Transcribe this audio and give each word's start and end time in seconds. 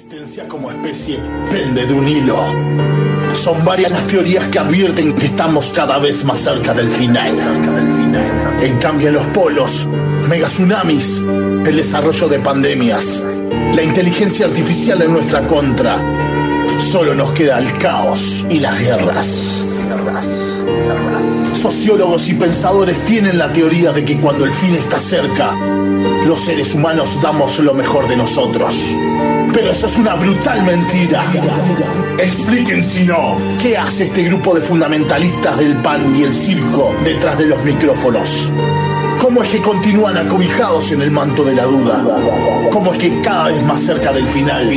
existencia 0.00 0.48
como 0.48 0.70
especie 0.70 1.18
pende 1.50 1.84
de 1.84 1.92
un 1.92 2.08
hilo. 2.08 2.38
Son 3.44 3.62
varias 3.64 3.90
las 3.90 4.06
teorías 4.06 4.48
que 4.48 4.58
advierten 4.58 5.14
que 5.14 5.26
estamos 5.26 5.66
cada 5.74 5.98
vez 5.98 6.24
más 6.24 6.38
cerca 6.38 6.72
del 6.72 6.90
final. 6.90 7.34
En 8.62 8.78
cambio, 8.78 9.08
en 9.08 9.14
los 9.14 9.26
polos, 9.26 9.86
megatsunamis, 10.26 11.18
el 11.18 11.76
desarrollo 11.76 12.28
de 12.28 12.38
pandemias, 12.38 13.04
la 13.74 13.82
inteligencia 13.82 14.46
artificial 14.46 15.02
en 15.02 15.12
nuestra 15.12 15.46
contra, 15.46 15.98
solo 16.90 17.14
nos 17.14 17.34
queda 17.34 17.58
el 17.58 17.76
caos 17.78 18.46
y 18.48 18.58
las 18.58 18.80
guerras. 18.80 19.26
Sociólogos 21.60 22.26
y 22.26 22.34
pensadores 22.34 23.04
tienen 23.04 23.36
la 23.36 23.52
teoría 23.52 23.92
de 23.92 24.02
que 24.02 24.18
cuando 24.18 24.46
el 24.46 24.52
fin 24.52 24.76
está 24.76 24.98
cerca, 24.98 25.54
los 26.26 26.40
seres 26.42 26.74
humanos 26.74 27.20
damos 27.22 27.58
lo 27.58 27.74
mejor 27.74 28.08
de 28.08 28.16
nosotros. 28.16 28.74
Pero 29.52 29.70
eso 29.70 29.86
es 29.86 29.96
una 29.96 30.14
brutal 30.14 30.62
mentira. 30.64 31.24
Expliquen 32.18 32.84
si 32.84 33.04
no, 33.04 33.36
¿qué 33.60 33.76
hace 33.76 34.06
este 34.06 34.22
grupo 34.24 34.54
de 34.54 34.60
fundamentalistas 34.60 35.58
del 35.58 35.76
pan 35.76 36.14
y 36.16 36.22
el 36.22 36.34
circo 36.34 36.94
detrás 37.04 37.38
de 37.38 37.46
los 37.46 37.64
micrófonos? 37.64 38.52
¿Cómo 39.20 39.42
es 39.42 39.50
que 39.50 39.60
continúan 39.60 40.16
acobijados 40.16 40.92
en 40.92 41.02
el 41.02 41.10
manto 41.10 41.44
de 41.44 41.54
la 41.54 41.64
duda? 41.64 42.04
¿Cómo 42.72 42.94
es 42.94 43.00
que 43.00 43.20
cada 43.20 43.48
vez 43.48 43.62
más 43.64 43.80
cerca 43.80 44.12
del 44.12 44.26
final 44.28 44.68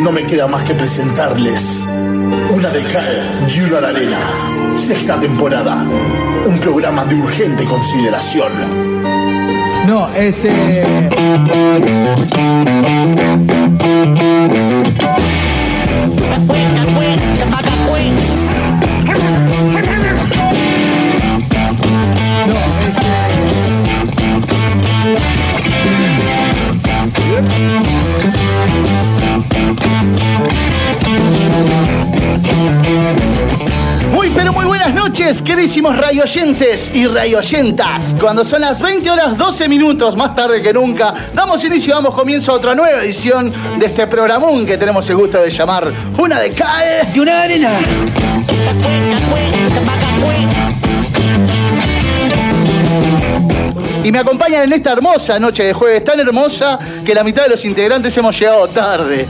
no 0.00 0.12
me 0.12 0.24
queda 0.24 0.46
más 0.46 0.62
que 0.64 0.74
presentarles 0.74 1.62
una 2.50 2.68
de 2.70 2.82
cal 2.84 3.50
y 3.54 3.60
una 3.60 3.80
de 3.80 3.86
arena? 3.86 4.18
Sexta 4.86 5.18
temporada. 5.20 5.84
Un 6.46 6.58
programa 6.60 7.04
de 7.04 7.14
urgente 7.16 7.64
consideración. 7.64 8.52
No, 9.86 10.08
este. 10.14 11.08
No, 16.46 17.07
buenas 34.88 35.08
noches, 35.08 35.42
queridísimos 35.42 35.98
rayoyentes 35.98 36.90
y 36.94 37.06
rayoyentas. 37.06 38.16
Cuando 38.18 38.42
son 38.42 38.62
las 38.62 38.80
20 38.80 39.10
horas 39.10 39.36
12 39.36 39.68
minutos, 39.68 40.16
más 40.16 40.34
tarde 40.34 40.62
que 40.62 40.72
nunca, 40.72 41.12
damos 41.34 41.62
inicio, 41.62 41.94
damos 41.94 42.14
comienzo 42.14 42.52
a 42.52 42.54
otra 42.54 42.74
nueva 42.74 43.02
edición 43.02 43.52
de 43.78 43.84
este 43.84 44.06
programón 44.06 44.64
que 44.64 44.78
tenemos 44.78 45.08
el 45.10 45.16
gusto 45.16 45.42
de 45.42 45.50
llamar 45.50 45.92
Una 46.16 46.40
de 46.40 46.50
Cae 46.52 47.12
de 47.12 47.20
una 47.20 47.42
arena. 47.42 47.70
Y 54.02 54.10
me 54.10 54.18
acompañan 54.20 54.62
en 54.62 54.72
esta 54.72 54.92
hermosa 54.92 55.38
noche 55.38 55.64
de 55.64 55.74
jueves, 55.74 56.02
tan 56.02 56.18
hermosa 56.18 56.78
que 57.04 57.14
la 57.14 57.22
mitad 57.22 57.42
de 57.42 57.50
los 57.50 57.64
integrantes 57.66 58.16
hemos 58.16 58.38
llegado 58.38 58.66
tarde. 58.68 59.26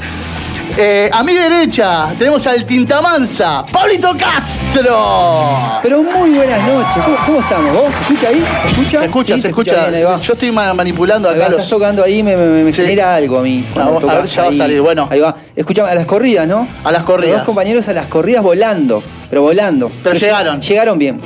Eh, 0.80 1.10
a 1.12 1.24
mi 1.24 1.34
derecha 1.34 2.14
tenemos 2.16 2.46
al 2.46 2.64
Tintamanza, 2.64 3.64
Pablito 3.66 4.12
Castro. 4.16 5.80
Pero 5.82 6.04
muy 6.04 6.30
buenas 6.30 6.62
noches. 6.68 7.02
¿Cómo, 7.04 7.16
cómo 7.26 7.40
estamos? 7.40 7.72
¿Vos? 7.74 7.92
¿Se 7.92 8.00
escucha 8.02 8.28
ahí? 8.28 8.44
¿Se 8.62 8.68
escucha? 8.68 8.98
Se 9.00 9.04
escucha, 9.06 9.34
Sí, 9.34 9.40
se 9.40 9.48
escucha. 9.48 9.74
bien, 9.74 9.94
ahí 9.96 10.02
va. 10.04 10.20
Yo 10.20 10.32
estoy 10.34 10.52
ma- 10.52 10.72
manipulando 10.74 11.28
Ahí 11.28 11.34
acá 11.34 11.44
va, 11.46 11.50
los. 11.50 11.58
Estás 11.62 11.70
tocando 11.76 12.04
ahí, 12.04 12.22
me, 12.22 12.36
me, 12.36 12.62
me 12.62 12.72
Sí. 12.72 12.82
genera 12.82 13.16
algo 13.16 13.38
a 13.40 13.42
mí. 13.42 13.66
cuando 13.74 13.94
Vamos, 13.94 14.04
a 14.04 14.06
ver, 14.20 14.44
va 14.44 14.48
a 14.50 14.52
salir, 14.52 14.80
bueno. 14.80 15.08
Ahí 15.10 15.18
va. 15.18 15.34
Escuchame, 15.56 15.88
a 15.90 15.94
las 15.96 16.06
corridas, 16.06 16.46
¿no? 16.46 16.68
A 16.84 16.92
las 16.92 17.02
corridas. 17.02 17.30
Los 17.30 17.38
dos 17.40 17.46
compañeros 17.46 17.88
a 17.88 17.92
las 17.92 18.06
corridas 18.06 18.42
volando. 18.44 19.02
Pero 19.30 19.42
volando. 19.42 19.90
Pero 20.02 20.14
llegaron. 20.16 20.60
Llegaron 20.62 20.98
bien. 20.98 21.20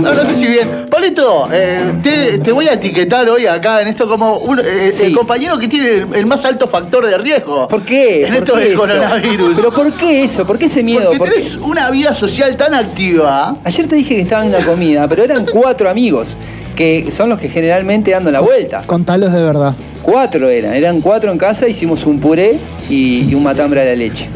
No, 0.00 0.14
no 0.14 0.24
sé 0.24 0.34
si 0.34 0.46
bien. 0.46 0.86
Pablito, 0.90 1.48
eh, 1.52 1.92
te, 2.02 2.38
te 2.38 2.50
voy 2.52 2.66
a 2.68 2.72
etiquetar 2.74 3.28
hoy 3.28 3.46
acá 3.46 3.82
en 3.82 3.88
esto 3.88 4.08
como 4.08 4.38
un, 4.38 4.58
eh, 4.58 4.92
Sí. 4.94 5.04
el 5.06 5.14
compañero 5.16 5.58
que 5.58 5.68
tiene 5.68 5.88
el, 5.90 6.06
el 6.14 6.26
más 6.26 6.44
alto 6.46 6.66
factor 6.66 7.04
de 7.06 7.18
riesgo. 7.18 7.68
¿Por 7.68 7.82
qué? 7.82 8.22
En 8.22 8.28
¿Por 8.28 8.36
esto 8.36 8.54
qué 8.54 8.60
del 8.60 8.72
eso? 8.72 8.80
coronavirus. 8.80 9.56
¿Pero 9.58 9.70
por 9.70 9.92
qué 9.92 10.24
eso? 10.24 10.46
¿Por 10.46 10.58
qué 10.58 10.64
ese 10.66 10.82
miedo? 10.82 11.04
Porque 11.06 11.18
¿Por 11.18 11.28
qué? 11.28 11.34
tenés 11.34 11.56
una 11.56 11.90
vida 11.90 12.14
social 12.14 12.56
tan 12.56 12.72
activa. 12.74 13.56
Ayer 13.64 13.86
te 13.86 13.96
dije 13.96 14.14
que 14.16 14.20
estaba 14.22 14.42
en 14.46 14.54
una 14.54 14.64
comida, 14.64 15.06
pero 15.06 15.22
eran 15.22 15.44
cuatro 15.44 15.90
amigos, 15.90 16.36
que 16.74 17.10
son 17.10 17.28
los 17.28 17.38
que 17.38 17.50
generalmente 17.50 18.12
dando 18.12 18.30
la 18.30 18.40
vuelta. 18.40 18.82
Contalos 18.86 19.30
de 19.32 19.42
verdad. 19.42 19.74
Cuatro 20.02 20.48
eran, 20.48 20.74
eran 20.74 21.00
cuatro 21.00 21.30
en 21.30 21.38
casa, 21.38 21.68
hicimos 21.68 22.04
un 22.06 22.18
puré 22.18 22.58
y, 22.90 23.28
y 23.30 23.34
un 23.34 23.42
matambre 23.42 23.82
a 23.82 23.84
la 23.84 23.94
leche. 23.94 24.28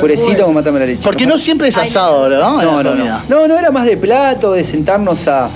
Purecito 0.00 0.44
con 0.44 0.54
matambre 0.54 0.84
a 0.84 0.86
la 0.86 0.92
leche. 0.92 1.02
Porque 1.04 1.26
no 1.26 1.38
siempre 1.38 1.68
es 1.68 1.76
asado, 1.76 2.28
¿no? 2.28 2.60
No, 2.62 2.82
no, 2.82 2.94
no. 2.94 3.20
No, 3.28 3.48
no 3.48 3.58
era 3.58 3.70
más 3.70 3.86
de 3.86 3.96
plato, 3.96 4.52
de 4.52 4.64
sentarnos 4.64 5.26
a, 5.28 5.46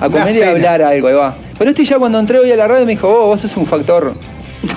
a 0.00 0.08
comer 0.08 0.28
y 0.28 0.38
a 0.38 0.40
cena. 0.40 0.50
hablar 0.52 0.82
algo, 0.82 1.08
ahí 1.08 1.14
va. 1.14 1.34
Pero 1.58 1.70
este 1.70 1.84
ya 1.84 1.98
cuando 1.98 2.18
entré 2.18 2.38
hoy 2.38 2.50
a 2.52 2.56
la 2.56 2.66
radio 2.68 2.86
me 2.86 2.92
dijo, 2.92 3.08
oh, 3.08 3.26
vos 3.26 3.40
sos 3.40 3.56
un 3.56 3.66
factor 3.66 4.14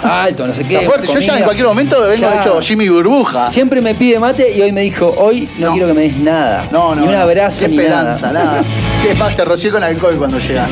alto, 0.03 0.47
no 0.47 0.53
sé 0.53 0.63
qué. 0.63 0.75
Está 0.75 0.87
fuerte. 0.87 1.07
Yo 1.07 1.13
ya 1.13 1.19
comida". 1.19 1.37
en 1.37 1.43
cualquier 1.43 1.67
momento 1.67 2.01
vengo 2.01 2.27
Ya. 2.29 2.41
hecho 2.41 2.59
Jimmy 2.61 2.89
Burbuja. 2.89 3.51
Siempre 3.51 3.79
me 3.81 3.93
pide 3.95 4.19
mate 4.19 4.51
y 4.51 4.61
hoy 4.61 4.71
me 4.71 4.81
dijo, 4.81 5.13
hoy 5.17 5.47
no, 5.59 5.67
No. 5.67 5.71
quiero 5.73 5.87
que 5.89 5.93
me 5.93 6.01
des 6.01 6.17
nada. 6.17 6.65
No, 6.71 6.95
no. 6.95 7.01
Ni 7.01 7.07
un 7.07 7.13
no. 7.13 7.19
abrazo, 7.19 7.59
Qué 7.61 7.67
ni 7.69 7.77
esperanza, 7.77 8.31
nada. 8.31 8.45
nada. 8.45 8.61
Qué 9.07 9.13
más, 9.15 9.35
te 9.37 9.45
rocié 9.45 9.71
con 9.71 9.83
alcohol 9.83 10.15
cuando 10.17 10.39
llegas. 10.39 10.69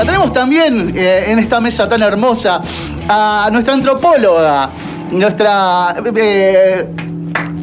La 0.00 0.06
tenemos 0.06 0.32
también 0.32 0.94
eh, 0.96 1.24
en 1.26 1.38
esta 1.38 1.60
mesa 1.60 1.86
tan 1.86 2.00
hermosa 2.00 2.62
a 3.06 3.50
nuestra 3.52 3.74
antropóloga, 3.74 4.70
nuestra 5.10 5.94
eh, 6.16 6.88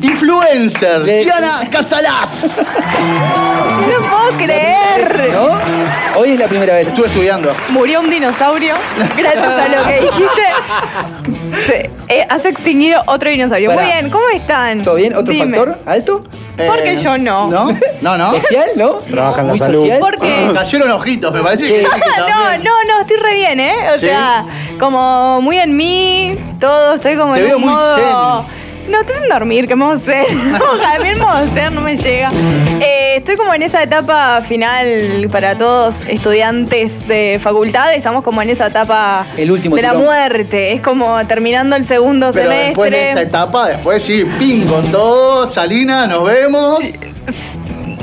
influencer, 0.02 1.02
Le- 1.02 1.24
Diana 1.24 1.62
Casalás. 1.72 2.76
No 2.78 4.10
puedo 4.10 4.38
creer. 4.46 5.32
¿No? 5.34 6.20
Hoy 6.20 6.32
es 6.32 6.40
la 6.40 6.48
primera 6.48 6.76
vez. 6.76 6.88
Estuve 6.90 7.08
estudiando. 7.08 7.54
Murió 7.70 8.00
un 8.02 8.10
dinosaurio 8.10 8.76
gracias 9.16 9.46
a 9.48 9.68
lo 9.68 9.88
que 9.88 10.02
dijiste. 10.02 11.66
Se, 11.66 11.90
eh, 12.08 12.26
has 12.30 12.46
extinguido 12.46 13.02
otro 13.06 13.30
dinosaurio. 13.30 13.70
Pará. 13.70 13.82
Muy 13.84 13.92
bien, 13.92 14.10
¿cómo 14.10 14.30
están? 14.30 14.82
¿Todo 14.84 14.96
bien? 14.96 15.14
¿Otro 15.16 15.34
Dime. 15.34 15.56
factor 15.58 15.78
alto? 15.86 16.24
Porque 16.58 16.94
Eh, 16.94 16.98
yo 16.98 17.18
no. 17.18 17.48
¿No? 17.50 17.78
No, 18.02 18.18
no. 18.18 18.32
¿Social, 18.40 18.70
no? 18.76 18.90
Trabaja 19.10 19.42
en 19.42 19.48
la 19.48 19.54
Muy 19.54 19.60
salud. 19.60 19.82
social. 19.82 20.00
¿Por 20.00 20.20
qué? 20.20 20.52
Cayeron 20.54 20.92
ojitos, 20.92 21.32
me 21.34 21.42
parece 21.42 21.68
que, 21.68 21.74
que 21.78 21.84
no, 21.84 21.90
también. 21.90 22.64
no, 22.64 22.72
no, 22.88 23.02
estoy 23.02 23.18
re 23.18 23.34
bien, 23.36 23.60
¿eh? 23.60 23.76
O 23.94 24.00
¿Sí? 24.00 24.08
sea, 24.08 24.44
como 24.80 25.40
muy 25.42 25.60
en 25.60 25.76
mí, 25.78 26.36
todo, 26.60 26.96
estoy 26.96 27.16
como 27.16 27.34
Te 27.36 27.42
en 27.42 27.46
veo 27.48 27.58
un 27.58 27.64
muy 27.64 27.74
modo... 27.74 28.46
No, 28.88 29.02
estoy 29.02 29.18
sin 29.18 29.30
dormir, 29.30 29.68
¿qué 29.68 29.76
vamos 29.76 29.96
a 29.96 29.98
hacer? 29.98 30.26
No, 30.36 30.58
a 30.66 31.00
mí 31.00 31.10
el 31.10 31.18
modo 31.18 31.46
zen 31.54 31.76
no 31.76 31.82
me 31.82 31.96
llega. 31.98 32.32
Eh, 32.80 33.16
estoy 33.18 33.36
como 33.36 33.54
en 33.54 33.62
esa 33.64 33.84
etapa 33.84 34.42
final 34.42 35.28
para 35.32 35.58
todos 35.58 36.02
estudiantes 36.08 37.08
de 37.08 37.40
facultad, 37.42 37.94
estamos 37.94 38.24
como 38.24 38.42
en 38.42 38.50
esa 38.50 38.68
etapa 38.68 39.26
El 39.38 39.52
último 39.52 39.76
de 39.76 39.82
la 39.82 39.94
muerte. 39.94 40.74
Es 40.74 40.82
como 40.82 41.18
terminando 41.28 41.76
el 41.76 41.86
segundo 41.86 42.30
Pero 42.34 42.50
después 42.50 42.92
de 42.92 42.98
esta 42.98 43.10
semestre. 43.20 43.24
etapa, 43.24 43.68
después 43.70 44.02
sí, 44.04 44.26
ping 44.40 44.66
con 44.66 44.90
todo, 44.92 45.46
Salina, 45.48 46.08
nos 46.08 46.24
vemos. 46.24 46.80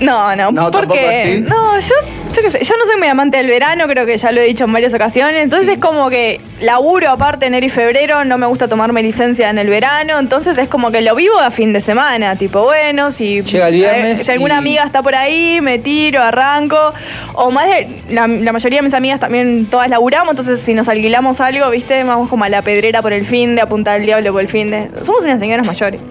No, 0.01 0.35
no, 0.37 0.51
No, 0.51 0.71
porque 0.71 1.23
así. 1.23 1.41
no, 1.41 1.79
yo, 1.81 1.95
yo 2.35 2.43
qué 2.43 2.51
sé, 2.51 2.65
yo 2.65 2.75
no 2.77 2.85
soy 2.87 2.97
muy 2.99 3.09
amante 3.09 3.37
del 3.37 3.47
verano, 3.47 3.87
creo 3.87 4.07
que 4.07 4.17
ya 4.17 4.33
lo 4.33 4.41
he 4.41 4.45
dicho 4.45 4.65
en 4.65 4.73
varias 4.73 4.93
ocasiones, 4.95 5.43
entonces 5.43 5.69
es 5.69 5.79
como 5.79 6.11
que 6.11 6.41
laburo 6.61 7.11
aparte 7.11 7.47
enero 7.47 7.65
y 7.67 7.69
febrero, 7.71 8.25
no 8.25 8.39
me 8.39 8.47
gusta 8.47 8.67
tomarme 8.69 9.03
licencia 9.03 9.51
en 9.51 9.59
el 9.59 9.69
verano, 9.69 10.19
entonces 10.19 10.59
es 10.59 10.69
como 10.69 10.91
que 10.91 11.01
lo 11.03 11.15
vivo 11.15 11.39
a 11.39 11.51
fin 11.51 11.73
de 11.73 11.81
semana, 11.81 12.37
tipo, 12.37 12.63
bueno, 12.63 13.13
si 13.13 13.43
Llega 13.43 13.69
el 13.69 13.75
viernes 13.75 14.21
eh, 14.21 14.25
si 14.25 14.31
alguna 14.33 14.55
y- 14.55 14.59
amiga 14.59 14.85
está 14.85 15.03
por 15.03 15.15
ahí, 15.15 15.61
me 15.61 15.79
tiro, 15.79 16.23
arranco, 16.23 16.93
o 17.35 17.51
más 17.51 17.67
de 17.67 17.89
la, 18.11 18.27
la 18.27 18.53
mayoría 18.53 18.79
de 18.81 18.83
mis 18.85 18.95
amigas 18.95 19.21
también 19.21 19.67
todas 19.71 19.89
laburamos, 19.89 20.31
entonces 20.31 20.61
si 20.61 20.75
nos 20.75 20.89
alquilamos 20.89 21.41
algo, 21.41 21.71
¿viste? 21.71 22.03
Vamos 22.05 22.29
como 22.29 22.45
a 22.45 22.49
la 22.49 22.63
pedrera 22.63 23.01
por 23.03 23.13
el 23.13 23.27
fin 23.27 23.55
de 23.55 23.63
apuntar 23.63 23.97
al 24.01 24.07
diablo 24.07 24.33
por 24.33 24.41
el 24.41 24.49
fin 24.49 24.71
de. 24.71 24.91
Somos 25.03 25.23
unas 25.25 25.39
señoras 25.39 25.67
mayores. 25.67 26.01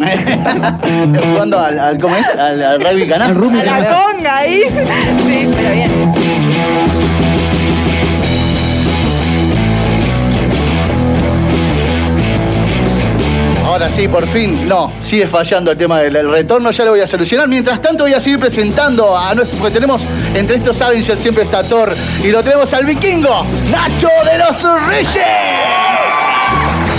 Jugando 1.32 1.60
al, 1.60 1.80
al- 1.80 2.00
¿cómo 2.00 2.16
es? 2.16 2.28
Al, 2.36 2.62
al 2.64 2.80
rugby 2.84 3.08
canal. 3.08 3.30
Al 3.32 3.36
rugby 3.36 3.60
A 3.60 3.64
la 3.80 4.04
conga 4.14 4.38
ahí. 4.38 4.64
Sí, 5.28 5.50
pero 5.56 5.72
bien. 5.74 6.13
Ahora 13.74 13.90
sí, 13.90 14.08
por 14.08 14.28
fin. 14.28 14.68
No, 14.68 14.92
sigue 15.02 15.26
fallando 15.26 15.72
el 15.72 15.78
tema 15.80 16.00
del, 16.00 16.30
retorno, 16.30 16.70
ya 16.70 16.86
lo 16.86 16.92
voy 16.92 17.00
a 17.00 17.08
solucionar. 17.08 17.48
Mientras 17.48 17.82
tanto 17.82 18.04
voy 18.04 18.14
a 18.14 18.20
seguir 18.20 18.38
presentando 18.38 19.18
a 19.18 19.34
nuestro, 19.34 19.58
porque 19.58 19.74
tenemos 19.74 20.06
entre 20.36 20.58
estos 20.58 20.80
Avengers 20.80 21.20
siempre 21.20 21.44
está 21.44 21.64
Thor 21.64 21.96
y 22.24 22.28
lo 22.28 22.44
tenemos 22.44 22.72
al 22.72 22.86
vikingo, 22.86 23.44
Nacho 23.72 24.10
de 24.26 24.38
los 24.38 24.88
Reyes. 24.88 26.03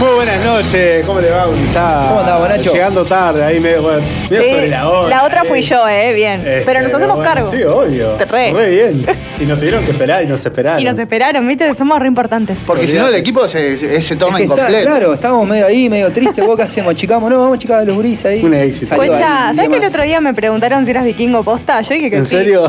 Muy 0.00 0.10
buenas 0.16 0.44
noches, 0.44 1.06
¿cómo 1.06 1.20
le 1.20 1.30
va, 1.30 1.46
Gonzalo? 1.46 2.08
¿Cómo 2.08 2.20
andamos, 2.20 2.48
Nacho? 2.48 2.72
Llegando 2.72 3.04
tarde, 3.04 3.44
ahí 3.44 3.60
medio, 3.60 3.82
bueno, 3.82 4.02
medio 4.28 4.42
Sí, 4.42 4.50
sobre 4.50 4.68
la 4.68 4.88
hora. 4.88 5.08
la 5.08 5.24
otra 5.24 5.42
eh. 5.42 5.48
fui 5.48 5.62
yo, 5.62 5.88
eh, 5.88 6.12
bien. 6.12 6.40
Este, 6.40 6.62
Pero 6.66 6.82
nos 6.82 6.92
hacemos 6.94 7.16
bueno, 7.16 7.30
cargo. 7.32 7.50
Sí, 7.50 7.62
obvio. 7.62 8.18
Re. 8.18 8.52
bien. 8.70 9.06
Y 9.40 9.44
nos 9.46 9.58
tuvieron 9.58 9.84
que 9.84 9.92
esperar 9.92 10.24
y 10.24 10.26
nos 10.26 10.44
esperaron. 10.44 10.80
Y 10.80 10.84
nos 10.84 10.98
esperaron, 10.98 11.46
viste, 11.48 11.72
somos 11.74 11.98
re 12.00 12.08
importantes. 12.08 12.58
Porque 12.66 12.86
si 12.88 12.94
no 12.94 13.08
el 13.08 13.14
equipo 13.14 13.46
se, 13.48 13.78
se, 13.78 14.02
se 14.02 14.16
torna 14.16 14.38
Es 14.40 14.46
que 14.46 14.52
está- 14.52 14.62
incompleto. 14.62 14.90
claro, 14.90 15.14
estábamos 15.14 15.48
medio 15.48 15.66
ahí, 15.66 15.88
medio 15.88 16.10
tristes. 16.12 16.44
¿Vos 16.44 16.56
qué 16.56 16.62
hacemos? 16.64 16.94
¿Chicamos? 16.96 17.30
No, 17.30 17.38
vamos 17.40 17.56
a 17.56 17.58
chicar 17.60 17.78
a 17.80 17.84
los 17.84 17.96
gurises 17.96 18.24
ahí. 18.26 18.44
Un 18.44 18.52
éxito. 18.52 18.96
Salió 18.96 19.12
Concha, 19.12 19.48
ahí, 19.48 19.56
¿sabes 19.56 19.70
que 19.70 19.76
el 19.76 19.80
demás. 19.80 19.94
otro 19.94 20.02
día 20.04 20.20
me 20.20 20.34
preguntaron 20.34 20.84
si 20.84 20.90
eras 20.90 21.04
vikingo 21.04 21.42
posta? 21.44 21.80
Yo 21.80 21.94
dije 21.94 22.10
que 22.10 22.16
¿En 22.16 22.24
sí. 22.26 22.36
serio? 22.36 22.66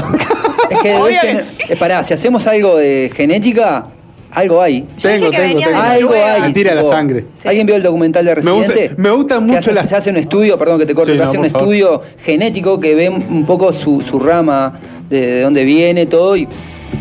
Es 0.70 0.78
que 0.80 0.96
Obvio 1.02 1.20
debes 1.22 1.48
que 1.58 1.66
sí. 1.66 1.74
eh, 1.74 1.76
pará, 1.76 2.02
si 2.04 2.14
hacemos 2.14 2.46
algo 2.48 2.78
de 2.78 3.12
genética, 3.16 3.88
algo 4.36 4.62
hay. 4.62 4.86
Tengo, 5.02 5.32
que 5.32 5.38
tengo, 5.38 5.60
tengo. 5.60 5.78
Algo 5.80 6.14
hay. 6.14 6.42
Me 6.42 6.54
tira 6.54 6.76
la 6.76 6.84
sangre. 6.84 7.26
Sí. 7.36 7.48
¿Alguien 7.48 7.66
vio 7.66 7.76
el 7.76 7.84
documental 7.84 8.24
de 8.26 8.36
Me 8.36 8.52
gusta- 8.52 8.68
Residente? 8.74 9.02
me 9.02 9.10
gusta 9.12 9.40
mucho 9.40 9.58
hace- 9.60 9.74
la- 9.74 9.88
Se 9.88 9.96
hace 9.96 10.10
un 10.12 10.18
estudio, 10.18 10.58
perdón 10.60 10.80
que 10.80 10.86
te 10.86 10.94
corte, 10.94 11.12
Sí, 11.14 11.18
que 11.18 11.24
no, 11.24 11.30
hace 11.30 11.38
un 11.40 11.46
favor. 11.50 11.62
estudio 11.68 12.02
genético 12.24 12.80
que 12.80 12.94
ve 12.96 13.10
un 13.10 13.46
poco 13.46 13.72
su, 13.74 14.02
su 14.02 14.20
rama 14.20 14.80
de, 15.10 15.22
de 15.26 15.42
dónde 15.42 15.64
viene 15.64 16.06
todo 16.06 16.36
y 16.38 16.48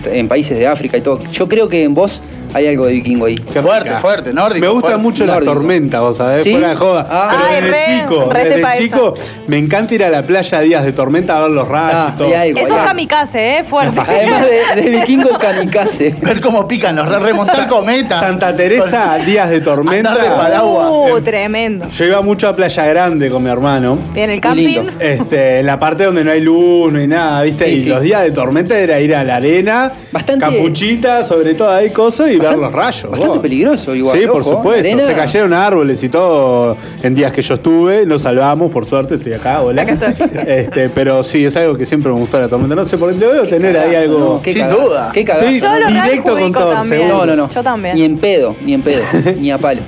en 0.07 0.29
países 0.29 0.59
de 0.59 0.67
África 0.67 0.97
y 0.97 1.01
todo. 1.01 1.21
Yo 1.31 1.49
creo 1.49 1.69
que 1.69 1.85
en 1.85 1.95
vos 1.95 2.23
hay 2.55 2.69
algo 2.69 2.87
de 2.87 2.93
vikingo 2.95 3.27
ahí. 3.27 3.37
Qué 3.37 3.61
Fuerte, 3.61 3.89
rica. 3.91 4.01
fuerte, 4.01 4.33
nórdico, 4.33 4.61
Me 4.61 4.69
gustan 4.73 4.83
fuerte. 4.93 5.03
mucho 5.03 5.27
las 5.27 5.35
Nórdico. 5.37 5.53
tormentas, 5.53 6.01
vos 6.01 6.17
sabés, 6.17 6.45
¿Sí? 6.45 6.53
fuera 6.53 6.69
de 6.69 6.77
joda. 6.77 7.07
Ah. 7.11 7.29
Pero 7.31 7.45
Ay, 7.49 7.55
desde 7.63 7.71
re, 7.71 8.01
chico, 8.01 8.33
re 8.33 8.45
desde 8.49 8.79
chico, 8.79 9.15
me 9.49 9.59
encanta 9.59 9.95
ir 9.95 10.05
a 10.05 10.09
la 10.11 10.23
playa 10.23 10.61
días 10.61 10.85
de 10.85 10.93
tormenta 10.93 11.37
a 11.37 11.43
ver 11.43 11.51
los 11.51 11.69
rayos 11.69 11.91
Ah, 11.95 12.13
y 12.15 12.17
todo. 12.19 12.27
hay 12.29 12.35
algo, 12.35 12.59
Eso 12.59 12.59
hay 12.59 12.65
es 12.65 12.71
algo. 12.79 12.85
kamikaze, 12.89 13.59
eh, 13.59 13.65
fuerte. 13.65 14.01
Además 14.01 14.47
de, 14.77 14.83
de 14.83 14.91
vikingo 14.99 15.31
kamikaze. 15.39 16.15
Ver 16.23 16.41
cómo 16.41 16.67
pican 16.69 16.97
los 16.97 17.09
re- 17.09 17.19
remontar 17.19 17.69
cometas. 17.69 18.21
Santa 18.21 18.55
Teresa, 18.57 19.17
días 19.27 19.51
de 19.51 19.61
tormenta. 19.61 20.11
Andar 20.11 20.25
de 20.25 20.31
paraguas. 20.31 20.89
Uh, 20.91 21.21
tremendo. 21.21 21.89
Yo 21.91 22.05
iba 22.05 22.21
mucho 22.23 22.49
a 22.49 22.55
Playa 22.57 22.87
Grande 22.87 23.31
con 23.31 23.43
mi 23.43 23.51
hermano. 23.51 23.99
Bien, 24.15 24.31
el 24.31 24.41
camping. 24.41 24.87
Este, 25.01 25.59
en 25.61 25.67
la 25.67 25.79
parte 25.79 26.05
donde 26.05 26.25
no 26.25 26.31
hay 26.31 26.41
luz, 26.41 26.93
no 26.93 26.99
hay 26.99 27.07
nada, 27.07 27.43
¿viste? 27.43 27.65
Sí, 27.67 27.71
y 27.73 27.81
sí. 27.85 27.89
los 27.89 28.01
días 28.03 28.23
de 28.23 28.31
tormenta 28.31 28.79
era 28.79 29.01
ir 29.01 29.15
a 29.15 29.25
la 29.25 29.37
arena, 29.37 29.93
Bastante- 30.13 30.45
capuchita, 30.45 31.25
sobre 31.25 31.55
todo 31.55 31.71
ahí 31.71 31.91
cosas 31.91 32.31
y 32.31 32.39
ver 32.51 32.59
Bastante- 32.61 32.77
los 32.77 32.85
rayos. 32.87 33.11
bastante 33.11 33.29
vos. 33.29 33.39
peligroso 33.39 33.95
igual, 33.95 34.19
Sí, 34.19 34.27
por 34.27 34.41
ojo, 34.41 34.51
supuesto. 34.57 34.81
arena. 34.81 35.07
Se 35.07 35.15
cayeron 35.15 35.53
árboles 35.53 36.03
y 36.05 36.09
todo 36.09 36.77
en 37.03 37.15
días 37.15 37.33
que 37.33 37.43
yo 37.43 37.55
estuve. 37.55 38.07
Nos 38.07 38.23
salvamos, 38.23 38.71
por 38.71 38.87
suerte, 38.87 39.17
estoy 39.17 39.33
acá, 39.35 39.61
hola. 39.63 39.83
Acá 39.83 39.93
estoy. 39.93 40.15
Este, 40.47 40.89
pero 40.89 41.23
sí, 41.23 41.45
es 41.45 41.57
algo 41.57 41.77
que 41.77 41.87
siempre 41.87 42.13
me 42.13 42.19
gustó 42.19 42.39
la 42.39 42.49
tormenta. 42.49 42.75
No 42.75 42.85
sé 42.85 42.97
por 42.99 43.13
qué 43.13 43.19
debo 43.27 43.47
tener 43.47 43.77
ahí 43.77 43.95
algo. 43.95 44.19
¿no? 44.19 44.43
Qué 44.43 44.53
Sin 44.53 44.63
cagazo, 44.63 44.81
duda. 44.89 45.11
Qué 45.13 45.25
cagazo. 45.25 45.49
Sí, 45.51 45.61
Yo 45.61 45.79
lo 45.79 45.87
directo 45.89 46.37
con 46.39 46.53
todo, 46.53 46.71
también. 46.73 47.01
seguro. 47.03 47.19
No, 47.19 47.27
no, 47.27 47.37
no. 47.37 47.51
Yo 47.51 47.63
también. 47.63 47.95
Ni 47.97 48.03
en 48.05 48.19
pedo, 48.19 48.57
ni 48.65 48.75
en 48.75 48.83
pedo, 48.83 49.03
ni 49.41 49.51
a 49.51 49.59
palo. 49.59 49.81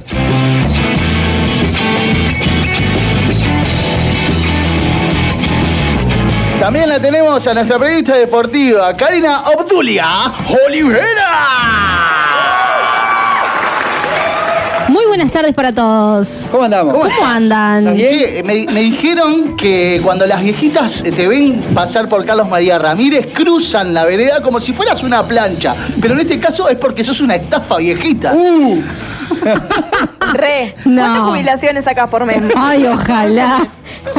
También 6.60 6.88
la 6.88 6.98
tenemos 6.98 7.46
a 7.46 7.54
nuestra 7.54 7.78
periodista 7.78 8.16
deportiva, 8.16 8.92
Karina 8.94 9.42
Obdulia 9.56 10.32
Olivera. 10.66 11.75
Buenas 15.16 15.32
tardes 15.32 15.54
para 15.54 15.72
todos. 15.72 16.28
¿Cómo 16.50 16.64
andamos? 16.64 16.92
¿Cómo 16.94 17.24
andan? 17.24 17.94
Eh, 17.96 18.42
me, 18.44 18.66
me 18.70 18.80
dijeron 18.82 19.56
que 19.56 19.98
cuando 20.04 20.26
las 20.26 20.42
viejitas 20.42 21.00
eh, 21.06 21.10
te 21.10 21.26
ven 21.26 21.62
pasar 21.74 22.06
por 22.06 22.22
Carlos 22.26 22.46
María 22.50 22.78
Ramírez, 22.78 23.28
cruzan 23.32 23.94
la 23.94 24.04
vereda 24.04 24.42
como 24.42 24.60
si 24.60 24.74
fueras 24.74 25.02
una 25.02 25.22
plancha. 25.26 25.74
Pero 26.02 26.12
en 26.12 26.20
este 26.20 26.38
caso 26.38 26.68
es 26.68 26.76
porque 26.76 27.02
sos 27.02 27.22
una 27.22 27.34
estafa 27.36 27.78
viejita. 27.78 28.34
Uh. 28.34 28.82
Re. 30.34 30.74
No. 30.84 31.00
¿Cuántas 31.00 31.22
jubilaciones 31.28 31.84
sacas 31.86 32.10
por 32.10 32.26
mes? 32.26 32.42
Ay, 32.54 32.84
ojalá. 32.86 33.66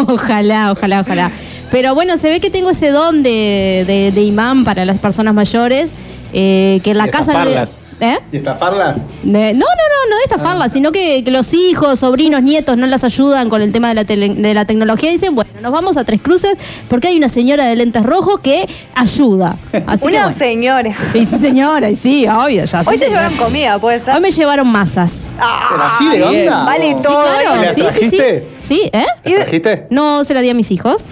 Ojalá, 0.07 0.71
ojalá, 0.71 1.01
ojalá. 1.01 1.31
Pero 1.69 1.93
bueno, 1.93 2.17
se 2.17 2.27
ve 2.31 2.39
que 2.39 2.49
tengo 2.49 2.71
ese 2.71 2.89
don 2.89 3.21
de, 3.21 3.83
de- 3.85 4.11
de 4.15 4.21
imán 4.23 4.63
para 4.63 4.83
las 4.83 4.97
personas 4.97 5.35
mayores. 5.35 5.93
eh, 6.33 6.81
que 6.83 6.91
en 6.91 6.97
la 6.97 7.07
casa. 7.09 7.33
no 7.33 7.39
estafarlas. 7.49 7.75
¿Eh? 7.99 8.19
¿Y 8.31 8.37
estafarlas? 8.37 8.97
De- 9.23 9.53
no, 9.53 9.59
no, 9.59 9.65
no, 9.65 10.09
no 10.11 10.15
de 10.17 10.23
estafarlas, 10.23 10.71
sino 10.71 10.91
que, 10.91 11.23
que 11.23 11.31
los 11.31 11.51
hijos, 11.53 11.99
sobrinos, 11.99 12.43
nietos 12.43 12.77
no 12.77 12.85
las 12.85 13.03
ayudan 13.03 13.49
con 13.49 13.61
el 13.63 13.71
tema 13.71 13.87
de 13.89 13.95
la, 13.95 14.03
tele- 14.05 14.35
de 14.35 14.53
la 14.53 14.65
tecnología. 14.65 15.09
Dicen, 15.09 15.33
bueno, 15.33 15.49
nos 15.61 15.71
vamos 15.71 15.97
a 15.97 16.03
Tres 16.03 16.21
Cruces 16.21 16.57
porque 16.89 17.07
hay 17.07 17.17
una 17.17 17.27
señora 17.29 17.65
de 17.65 17.75
lentes 17.75 18.03
rojos 18.03 18.39
que 18.41 18.67
ayuda. 18.93 19.57
Así 19.87 20.03
que 20.03 20.09
Una 20.15 20.21
bueno. 20.27 20.37
señora. 20.37 20.95
Y 21.15 21.25
sí, 21.25 21.39
señora, 21.39 21.89
y 21.89 21.95
sí, 21.95 22.27
obvio, 22.27 22.65
ya 22.65 22.83
sí, 22.83 22.89
Hoy 22.89 22.97
se 22.99 23.05
señora. 23.05 23.29
llevaron 23.29 23.45
comida, 23.45 23.79
¿puede 23.79 23.99
ser? 23.99 24.13
Hoy 24.13 24.21
me 24.21 24.29
llevaron 24.31 24.67
masas. 24.67 25.31
Pero 25.71 25.83
así 25.83 26.07
de 26.09 26.17
bien. 26.29 26.49
onda. 26.49 26.63
Vale 26.65 26.87
Sí, 26.87 26.95
todo. 27.03 27.23
claro, 27.23 27.61
¿La 27.63 27.73
sí, 27.73 27.81
sí, 27.81 27.87
sí. 27.87 28.17
trajiste? 28.17 28.47
Sí, 28.61 28.89
¿eh? 28.93 29.05
¿La 29.23 29.35
trajiste? 29.37 29.87
No 29.89 30.23
se 30.23 30.33
la 30.35 30.41
di 30.41 30.49
a 30.51 30.53
mis 30.53 30.69
hijos. 30.71 31.07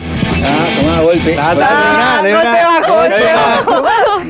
Ah, 0.47 0.65
tomá, 0.79 1.01
golpe. 1.01 1.35
Ah. 1.39 1.55
Ah, 1.59 2.21
no 2.21 2.29
una, 2.29 2.41
te 2.41 2.63
bajo, 2.63 3.09
no 3.09 3.15
te 3.15 3.33
bajo. 3.33 3.83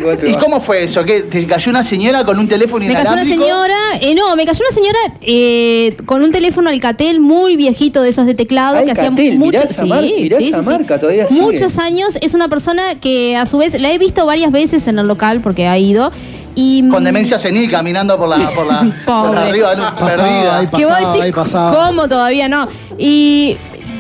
Golpe 0.06 0.30
¿Y 0.30 0.36
cómo 0.36 0.62
fue 0.62 0.84
eso? 0.84 1.04
¿Que 1.04 1.22
te 1.22 1.46
cayó 1.46 1.70
una 1.70 1.84
señora 1.84 2.24
con 2.26 2.40
un 2.40 2.48
teléfono 2.48 2.86
Me 2.86 2.94
cayó 2.94 3.12
una 3.12 3.24
inalámbrico? 3.24 3.44
señora, 3.44 3.76
eh, 4.02 4.16
no, 4.16 4.36
me 4.36 4.46
cayó 4.46 4.60
una 4.68 4.76
señora 4.76 5.00
eh, 5.22 5.98
con 6.06 6.24
un 6.24 6.32
teléfono 6.32 6.70
Alcatel 6.70 7.20
muy 7.20 7.56
viejito 7.58 8.02
de 8.02 8.10
esos 8.10 8.26
de 8.26 8.36
teclado 8.36 8.84
que 8.86 8.92
hacía 8.92 9.06
Alcatel, 9.10 9.38
mirá 9.38 9.60
muchos 9.60 9.72
esa 9.72 9.86
mar- 9.86 10.04
mirá 10.04 10.38
esa 10.38 10.62
marca, 10.62 11.00
todavía 11.00 11.28
sigue. 11.28 11.42
muchos 11.42 11.78
años. 11.78 12.18
Es 12.22 12.34
una 12.34 12.48
persona 12.48 12.96
que 13.02 13.36
a 13.36 13.46
su 13.46 13.58
vez 13.58 13.80
la 13.80 13.92
he 13.92 13.98
visto 13.98 14.26
varias 14.26 14.52
veces 14.52 14.88
en 14.88 15.00
el 15.00 15.08
local 15.08 15.42
porque 15.42 15.68
ha 15.68 15.78
ido 15.78 16.12
y 16.56 16.88
Con 16.90 17.04
demencia 17.04 17.38
senil 17.38 17.70
caminando 17.70 18.18
por 18.18 18.30
la, 18.30 18.38
por 18.52 18.66
la, 18.66 18.80
por 19.06 19.34
la 19.36 19.42
arriba, 19.48 19.76
¿no? 19.76 19.94
perdida. 19.96 20.70
que 20.74 20.86
vos 20.86 21.14
decís. 21.22 21.36
¿cómo 21.54 22.08
todavía 22.08 22.48
no? 22.48 22.68
Y 22.98 23.58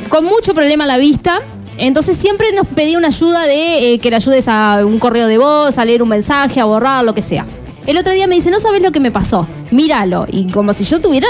con 0.09 0.23
mucho 0.23 0.53
problema 0.53 0.85
a 0.85 0.87
la 0.87 0.97
vista. 0.97 1.41
Entonces 1.77 2.17
siempre 2.17 2.51
nos 2.53 2.67
pedía 2.67 2.97
una 2.97 3.07
ayuda 3.07 3.45
de 3.45 3.93
eh, 3.93 3.99
que 3.99 4.09
le 4.09 4.15
ayudes 4.15 4.47
a 4.47 4.81
un 4.85 4.99
correo 4.99 5.27
de 5.27 5.37
voz, 5.37 5.77
a 5.77 5.85
leer 5.85 6.01
un 6.01 6.09
mensaje, 6.09 6.59
a 6.61 6.65
borrar, 6.65 7.03
lo 7.03 7.13
que 7.13 7.21
sea. 7.21 7.45
El 7.85 7.97
otro 7.99 8.13
día 8.13 8.25
me 8.25 8.33
dice, 8.33 8.49
no 8.49 8.59
sabes 8.59 8.81
lo 8.81 8.91
que 8.91 8.99
me 8.99 9.11
pasó, 9.11 9.47
míralo. 9.69 10.25
Y 10.31 10.49
como 10.49 10.73
si 10.73 10.85
yo 10.85 10.99
tuviera, 10.99 11.27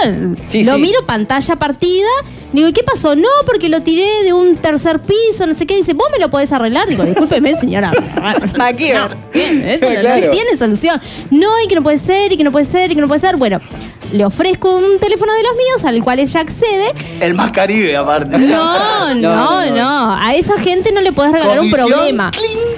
Sí, 0.48 0.64
lo 0.64 0.76
sí. 0.76 0.82
miro 0.82 1.06
pantalla 1.06 1.58
partida, 1.58 2.08
digo, 2.54 2.70
¿y 2.70 2.72
qué 2.74 2.82
pasó? 2.82 3.14
No, 3.14 3.28
porque 3.46 3.68
lo 3.68 3.82
tiré 3.82 4.08
de 4.24 4.32
un 4.32 4.56
tercer 4.56 5.02
piso, 5.02 5.46
no 5.48 5.54
sé 5.54 5.66
qué. 5.66 5.76
Dice, 5.76 5.94
¿vos 5.94 6.08
me 6.14 6.18
lo 6.20 6.30
podés 6.30 6.54
arreglar? 6.54 6.88
Digo, 6.88 7.04
discúlpeme, 7.04 7.56
señora. 7.56 7.92
No- 8.56 8.78
Claro. 8.78 9.16
no 9.34 10.32
tiene 10.32 10.58
solución. 10.58 11.02
No, 11.30 11.50
y 11.64 11.68
que 11.68 11.76
no 11.76 11.84
puede 11.84 11.98
ser, 11.98 12.32
y 12.32 12.38
que 12.38 12.44
no 12.46 12.52
puede 12.54 12.66
ser, 12.66 12.90
y 12.92 12.96
que 12.96 13.02
no 13.02 13.08
puede 13.10 13.20
ser. 13.20 13.36
Bueno, 13.36 13.60
le 14.12 14.26
ofrezco 14.26 14.76
un 14.76 15.00
teléfono 15.00 15.34
de 15.34 15.44
los 15.44 15.54
míos 15.56 15.86
al 15.86 16.04
cual 16.04 16.20
ella 16.20 16.40
accede. 16.42 16.94
El 17.20 17.34
más 17.34 17.52
caribe, 17.52 17.96
aparte. 17.96 18.38
No, 18.38 19.14
no, 19.16 19.16
no, 19.16 19.66
no, 19.66 19.76
no. 19.76 20.16
A 20.16 20.34
esa 20.36 20.58
gente 20.60 20.92
no 20.92 21.02
le 21.02 21.12
podés 21.12 21.32
regalar 21.32 21.60
un 21.60 21.72
problema. 21.72 22.32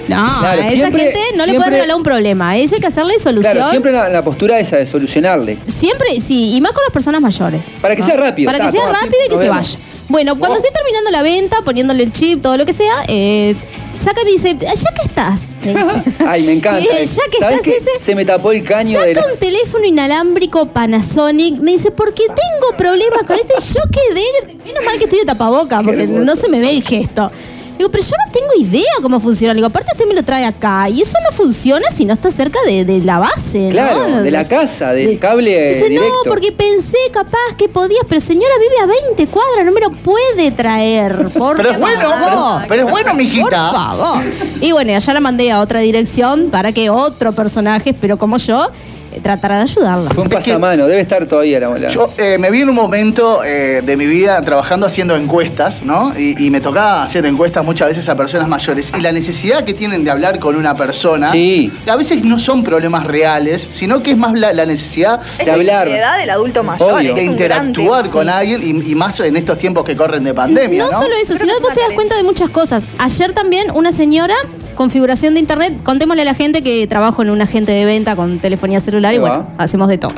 No, 0.08 0.38
Claro, 0.40 0.62
a 0.62 0.66
esa 0.66 0.70
siempre- 0.74 1.02
gente 1.04 1.20
no 1.36 1.46
le 1.46 1.54
podés 1.54 1.70
regalar 1.70 1.96
un 1.96 2.02
problema. 2.02 2.50
A 2.50 2.56
eso 2.56 2.74
hay 2.74 2.80
que 2.80 2.86
hacerle 2.86 3.18
solución. 3.18 3.52
Claro, 3.52 3.70
siempre 3.70 3.92
la, 3.92 4.08
la 4.08 4.22
postura 4.24 4.58
esa 4.58 4.76
de 4.76 4.86
solucionarle. 4.86 5.58
Siempre, 5.66 6.20
sí, 6.20 6.54
y 6.54 6.60
más 6.60 6.72
con 6.72 6.82
las 6.84 6.92
personas 6.92 7.20
mayores. 7.20 7.68
Para 7.80 7.94
que 7.94 8.02
sea 8.02 8.16
rápido. 8.16 8.48
Para 8.48 8.58
que 8.58 8.66
Ta, 8.66 8.72
sea 8.72 8.86
rápido 8.86 9.18
y 9.26 9.30
que 9.30 9.38
se 9.38 9.48
vaya. 9.48 9.78
Bueno, 10.08 10.38
cuando 10.38 10.56
estoy 10.56 10.72
terminando 10.72 11.10
la 11.10 11.22
venta, 11.22 11.58
poniéndole 11.62 12.02
el 12.02 12.12
chip, 12.12 12.40
todo 12.40 12.56
lo 12.56 12.64
que 12.64 12.72
sea, 12.72 13.02
eh, 13.08 13.54
saca 13.98 14.22
y 14.22 14.24
me 14.24 14.30
dice, 14.32 14.56
ya 14.58 14.94
que 14.94 15.02
estás. 15.06 15.48
Me 15.64 15.74
dice. 15.74 16.14
Ay, 16.26 16.42
me 16.44 16.52
encanta. 16.54 16.80
Y 16.80 16.84
ya 17.06 17.22
que 17.30 17.38
¿Sabés 17.38 17.58
estás 17.58 17.64
qué? 17.64 17.76
ese, 17.76 17.90
Se 18.04 18.14
me 18.14 18.24
tapó 18.24 18.52
el 18.52 18.62
caño 18.62 18.98
Saca 18.98 19.26
un 19.32 19.38
teléfono 19.38 19.84
inalámbrico 19.84 20.66
Panasonic. 20.66 21.58
Me 21.60 21.72
dice, 21.72 21.90
porque 21.90 22.24
tengo 22.26 22.76
problemas 22.76 23.24
con 23.24 23.36
este. 23.36 23.54
Yo 23.54 23.80
quedé. 23.90 24.56
Menos 24.64 24.84
mal 24.84 24.98
que 24.98 25.04
estoy 25.04 25.20
de 25.20 25.24
tapaboca, 25.24 25.82
porque 25.84 26.06
no 26.06 26.36
se 26.36 26.48
me 26.48 26.60
ve 26.60 26.70
el 26.70 26.82
gesto. 26.82 27.30
Digo, 27.78 27.90
pero 27.90 28.02
yo 28.04 28.10
no 28.26 28.32
tengo 28.32 28.68
idea 28.68 28.90
cómo 29.00 29.20
funciona. 29.20 29.54
Le 29.54 29.58
digo, 29.58 29.68
aparte 29.68 29.92
usted 29.92 30.06
me 30.06 30.14
lo 30.14 30.22
trae 30.24 30.44
acá. 30.44 30.88
Y 30.88 31.00
eso 31.02 31.16
no 31.24 31.30
funciona 31.34 31.88
si 31.90 32.04
no 32.04 32.12
está 32.12 32.30
cerca 32.30 32.58
de, 32.66 32.84
de 32.84 33.00
la 33.00 33.18
base. 33.20 33.68
Claro, 33.70 34.08
No, 34.08 34.22
de 34.22 34.30
la 34.32 34.46
casa, 34.46 34.92
del 34.92 35.06
de- 35.10 35.18
cable 35.18 35.74
Dice, 35.74 35.88
directo. 35.88 36.08
no, 36.24 36.28
porque 36.30 36.50
pensé 36.52 36.98
capaz 37.12 37.38
que 37.56 37.68
podías. 37.68 38.02
Pero 38.08 38.20
señora, 38.20 38.52
vive 38.60 38.82
a 38.82 38.86
20 39.08 39.26
cuadras, 39.28 39.64
no 39.64 39.70
me 39.72 39.80
lo 39.80 39.90
puede 39.92 40.50
traer. 40.50 41.28
Por 41.38 41.56
Pero 41.56 41.70
es 41.70 41.78
bueno, 41.78 42.10
pero, 42.18 42.60
pero 42.68 42.84
es 42.86 42.90
bueno, 42.90 43.08
Por 43.10 43.16
mijita. 43.16 43.70
favor. 43.72 44.24
Y 44.60 44.72
bueno, 44.72 44.98
ya 44.98 45.12
la 45.14 45.20
mandé 45.20 45.52
a 45.52 45.60
otra 45.60 45.78
dirección 45.80 46.50
para 46.50 46.72
que 46.72 46.90
otro 46.90 47.32
personaje, 47.32 47.94
pero 47.94 48.18
como 48.18 48.38
yo, 48.38 48.70
tratara 49.18 49.56
de 49.56 49.62
ayudarla. 49.62 50.10
Fue 50.10 50.22
un 50.24 50.28
pasamano, 50.30 50.86
debe 50.86 51.00
estar 51.00 51.26
todavía 51.26 51.60
la 51.60 51.68
bola. 51.68 51.88
Yo 51.88 52.10
eh, 52.18 52.36
me 52.38 52.50
vi 52.50 52.62
en 52.62 52.68
un 52.70 52.74
momento 52.74 53.42
eh, 53.44 53.82
de 53.84 53.96
mi 53.96 54.06
vida 54.06 54.40
trabajando 54.42 54.86
haciendo 54.86 55.16
encuestas, 55.16 55.82
¿no? 55.82 56.12
Y, 56.18 56.42
y 56.44 56.50
me 56.50 56.60
tocaba 56.60 57.02
hacer 57.02 57.24
encuestas 57.26 57.64
muchas 57.64 57.88
veces 57.88 58.08
a 58.08 58.16
personas 58.16 58.48
mayores. 58.48 58.92
Y 58.96 59.00
la 59.00 59.12
necesidad 59.12 59.64
que 59.64 59.74
tienen 59.74 60.04
de 60.04 60.10
hablar 60.10 60.38
con 60.38 60.56
una 60.56 60.76
persona, 60.76 61.30
Sí. 61.32 61.72
a 61.86 61.96
veces 61.96 62.24
no 62.24 62.38
son 62.38 62.62
problemas 62.62 63.04
reales, 63.06 63.66
sino 63.70 64.02
que 64.02 64.12
es 64.12 64.16
más 64.16 64.32
la, 64.34 64.52
la 64.52 64.66
necesidad 64.66 65.20
Es 65.38 65.38
de 65.38 65.44
la 65.46 65.52
hablar. 65.54 65.86
ansiedad 65.88 66.18
del 66.18 66.30
adulto 66.30 66.62
mayor. 66.62 66.92
Obvio. 66.92 67.14
de 67.14 67.22
gran 67.22 67.32
interactuar 67.68 68.08
con 68.10 68.28
alguien 68.28 68.62
y, 68.62 68.90
y 68.90 68.94
más 68.94 69.18
en 69.20 69.36
estos 69.36 69.58
tiempos 69.58 69.84
que 69.84 69.96
corren 69.96 70.24
de 70.24 70.34
pandemia, 70.34 70.84
¿no? 70.84 70.90
No 70.92 71.02
solo 71.02 71.14
eso, 71.22 71.34
Creo 71.34 71.38
sino 71.40 71.54
que 71.56 71.60
vos 71.62 71.72
te 71.72 71.80
das 71.80 71.92
cuenta 71.94 72.16
de 72.16 72.22
muchas 72.22 72.50
cosas. 72.50 72.84
Ayer 72.98 73.32
también 73.32 73.70
una 73.72 73.92
señora, 73.92 74.34
configuración 74.78 75.34
de 75.34 75.40
internet, 75.40 75.74
contémosle 75.82 76.22
a 76.22 76.24
la 76.24 76.34
gente 76.34 76.62
que 76.62 76.86
trabajo 76.86 77.20
en 77.22 77.30
un 77.30 77.42
agente 77.42 77.72
de 77.72 77.84
venta 77.84 78.14
con 78.14 78.38
telefonía 78.38 78.78
celular 78.78 79.12
y 79.12 79.18
bueno, 79.18 79.48
hacemos 79.58 79.88
de 79.88 79.98
todo. 79.98 80.12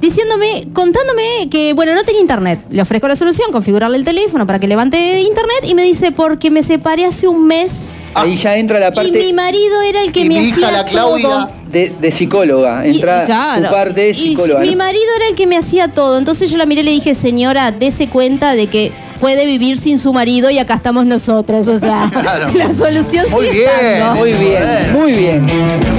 diciéndome, 0.00 0.68
contándome 0.72 1.48
que, 1.50 1.74
bueno, 1.74 1.94
no 1.94 2.02
tenía 2.02 2.22
internet. 2.22 2.60
Le 2.70 2.80
ofrezco 2.80 3.06
la 3.08 3.14
solución, 3.14 3.52
configurarle 3.52 3.98
el 3.98 4.04
teléfono 4.04 4.46
para 4.46 4.58
que 4.58 4.66
levante 4.66 5.20
internet 5.20 5.60
y 5.64 5.74
me 5.74 5.82
dice, 5.84 6.12
porque 6.12 6.50
me 6.50 6.62
separé 6.62 7.04
hace 7.04 7.28
un 7.28 7.46
mes 7.46 7.90
Ahí 8.14 8.34
ya 8.36 8.56
entra 8.56 8.80
la 8.80 8.88
y 8.88 8.90
mi 8.90 8.94
parte 9.12 9.32
marido 9.34 9.82
era 9.82 10.00
el 10.02 10.10
que 10.12 10.20
Y 10.20 10.28
me 10.30 10.40
mi 10.40 10.46
hija, 10.48 10.54
hacía 10.54 10.70
la 10.72 10.84
Claudia, 10.86 11.22
todo. 11.28 11.50
de, 11.70 11.92
de 12.00 12.10
psicóloga. 12.10 12.84
Y- 12.88 12.96
Entra 12.96 13.22
y 13.22 13.26
claro, 13.26 13.66
tu 13.68 13.70
parte 13.72 14.00
de 14.00 14.10
y 14.10 14.14
psicóloga. 14.14 14.60
mi 14.62 14.70
¿no? 14.72 14.76
marido 14.78 15.04
era 15.16 15.28
el 15.28 15.36
que 15.36 15.46
me 15.46 15.56
hacía 15.58 15.88
todo. 15.88 16.18
Entonces 16.18 16.50
yo 16.50 16.56
la 16.56 16.64
miré 16.66 16.80
y 16.80 16.84
le 16.84 16.90
dije, 16.92 17.14
señora, 17.14 17.70
dese 17.70 18.08
cuenta 18.08 18.54
de 18.54 18.66
que 18.66 18.90
puede 19.20 19.44
vivir 19.46 19.76
sin 19.78 19.98
su 19.98 20.12
marido 20.12 20.50
y 20.50 20.58
acá 20.58 20.74
estamos 20.74 21.06
nosotros. 21.06 21.68
O 21.68 21.78
sea, 21.78 22.10
Claro. 22.20 22.48
la 22.54 22.72
solución 22.72 23.26
Muy 23.30 23.46
sigue 23.48 23.58
bien, 23.60 23.70
estando. 23.70 24.14
Muy 24.16 24.32
bien, 24.32 24.92
muy 24.92 25.12
bien. 25.12 25.48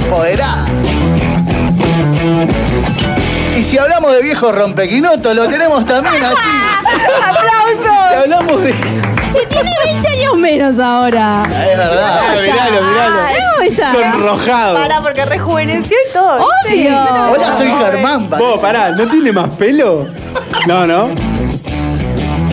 Empoderada. 0.04 0.66
Y 3.58 3.62
si 3.62 3.78
hablamos 3.78 4.12
de 4.12 4.22
viejo 4.22 4.50
rompequinoto, 4.50 5.34
lo 5.34 5.46
tenemos 5.48 5.84
también 5.86 6.22
así. 6.24 6.36
Si 6.82 6.98
¡Aplausos! 6.98 8.16
hablamos 8.22 8.62
de. 8.62 8.72
Si 8.72 9.46
tiene 9.48 9.70
20 9.84 10.08
años 10.08 10.36
menos 10.36 10.78
ahora. 10.80 11.44
Es 11.46 11.78
verdad. 11.78 12.20
Miralo, 12.42 12.82
miralo. 12.82 13.16
¿Cómo 13.52 13.62
está? 13.70 13.92
Sonrojado. 13.92 14.74
Para, 14.76 15.00
porque 15.00 15.24
rejuveneció 15.24 15.96
y 16.08 16.12
todo. 16.12 16.38
Obvio. 16.66 16.98
Hola, 17.30 17.56
soy 17.56 17.68
Germán. 17.70 18.28
Vos, 18.28 18.60
pará, 18.60 18.90
¿no 18.90 19.06
tiene 19.08 19.30
más 19.32 19.48
pelo? 19.50 20.06
No, 20.66 20.86
no. 20.86 21.10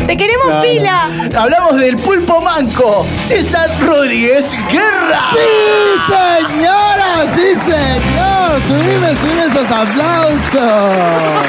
¡Te 0.10 0.18
queremos 0.18 0.48
No, 0.48 0.56
no. 0.56 0.62
pila! 0.64 1.08
Hablamos 1.38 1.76
del 1.80 1.96
pulpo 1.98 2.42
manco, 2.42 3.06
César 3.28 3.70
Rodríguez 3.80 4.54
Guerra. 4.72 5.20
¡Sí, 5.34 6.48
señora! 6.48 7.26
¡Sí, 7.36 7.54
señor! 7.64 8.60
¡Subime, 8.68 9.16
subime 9.22 9.44
esos 9.52 9.70
aplausos! 9.70 11.46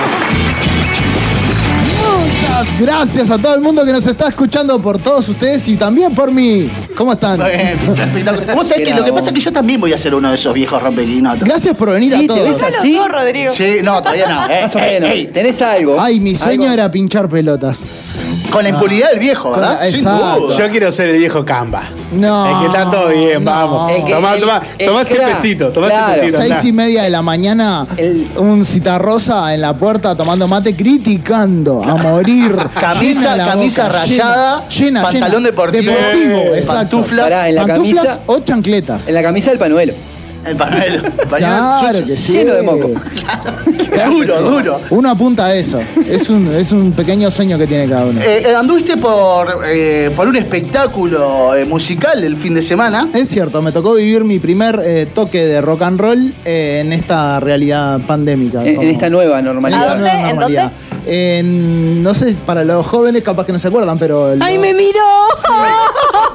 Muchas 2.03 2.79
gracias 2.79 3.31
a 3.31 3.39
todo 3.39 3.55
el 3.55 3.63
mundo 3.63 3.83
que 3.87 3.93
nos 3.93 4.07
está 4.07 4.29
escuchando 4.29 4.79
por 4.79 4.99
todos 4.99 5.27
ustedes 5.31 5.67
y 5.69 5.77
también 5.79 6.15
por 6.15 6.31
mí. 6.31 6.71
¿Cómo 6.95 7.15
están? 7.15 7.41
Muy 7.41 7.51
bien, 7.53 7.79
espectacular. 7.79 8.55
Vos 8.55 8.69
sabés 8.69 8.87
que 8.89 8.95
lo 8.95 9.05
que 9.07 9.13
pasa 9.15 9.29
es 9.29 9.35
que 9.35 9.41
yo 9.41 9.53
también 9.53 9.81
voy 9.81 9.95
a 9.95 9.99
ser 9.99 10.15
uno 10.15 10.29
de 10.29 10.35
esos 10.35 10.53
viejos 10.53 10.83
rompequinotos. 10.83 11.49
Gracias 11.49 11.75
por 11.75 11.91
venir 11.93 12.11
Sí, 12.11 12.17
a 12.17 12.21
te 12.21 12.27
todos. 12.27 12.61
ves 12.61 12.63
¿Así? 12.79 12.97
sos, 12.97 13.09
Rodrigo. 13.09 13.53
Sí, 13.53 13.77
no, 13.83 14.03
todavía 14.03 14.29
no. 14.29 14.51
Eh, 14.53 14.59
Más 14.65 14.77
o 14.77 14.79
eh, 14.81 14.83
menos. 15.01 15.11
ey, 15.11 15.27
¿Tenés 15.29 15.63
algo? 15.63 15.99
Ay, 15.99 16.21
mi 16.21 16.35
sueño 16.35 16.65
¿Algo? 16.65 16.75
era 16.75 16.91
pinchar 16.91 17.27
pelotas. 17.29 17.81
Con 18.51 18.63
la 18.63 18.69
impunidad 18.71 19.11
del 19.11 19.19
viejo, 19.19 19.51
Con 19.51 19.61
¿verdad? 19.61 19.79
la- 19.81 19.87
Sin 19.87 19.97
exacto. 19.97 20.41
duda. 20.41 20.57
Yo 20.59 20.69
quiero 20.71 20.93
ser 20.93 21.09
el 21.09 21.17
viejo 21.19 21.45
Camba. 21.45 21.83
No. 22.13 22.47
Es 22.51 22.57
que 22.61 22.67
está 22.67 22.91
todo 22.91 23.09
bien, 23.09 23.45
no. 23.45 23.51
vamos. 23.51 23.91
El 23.93 24.05
que- 24.05 24.13
tomá, 24.15 24.35
el- 24.35 24.41
tomá, 24.41 24.61
el 24.79 24.87
tomá 24.87 25.05
que 25.05 25.15
ese 25.15 25.23
pesito, 25.23 25.73
tomá 25.73 25.87
claro. 25.89 26.13
ese 26.13 26.21
pesito. 26.33 26.41
Seis 26.43 26.65
y 26.65 26.73
media 26.73 27.03
de 27.05 27.11
la 27.11 27.23
mañana, 27.23 27.87
El- 27.97 28.29
un 28.37 28.65
citarrosa 28.67 29.55
en 29.55 29.61
la 29.61 29.75
puerta 29.75 30.15
tomando 30.17 30.49
mate, 30.49 30.75
criticando 30.75 31.83
a 31.85 31.97
morir. 31.97 32.57
Camisa- 32.81 33.21
Llena 33.21 33.37
la 33.37 33.47
camisa 33.47 33.87
boca, 33.87 33.99
rayada, 34.01 34.69
llena, 34.69 34.71
llena, 34.71 35.03
pantalón 35.03 35.31
llena. 35.43 35.47
deportivo, 35.51 35.93
deportivo, 35.93 36.39
eh, 36.55 36.59
exacto. 36.59 36.97
pantuflas. 36.99 37.25
Pará, 37.25 37.49
en 37.49 37.55
la 37.55 37.67
Pantuflas 37.67 38.05
camisa- 38.05 38.21
o 38.27 38.39
chancletas. 38.41 39.09
En 39.09 39.15
la 39.15 39.23
camisa 39.23 39.51
del 39.51 39.59
panuelo. 39.59 39.93
El 40.45 40.57
panuelo. 40.57 41.03
pañuelo 41.29 41.39
Claro 41.39 41.89
sucio. 41.99 42.07
que 42.07 42.17
sí. 42.17 42.33
Lleno 42.33 42.55
de 42.55 42.63
moco. 42.63 42.91
Claro 43.93 44.11
Duro, 44.13 44.35
sí. 44.39 44.45
duro. 44.45 44.81
Uno 44.91 45.11
apunta 45.11 45.47
a 45.47 45.55
eso. 45.55 45.79
Es 46.09 46.31
un, 46.31 46.49
es 46.55 46.73
un 46.73 46.93
pequeño 46.93 47.31
sueño 47.31 47.59
que 47.59 47.67
tiene 47.67 47.89
cada 47.89 48.07
uno. 48.07 48.21
Eh, 48.21 48.45
eh, 48.47 48.55
anduviste 48.55 48.97
por, 48.97 49.61
eh, 49.67 50.11
por 50.17 50.29
un 50.29 50.37
espectáculo 50.37 51.55
eh, 51.55 51.65
musical 51.65 52.23
el 52.25 52.37
fin 52.37 52.55
de 52.55 52.63
semana. 52.63 53.09
Es 53.13 53.29
cierto, 53.29 53.61
me 53.63 53.73
tocó 53.73 53.95
vivir 53.95 54.25
mi 54.25 54.39
primer 54.39 54.81
eh, 54.85 55.07
toque 55.15 55.45
de 55.45 55.61
rock 55.61 55.83
and 55.83 56.01
roll 56.01 56.35
eh, 56.45 56.81
en 56.85 56.93
esta 56.93 57.39
realidad 57.41 58.01
pandémica. 58.07 58.63
En, 58.65 58.81
en 58.81 58.89
esta 58.91 59.11
nueva 59.11 59.39
en 59.39 59.41
esta 59.41 59.53
normalidad. 59.53 59.89
dónde? 59.91 60.03
nueva 60.05 60.21
¿En 60.21 60.37
normalidad. 60.37 60.73
En- 61.07 62.03
no 62.03 62.15
sé, 62.15 62.35
para 62.47 62.63
los 62.65 62.87
jóvenes 62.87 63.23
capaz 63.23 63.45
que 63.45 63.53
no 63.53 63.59
se 63.59 63.69
acuerdan, 63.69 63.99
pero... 63.99 64.35
¡Ay, 64.41 64.57
lo- 64.57 64.61
me 64.63 64.75
miró! 64.75 65.01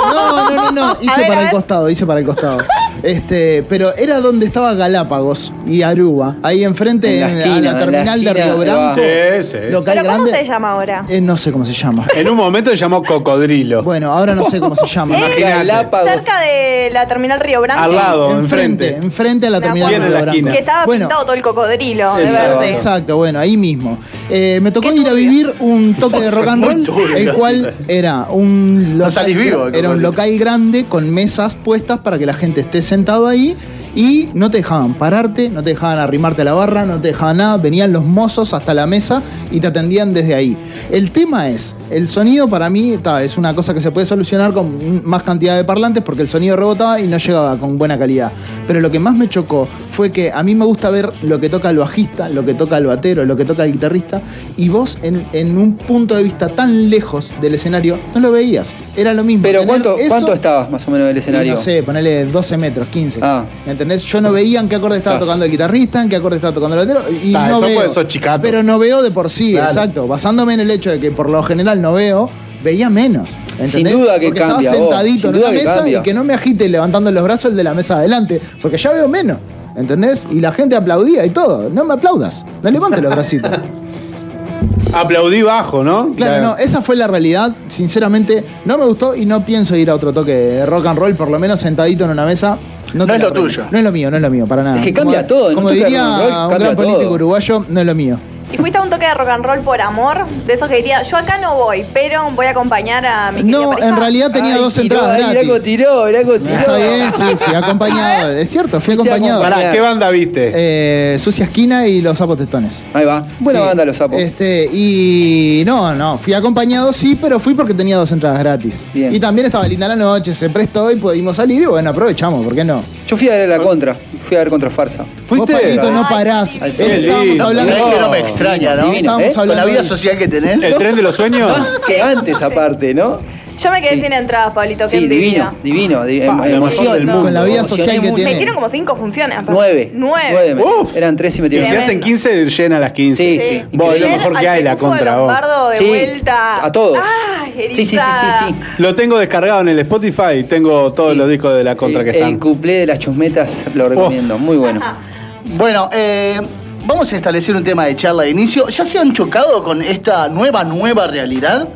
No, 0.06 0.50
no, 0.50 0.56
no, 0.56 0.72
no, 0.72 0.98
hice 1.02 1.20
ver, 1.22 1.28
para 1.28 1.42
el 1.44 1.50
costado, 1.50 1.90
hice 1.90 2.06
para 2.06 2.20
el 2.20 2.26
costado. 2.26 2.60
Este, 3.02 3.64
pero 3.68 3.95
era 3.98 4.20
donde 4.20 4.46
estaba 4.46 4.74
Galápagos 4.74 5.52
y 5.66 5.82
Aruba, 5.82 6.36
ahí 6.44 6.64
enfrente 6.64 7.14
En 7.16 7.22
la 7.22 7.30
en- 7.32 7.38
esquina, 7.38 7.56
a 7.56 7.58
en 7.58 7.64
la 7.66 7.72
la 7.74 7.80
terminal 7.80 8.24
de 8.24 8.34
Río 8.34 8.58
Branco. 8.58 8.96
Sí, 8.96 9.44
sí. 9.44 9.58
Local 9.72 9.96
¿Pero 9.98 10.06
cómo 10.12 10.24
grande. 10.24 10.32
se 10.40 10.46
llama 10.46 10.72
ahora? 10.72 11.06
Eh, 11.10 11.22
no 11.22 11.38
sé 11.38 11.52
cómo 11.52 11.66
se 11.66 11.74
llama. 11.74 12.08
En 12.16 12.30
un 12.30 12.36
momento 12.38 12.70
se 12.72 12.76
llamó 12.78 13.04
Cocodrilo. 13.04 13.84
Bueno, 13.84 14.12
ahora 14.12 14.36
no 14.36 14.44
sé 14.44 14.60
cómo 14.60 14.76
se 14.76 14.86
llama. 14.88 15.18
Imagínate. 15.18 15.42
Galápagos. 15.42 16.10
Cerca 16.12 16.40
de 16.42 16.90
la 16.92 17.08
terminal 17.08 17.40
Río 17.40 17.62
Branco. 17.62 17.82
Al 17.84 17.96
lado, 17.96 18.32
enfrente, 18.40 18.88
enfrente. 18.96 19.06
enfrente 19.06 19.48
a 19.48 19.50
la 19.50 19.60
Me 19.60 19.66
terminal 19.66 19.92
de 19.92 20.00
Río 20.00 20.10
la 20.10 20.22
Branco. 20.22 20.52
Que 20.52 20.58
estaba 20.60 20.86
Bueno, 20.86 21.06
pintado 21.08 21.24
todo 21.24 21.34
el 21.34 21.42
cocodrilo 21.42 22.16
de 22.16 22.24
Exacto. 22.26 22.50
verde. 22.60 22.72
Exacto, 22.72 23.18
bueno, 23.18 23.40
ahí 23.40 23.58
mismo. 23.58 23.98
Eh, 24.30 24.60
me 24.62 24.72
tocó 24.72 24.90
Qué 24.90 24.96
ir 24.96 25.02
a 25.08 25.10
turbio. 25.12 25.16
vivir 25.30 25.54
un 25.60 25.94
toque 25.96 26.20
de 26.20 26.32
rock 26.32 26.48
and 26.48 26.64
Muy 26.64 26.74
roll, 26.74 26.84
turbio, 26.84 27.16
el 27.18 27.30
sí. 27.32 27.36
cual 27.38 27.74
era 27.88 28.28
un 28.30 28.98
No 28.98 29.10
salís 29.12 29.38
vivo, 29.38 29.68
era 29.68 29.90
un 29.92 30.02
local 30.02 30.38
grande 30.38 30.86
con 30.86 31.10
mesas 31.14 31.56
puestas 31.56 32.00
para 32.00 32.18
que 32.18 32.26
la 32.26 32.34
gente 32.34 32.62
esté 32.62 32.82
sentado 32.82 33.28
ahí 33.28 33.56
y 33.96 34.30
no 34.34 34.52
te 34.52 34.58
dejaban 34.58 34.94
pararte, 34.94 35.50
no 35.50 35.64
te 35.64 35.70
dejaban 35.70 35.98
arrimarte 35.98 36.42
a 36.42 36.46
la 36.46 36.54
barra, 36.54 36.86
no 36.86 37.00
te 37.00 37.08
dejaban 37.08 37.38
nada, 37.38 37.58
venían 37.58 37.94
los 37.94 38.04
mozos 38.04 38.54
hasta 38.54 38.74
la 38.74 38.86
mesa 38.86 39.24
y 39.52 39.60
te 39.62 39.68
atendían 39.68 40.14
desde 40.14 40.36
ahí. 40.36 40.58
El 40.92 41.12
tema 41.12 41.50
es, 41.50 41.76
el 41.90 42.08
sonido 42.08 42.48
para 42.48 42.70
mí 42.70 42.98
ta, 42.98 43.24
es 43.24 43.38
una 43.38 43.56
cosa 43.56 43.74
que 43.74 43.82
se 43.82 43.92
puede 43.92 44.06
solucionar 44.06 44.54
con 44.54 45.06
más 45.08 45.24
cantidad 45.24 45.56
de 45.56 45.64
parlantes 45.64 46.04
porque 46.04 46.22
el 46.22 46.28
sonido 46.28 46.56
rebotaba 46.56 47.00
y 47.00 47.08
no 47.08 47.18
llegaba 47.18 47.58
con 47.58 47.78
buena 47.78 47.98
calidad. 47.98 48.32
Pero 48.68 48.82
lo 48.82 48.92
que 48.92 49.00
más 49.00 49.16
me 49.16 49.30
chocó 49.30 49.68
fue 49.92 50.12
que 50.12 50.32
a 50.32 50.44
mí 50.44 50.56
me 50.56 50.66
gusta 50.66 50.90
ver 50.90 51.12
lo 51.22 51.40
que 51.40 51.50
toca 51.50 51.70
el 51.70 51.78
bajista, 51.78 52.28
lo 52.28 52.46
que 52.46 52.54
toca 52.54 52.78
el 52.78 52.86
batero, 52.86 53.24
lo 53.24 53.38
que 53.38 53.46
toca 53.46 53.64
el 53.64 53.72
guitarrista 53.72 54.22
y 54.58 54.68
vos 54.68 54.98
en, 55.02 55.26
en 55.32 55.58
un 55.58 55.78
punto 55.78 56.16
de 56.16 56.24
vista 56.24 56.50
tan 56.50 56.90
lejos 56.90 57.32
del 57.40 57.56
escenario 57.56 57.98
no 58.14 58.20
lo 58.20 58.32
veías. 58.32 58.76
Era 58.96 59.14
lo 59.14 59.24
mismo. 59.24 59.44
Pero 59.44 59.66
¿cuánto, 59.66 59.98
eso 59.98 60.10
¿cuánto 60.10 60.34
estabas 60.34 60.70
más 60.70 60.88
o 60.88 60.92
menos 60.92 61.08
del 61.08 61.18
escenario? 61.18 61.54
No 61.54 61.58
sé, 61.58 61.84
ponele 61.84 62.26
12 62.26 62.58
metros, 62.58 62.88
15. 62.88 63.20
Ah. 63.22 63.46
¿Me 63.66 63.72
entendés? 63.86 64.04
Yo 64.04 64.22
no 64.22 64.32
veía 64.32 64.60
en 64.60 64.68
qué 64.68 64.76
acorde 64.76 64.98
estaba 64.98 65.20
tocando 65.20 65.46
el 65.46 65.52
guitarrista, 65.52 66.02
en 66.02 66.10
qué 66.10 66.16
acorde 66.16 66.38
estaba 66.38 66.54
tocando 66.54 66.80
el 66.80 66.88
batero. 66.88 67.06
Y 67.24 67.32
no 67.32 67.46
eso 67.46 67.62
veo. 67.62 67.76
puede 67.76 67.90
ser 67.90 68.08
chicato. 68.08 68.42
Pero 68.42 68.64
no 68.64 68.80
veo 68.80 69.02
de 69.02 69.12
por 69.12 69.30
sí, 69.30 69.56
exacto. 69.56 70.08
Basándome 70.08 70.54
en 70.56 70.62
el 70.62 70.72
hecho 70.72 70.92
de 70.92 71.00
que 71.00 71.12
por 71.12 71.30
lo 71.30 71.42
general 71.44 71.82
no 71.82 71.94
veo, 71.94 72.30
veía 72.64 72.90
menos. 72.90 73.30
¿entendés? 73.60 73.72
Sin 73.72 73.90
duda 73.92 74.20
que 74.20 74.28
porque 74.28 74.40
cambia, 74.42 74.72
Estaba 74.72 74.78
vos, 74.78 74.90
sentadito 74.90 75.20
sin 75.20 75.30
en 75.30 75.36
duda 75.36 75.50
una 75.50 75.58
que 75.58 75.64
mesa 75.64 75.76
cambia. 75.76 76.00
y 76.00 76.02
que 76.02 76.14
no 76.14 76.24
me 76.24 76.34
agite 76.34 76.70
levantando 76.70 77.12
los 77.12 77.24
brazos 77.24 77.52
el 77.52 77.58
de 77.58 77.64
la 77.64 77.74
mesa 77.74 77.98
adelante. 77.98 78.42
Porque 78.62 78.78
ya 78.78 78.92
veo 78.92 79.08
menos. 79.08 79.38
¿Entendés? 79.76 80.26
Y 80.32 80.40
la 80.40 80.52
gente 80.52 80.76
aplaudía 80.76 81.26
y 81.26 81.30
todo. 81.32 81.70
No 81.70 81.84
me 81.84 81.94
aplaudas. 81.94 82.46
No 82.64 82.72
levantes 82.72 83.02
los 83.02 83.12
bracitos. 83.12 83.52
Aplaudí 84.94 85.42
bajo, 85.42 85.84
¿no? 85.84 86.14
Claro, 86.16 86.42
no, 86.42 86.58
esa 86.58 86.82
fue 86.82 86.96
la 86.96 87.08
realidad. 87.08 87.52
Sinceramente, 87.68 88.46
no 88.64 88.78
me 88.78 88.86
gustó 88.86 89.14
y 89.14 89.26
no 89.26 89.46
pienso 89.46 89.76
ir 89.76 89.90
a 89.90 89.96
otro 89.96 90.14
toque 90.14 90.32
de 90.32 90.66
rock 90.66 90.86
and 90.86 90.98
roll, 90.98 91.16
por 91.16 91.30
lo 91.30 91.38
menos 91.38 91.60
sentadito 91.60 92.06
en 92.06 92.12
una 92.12 92.26
mesa. 92.26 92.58
No 92.96 93.14
es 93.14 93.22
lo 93.22 93.32
tuyo. 93.34 93.68
No 93.72 93.78
es 93.78 93.84
lo 93.84 93.92
mío, 93.92 94.10
no 94.10 94.18
es 94.18 94.22
lo 94.24 94.30
mío, 94.30 94.48
para 94.48 94.64
nada. 94.64 94.78
Es 94.78 94.84
que 94.84 94.94
cambia 94.94 95.26
Como- 95.28 95.42
todo, 95.42 95.54
Como 95.56 95.70
diría 95.70 96.48
un 96.48 96.50
gran 96.58 96.76
todo. 96.76 96.76
político 96.76 97.14
uruguayo, 97.14 97.66
no 97.68 97.80
es 97.82 97.86
lo 97.86 97.96
mío. 97.96 98.18
Y 98.52 98.58
fuiste 98.58 98.78
a 98.78 98.82
un 98.82 98.90
toque 98.90 99.06
de 99.06 99.14
rock 99.14 99.28
and 99.30 99.44
roll 99.46 99.60
por 99.62 99.82
amor, 99.82 100.26
de 100.46 100.54
esos 100.54 100.70
que 100.70 100.76
diría, 100.78 101.02
yo 101.02 101.18
acá 101.18 101.38
no 101.40 101.56
voy, 101.56 101.84
pero 101.94 102.30
voy 102.32 102.46
a 102.46 102.52
acompañar 102.52 103.06
a 103.06 103.32
mi 103.32 103.44
No, 103.44 103.70
pareja. 103.72 103.90
en 103.90 103.96
realidad 103.98 104.32
tenía 104.32 104.54
Ay, 104.56 104.62
dos 104.62 104.74
tiró, 104.76 104.96
entradas 104.98 105.32
gratis. 105.34 105.64
tiró, 105.64 106.06
mirá 106.06 106.22
cómo 106.24 106.38
tiró. 106.40 106.56
Está 106.56 106.76
bien, 106.78 107.12
sí, 107.12 107.24
fui 107.44 107.56
acompañado. 107.56 108.32
Es 108.32 108.50
cierto, 108.50 108.80
fui 108.80 108.94
acompañado. 108.94 109.40
acompañado. 109.40 109.62
Pará, 109.62 109.72
¿qué 109.74 109.80
banda 109.82 110.10
viste? 110.12 110.52
Eh, 110.56 111.18
Sucia 111.20 111.46
Esquina 111.46 111.88
y 111.88 112.02
Los 112.02 112.18
Sapos 112.18 112.38
Testones. 112.38 112.84
Ahí 112.94 113.04
va. 113.06 113.26
Buena 113.40 113.60
Sí. 113.60 113.66
banda 113.66 113.86
los 113.86 113.98
sapos. 113.98 114.20
Este, 114.22 114.70
y 114.72 115.64
no, 115.66 115.94
no, 115.96 116.18
fui 116.18 116.34
acompañado, 116.34 116.94
sí, 116.94 117.18
pero 117.20 117.40
fui 117.40 117.56
porque 117.56 117.74
tenía 117.74 117.98
dos 117.98 118.12
entradas 118.12 118.40
gratis. 118.40 118.86
Bien. 118.94 119.14
Y 119.14 119.20
también 119.20 119.46
estaba 119.48 119.68
linda 119.68 119.88
la 119.88 119.96
noche, 119.96 120.34
se 120.34 120.50
prestó 120.50 120.92
y 120.92 120.96
pudimos 120.98 121.36
salir 121.36 121.64
y 121.64 121.66
bueno, 121.66 121.90
aprovechamos, 121.90 122.44
¿por 122.46 122.56
qué 122.56 122.64
no? 122.64 122.84
Yo 123.08 123.16
fui 123.18 123.30
a 123.30 123.34
ver 123.34 123.50
la 123.50 123.60
contra. 123.60 123.96
Fui 124.28 124.36
a 124.36 124.40
ver 124.40 124.50
contra 124.50 124.70
Farsa. 124.72 125.06
¿Fuiste? 125.28 125.54
Vos, 125.80 125.92
no 125.92 126.08
parás. 126.10 126.60
al. 126.62 126.72
Estábamos 126.72 127.40
hablando. 127.40 127.72
¿Sabés 127.76 127.94
que 127.94 128.00
no 128.02 128.10
me 128.10 128.20
extraña, 128.20 128.76
no? 128.76 128.86
Divino, 128.90 129.20
Estábamos 129.20 129.26
¿eh? 129.28 129.34
Con 129.36 129.36
la 129.36 129.42
hablando 129.54 129.70
vida 129.72 129.82
de- 129.82 129.88
social 129.88 130.18
que 130.18 130.28
tenés. 130.28 130.64
¿El 130.64 130.76
tren 130.76 130.96
de 130.96 131.02
los 131.04 131.16
sueños? 131.16 131.52
Más 131.58 131.80
que 131.86 132.02
antes, 132.02 132.42
aparte, 132.42 132.94
¿no? 132.94 133.20
Yo 133.58 133.72
me 133.72 133.82
quedé 133.82 133.96
Sí. 133.96 134.02
sin 134.02 134.14
entradas, 134.14 134.54
Pablito, 134.54 134.88
Sí, 134.90 135.08
divino, 135.08 135.54
divino. 135.64 136.04
di- 136.06 136.20
Pa, 136.22 136.26
lo 136.28 136.34
mejor 136.34 136.50
emoción. 136.54 136.94
del 136.94 137.06
mundo. 137.06 137.22
Con 137.24 137.34
la 137.34 137.44
vida 137.44 137.64
social 137.64 138.02
que 138.02 138.12
tiene. 138.12 138.32
Me 138.32 138.36
dieron 138.38 138.56
como 138.56 138.68
cinco 138.70 138.96
funciones. 138.96 139.38
aparte. 139.38 139.54
Nueve. 139.54 139.92
Nueve. 139.94 140.56
Uf. 140.82 140.96
Eran 140.98 141.16
tres 141.16 141.38
y 141.38 141.42
me 141.42 141.48
Y 141.48 141.62
si 141.62 141.68
hacen 141.76 142.00
15, 142.00 142.46
llena 142.50 142.80
las 142.80 142.92
15. 142.92 143.24
Sí, 143.24 143.40
Sí. 143.40 143.48
sí. 143.62 143.64
Vos, 143.72 143.96
es 143.96 144.02
lo 144.02 144.10
mejor 144.10 144.40
que 144.40 144.50
hay, 144.50 144.64
la 144.64 144.76
contra. 144.76 145.18
Lombardo 145.18 145.70
de 145.70 145.78
Sí, 145.78 145.86
vuelta. 145.86 146.66
a 146.66 146.72
todos. 146.72 146.98
Ay, 147.00 147.54
Sí, 147.74 147.86
sí, 147.86 147.98
sí, 147.98 147.98
sí, 147.98 148.46
sí. 148.50 148.56
Lo 148.80 148.94
tengo 148.96 149.18
descargado 149.18 149.62
en 149.62 149.70
el 149.70 149.80
Spotify. 149.80 150.44
Tengo 150.48 150.92
todos 150.94 151.14
Sí. 151.14 151.18
los 151.18 151.30
discos 151.30 151.56
de 151.56 151.64
la 151.64 151.76
contra 151.76 152.04
que 152.04 152.10
están. 152.10 152.32
El 152.34 152.40
cuplé 152.40 152.74
de 152.80 152.86
las 152.88 153.00
chusmetas 153.00 153.64
lo 153.74 153.88
recomiendo, 153.90 154.38
muy 154.38 154.58
bueno. 154.58 154.82
Bueno, 155.58 155.90
eh, 155.94 156.42
vamos 156.86 157.14
a 157.14 157.16
establecer 157.16 157.56
un 157.56 157.64
tema 157.64 157.86
de 157.86 157.96
charla 157.96 158.24
de 158.24 158.32
inicio. 158.32 158.68
¿Ya 158.68 158.84
se 158.84 158.98
han 158.98 159.14
chocado 159.14 159.64
con 159.64 159.82
esta 159.82 160.28
nueva, 160.28 160.64
nueva 160.64 161.06
realidad? 161.08 161.68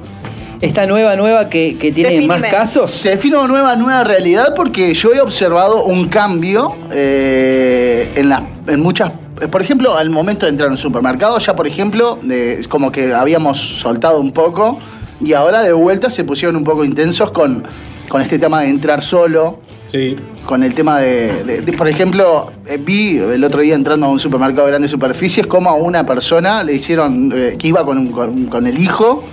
Esta 0.62 0.86
nueva, 0.86 1.16
nueva 1.16 1.50
que, 1.50 1.78
que 1.80 1.92
tiene 1.94 2.10
Definime. 2.10 2.40
más 2.40 2.52
casos. 2.52 2.92
Se 2.92 3.10
define 3.12 3.38
una 3.38 3.48
nueva, 3.48 3.76
nueva 3.78 4.04
realidad 4.04 4.54
porque 4.56 4.94
yo 4.94 5.14
he 5.14 5.22
observado 5.22 5.86
un 5.86 6.10
cambio 6.10 6.76
eh, 6.92 8.12
en, 8.16 8.30
la- 8.30 8.44
en 8.68 8.80
muchas 8.82 9.12
por 9.52 9.62
ejemplo, 9.62 9.96
al 9.96 10.10
momento 10.10 10.46
de 10.46 10.50
entrar 10.50 10.68
en 10.68 10.72
un 10.74 10.78
supermercado, 10.78 11.38
ya 11.40 11.56
por 11.56 11.66
ejemplo, 11.66 12.20
eh, 12.30 12.58
es 12.60 12.68
como 12.68 12.92
que 12.92 13.14
habíamos 13.14 13.58
soltado 13.80 14.20
un 14.20 14.34
poco 14.34 14.80
y 15.22 15.32
ahora 15.32 15.62
de 15.62 15.72
vuelta 15.72 16.10
se 16.10 16.26
pusieron 16.26 16.58
un 16.58 16.66
poco 16.66 16.84
intensos 16.84 17.32
con, 17.32 17.64
con 18.10 18.22
este 18.22 18.38
tema 18.38 18.64
de 18.64 18.68
entrar 18.70 19.02
solo, 19.02 19.60
Sí. 19.88 20.18
con 20.46 20.62
el 20.62 20.74
tema 20.74 21.00
de, 21.00 21.46
de- 21.46 21.62
de- 21.62 21.72
por 21.74 21.88
ejemplo, 21.88 22.52
eh, 22.68 22.78
vi 22.78 23.18
el 23.18 23.42
otro 23.46 23.62
día 23.62 23.76
entrando 23.76 24.08
a 24.08 24.10
un 24.10 24.20
supermercado 24.20 24.66
de 24.66 24.72
grandes 24.72 24.92
superficies 24.92 25.48
como 25.48 25.70
a 25.70 25.76
una 25.76 26.06
persona 26.06 26.62
le 26.62 26.74
hicieron 26.74 27.32
eh, 27.34 27.56
que 27.58 27.70
iba 27.70 27.86
con, 27.86 27.98
un- 27.98 28.12
con- 28.12 28.46
con 28.48 28.68
el 28.68 28.78
hijo, 28.78 29.24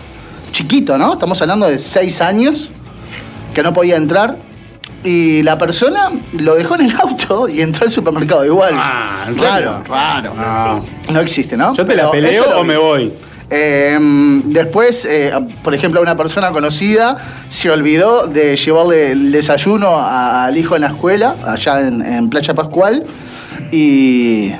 chiquito, 0.56 0.96
¿no? 0.96 1.12
Estamos 1.12 1.40
hablando 1.42 1.66
de 1.66 1.76
seis 1.78 2.20
años, 2.22 2.70
que 3.54 3.62
no 3.62 3.72
podía 3.74 3.96
entrar. 3.96 4.36
Y 5.04 5.42
la 5.42 5.58
persona 5.58 6.10
lo 6.32 6.54
dejó 6.54 6.74
en 6.76 6.86
el 6.86 6.96
auto 6.98 7.46
y 7.48 7.60
entró 7.60 7.84
al 7.84 7.92
supermercado 7.92 8.44
igual. 8.44 8.74
Ah, 8.76 9.26
¿en 9.28 9.36
raro, 9.38 9.54
serio? 9.54 9.84
raro. 9.88 10.32
Ah. 10.38 10.80
No 11.12 11.20
existe, 11.20 11.56
¿no? 11.56 11.74
¿Yo 11.74 11.84
te 11.84 11.94
la 11.94 12.10
Pero 12.10 12.12
peleo 12.12 12.44
o 12.58 12.62
vi. 12.62 12.68
me 12.68 12.76
voy? 12.78 13.12
Eh, 13.50 13.96
después, 14.46 15.04
eh, 15.04 15.32
por 15.62 15.74
ejemplo, 15.74 16.00
una 16.00 16.16
persona 16.16 16.50
conocida 16.50 17.18
se 17.50 17.70
olvidó 17.70 18.26
de 18.26 18.56
llevarle 18.56 19.12
el 19.12 19.30
desayuno 19.30 19.98
a- 19.98 20.46
al 20.46 20.56
hijo 20.56 20.74
en 20.74 20.80
la 20.80 20.88
escuela, 20.88 21.36
allá 21.46 21.86
en, 21.86 22.00
en 22.04 22.28
Playa 22.30 22.54
Pascual, 22.54 23.04
y, 23.70 24.50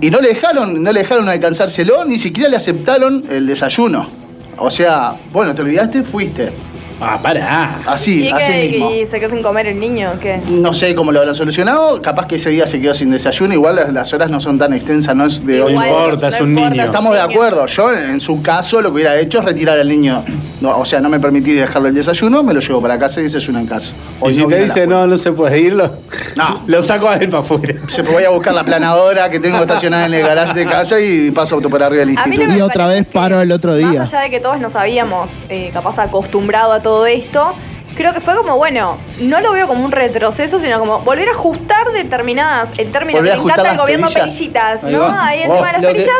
y 0.00 0.10
no 0.10 0.20
le 0.20 0.28
dejaron, 0.28 0.82
no 0.82 0.92
le 0.92 1.00
dejaron 1.00 1.28
alcanzárselo, 1.28 2.04
ni 2.06 2.18
siquiera 2.18 2.48
le 2.48 2.56
aceptaron 2.56 3.24
el 3.28 3.46
desayuno. 3.46 4.08
O 4.58 4.70
sea, 4.70 5.16
bueno, 5.32 5.54
te 5.54 5.62
olvidaste, 5.62 6.02
fuiste. 6.02 6.52
Ah, 7.00 7.18
pará. 7.22 7.78
Así, 7.86 8.24
¿Y, 8.24 8.30
así 8.30 8.50
qué- 8.52 8.68
mismo. 8.70 8.90
y 8.90 9.06
se 9.06 9.20
quedó 9.20 9.30
sin 9.30 9.42
comer 9.42 9.66
el 9.66 9.78
niño? 9.78 10.12
¿Qué? 10.20 10.40
No 10.48 10.72
sé 10.72 10.94
cómo 10.94 11.12
lo 11.12 11.18
habrán 11.20 11.34
solucionado, 11.34 12.00
capaz 12.00 12.26
que 12.26 12.36
ese 12.36 12.48
día 12.50 12.66
se 12.66 12.80
quedó 12.80 12.94
sin 12.94 13.10
desayuno, 13.10 13.52
igual 13.52 13.76
las, 13.76 13.92
las 13.92 14.12
horas 14.14 14.30
no 14.30 14.40
son 14.40 14.58
tan 14.58 14.72
extensas, 14.72 15.14
no 15.14 15.26
es 15.26 15.44
de 15.44 15.58
No 15.58 15.64
ocho 15.66 15.72
Igual, 15.72 15.90
horas. 15.90 16.04
importa, 16.14 16.28
es 16.28 16.40
un 16.40 16.54
niño. 16.54 16.82
Estamos 16.84 17.14
de 17.14 17.20
acuerdo. 17.20 17.66
Yo, 17.66 17.92
en 17.92 18.20
su 18.20 18.40
caso, 18.40 18.80
lo 18.80 18.88
que 18.88 18.94
hubiera 18.94 19.16
hecho 19.18 19.40
es 19.40 19.44
retirar 19.44 19.78
al 19.78 19.88
niño. 19.88 20.24
No, 20.62 20.78
o 20.78 20.84
sea, 20.86 21.00
no 21.00 21.10
me 21.10 21.20
permití 21.20 21.52
dejarle 21.52 21.90
el 21.90 21.94
desayuno, 21.94 22.42
me 22.42 22.54
lo 22.54 22.60
llevo 22.60 22.80
para 22.80 22.98
casa 22.98 23.20
y 23.20 23.24
desayuno 23.24 23.58
en 23.58 23.66
casa. 23.66 23.92
Hoy 24.20 24.32
Y 24.32 24.36
si 24.36 24.42
no 24.42 24.48
te 24.48 24.62
dice 24.62 24.86
no, 24.86 25.06
no 25.06 25.16
se 25.18 25.32
puede 25.32 25.60
ir, 25.60 25.74
lo, 25.74 25.90
No. 26.34 26.62
lo 26.66 26.82
saco 26.82 27.10
a 27.10 27.16
él 27.16 27.28
para 27.28 27.40
afuera. 27.42 27.74
Se 27.88 28.00
voy 28.00 28.24
a 28.24 28.30
buscar 28.30 28.54
la 28.54 28.64
planadora 28.64 29.28
que 29.28 29.38
tengo 29.38 29.58
estacionada 29.58 30.06
en 30.06 30.14
el 30.14 30.22
garage 30.22 30.54
de 30.54 30.64
casa 30.64 30.98
y 30.98 31.30
paso 31.30 31.56
auto 31.56 31.68
por 31.68 31.82
arriba 31.82 32.06
del 32.06 32.16
A 32.16 32.26
mí 32.26 32.36
instituto. 32.36 32.46
no 32.46 32.52
me 32.54 32.58
Y 32.58 32.62
otra 32.62 32.84
parece 32.84 32.94
vez 33.00 33.06
que, 33.06 33.12
paro 33.12 33.40
el 33.42 33.52
otro 33.52 33.76
día. 33.76 33.86
Más 34.00 34.14
allá 34.14 34.22
de 34.24 34.30
que 34.30 34.40
todos 34.40 34.58
nos 34.58 34.74
habíamos 34.76 35.28
eh, 35.50 35.70
capaz 35.74 35.98
acostumbrado 35.98 36.72
a 36.72 36.80
todo 36.86 37.04
esto, 37.06 37.52
creo 37.96 38.14
que 38.14 38.20
fue 38.20 38.36
como, 38.36 38.56
bueno, 38.56 38.96
no 39.18 39.40
lo 39.40 39.50
veo 39.52 39.66
como 39.66 39.84
un 39.84 39.90
retroceso, 39.90 40.60
sino 40.60 40.78
como 40.78 41.00
volver 41.00 41.28
a 41.28 41.32
ajustar 41.32 41.90
determinadas, 41.92 42.70
el 42.78 42.92
término 42.92 43.18
Volver 43.18 43.32
que 43.32 43.38
le 43.38 43.42
encanta 43.44 43.70
al 43.72 43.76
gobierno 43.78 44.08
perillitas, 44.08 44.84
Ahí 44.84 44.92
¿no? 44.92 45.00
va. 45.00 45.26
Ahí 45.26 45.40
el 45.42 45.50
Oh, 45.50 45.54
tema 45.54 45.66
de 45.66 45.72
las 45.72 45.80
que- 45.80 45.86
perillas. 45.88 46.14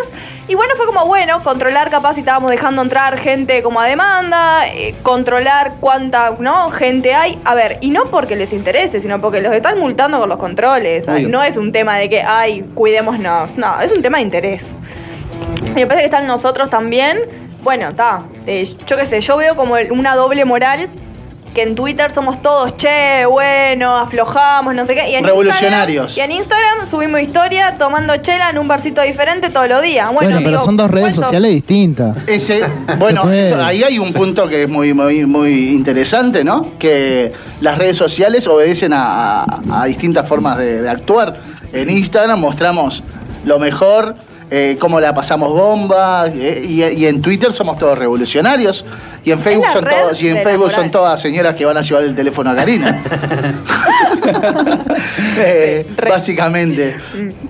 Y 0.49 0.55
bueno, 0.57 0.75
fue 0.77 0.87
como, 0.87 1.07
bueno, 1.07 1.41
controlar 1.45 1.89
capaz 1.91 2.15
si 2.15 2.21
estábamos 2.21 2.51
dejando 2.51 2.83
entrar 2.83 3.17
gente 3.19 3.63
como 3.63 3.81
a 3.81 3.87
demanda, 3.87 4.67
eh, 4.69 4.95
controlar 5.05 5.75
cuánta 5.79 6.33
¿no? 6.41 6.69
gente 6.71 7.15
hay. 7.15 7.39
A 7.45 7.55
ver, 7.55 7.79
y 7.81 7.91
no 7.91 8.05
porque 8.11 8.35
les 8.35 8.53
interese, 8.53 9.01
sino 9.01 9.21
porque 9.21 9.41
los 9.41 9.53
están 9.53 9.79
multando 9.79 10.19
con 10.19 10.29
los 10.29 10.39
controles. 10.39 11.07
No 11.29 11.43
es 11.45 11.57
un 11.57 11.71
tema 11.73 11.97
de 11.97 12.09
que, 12.09 12.23
ay, 12.23 12.65
cuidémonos. 12.75 13.57
No, 13.57 13.81
es 13.81 13.93
un 13.93 14.03
tema 14.03 14.19
de 14.19 14.25
interés. 14.25 14.63
Y 15.67 15.71
me 15.71 15.87
parece 15.87 16.03
que 16.03 16.07
están 16.07 16.27
nosotros 16.27 16.71
también. 16.71 17.19
Bueno, 17.67 17.89
está. 17.89 18.21
eh, 18.47 18.65
yo 18.87 18.97
qué 18.97 19.07
sé, 19.07 19.21
yo 19.21 19.37
veo 19.37 19.57
como 19.57 19.75
una 19.91 20.15
doble 20.15 20.45
moral. 20.45 20.89
Que 21.53 21.63
en 21.63 21.75
Twitter 21.75 22.11
somos 22.13 22.43
todos, 22.43 22.77
che, 22.77 23.25
bueno, 23.25 23.97
aflojamos, 23.97 24.75
no 24.75 24.87
sé 24.87 24.95
qué. 24.95 25.11
Y 25.11 25.15
en 25.15 25.25
Revolucionarios. 25.25 26.13
Instagram- 26.13 26.19
y 26.19 26.21
en 26.21 26.33
Instagram 26.33 26.87
subimos 26.91 27.21
historia 27.23 27.75
tomando 27.79 28.15
chela 28.19 28.51
en 28.51 28.59
un 28.59 28.69
barcito 28.69 29.01
diferente 29.01 29.49
todos 29.49 29.67
los 29.67 29.81
días. 29.83 30.05
Bueno, 30.13 30.21
Bueno, 30.21 30.37
pero 30.45 30.51
digo, 30.51 30.63
son 30.65 30.77
dos 30.77 30.91
redes 30.91 31.07
¿cuánto? 31.15 31.23
sociales 31.23 31.51
distintas. 31.53 32.19
Ese, 32.29 32.61
bueno, 32.99 33.29
eso- 33.33 33.65
ahí 33.65 33.83
hay 33.83 33.99
un 33.99 34.13
punto 34.13 34.47
que 34.49 34.65
es 34.65 34.69
muy, 34.69 34.93
muy, 34.93 35.25
muy 35.25 35.71
interesante, 35.71 36.45
¿no? 36.45 36.73
Que 36.79 37.33
las 37.63 37.79
redes 37.79 37.97
sociales 37.97 38.47
obedecen 38.47 38.93
a, 38.93 39.43
a- 39.45 39.47
a 39.81 39.85
distintas 39.87 40.29
formas 40.29 40.59
de, 40.59 40.83
de 40.83 40.91
actuar. 40.91 41.39
En 41.73 41.89
Instagram 41.89 42.39
mostramos 42.39 43.03
lo 43.47 43.59
mejor, 43.59 44.15
eh, 44.51 44.77
cómo 44.79 45.01
la 45.01 45.13
pasamos 45.15 45.53
bomba, 45.53 46.27
eh, 46.29 46.65
y, 46.67 46.83
y 46.85 47.07
en 47.07 47.21
Twitter 47.23 47.53
somos 47.53 47.79
todos 47.79 47.99
revolucionarios, 47.99 48.85
y 49.25 49.31
en 49.33 49.41
Facebook 49.41 49.67
son 49.73 49.85
red 49.85 49.97
todos, 50.03 50.23
y 50.23 50.29
en 50.29 50.35
de 50.35 50.45
la 50.45 50.51
Facebook 50.51 50.71
son 50.71 50.79
moral. 50.83 50.91
todas 50.93 51.21
señoras 51.21 51.55
que 51.57 51.65
van 51.65 51.77
a 51.77 51.81
llevar 51.83 52.05
el 52.05 52.15
teléfono 52.15 52.51
a 52.51 52.57
Karina. 52.57 53.03
Eh, 55.39 55.85
Sí, 55.87 55.95
básicamente. 56.09 56.97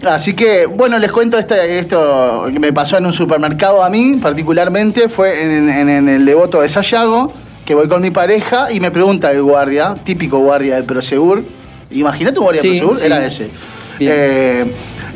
Así 0.05 0.35
que, 0.35 0.67
bueno, 0.67 0.99
les 0.99 1.11
cuento 1.13 1.39
este- 1.39 1.79
esto 1.79 2.47
que 2.53 2.59
me 2.59 2.73
pasó 2.73 2.99
en 2.99 3.07
un 3.07 3.13
supermercado 3.13 3.83
a 3.83 3.91
mí, 3.91 4.19
particularmente, 4.21 5.09
fue 5.09 5.43
en, 5.43 5.69
en- 5.71 5.89
en 5.89 6.09
el 6.09 6.25
devoto 6.25 6.61
de 6.61 6.69
Sayago, 6.69 7.33
que 7.65 7.75
voy 7.75 7.89
con 7.89 8.03
mi 8.03 8.11
pareja 8.11 8.71
y 8.73 8.81
me 8.81 8.91
pregunta 8.91 9.31
el 9.33 9.43
guardia, 9.43 9.97
típico 10.05 10.39
guardia 10.39 10.75
del 10.77 10.85
Prosegur, 10.85 11.45
imagínate 11.91 12.39
un 12.39 12.45
guardia 12.45 12.63
Sí, 12.63 12.69
del 12.71 12.79
Prosegur, 12.81 12.99
sí. 13.01 13.07
era 13.07 13.27
ese. 13.27 13.49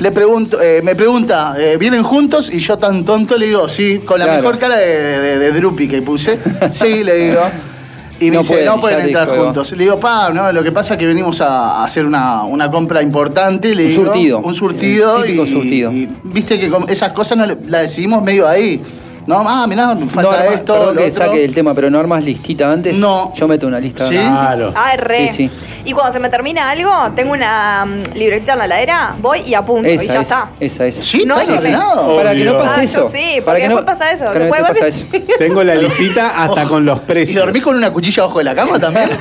Le 0.01 0.11
pregunto, 0.13 0.61
eh, 0.63 0.81
me 0.83 0.95
pregunta, 0.97 1.55
eh, 1.59 1.77
¿vienen 1.79 2.03
juntos? 2.03 2.51
Y 2.53 2.59
yo 2.59 2.79
tan 2.79 3.05
tonto 3.05 3.37
le 3.37 3.47
digo, 3.47 3.69
sí, 3.69 3.99
con 4.05 4.19
la 4.19 4.25
Claro. 4.25 4.43
mejor 4.43 4.59
cara 4.59 4.77
de, 4.79 4.87
de, 5.21 5.39
de 5.39 5.53
Drupi 5.53 5.87
que 5.89 6.01
puse. 6.03 6.39
Sí, 6.71 7.05
le 7.05 7.15
digo. 7.17 7.43
Y 8.19 8.27
me 8.31 8.37
No 8.37 8.39
dice, 8.41 8.53
pueden, 8.53 8.67
no 8.67 8.81
pueden 8.81 9.01
entrar 9.07 9.29
juntos. 9.29 9.73
Le 9.73 9.85
digo, 9.85 10.01
pa, 10.01 10.31
no, 10.31 10.51
lo 10.53 10.63
que 10.63 10.73
pasa 10.73 10.95
es 10.95 10.99
que 11.01 11.07
venimos 11.07 11.41
a, 11.41 11.85
hacer 11.85 12.05
una, 12.07 12.45
una 12.45 12.71
compra 12.71 13.01
importante. 13.03 13.75
Le 13.75 13.85
Un 13.85 13.89
digo, 13.91 14.05
surtido. 14.05 14.39
Un 14.41 14.55
surtido. 14.55 15.27
Y, 15.27 15.47
surtido. 15.47 15.93
y 15.93 16.09
viste 16.25 16.59
que 16.59 16.71
esas 16.89 17.13
cosas 17.13 17.37
no 17.39 17.47
las 17.47 17.83
decidimos 17.83 18.23
medio 18.23 18.47
ahí. 18.49 18.81
No, 19.27 19.43
ah, 19.47 19.67
mirá, 19.67 19.97
falta 20.09 20.41
arma- 20.43 20.55
esto, 20.55 20.73
perdón 20.75 20.97
que 20.97 21.05
otro. 21.11 21.25
saque 21.27 21.45
el 21.45 21.55
tema, 21.55 21.75
pero 21.75 21.91
no 21.91 21.99
armas 21.99 22.25
listita 22.25 22.73
antes. 22.73 22.97
No. 22.97 23.33
Yo 23.37 23.47
meto 23.47 23.67
una 23.67 23.79
lista. 23.79 24.07
¿Sí? 24.09 24.15
Claro. 24.17 24.73
Ah, 24.75 24.97
re. 24.97 25.29
Sí, 25.29 25.49
sí. 25.49 25.51
Y 25.85 25.93
cuando 25.93 26.13
se 26.13 26.19
me 26.21 26.29
termina 26.29 26.69
algo, 26.71 26.93
tengo 27.17 27.33
una 27.33 27.85
mm, 27.87 28.17
libretita 28.17 28.53
en 28.53 28.59
la 28.59 28.65
heladera, 28.67 29.15
voy 29.21 29.41
y 29.47 29.55
apunto 29.55 29.89
y 29.89 29.93
Esa 29.93 30.05
ya 30.05 30.15
es. 30.15 30.21
está. 30.23 30.49
Esa 30.61 30.87
es. 30.87 30.95
¿Sí? 30.97 31.25
No, 31.27 31.41
¿Estás 31.41 31.47
sí, 31.63 31.69
sí. 31.69 31.75
ordenado? 31.75 32.17
Para 32.17 32.35
que 32.35 32.45
no 32.45 32.59
pase 32.59 32.81
Ah, 32.81 32.83
eso. 32.83 33.09
sí, 33.11 33.19
porque 33.37 33.43
para 33.43 33.59
que 33.61 33.69
no, 33.69 33.77
después 33.77 33.99
pasa 33.99 34.13
eso, 34.13 34.25
para 34.25 34.33
que 34.33 34.39
no 34.41 34.45
después 34.47 34.69
pasa 34.69 34.87
eso. 34.89 35.05
Tengo 35.39 35.65
la 35.65 35.75
listita 35.77 36.43
hasta 36.43 36.65
con 36.65 36.85
los 36.85 36.99
¿Y 36.99 37.01
precios. 37.01 37.45
dormís 37.45 37.63
con 37.65 37.77
una 37.77 37.91
cuchilla 37.93 38.23
abajo 38.25 38.39
de 38.39 38.45
la 38.45 38.55
cama 38.55 38.79
también? 38.79 39.09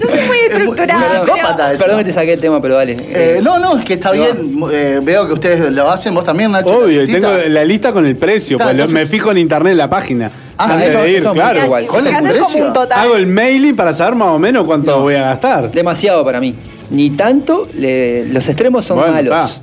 Yo 0.00 0.06
soy 0.08 0.08
muy 0.08 0.18
Es 0.18 0.26
muy- 0.26 0.38
estructurada. 0.46 1.00
muy 1.00 1.08
pero- 1.10 1.24
psicópata 1.34 1.72
eso. 1.72 1.82
Perdón 1.84 1.98
que 1.98 2.04
te 2.04 2.12
saqué 2.12 2.32
el 2.34 2.40
tema, 2.40 2.60
pero 2.60 2.74
dale. 2.76 2.96
Eh, 3.00 3.40
no, 3.42 3.58
no, 3.58 3.78
es 3.78 3.84
que 3.84 3.94
está 3.94 4.10
bien. 4.12 4.56
eh, 4.70 5.00
veo 5.02 5.26
que 5.26 5.32
ustedes 5.34 5.72
lo 5.72 5.90
hacen, 5.90 6.14
vos 6.14 6.24
también, 6.24 6.50
Nacho. 6.52 6.78
Obvio, 6.84 7.04
y 7.04 7.06
tengo 7.10 7.28
la 7.48 7.64
lista 7.64 7.92
con 7.92 8.04
el 8.06 8.16
precio, 8.16 8.56
Claro, 8.58 8.72
pues 8.76 8.90
me 8.94 9.06
fijo 9.06 9.30
en 9.30 9.38
internet 9.38 9.72
en 9.72 9.78
la 9.78 9.90
página. 9.90 10.30
Ah, 10.56 10.72
antes 10.72 10.88
eso- 10.90 10.98
de 11.02 11.10
ir, 11.10 11.16
eso 11.18 11.28
es 11.28 11.34
claro. 11.34 11.54
mucho 11.54 11.64
igual. 11.66 11.86
¿Cuál 11.86 12.06
es 12.06 12.06
el 12.10 12.14
Haces 12.16 12.32
como 12.38 12.48
precio? 12.50 12.66
un 12.68 12.72
total. 12.72 13.00
Hago 13.00 13.16
el 13.16 13.26
mailing 13.26 13.76
para 13.76 13.92
saber 13.92 14.14
más 14.14 14.28
o 14.28 14.38
menos 14.38 14.64
cuánto 14.64 15.00
voy 15.02 15.14
a 15.14 15.22
gastar. 15.22 15.70
Demasiado 15.70 16.24
para 16.24 16.40
mí. 16.40 16.54
Ni 16.90 17.10
tanto, 17.10 17.68
le- 17.74 18.26
los 18.26 18.48
extremos 18.48 18.84
son 18.84 18.98
Bueno, 18.98 19.12
malos. 19.12 19.50
está. 19.50 19.60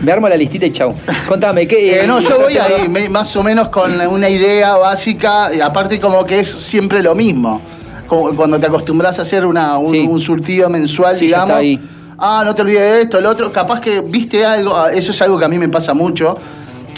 Me 0.00 0.12
armo 0.12 0.28
la 0.28 0.36
listita 0.36 0.64
y 0.66 0.72
chau. 0.72 0.94
Contame, 1.28 1.66
¿qué? 1.66 2.00
Eh, 2.02 2.06
no, 2.06 2.20
yo 2.20 2.38
voy 2.40 2.56
ahí, 2.56 2.88
me- 2.88 3.08
más 3.08 3.34
o 3.36 3.42
menos 3.42 3.68
con 3.68 3.98
una 4.00 4.28
idea 4.30 4.76
básica, 4.76 5.50
y 5.54 5.60
aparte 5.60 6.00
como 6.00 6.24
que 6.24 6.40
es 6.40 6.48
siempre 6.48 7.02
lo 7.02 7.14
mismo. 7.14 7.60
Como 8.06 8.34
cuando 8.34 8.58
te 8.58 8.66
acostumbras 8.66 9.18
a 9.18 9.22
hacer 9.22 9.44
una, 9.46 9.78
un, 9.78 9.92
Sí. 9.92 10.00
un 10.08 10.18
surtido 10.18 10.68
mensual, 10.68 11.14
Sí, 11.16 11.28
ya 11.28 11.36
digamos. 11.44 11.48
está 11.50 11.58
ahí. 11.58 11.78
Ah, 12.18 12.42
no 12.44 12.54
te 12.54 12.62
olvides 12.62 12.80
de 12.80 13.00
esto, 13.02 13.20
lo 13.20 13.30
otro. 13.30 13.52
Capaz 13.52 13.80
que 13.80 14.00
viste 14.00 14.44
algo, 14.44 14.74
ah, 14.74 14.90
eso 14.92 15.12
es 15.12 15.22
algo 15.22 15.38
que 15.38 15.44
a 15.44 15.48
mí 15.48 15.58
me 15.58 15.68
pasa 15.68 15.94
mucho, 15.94 16.36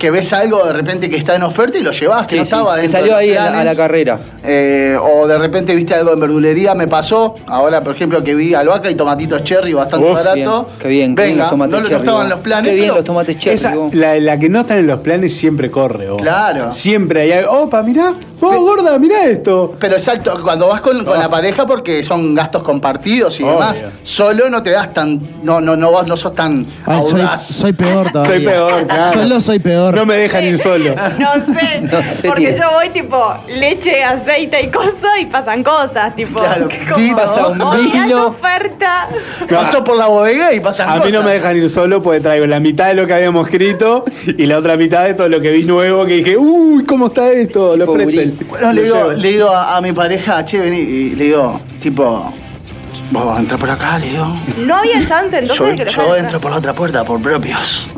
que 0.02 0.10
ves 0.10 0.32
algo 0.32 0.64
de 0.66 0.72
repente 0.72 1.08
que 1.08 1.16
está 1.16 1.36
en 1.36 1.44
oferta 1.44 1.78
y 1.78 1.82
lo 1.82 1.92
llevas, 1.92 2.26
que 2.26 2.34
Sí, 2.34 2.38
no 2.40 2.44
sí, 2.44 2.48
estaba 2.50 2.74
que 2.74 2.82
dentro 2.82 2.98
salió 2.98 3.16
de 3.16 3.26
los 3.26 3.30
ahí 3.30 3.30
a 3.30 3.34
la, 3.34 3.46
a 3.46 3.50
la 3.50 3.60
planes. 3.60 3.76
carrera. 3.78 4.18
Eh, 4.42 4.96
o 5.00 5.28
de 5.28 5.38
repente 5.38 5.76
viste 5.76 5.94
algo 5.94 6.12
en 6.12 6.18
verdulería, 6.18 6.74
me 6.74 6.88
pasó. 6.88 7.36
Ahora, 7.46 7.84
por 7.84 7.94
ejemplo, 7.94 8.22
que 8.24 8.34
vi 8.34 8.52
albahaca 8.52 8.90
y 8.90 8.96
tomatitos 8.96 9.44
cherry 9.44 9.72
bastante 9.74 10.04
Uf, 10.08 10.14
barato. 10.14 10.34
Bien, 10.34 10.78
qué 10.80 10.88
bien, 10.88 11.14
qué 11.14 11.22
bien 11.22 11.32
Venga, 11.36 11.42
los 11.44 11.50
tomates 11.50 11.70
no, 11.72 11.78
no 11.80 11.88
cherry, 11.88 12.00
estaban 12.02 12.20
vos. 12.22 12.30
los 12.30 12.40
planes. 12.40 12.68
Qué 12.68 12.74
bien 12.74 12.86
pero- 12.88 12.94
los 12.96 13.04
tomates 13.04 13.38
cherry. 13.38 13.54
Esa, 13.54 13.74
la, 13.92 14.18
la 14.18 14.38
que 14.40 14.48
no 14.48 14.60
están 14.60 14.78
en 14.78 14.86
los 14.88 14.98
planes 14.98 15.36
siempre 15.36 15.70
corre. 15.70 16.10
vos. 16.10 16.20
Claro. 16.20 16.72
Siempre 16.72 17.20
hay 17.22 17.32
algo. 17.32 17.52
Opa, 17.62 17.82
mirá, 17.84 18.12
vos 18.50 18.56
gorda, 18.60 18.98
mirá 18.98 19.24
esto. 19.24 19.74
Pero 19.78 19.94
exacto, 19.96 20.38
cuando 20.42 20.68
vas 20.68 20.80
con, 20.80 21.04
con 21.04 21.18
la 21.18 21.28
pareja 21.28 21.66
porque 21.66 22.02
son 22.04 22.34
gastos 22.34 22.62
compartidos 22.62 23.38
y 23.40 23.42
Obvio. 23.44 23.52
demás, 23.54 23.84
solo 24.02 24.50
no 24.50 24.62
te 24.62 24.70
das 24.70 24.92
tan, 24.92 25.20
no, 25.42 25.60
no, 25.60 25.76
no, 25.76 25.90
vos 25.90 26.06
no 26.06 26.16
sos 26.16 26.34
tan 26.34 26.66
Ay, 26.86 27.00
soy, 27.02 27.20
audaz. 27.20 27.46
soy 27.46 27.72
peor 27.72 28.10
todavía. 28.12 28.34
Soy 28.36 28.44
peor, 28.44 28.86
claro. 28.86 29.12
Solo 29.20 29.40
soy 29.40 29.58
peor. 29.58 29.94
No 29.94 30.06
me 30.06 30.14
dejan 30.16 30.44
ir 30.44 30.58
solo. 30.58 30.94
No 31.18 31.34
sé, 31.54 31.80
No 31.92 32.02
sé, 32.02 32.28
porque 32.28 32.56
yo 32.58 32.70
voy 32.72 32.88
tipo 32.90 33.34
leche, 33.48 34.02
aceite 34.02 34.62
y 34.62 34.70
cosas 34.70 35.18
y 35.20 35.26
pasan 35.26 35.62
cosas, 35.62 36.14
tipo. 36.16 36.40
Claro, 36.40 36.68
como, 36.92 37.16
pasa 37.16 37.46
un 37.48 37.60
"Oh, 37.60 37.72
mirá 37.74 38.02
vino". 38.04 38.06
esa 38.06 38.26
oferta. 38.26 39.08
Pasó 39.48 39.84
por 39.84 39.96
la 39.96 40.06
bodega 40.06 40.52
y 40.52 40.60
pasan 40.60 40.88
A 40.88 40.94
mí 40.94 40.98
no 41.12 41.18
cosas. 41.18 41.24
me 41.24 41.30
dejan 41.32 41.56
ir 41.56 41.70
solo 41.70 42.02
porque 42.02 42.20
traigo 42.20 42.46
la 42.46 42.60
mitad 42.60 42.88
de 42.88 42.94
lo 42.94 43.06
que 43.06 43.14
habíamos 43.14 43.46
escrito 43.46 44.04
y 44.26 44.46
la 44.46 44.58
otra 44.58 44.76
mitad 44.76 45.04
de 45.04 45.14
todo 45.14 45.28
lo 45.28 45.40
que 45.40 45.50
vi 45.52 45.64
nuevo 45.64 46.04
que 46.06 46.14
dije, 46.14 46.36
uy, 46.36 46.84
¿cómo 46.84 47.06
está 47.06 47.30
esto? 47.30 47.74
Tipo 47.74 47.92
pretzel. 47.94 48.31
Bueno, 48.48 48.72
le 48.72 48.82
digo, 48.84 49.12
le 49.12 49.28
digo 49.32 49.48
a, 49.50 49.76
a 49.76 49.80
mi 49.80 49.92
pareja, 49.92 50.44
che, 50.44 50.58
vení, 50.60 50.76
y 50.78 51.10
le 51.16 51.24
digo, 51.24 51.60
tipo, 51.80 52.32
vos 53.10 53.26
vas 53.26 53.36
a 53.36 53.40
entrar 53.40 53.58
por 53.60 53.70
acá, 53.70 53.98
le 53.98 54.10
digo. 54.10 54.26
No 54.58 54.76
había 54.76 55.04
chance 55.06 55.36
entonces 55.38 55.58
Yo, 55.58 55.66
de 55.66 55.74
que 55.76 55.84
lo 55.84 55.90
yo 55.90 56.16
entro 56.16 56.40
por 56.40 56.50
la 56.50 56.56
otra 56.58 56.72
puerta, 56.72 57.04
por 57.04 57.20
propios. 57.20 57.88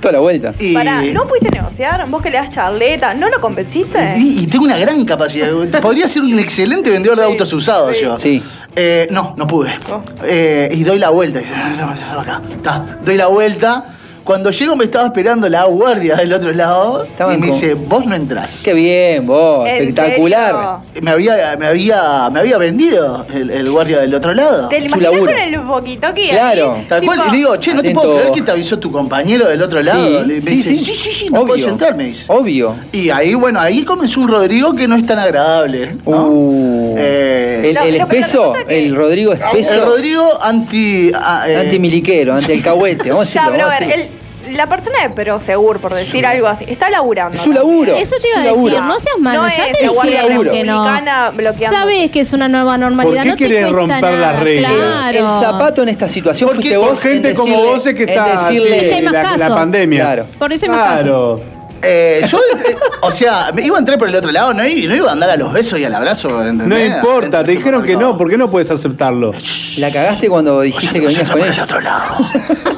Toda 0.00 0.12
la 0.12 0.20
vuelta. 0.20 0.54
Y, 0.60 0.74
Pará, 0.74 1.02
¿no 1.02 1.26
pudiste 1.26 1.50
negociar? 1.50 2.06
Vos 2.08 2.22
que 2.22 2.30
le 2.30 2.36
das 2.38 2.50
charleta, 2.50 3.14
¿no 3.14 3.28
lo 3.28 3.40
convenciste? 3.40 4.14
y, 4.16 4.44
y 4.44 4.46
tengo 4.46 4.64
una 4.64 4.76
gran 4.76 5.04
capacidad. 5.04 5.48
Podría 5.82 6.06
ser 6.06 6.22
un 6.22 6.38
excelente 6.38 6.88
vendedor 6.90 7.18
de 7.18 7.24
Sí, 7.24 7.30
autos 7.32 7.52
usados 7.52 7.96
sí. 7.96 8.04
yo. 8.04 8.16
Sí. 8.18 8.42
Eh, 8.76 9.08
no, 9.10 9.34
no 9.36 9.46
pude. 9.48 9.72
Oh. 9.90 10.00
Eh, 10.22 10.68
y 10.72 10.84
doy 10.84 11.00
la 11.00 11.08
vuelta. 11.10 11.40
Acá, 11.40 12.40
está. 12.48 12.98
Doy 13.04 13.16
la 13.16 13.26
vuelta. 13.26 13.84
Cuando 14.28 14.50
llego 14.50 14.76
me 14.76 14.84
estaba 14.84 15.06
esperando 15.06 15.48
la 15.48 15.64
guardia 15.64 16.16
del 16.16 16.34
otro 16.34 16.52
lado 16.52 17.04
Estaban 17.04 17.36
y 17.36 17.40
me 17.40 17.46
con- 17.48 17.56
dice, 17.58 17.72
vos 17.72 18.04
no 18.04 18.14
entrás. 18.14 18.60
Qué 18.62 18.74
bien, 18.74 19.26
vos. 19.26 19.66
¿En 19.66 19.88
Espectacular. 19.88 20.80
Me 21.00 21.10
había, 21.12 21.56
me 21.58 21.66
había, 21.66 22.28
me 22.30 22.40
había 22.40 22.58
vendido 22.58 23.24
el, 23.34 23.48
el 23.50 23.70
guardia 23.70 24.00
del 24.00 24.14
otro 24.14 24.34
lado. 24.34 24.68
¿Te 24.68 24.80
lo 24.80 24.90
Su 24.90 24.98
imaginas 24.98 25.12
laburo. 25.14 25.32
con 25.32 25.40
el 25.40 25.60
poquito 25.62 26.12
que 26.14 26.28
Claro. 26.28 26.84
Tal 26.90 27.06
cual, 27.06 27.20
y 27.26 27.30
le 27.30 27.36
digo, 27.38 27.56
che, 27.56 27.72
¿no 27.72 27.80
te 27.80 27.88
Atento. 27.88 28.00
puedo 28.02 28.16
creer 28.18 28.32
que 28.34 28.42
te 28.42 28.50
avisó 28.50 28.78
tu 28.78 28.92
compañero 28.92 29.48
del 29.48 29.62
otro 29.62 29.80
lado? 29.80 30.22
Le- 30.26 30.42
me 30.42 30.50
dice, 30.50 30.74
sí, 30.74 30.94
sí, 30.94 31.10
sí, 31.10 31.30
no 31.30 31.38
Obvio. 31.40 31.46
puedes 31.54 31.66
entrar, 31.66 31.96
me 31.96 32.04
dice. 32.04 32.24
Obvio. 32.28 32.74
Y 32.92 33.08
ahí, 33.08 33.32
bueno, 33.32 33.58
ahí 33.60 33.82
comenzó 33.82 34.20
un 34.20 34.28
Rodrigo 34.28 34.74
que 34.74 34.86
no 34.86 34.96
es 34.96 35.06
tan 35.06 35.18
agradable. 35.18 35.96
¿no? 36.04 36.26
Uh. 36.28 36.94
Eh, 36.98 37.62
el, 37.70 37.74
No, 37.74 37.82
el 37.82 37.98
no, 37.98 38.06
pero 38.08 38.20
espeso, 38.20 38.42
resulta 38.52 38.68
que- 38.68 38.84
el 38.86 38.94
Rodrigo 38.94 39.32
espeso. 39.32 39.72
el 39.72 39.80
Rodrigo 39.86 40.38
anti... 40.42 41.12
ah, 41.14 41.44
eh, 41.48 41.56
Anti-miliquero, 41.56 42.34
anti-alcahuete. 42.34 43.08
Vamos 43.08 43.26
a 43.28 43.32
Ya, 43.32 43.40
decirlo, 43.40 43.52
pero 43.52 43.64
a 43.64 43.66
vamos 43.68 43.76
a 43.76 43.80
ver, 43.80 43.88
decirlo. 43.88 44.12
el- 44.12 44.17
la 44.50 44.66
persona 44.66 45.02
de 45.02 45.10
Prosegur, 45.10 45.78
por 45.80 45.94
decir 45.94 46.24
algo 46.26 46.46
así, 46.48 46.64
está 46.68 46.90
laburando. 46.90 47.36
Es 47.36 47.42
su 47.44 47.52
laburo. 47.52 47.96
Eso 47.96 48.16
te 48.20 48.28
iba 48.28 48.38
a 48.38 48.42
decir, 48.42 48.56
laburo. 48.56 48.80
no 48.82 48.98
seas 48.98 49.18
malo, 49.18 49.42
No 49.42 49.48
ya 49.48 49.66
es 49.66 49.78
te 49.78 49.88
dijeron 49.88 50.48
que 50.50 50.64
no. 50.64 50.84
bloqueando. 51.32 51.76
Sabes 51.76 52.10
que 52.10 52.20
es 52.20 52.32
una 52.32 52.48
nueva 52.48 52.78
normalidad, 52.78 53.24
¿Por 53.24 53.24
qué 53.24 53.28
no 53.28 53.36
querés 53.36 53.70
romper 53.72 54.02
nada, 54.02 54.32
las 54.32 54.42
reglas? 54.42 54.72
Claro. 54.72 55.18
El 55.18 55.44
zapato 55.46 55.82
en 55.82 55.88
esta 55.90 56.08
situación 56.08 56.48
Porque 56.48 56.62
fuiste 56.70 56.76
vos. 56.78 57.04
en 57.04 57.12
gente 57.12 57.34
como 57.34 57.56
vos 57.62 57.86
es 57.86 57.94
que 57.94 58.02
en 58.04 58.08
está 58.08 58.26
decirle- 58.48 58.76
Es 58.78 58.82
que 58.88 58.94
hay 58.94 59.02
más 59.02 59.38
la, 59.38 59.48
pandemia. 59.48 60.00
Claro. 60.04 60.26
Por 60.38 60.52
eso 60.52 60.66
hay 60.66 60.70
más. 60.70 61.00
Claro. 61.00 61.57
Eh, 61.82 62.22
yo, 62.26 62.38
eh, 62.38 62.76
o 63.02 63.10
sea, 63.10 63.50
me 63.54 63.62
iba 63.62 63.76
a 63.76 63.80
entrar 63.80 63.98
por 63.98 64.08
el 64.08 64.14
otro 64.16 64.30
lado, 64.32 64.52
no, 64.54 64.66
i- 64.66 64.86
no 64.86 64.94
iba 64.94 65.08
a 65.08 65.12
andar 65.12 65.30
a 65.30 65.36
los 65.36 65.52
besos 65.52 65.78
y 65.78 65.84
al 65.84 65.94
abrazo. 65.94 66.44
¿entendés? 66.44 66.68
No 66.90 66.96
importa, 66.96 67.44
te 67.44 67.52
dijeron 67.52 67.84
que 67.84 67.96
no. 67.96 68.16
¿por 68.16 68.28
qué 68.30 68.36
no 68.38 68.50
puedes 68.50 68.70
aceptarlo? 68.70 69.32
La 69.78 69.90
cagaste 69.92 70.28
cuando 70.28 70.60
dijiste 70.62 71.00
que 71.00 71.06
venías 71.06 71.30
con 71.30 71.44
ella. 71.44 71.64
otro 71.64 71.80
lado. 71.80 72.04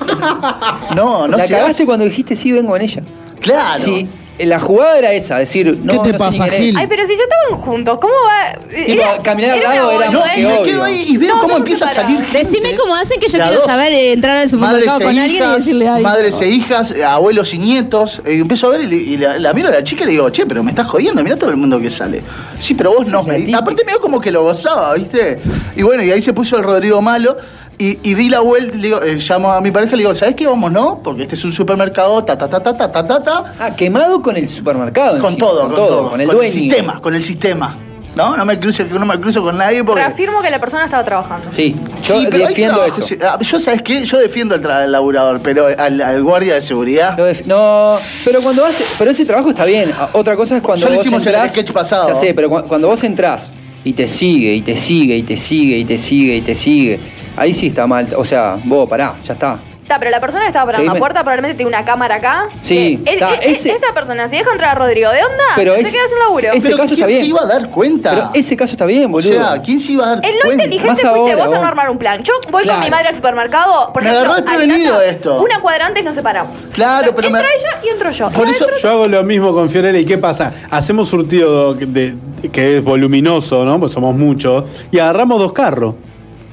no, 0.95 1.29
no 1.29 1.37
La 1.37 1.47
cagaste 1.47 1.87
cuando 1.87 2.05
dijiste 2.05 2.37
sí, 2.37 2.53
vengo 2.53 2.71
con 2.73 2.81
ella. 2.81 3.03
Claro. 3.41 3.83
Sí, 3.83 4.09
la 4.47 4.59
jugada 4.61 4.99
era 4.99 5.13
esa, 5.13 5.39
decir, 5.39 5.79
no, 5.83 5.93
¿Qué 6.03 6.13
te 6.13 6.13
no 6.13 6.13
sé 6.13 6.19
pasa, 6.19 6.45
ni 6.45 6.51
quién 6.51 6.53
es. 6.55 6.61
Gil? 6.61 6.77
Ay, 6.79 6.87
pero 6.89 7.03
si 7.07 7.17
ya 7.17 7.23
estaban 7.25 7.61
juntos, 7.65 7.99
¿cómo 8.01 8.15
va? 8.27 8.59
Tipo, 8.85 9.03
caminar 9.23 9.51
al 9.53 9.63
lado 9.63 9.89
una 9.97 10.05
era 10.05 10.11
No, 10.13 10.21
más 10.21 10.29
boludez. 10.29 10.35
que 10.35 10.41
y 10.41 10.45
me 10.45 10.53
obvio. 10.55 10.63
quedo 10.65 10.83
ahí 10.85 11.05
y 11.09 11.17
veo 11.17 11.29
No, 11.29 11.35
cómo 11.43 11.43
¿cómo 11.53 11.57
empieza 11.59 11.85
a 11.85 11.89
separados? 11.89 12.13
salir. 12.17 12.33
gente 12.33 12.51
Decime 12.51 12.75
cómo 12.77 12.95
hacen 12.97 13.21
que 13.21 13.29
yo 13.29 13.39
quiero 13.39 13.57
dos. 13.57 13.67
saber 13.67 13.93
eh, 13.93 14.13
entrar 14.13 14.33
al 14.37 14.37
Madres 14.39 14.51
supermercado 14.85 15.01
e 15.01 15.05
con 15.05 15.19
alguien 15.19 15.31
y 15.31 15.35
hijas, 15.37 15.57
decirle 15.57 15.89
algo. 15.89 16.09
madres 16.09 16.41
e 16.41 16.49
hijas, 16.49 16.91
eh, 16.93 17.05
abuelos 17.05 17.55
y 17.55 17.59
nietos. 17.59 18.23
Eh, 18.25 18.35
empiezo 18.41 18.67
a 18.69 18.71
ver 18.71 18.81
y, 18.83 18.87
le- 18.87 18.97
y 18.97 19.17
la, 19.17 19.39
la 19.39 19.53
miro 19.53 19.69
a 19.69 19.73
la 19.73 19.85
chica 19.85 20.03
y 20.05 20.07
le 20.07 20.13
digo, 20.13 20.31
che, 20.31 20.47
pero 20.47 20.63
me 20.63 20.71
estás 20.71 20.87
jodiendo, 20.87 21.23
mira 21.23 21.37
todo 21.37 21.51
el 21.51 21.57
mundo 21.57 21.79
que 21.81 21.91
sale. 21.91 22.23
Sí, 22.59 22.75
pero 22.75 22.93
vos 22.93 23.07
no. 23.09 23.23
la 23.23 23.29
Me, 23.33 23.39
típica. 23.41 23.59
aparte 23.59 23.85
me 23.85 23.93
veo 23.93 24.01
como 24.01 24.21
que 24.21 24.31
lo 24.31 24.43
gozaba, 24.43 24.95
¿viste? 24.95 25.39
Y 25.77 25.83
bueno, 25.83 26.03
y 26.03 26.11
ahí 26.11 26.23
se 26.23 26.33
puso 26.33 26.57
el 26.57 26.63
Rodrigo 26.63 27.01
malo. 27.03 27.37
Y, 27.83 28.15
di 28.15 28.29
la 28.29 28.41
vuelta, 28.41 28.77
digo, 28.77 29.03
eh, 29.03 29.17
llamo 29.17 29.51
a 29.51 29.63
mi 29.63 29.71
pareja 29.71 29.95
y 29.95 29.97
le 29.97 30.03
digo, 30.03 30.15
¿sabes 30.15 30.35
qué? 30.35 30.47
Vamos, 30.47 30.71
¿no? 30.71 31.01
Porque 31.03 31.23
este 31.23 31.35
es 31.35 31.45
un 31.47 31.53
supermercado, 31.53 32.23
ta, 32.23 32.37
ta, 32.37 32.47
ta, 32.47 32.63
ta, 32.63 32.77
ta, 32.77 32.93
ta, 32.93 33.21
ta. 33.21 33.55
Ah, 33.59 33.75
quemado 33.75 34.21
con 34.21 34.37
el 34.37 34.51
supermercado. 34.51 35.19
Con, 35.19 35.35
todo, 35.39 35.63
con, 35.63 35.71
todo, 35.71 35.87
con 35.87 35.87
todo, 35.89 36.11
con 36.11 36.21
el 36.21 36.29
con. 36.29 36.45
El 36.45 36.51
sistema, 36.51 37.01
con 37.01 37.15
el 37.15 37.23
sistema. 37.23 37.75
No, 38.15 38.37
no 38.37 38.45
me 38.45 38.59
cruce, 38.59 38.85
no 38.85 39.07
me 39.07 39.19
cruzo 39.19 39.43
con 39.43 39.57
nadie 39.57 39.83
porque... 39.83 40.03
Reafirmo 40.03 40.43
que 40.43 40.51
la 40.51 40.59
persona 40.59 40.85
estaba 40.85 41.03
trabajando. 41.05 41.47
Sí, 41.53 41.75
yo 42.07 42.21
defiendo 42.21 42.85
eso. 42.85 43.03
Ah, 43.23 43.39
yo, 43.41 43.59
¿sabes 43.59 43.81
qué? 43.81 44.05
Yo 44.05 44.19
defiendo 44.19 44.55
al, 44.55 44.61
tra 44.61 44.87
laburador, 44.87 45.41
pero 45.41 45.67
al, 45.67 46.23
guardia 46.23 46.55
de 46.55 46.61
seguridad... 46.61 47.17
No, 47.47 47.97
pero 48.27 48.43
cuando 48.43 48.67
hace... 48.67 48.85
Pero 48.99 49.13
ese 49.13 49.25
trabajo 49.25 49.51
está 49.51 49.65
bien. 49.65 49.93
Ah, 49.97 50.11
otra 50.13 50.37
cosa 50.37 50.57
es 50.57 50.63
cuando 50.63 50.87
ya 50.87 50.93
vos 50.93 51.01
hicimos 51.01 51.25
entrás, 51.25 51.45
el 51.45 51.51
sketch 51.51 51.73
pasado. 51.73 52.09
Ya 52.09 52.15
sé, 52.17 52.35
pero 52.35 52.51
cuando 52.51 52.89
vos 52.89 53.03
entrás 53.05 53.55
y 53.85 53.95
te 53.95 54.07
sigue, 54.07 54.55
y 54.55 54.61
te 54.61 54.77
sigue, 54.77 55.17
y 55.17 55.23
te 55.23 55.37
sigue, 55.37 55.79
y 55.79 55.85
te 55.87 55.97
sigue... 55.97 56.37
Y 56.37 56.43
te 56.43 56.55
sigue 56.55 57.20
ahí 57.37 57.55
sí 57.55 57.69
está 57.69 57.87
mal. 57.87 58.07
O 58.17 58.25
sea, 58.25 58.57
vos 58.65 58.89
pará, 58.89 59.15
ya 59.25 59.33
está. 59.35 59.59
Está, 59.83 59.99
pero 59.99 60.13
la 60.13 60.21
persona 60.21 60.43
que 60.43 60.49
estaba 60.51 60.67
parando 60.67 60.83
en 60.83 60.87
la 60.87 60.93
Seguime. 60.93 61.01
puerta 61.01 61.21
probablemente 61.25 61.57
tiene 61.57 61.69
una 61.69 61.85
cámara 61.85 62.15
acá. 62.15 62.47
Sí, 62.61 63.03
que 63.05 63.15
está, 63.15 63.35
él- 63.35 63.57
ese- 63.57 63.73
Esa 63.73 63.93
persona, 63.93 64.29
si 64.29 64.37
deja 64.37 64.53
entrar 64.53 64.71
a 64.71 64.75
Rodrigo, 64.79 65.11
¿de 65.11 65.25
onda? 65.25 65.43
Pero 65.57 65.75
se 65.75 65.81
es- 65.81 65.91
queda 65.93 66.03
sin 66.09 66.19
laburo. 66.21 66.49
ese 66.53 66.61
pero 66.61 66.77
caso 66.77 66.95
¿quién 66.95 66.99
está 67.01 67.07
bien. 67.09 67.21
se 67.23 67.27
iba 67.27 67.43
a 67.43 67.47
dar 67.47 67.71
cuenta? 67.71 68.11
Pero 68.11 68.31
ese 68.35 68.57
caso 68.57 68.71
está 68.71 68.87
bien, 68.87 69.07
o 69.07 69.09
boludo. 69.09 69.33
sea, 69.33 69.61
¿quién 69.63 69.81
se 69.81 69.91
iba 69.91 70.05
a 70.05 70.15
dar 70.15 70.25
El 70.25 70.35
no 70.37 70.41
cuenta? 70.45 70.63
inteligente 70.65 70.91
Más 70.91 71.01
fuiste 71.01 71.19
ahora, 71.19 71.35
vos 71.35 71.45
a 71.45 71.49
vos. 71.49 71.61
no 71.61 71.67
armar 71.67 71.91
un 71.91 71.99
plan. 71.99 72.23
Yo 72.23 72.35
voy 72.53 72.63
Claro. 72.63 72.79
con 72.79 72.85
mi 72.85 72.91
madre 72.93 73.09
al 73.09 73.15
supermercado. 73.17 73.93
Por 73.93 74.05
Me 74.05 74.11
ejemplo, 74.11 74.31
agarró 74.33 74.45
desprevenido 74.47 74.95
Alicata, 74.95 75.11
esto. 75.11 75.43
Una 75.43 75.61
cuadra 75.61 75.87
antes 75.87 76.05
nos 76.05 76.15
separamos. 76.15 76.53
Claro, 76.73 77.13
pero 77.13 77.29
me- 77.31 77.39
Entra 77.41 77.53
ella 77.59 77.81
y 77.85 77.89
entro 77.89 78.11
yo. 78.13 78.31
Por 78.31 78.45
No, 78.47 78.53
eso- 78.53 78.65
entro 78.67 78.79
Yo 78.81 78.91
hago 78.91 79.09
lo 79.09 79.25
mismo 79.25 79.53
con 79.53 79.69
Fiorella 79.69 79.99
y 79.99 80.05
¿qué 80.05 80.19
pasa? 80.19 80.53
Hacemos 80.71 81.09
surtido 81.09 81.75
de, 81.75 81.87
de- 81.87 82.49
que 82.53 82.77
es 82.77 82.85
voluminoso, 82.85 83.65
¿no? 83.65 83.81
Pues 83.81 83.91
somos 83.91 84.15
muchos. 84.15 84.63
Y 84.93 85.01
agarramos 85.01 85.41
dos 85.41 85.53
carros. 85.53 85.97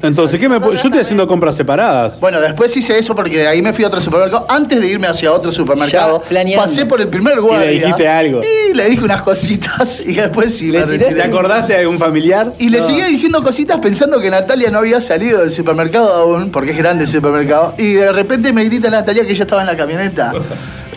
Entonces, 0.02 0.40
¿qué 0.40 0.48
me 0.48 0.60
Yo 0.60 0.74
estoy 0.74 1.00
haciendo 1.00 1.28
compras 1.28 1.56
separadas. 1.56 2.20
Bueno, 2.20 2.40
después 2.40 2.76
hice 2.78 3.00
eso 3.00 3.16
porque 3.16 3.38
de 3.40 3.48
ahí 3.48 3.62
me 3.64 3.74
fui 3.74 3.84
a 3.84 3.88
otro 3.88 4.00
supermercado. 4.00 4.46
Antes 4.48 4.80
de 4.80 4.88
irme 4.88 5.08
hacia 5.08 5.32
otro 5.32 5.52
supermercado, 5.52 6.22
Ya 6.22 6.30
planeando. 6.30 6.64
pasé 6.66 6.86
por 6.86 7.02
el 7.02 7.08
primer 7.08 7.42
guardia. 7.42 7.70
dijiste 7.72 8.08
algo. 8.08 8.42
Y 8.70 8.74
le 8.76 8.90
dije 8.90 9.04
unas 9.04 9.24
cositas 9.24 10.00
y 10.06 10.14
después 10.16 10.56
sí 10.56 10.72
Le 10.72 10.80
me 10.82 10.86
retiré. 10.86 11.16
¿Te 11.16 11.24
acordaste 11.24 11.74
de 11.74 11.80
algún 11.80 11.98
familiar? 11.98 12.54
Y 12.60 12.70
le 12.70 12.80
No. 12.80 12.86
seguía 12.86 13.06
diciendo 13.08 13.44
cositas 13.44 13.80
pensando 13.80 14.20
que 14.20 14.30
Natalia 14.30 14.70
no 14.70 14.78
había 14.80 15.02
salido 15.02 15.40
del 15.40 15.52
supermercado 15.52 16.14
aún, 16.14 16.52
porque 16.52 16.72
es 16.72 16.78
grande 16.78 17.06
el 17.06 17.10
supermercado. 17.10 17.74
Y 17.80 17.94
de 17.94 18.12
repente 18.12 18.54
me 18.54 18.64
grita 18.66 18.90
Natalia 18.92 19.26
que 19.26 19.34
ya 19.34 19.44
estaba 19.44 19.62
en 19.62 19.68
la 19.68 19.76
camioneta. 19.78 20.32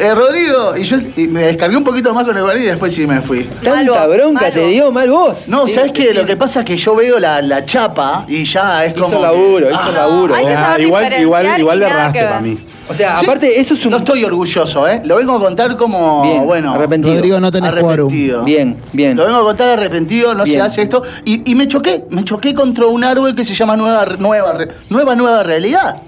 Eh, 0.01 0.15
Rodrigo, 0.15 0.77
y 0.79 0.85
yo 0.85 0.97
y 1.17 1.29
me 1.29 1.43
descargué 1.43 1.77
un 1.77 1.85
poquito 1.85 2.15
más 2.15 2.25
con 2.25 2.35
el 2.37 2.43
guardia 2.43 2.63
y 2.65 2.67
después 2.69 2.95
sí 2.95 3.07
me 3.07 3.21
fui. 3.21 3.45
Tanta 3.63 4.07
bronca 4.07 4.41
mal 4.45 4.53
te 4.53 4.67
dio 4.69 4.91
mal 4.91 5.11
vos. 5.11 5.47
No, 5.49 5.67
Sí, 5.67 5.73
¿sabes 5.75 5.93
qué? 5.93 6.09
sí. 6.13 6.15
Lo 6.17 6.25
que 6.25 6.37
pasa 6.39 6.61
es 6.61 6.65
que 6.67 6.77
yo 6.79 6.97
veo 6.97 7.19
la, 7.19 7.43
la 7.43 7.67
chapa 7.67 8.25
y 8.27 8.45
ya 8.45 8.85
es 8.87 8.95
Hizo 8.97 9.05
como. 9.05 9.21
laburo, 9.21 9.69
que- 9.69 9.75
hizo 9.75 9.83
Ah, 9.89 9.93
laburo. 9.93 10.35
hay 10.35 10.47
que 10.47 10.53
Ah, 10.55 10.63
saber 10.71 10.81
igual, 10.87 11.13
igual, 11.21 11.61
igual 11.61 11.77
y 11.77 11.81
le 11.81 11.87
nada 11.87 12.01
erraste 12.01 12.19
que 12.19 12.25
ver. 12.25 12.29
para 12.31 12.41
mí. 12.41 12.59
O 12.89 12.95
sea, 12.95 13.21
Sí, 13.21 13.27
aparte, 13.27 13.61
eso 13.61 13.75
es 13.75 13.85
un. 13.85 13.91
No 13.93 13.99
estoy 13.99 14.25
orgulloso, 14.25 14.89
¿eh? 14.89 15.01
Lo 15.05 15.17
vengo 15.17 15.35
a 15.35 15.39
contar 15.39 15.77
como. 15.77 16.23
Bien, 16.23 16.45
bueno. 16.47 16.73
arrepentido. 16.73 17.15
Rodrigo, 17.15 17.39
no 17.39 17.51
tenés 17.53 17.71
quórum. 17.71 17.89
arrepentido. 17.91 18.43
Bien, 18.45 18.77
bien. 18.93 19.17
Lo 19.17 19.25
vengo 19.27 19.39
a 19.39 19.43
contar 19.45 19.69
arrepentido, 19.69 20.35
no 20.35 20.45
se 20.47 20.61
hace 20.61 20.83
esto. 20.83 21.03
Y, 21.25 21.49
y 21.49 21.55
me 21.55 21.69
choqué, 21.69 22.05
me 22.11 22.25
choqué 22.25 22.53
contra 22.55 22.87
un 22.87 23.05
árbol 23.05 23.35
que 23.37 23.45
se 23.45 23.55
llama 23.55 23.77
Nueva 23.77 24.07
Nueva 24.19 24.57
Nueva, 24.89 25.15
nueva 25.15 25.43
Realidad. 25.45 26.03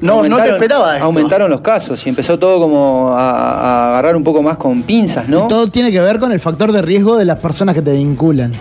No, 0.00 0.22
no 0.28 0.36
te 0.36 0.50
esperaba 0.50 0.94
esto. 0.94 1.04
Aumentaron 1.06 1.50
los 1.50 1.60
casos 1.60 2.04
y 2.06 2.08
empezó 2.08 2.38
todo 2.38 2.60
como 2.60 3.12
a, 3.12 3.30
a 3.30 3.88
agarrar 3.90 4.16
un 4.16 4.24
poco 4.24 4.42
más 4.42 4.56
con 4.56 4.82
pinzas, 4.82 5.28
¿no? 5.28 5.48
Todo 5.48 5.68
tiene 5.68 5.90
que 5.92 6.00
ver 6.00 6.18
con 6.18 6.32
el 6.32 6.40
factor 6.40 6.72
de 6.72 6.82
riesgo 6.82 7.16
de 7.16 7.24
las 7.24 7.38
personas 7.38 7.74
que 7.74 7.82
te 7.82 7.92
vinculan. 7.92 8.52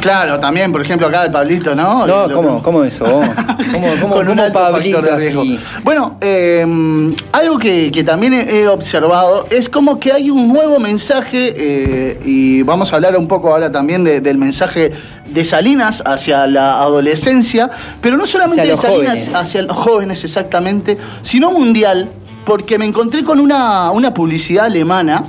Claro, 0.00 0.38
también, 0.38 0.70
por 0.70 0.80
ejemplo, 0.80 1.08
acá 1.08 1.24
el 1.24 1.32
Pablito, 1.32 1.74
¿no? 1.74 2.06
No, 2.06 2.32
¿cómo, 2.32 2.62
¿cómo 2.62 2.84
eso? 2.84 3.04
¿Cómo, 3.72 3.88
cómo, 4.00 4.14
Con 4.14 4.28
un 4.28 4.38
alto 4.38 4.56
Pablito 4.56 4.98
factor 4.98 5.14
de 5.16 5.20
riesgo. 5.20 5.40
así? 5.42 5.58
Bueno, 5.82 6.16
eh, 6.20 6.64
algo 7.32 7.58
que, 7.58 7.90
que 7.90 8.04
también 8.04 8.32
he 8.34 8.60
he 8.60 8.68
observado 8.68 9.44
es 9.50 9.68
como 9.68 9.98
que 9.98 10.12
hay 10.12 10.30
un 10.30 10.52
nuevo 10.52 10.78
mensaje, 10.78 11.52
eh, 11.56 12.20
y 12.24 12.62
vamos 12.62 12.92
a 12.92 12.96
hablar 12.96 13.16
un 13.16 13.26
poco 13.26 13.52
ahora 13.52 13.72
también 13.72 14.04
de- 14.04 14.20
del 14.20 14.38
mensaje 14.38 14.92
de 15.30 15.44
Salinas 15.44 16.02
hacia 16.04 16.46
la 16.46 16.80
adolescencia, 16.80 17.70
pero 18.00 18.16
no 18.16 18.26
solamente 18.26 18.62
Hacia 18.62 18.74
de 18.74 18.80
Salinas 18.80 19.08
jóvenes. 19.08 19.34
hacia 19.34 19.62
los 19.62 19.76
jóvenes 19.76 20.24
exactamente, 20.24 20.98
sino 21.22 21.50
mundial, 21.50 22.10
porque 22.44 22.78
me 22.78 22.86
encontré 22.86 23.24
con 23.24 23.40
una, 23.40 23.90
una 23.90 24.14
publicidad 24.14 24.66
alemana 24.66 25.24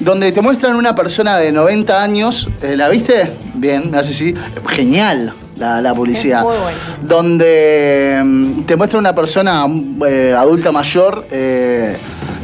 donde 0.00 0.32
te 0.32 0.40
muestran 0.40 0.76
una 0.76 0.94
persona 0.94 1.36
de 1.38 1.52
90 1.52 2.02
años, 2.02 2.48
eh, 2.62 2.76
¿la 2.76 2.88
viste? 2.88 3.30
Bien, 3.54 3.90
me 3.90 3.98
hace 3.98 4.10
así, 4.10 4.34
genial 4.68 5.34
la, 5.56 5.80
la 5.80 5.94
publicidad. 5.94 6.42
Muy 6.42 6.56
bueno. 6.56 6.78
Donde 7.02 8.20
mm, 8.24 8.62
te 8.62 8.76
muestra 8.76 8.98
una 8.98 9.14
persona 9.14 9.66
eh, 10.06 10.34
adulta 10.36 10.72
mayor 10.72 11.26
eh, 11.30 11.96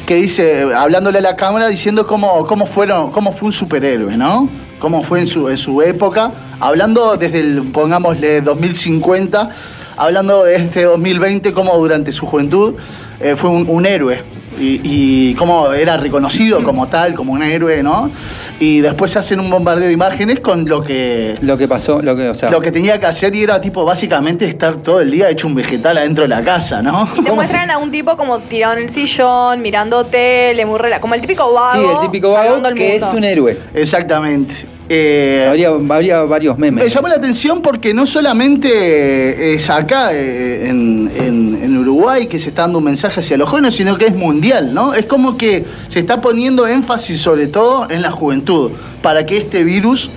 que 0.06 0.14
dice, 0.16 0.66
hablándole 0.74 1.18
a 1.18 1.22
la 1.22 1.36
cámara, 1.36 1.68
diciendo 1.68 2.06
cómo, 2.06 2.46
cómo, 2.46 2.66
fueron, 2.66 3.10
cómo 3.10 3.32
fue 3.32 3.46
un 3.46 3.52
superhéroe, 3.52 4.16
¿no? 4.16 4.48
Cómo 4.80 5.04
fue 5.04 5.20
en 5.20 5.26
su, 5.28 5.48
en 5.48 5.56
su 5.56 5.80
época, 5.82 6.32
hablando 6.58 7.16
desde 7.16 7.40
el, 7.40 7.62
pongámosle, 7.70 8.40
2050, 8.40 9.50
hablando 9.96 10.42
de 10.42 10.56
este 10.56 10.84
2020, 10.84 11.52
cómo 11.52 11.76
durante 11.76 12.10
su 12.10 12.26
juventud 12.26 12.74
eh, 13.20 13.36
fue 13.36 13.50
un, 13.50 13.66
un 13.68 13.86
héroe 13.86 14.22
y, 14.58 14.80
y 14.82 15.34
cómo 15.34 15.72
era 15.72 15.96
reconocido 15.96 16.62
como 16.62 16.88
tal, 16.88 17.14
como 17.14 17.32
un 17.32 17.42
héroe, 17.42 17.82
¿no? 17.82 18.10
Y 18.58 18.80
después 18.80 19.16
hacen 19.16 19.40
un 19.40 19.48
bombardeo 19.48 19.86
de 19.86 19.92
imágenes 19.92 20.40
con 20.40 20.68
lo 20.68 20.82
que, 20.82 21.34
Lo 21.40 21.56
que 21.56 21.66
pasó, 21.66 22.02
lo 22.02 22.14
que, 22.14 22.28
o 22.28 22.34
sea. 22.34 22.50
lo 22.50 22.60
que 22.60 22.70
tenía 22.70 23.00
que 23.00 23.06
hacer 23.06 23.34
y 23.34 23.42
era 23.42 23.60
tipo 23.60 23.84
básicamente 23.84 24.44
estar 24.44 24.76
todo 24.76 25.00
el 25.00 25.10
día 25.10 25.30
hecho 25.30 25.46
un 25.46 25.54
vegetal 25.54 25.96
adentro 25.96 26.24
de 26.24 26.28
la 26.28 26.42
casa, 26.42 26.82
¿no? 26.82 27.08
Y 27.16 27.22
te 27.22 27.32
muestran 27.32 27.70
a 27.70 27.78
un 27.78 27.90
tipo 27.90 28.16
como 28.16 28.38
tirado 28.40 28.74
en 28.74 28.80
el 28.84 28.90
sillón, 28.90 29.62
mirando 29.62 30.04
tele, 30.04 30.66
muy 30.66 30.78
rela 30.78 31.00
como 31.00 31.14
el 31.14 31.20
típico 31.22 31.52
vago. 31.54 31.82
sí, 31.82 31.88
el 31.94 32.00
típico 32.00 32.32
vago 32.32 32.44
salvando 32.44 32.68
el 32.68 32.74
que 32.74 32.96
es 32.96 33.02
un 33.02 33.24
héroe. 33.24 33.58
Exactamente. 33.74 34.54
Eh, 34.92 35.46
Habría, 35.48 35.68
habría 35.68 36.22
varios 36.22 36.58
memes. 36.58 36.82
me 36.82 36.90
llamó 36.90 37.06
la 37.06 37.14
atención 37.14 37.62
porque 37.62 37.94
no 37.94 38.06
solamente 38.06 39.54
es 39.54 39.70
acá 39.70 40.12
eh, 40.12 40.66
en, 40.68 41.08
en- 41.16 41.60
en 41.62 41.76
Uruguay 41.78 42.26
que 42.26 42.40
se 42.40 42.48
está 42.48 42.62
dando 42.62 42.78
un 42.78 42.84
mensaje 42.84 43.20
hacia 43.20 43.36
los 43.36 43.48
jóvenes, 43.48 43.74
sino 43.76 43.96
que 43.96 44.06
es 44.08 44.16
mundial, 44.16 44.74
¿no? 44.74 44.92
Es 44.92 45.04
como 45.06 45.36
que 45.38 45.64
se 45.86 46.00
está 46.00 46.20
poniendo 46.20 46.66
énfasis 46.66 47.20
sobre 47.20 47.46
todo 47.46 47.88
en 47.88 48.02
la 48.02 48.10
juventud, 48.10 48.72
para 49.00 49.24
que 49.24 49.36
este 49.36 49.62
virus 49.62 50.10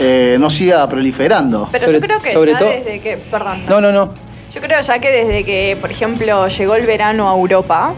eh, 0.00 0.36
no 0.40 0.50
siga 0.50 0.88
proliferando. 0.88 1.68
Pero 1.70 1.84
Sobre- 1.86 2.00
yo 2.00 2.06
creo 2.06 2.20
que 2.20 2.32
sobre 2.32 2.52
ya 2.52 2.58
todo- 2.58 2.68
desde 2.70 2.98
que. 2.98 3.16
Perdón. 3.30 3.62
No, 3.68 3.80
no, 3.80 3.92
no. 3.92 4.12
Yo 4.52 4.60
creo 4.60 4.80
ya 4.80 4.98
que 4.98 5.10
desde 5.10 5.44
que, 5.44 5.76
por 5.80 5.90
ejemplo, 5.92 6.48
llegó 6.48 6.74
el 6.74 6.84
verano 6.86 7.30
a 7.30 7.34
Europa, 7.38 7.94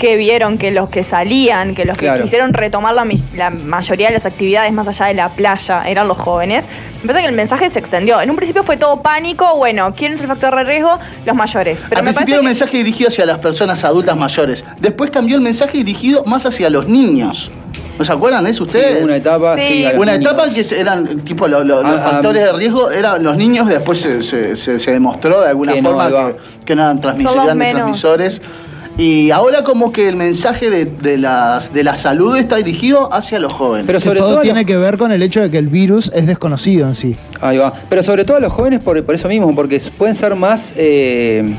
que 0.00 0.16
vieron 0.16 0.56
que 0.56 0.70
los 0.70 0.88
que 0.88 1.04
salían, 1.04 1.74
que 1.74 1.84
los 1.84 1.94
que 1.96 2.06
Claro. 2.06 2.22
quisieron 2.22 2.54
retomar 2.54 2.94
la, 2.94 3.06
la 3.36 3.50
mayoría 3.50 4.08
de 4.08 4.14
las 4.14 4.24
actividades 4.24 4.72
más 4.72 4.88
allá 4.88 5.06
de 5.06 5.14
la 5.14 5.28
playa 5.28 5.82
eran 5.86 6.08
los 6.08 6.16
jóvenes, 6.16 6.64
me 7.02 7.08
parece 7.08 7.24
que 7.24 7.28
el 7.28 7.34
mensaje 7.36 7.68
se 7.68 7.78
extendió. 7.78 8.18
En 8.22 8.30
un 8.30 8.36
principio 8.36 8.64
fue 8.64 8.78
todo 8.78 9.02
pánico, 9.02 9.56
bueno, 9.58 9.94
¿quién 9.94 10.14
es 10.14 10.20
el 10.22 10.26
factor 10.26 10.56
de 10.56 10.64
riesgo? 10.64 10.98
Los 11.26 11.36
mayores. 11.36 11.82
Pero 11.86 11.98
Al 11.98 12.04
me 12.06 12.10
principio 12.14 12.34
era 12.36 12.40
un 12.40 12.46
que- 12.46 12.48
mensaje 12.48 12.76
dirigido 12.78 13.08
hacia 13.08 13.26
las 13.26 13.38
personas 13.40 13.84
adultas 13.84 14.16
mayores. 14.16 14.64
Después 14.80 15.10
cambió 15.10 15.36
el 15.36 15.42
mensaje 15.42 15.76
dirigido 15.76 16.24
más 16.24 16.46
hacia 16.46 16.70
los 16.70 16.88
niños. 16.88 17.50
¿No 17.98 18.04
se 18.06 18.12
acuerdan 18.12 18.44
de 18.44 18.50
eso 18.52 18.64
ustedes? 18.64 19.00
Sí, 19.00 19.04
una 19.04 19.16
etapa, 19.16 19.58
Sí. 19.58 19.84
Una 19.96 20.16
niños. 20.16 20.32
etapa 20.32 20.48
que 20.50 20.64
eran 20.80 21.20
tipo 21.26 21.46
lo- 21.46 21.62
lo- 21.62 21.82
los 21.82 22.00
Ah, 22.00 22.04
ah, 22.06 22.10
factores 22.12 22.42
de 22.42 22.52
riesgo 22.54 22.90
eran 22.90 23.22
los 23.22 23.36
niños, 23.36 23.68
después 23.68 24.00
se, 24.00 24.22
se- 24.22 24.56
se- 24.56 24.78
se 24.80 24.90
demostró 24.92 25.42
de 25.42 25.48
alguna 25.50 25.74
Que 25.74 25.82
forma 25.82 26.08
que, 26.08 26.36
que 26.64 26.74
no 26.74 26.82
eran, 26.84 27.00
transmis- 27.02 27.30
grandes 27.34 27.56
menos. 27.56 27.72
transmisores. 27.74 28.40
Y 28.98 29.30
ahora 29.30 29.64
como 29.64 29.92
que 29.92 30.08
el 30.08 30.16
mensaje 30.16 30.68
de, 30.68 30.84
de 30.84 31.16
las, 31.16 31.72
de 31.72 31.84
la 31.84 31.94
salud 31.94 32.36
está 32.36 32.56
dirigido 32.56 33.12
hacia 33.12 33.38
los 33.38 33.52
jóvenes. 33.52 33.86
Pero 33.86 33.98
Que 33.98 34.10
todo 34.18 34.40
tiene 34.40 34.60
los- 34.60 34.66
que 34.66 34.76
ver 34.76 34.98
con 34.98 35.10
el 35.10 35.22
hecho 35.22 35.40
de 35.40 35.50
que 35.50 35.56
el 35.58 35.68
virus 35.68 36.10
es 36.14 36.26
desconocido 36.26 36.86
en 36.86 36.94
sí. 36.94 37.16
Ahí 37.40 37.56
va. 37.56 37.72
Pero 37.88 38.02
sobre 38.02 38.24
todo 38.24 38.36
a 38.36 38.40
los 38.40 38.52
jóvenes 38.52 38.80
por, 38.80 39.02
por 39.04 39.14
eso 39.14 39.28
mismo, 39.28 39.54
porque 39.54 39.80
pueden 39.96 40.14
ser 40.14 40.34
más, 40.34 40.74
eh, 40.76 41.54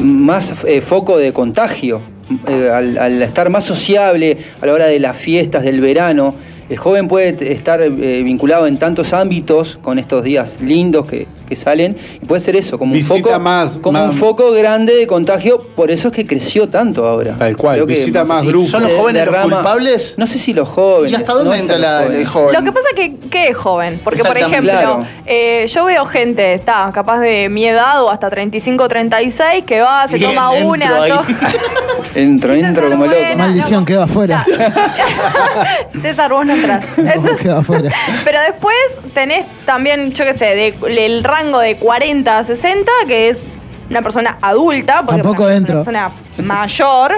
más 0.00 0.52
eh, 0.66 0.80
foco 0.80 1.16
de 1.18 1.32
contagio. 1.32 2.00
Eh, 2.48 2.70
al, 2.72 2.96
al 2.98 3.22
estar 3.22 3.50
más 3.50 3.64
sociable 3.64 4.38
a 4.60 4.66
la 4.66 4.72
hora 4.72 4.86
de 4.86 4.98
las 4.98 5.16
fiestas 5.16 5.62
del 5.62 5.80
verano, 5.82 6.34
el 6.70 6.76
joven 6.78 7.06
puede 7.06 7.52
estar 7.52 7.82
eh, 7.82 8.22
vinculado 8.22 8.66
en 8.66 8.78
tantos 8.78 9.12
ámbitos 9.12 9.78
con 9.82 9.98
estos 9.98 10.24
días 10.24 10.56
lindos 10.62 11.04
que, 11.04 11.26
que 11.48 11.56
salen 11.56 11.96
y 12.20 12.24
puede 12.24 12.40
ser 12.40 12.56
eso, 12.56 12.78
como 12.78 12.94
un 12.94 13.00
foco 13.02 13.38
más- 13.38 13.78
como 13.78 13.98
más- 13.98 14.12
un 14.14 14.18
foco 14.18 14.50
grande 14.52 14.94
de 14.94 15.06
contagio, 15.06 15.60
por 15.76 15.90
eso 15.90 16.08
es 16.08 16.14
que 16.14 16.26
creció 16.26 16.68
tanto 16.68 17.06
ahora. 17.06 17.34
Tal 17.36 17.56
cual, 17.56 17.76
Creo 17.76 17.86
que 17.86 17.94
visita 17.94 18.24
más 18.24 18.38
así 18.38 18.48
grupos. 18.48 18.70
¿Son 18.70 18.82
los 18.82 18.92
jóvenes 18.92 19.26
los 19.26 19.36
culpables? 19.42 20.14
No 20.16 20.26
sé 20.26 20.38
si 20.38 20.52
los 20.52 20.68
jóvenes. 20.68 21.12
¿Y 21.12 21.14
hasta 21.14 21.32
dónde 21.32 21.48
no 21.50 21.54
es 21.54 21.60
entra 21.62 21.78
la- 21.78 22.04
el 22.06 22.26
joven? 22.26 22.54
Lo 22.54 22.62
que 22.62 22.72
pasa 22.72 22.88
que, 22.96 23.16
que 23.30 23.48
es 23.48 23.56
joven, 23.56 24.00
porque 24.02 24.22
por 24.24 24.36
ejemplo, 24.38 24.72
Claro. 24.72 25.06
eh, 25.26 25.66
yo 25.68 25.84
veo 25.84 26.04
gente, 26.06 26.54
está 26.54 26.90
capaz 26.94 27.18
de 27.20 27.48
mi 27.48 27.66
edad 27.66 28.02
o 28.02 28.10
hasta 28.10 28.30
35, 28.30 28.88
36, 28.88 29.64
que 29.66 29.80
va, 29.80 30.06
se 30.08 30.16
Bien, 30.16 30.30
toma 30.34 30.54
entro 30.56 30.68
una, 30.70 31.06
to- 31.08 31.24
Entro, 32.14 32.54
entro 32.54 32.90
como 32.90 33.06
loco. 33.06 33.16
bueno. 33.18 33.36
Maldición, 33.38 33.80
no. 33.80 33.86
quedó 33.86 34.02
afuera. 34.04 34.44
César, 36.00 36.32
vos 36.32 36.44
no 36.46 36.54
entras. 36.54 36.84
No, 36.96 37.36
quedó 37.36 37.58
afuera. 37.58 37.90
Pero 38.24 38.40
después 38.40 38.76
tenés 39.14 39.46
también, 39.66 40.12
yo 40.12 40.24
qué 40.24 40.32
sé, 40.32 40.44
de- 40.46 40.74
el 41.06 41.22
rango 41.34 41.58
de 41.58 41.76
40 41.76 42.38
a 42.38 42.44
60, 42.44 42.90
que 43.06 43.28
es 43.28 43.42
una 43.90 44.02
persona 44.02 44.38
adulta, 44.40 45.02
porque 45.04 45.22
Tampoco 45.22 45.48
es 45.48 45.60
una 45.60 45.66
persona 45.66 46.10
mayor, 46.42 47.12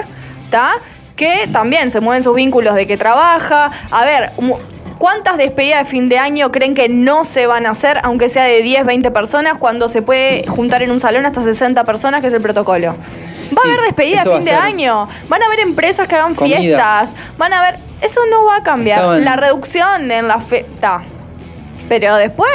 ¿está? 0.45 0.73
Que 1.15 1.47
también 1.51 1.91
se 1.91 1.99
mueven 1.99 2.23
sus 2.23 2.35
vínculos 2.35 2.75
de 2.75 2.85
que 2.87 2.97
trabaja. 2.97 3.71
A 3.91 4.05
ver, 4.05 4.31
¿cuántas 4.97 5.37
despedidas 5.37 5.85
de 5.85 5.85
fin 5.89 6.09
de 6.09 6.17
año 6.19 6.51
creen 6.51 6.75
que 6.75 6.89
no 6.89 7.25
se 7.25 7.47
van 7.47 7.65
a 7.65 7.71
hacer, 7.71 7.99
aunque 8.03 8.29
sea 8.29 8.43
de 8.43 8.61
10, 8.61 8.85
20 8.85 9.11
personas, 9.11 9.57
cuando 9.59 9.87
se 9.87 10.01
puede 10.01 10.45
juntar 10.47 10.83
en 10.83 10.91
un 10.91 10.99
salón 10.99 11.25
hasta 11.25 11.43
60 11.43 11.83
personas, 11.85 12.21
que 12.21 12.27
es 12.27 12.33
el 12.33 12.41
protocolo? 12.41 12.95
Va 13.57 13.61
Sí, 13.63 13.69
a 13.69 13.73
haber 13.73 13.85
despedidas 13.85 14.25
de 14.25 14.35
fin 14.35 14.45
de 14.45 14.51
año. 14.51 15.07
Van 15.29 15.41
a 15.41 15.45
haber 15.45 15.61
empresas 15.61 16.07
que 16.07 16.15
hagan 16.15 16.35
Comidas. 16.35 16.59
fiestas. 16.59 17.15
Van 17.37 17.53
a 17.53 17.59
haber. 17.59 17.79
Eso 18.01 18.19
no 18.29 18.45
va 18.45 18.57
a 18.57 18.61
cambiar. 18.63 18.97
Estaban- 18.99 19.23
La 19.25 19.35
reducción 19.37 20.11
en 20.11 20.27
la 20.27 20.39
fiesta. 20.39 21.01
Pero 21.89 22.15
después, 22.15 22.49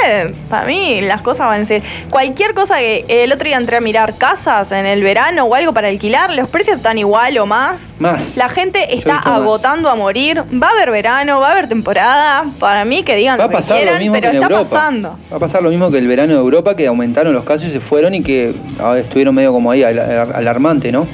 para 0.49 0.65
mí, 0.67 1.01
las 1.01 1.21
cosas 1.21 1.47
van 1.47 1.61
a 1.61 1.65
ser. 1.65 1.81
Cualquier 2.09 2.53
cosa 2.53 2.77
que 2.77 3.05
el 3.07 3.31
otro 3.31 3.45
día 3.47 3.57
entré 3.57 3.77
a 3.77 3.81
mirar 3.81 4.15
casas 4.17 4.71
en 4.71 4.85
el 4.85 5.01
verano 5.03 5.45
o 5.45 5.55
algo 5.55 5.73
para 5.73 5.87
alquilar, 5.87 6.33
los 6.35 6.47
precios 6.49 6.77
están 6.77 6.97
igual 6.97 7.37
o 7.37 7.45
más. 7.45 7.81
Más. 7.99 8.37
La 8.37 8.49
gente 8.49 8.95
está 8.95 9.15
más. 9.15 9.25
agotando 9.25 9.89
a 9.89 9.95
morir. 9.95 10.43
Va 10.61 10.67
a 10.67 10.71
haber 10.71 10.91
verano, 10.91 11.39
va 11.39 11.49
a 11.49 11.51
haber 11.53 11.67
temporada. 11.67 12.45
Para 12.59 12.85
mí, 12.85 13.03
que 13.03 13.15
digan 13.15 13.39
Va 13.39 13.43
a 13.45 13.47
lo 13.47 13.49
que 13.49 13.55
pasar 13.57 13.77
quieran, 13.77 13.95
lo 13.95 13.99
mismo 14.01 14.13
pero 14.15 14.31
que 14.31 14.37
en 14.37 14.43
está 14.43 14.55
Europa. 14.55 14.69
pasando. 14.75 15.17
Va 15.31 15.37
a 15.37 15.39
pasar 15.39 15.63
lo 15.63 15.69
mismo 15.69 15.89
que 15.91 15.97
el 15.97 16.07
verano 16.07 16.33
de 16.33 16.39
Europa, 16.39 16.75
que 16.75 16.87
aumentaron 16.87 17.33
los 17.33 17.43
casos 17.43 17.67
y 17.67 17.71
se 17.71 17.79
fueron 17.79 18.13
y 18.13 18.21
que 18.23 18.53
ah, 18.79 18.97
estuvieron 18.97 19.33
medio 19.33 19.51
como 19.51 19.71
ahí 19.71 19.83
al- 19.83 19.99
al- 19.99 20.33
alarmante, 20.35 20.91
¿no? 20.91 21.07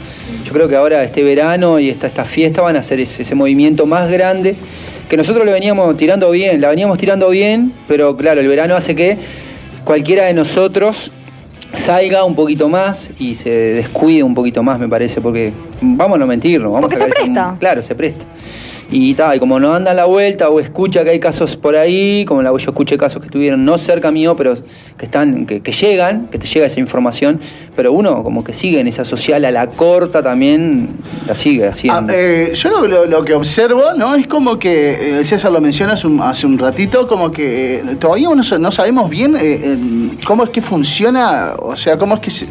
Yo 0.44 0.54
creo 0.54 0.68
que 0.68 0.76
ahora 0.76 1.04
este 1.04 1.24
verano 1.24 1.80
y 1.80 1.90
esta, 1.90 2.08
esta 2.08 2.26
fiesta 2.26 2.62
van 2.62 2.76
a 2.76 2.80
hacer 2.80 3.00
ese, 3.00 3.22
ese 3.22 3.36
movimiento 3.36 3.86
más 3.86 4.10
grande, 4.10 4.56
que 5.10 5.18
nosotros 5.18 5.44
lo 5.44 5.52
veníamos 5.52 5.98
tirando 5.98 6.30
bien, 6.30 6.62
la 6.62 6.70
veníamos 6.70 7.00
tirando 7.00 7.30
bien, 7.30 7.74
pero 7.88 8.16
claro, 8.16 8.42
el 8.42 8.48
verano 8.48 8.76
hace 8.76 8.96
que 8.96 9.18
cualquiera 9.84 10.26
de 10.26 10.36
nosotros 10.36 11.12
salga 11.74 12.24
un 12.24 12.36
poquito 12.36 12.70
más 12.70 13.10
y 13.18 13.34
se 13.34 13.50
descuide 13.50 14.22
un 14.22 14.36
poquito 14.36 14.62
más, 14.62 14.80
me 14.80 14.88
parece, 14.88 15.20
porque 15.20 15.52
vamos 15.82 16.16
a 16.16 16.20
no 16.20 16.28
mentirnos, 16.28 16.72
vamos 16.72 16.92
Porque 16.92 17.04
a 17.04 17.08
se 17.08 17.12
presta. 17.12 17.56
Claro, 17.60 17.82
se 17.82 17.96
presta. 17.96 18.24
Y 18.92 19.14
tal, 19.14 19.38
y 19.38 19.40
como 19.40 19.60
no 19.60 19.74
anda 19.76 19.92
a 19.92 19.94
la 19.94 20.06
vuelta 20.06 20.50
o 20.50 20.60
escucha 20.60 21.04
que 21.04 21.12
hay 21.12 21.20
casos 21.20 21.56
por 21.56 21.76
ahí, 21.76 22.26
como 22.26 22.42
la, 22.42 22.50
yo 22.50 22.58
escuché 22.58 22.98
casos 22.98 23.22
que 23.22 23.28
estuvieron 23.28 23.64
no 23.64 23.78
cerca 23.78 24.10
mío, 24.12 24.36
pero 24.36 24.56
que 24.98 25.06
están, 25.06 25.46
que, 25.46 25.62
que 25.62 25.72
llegan, 25.72 26.28
que 26.32 26.40
te 26.40 26.48
llega 26.48 26.66
esa 26.66 26.80
información, 26.80 27.40
pero 27.76 27.94
uno 27.94 28.24
como 28.24 28.44
que 28.44 28.52
sigue 28.52 28.80
en 28.80 28.88
esa 28.88 29.04
social 29.06 29.46
a 29.46 29.52
la 29.52 29.68
corta 29.68 30.24
también, 30.24 30.90
la 31.28 31.36
sigue 31.36 31.68
Ah, 31.68 31.70
haciendo. 31.70 32.12
eh, 32.16 32.52
yo 32.56 32.70
lo, 32.72 32.88
lo- 32.88 33.06
lo 33.06 33.24
que 33.24 33.36
observo, 33.36 33.94
¿no? 33.96 34.16
Es 34.16 34.26
como 34.26 34.58
que, 34.58 35.20
eh, 35.20 35.24
César 35.24 35.52
lo 35.52 35.62
menciona 35.62 35.94
hace 35.94 36.08
un, 36.08 36.20
hace 36.22 36.48
un 36.48 36.58
ratito, 36.58 37.08
como 37.08 37.32
que 37.32 37.76
eh, 37.76 37.84
todavía 38.00 38.30
no, 38.30 38.58
no 38.58 38.72
sabemos 38.72 39.08
bien 39.08 39.36
en 39.40 40.18
cómo 40.26 40.44
es 40.46 40.50
que 40.50 40.64
funciona, 40.64 41.54
o 41.60 41.76
sea, 41.76 41.96
cómo 41.98 42.16
es 42.16 42.22
que 42.22 42.32
se, 42.32 42.48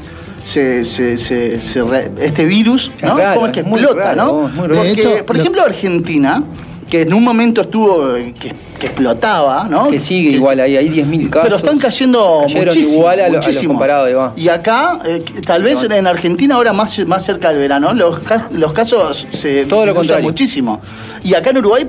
se- 0.49 0.85
se- 0.85 1.19
se- 1.19 1.61
se 1.61 1.83
re- 1.83 2.11
este 2.21 2.45
virus, 2.47 2.91
Es 2.97 3.03
¿no? 3.05 3.17
raro, 3.19 3.35
cómo 3.35 3.47
es 3.49 3.53
que 3.53 3.61
es 3.61 3.67
muy 3.67 3.81
explota, 3.81 4.15
raro, 4.15 4.25
¿no? 4.43 4.49
es 4.49 4.55
muy 4.57 4.69
raro. 4.69 4.75
Porque, 4.77 4.93
hecho, 4.93 5.27
por 5.27 5.37
lo- 5.37 5.43
ejemplo, 5.43 5.63
Argentina, 5.63 6.43
que 6.89 7.03
en 7.03 7.13
un 7.13 7.23
momento 7.23 7.61
estuvo, 7.61 8.15
que, 8.15 8.55
que 8.81 8.87
explotaba, 8.87 9.67
¿no? 9.69 9.89
que 9.91 10.01
sigue 10.01 10.31
igual 10.31 10.59
ahí, 10.61 10.75
hay 10.77 10.89
10.000 10.89 11.29
casos. 11.29 11.45
Pero 11.45 11.57
están 11.57 11.79
cayendo 11.79 12.43
muchísimo, 12.49 12.93
igual 12.95 13.21
a 13.21 13.23
lo, 13.25 13.25
a 13.25 13.29
lo 13.29 13.39
muchísimo. 13.47 13.75
comparado, 13.75 14.07
ahí 14.07 14.15
va. 14.15 14.33
Y 14.37 14.49
acá, 14.49 14.99
eh, 15.05 15.23
tal 15.45 15.63
vez 15.63 15.83
en 15.83 16.07
Argentina 16.07 16.55
ahora 16.55 16.73
más, 16.73 16.99
más 17.07 17.25
cerca 17.27 17.51
del 17.51 17.59
verano, 17.59 17.93
los, 17.93 18.21
ca- 18.21 18.49
los 18.53 18.73
casos 18.73 19.27
se 19.33 19.67
Todo 19.67 19.81
lo 19.81 19.93
disminuyen 19.93 19.95
contrario. 19.97 20.25
muchísimo. 20.29 20.81
Y 21.23 21.35
acá 21.35 21.51
en 21.51 21.59
Uruguay 21.59 21.87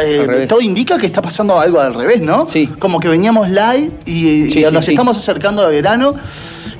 eh, 0.00 0.46
todo 0.48 0.60
indica 0.62 0.96
que 0.98 1.06
está 1.06 1.20
pasando 1.20 1.58
algo 1.58 1.78
al 1.80 1.92
revés, 1.94 2.20
¿no? 2.22 2.46
Sí. 2.48 2.66
Como 2.78 2.98
que 3.00 3.08
veníamos 3.08 3.48
live 3.50 3.90
y, 4.06 4.12
Sí, 4.12 4.44
y 4.46 4.50
sí, 4.52 4.66
nos 4.72 4.84
sí. 4.86 4.92
estamos 4.92 5.18
acercando 5.18 5.64
al 5.66 5.72
verano. 5.72 6.14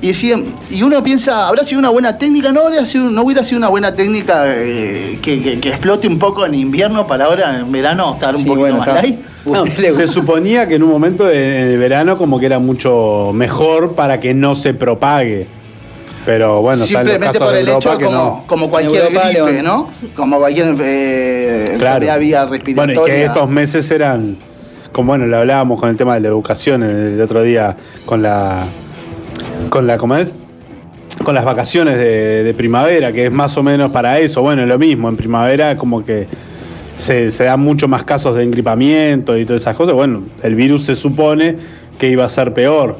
Y, 0.01 0.07
decían, 0.07 0.45
y 0.71 0.81
uno 0.81 1.03
piensa, 1.03 1.47
¿habrá 1.47 1.63
sido 1.63 1.77
una 1.79 1.89
buena 1.89 2.17
técnica? 2.17 2.51
No, 2.51 2.61
habría 2.65 2.83
sido, 2.85 3.11
no 3.11 3.21
hubiera 3.21 3.43
sido 3.43 3.59
una 3.59 3.67
buena 3.69 3.93
técnica 3.93 4.45
eh, 4.47 5.19
que, 5.21 5.43
que- 5.43 5.59
que 5.59 5.69
explote 5.69 6.07
un 6.07 6.17
poco 6.17 6.43
en 6.43 6.55
invierno 6.55 7.05
para 7.05 7.25
ahora 7.25 7.59
en 7.59 7.71
verano 7.71 8.13
estar 8.15 8.35
un 8.35 8.41
Sí, 8.41 8.47
poquito 8.47 8.61
bueno, 8.61 8.77
más 8.79 8.87
está. 8.87 9.01
light. 9.01 9.19
No, 9.45 9.65
se 9.65 10.07
suponía 10.07 10.67
que 10.67 10.75
en 10.75 10.83
un 10.83 10.89
momento 10.89 11.25
de, 11.25 11.37
de 11.65 11.77
verano 11.77 12.17
como 12.17 12.39
que 12.39 12.47
era 12.47 12.57
mucho 12.57 13.29
mejor 13.33 13.93
para 13.93 14.19
que 14.19 14.33
no 14.33 14.55
se 14.55 14.73
propague. 14.73 15.47
Pero 16.25 16.61
bueno, 16.61 16.85
Simplemente 16.85 17.39
por 17.39 17.55
el 17.55 17.67
Europa 17.67 17.89
hecho 17.89 17.97
que 17.99 18.05
como, 18.05 18.17
no. 18.17 18.43
como 18.47 18.69
cualquier 18.69 19.05
Europa 19.05 19.29
gripe, 19.29 19.61
¿no? 19.63 19.89
Como 20.15 20.37
cualquier 20.39 20.75
eh, 20.79 21.65
Claro. 21.77 21.99
vía 22.19 22.45
Bueno, 22.45 22.51
respiratoria. 22.51 23.01
y 23.03 23.07
que 23.07 23.23
estos 23.25 23.49
meses 23.49 23.89
eran, 23.91 24.37
como 24.91 25.09
bueno, 25.09 25.25
lo 25.27 25.37
hablábamos 25.37 25.79
con 25.79 25.89
el 25.89 25.97
tema 25.97 26.13
de 26.15 26.19
la 26.21 26.27
educación 26.27 26.83
el 26.83 27.19
otro 27.21 27.41
día 27.41 27.75
con 28.05 28.21
la, 28.21 28.65
con 29.69 29.87
la, 29.87 29.97
¿cómo 29.97 30.15
es? 30.15 30.35
Con 31.23 31.35
las 31.35 31.45
vacaciones 31.45 31.97
de, 31.97 32.43
de 32.43 32.53
primavera, 32.53 33.11
que 33.11 33.25
es 33.25 33.31
más 33.31 33.57
o 33.57 33.63
menos 33.63 33.91
para 33.91 34.19
eso. 34.19 34.41
Bueno, 34.41 34.65
lo 34.65 34.79
mismo, 34.79 35.07
en 35.09 35.17
primavera 35.17 35.77
como 35.77 36.03
que 36.03 36.27
se, 36.95 37.31
se 37.31 37.43
dan 37.43 37.59
mucho 37.59 37.87
más 37.87 38.03
casos 38.03 38.35
de 38.35 38.43
engripamiento 38.43 39.37
y 39.37 39.45
todas 39.45 39.61
esas 39.61 39.75
cosas. 39.75 39.93
Bueno, 39.95 40.23
el 40.41 40.55
virus 40.55 40.83
se 40.83 40.95
supone 40.95 41.55
que 41.99 42.09
iba 42.09 42.25
a 42.25 42.29
ser 42.29 42.53
peor 42.53 42.97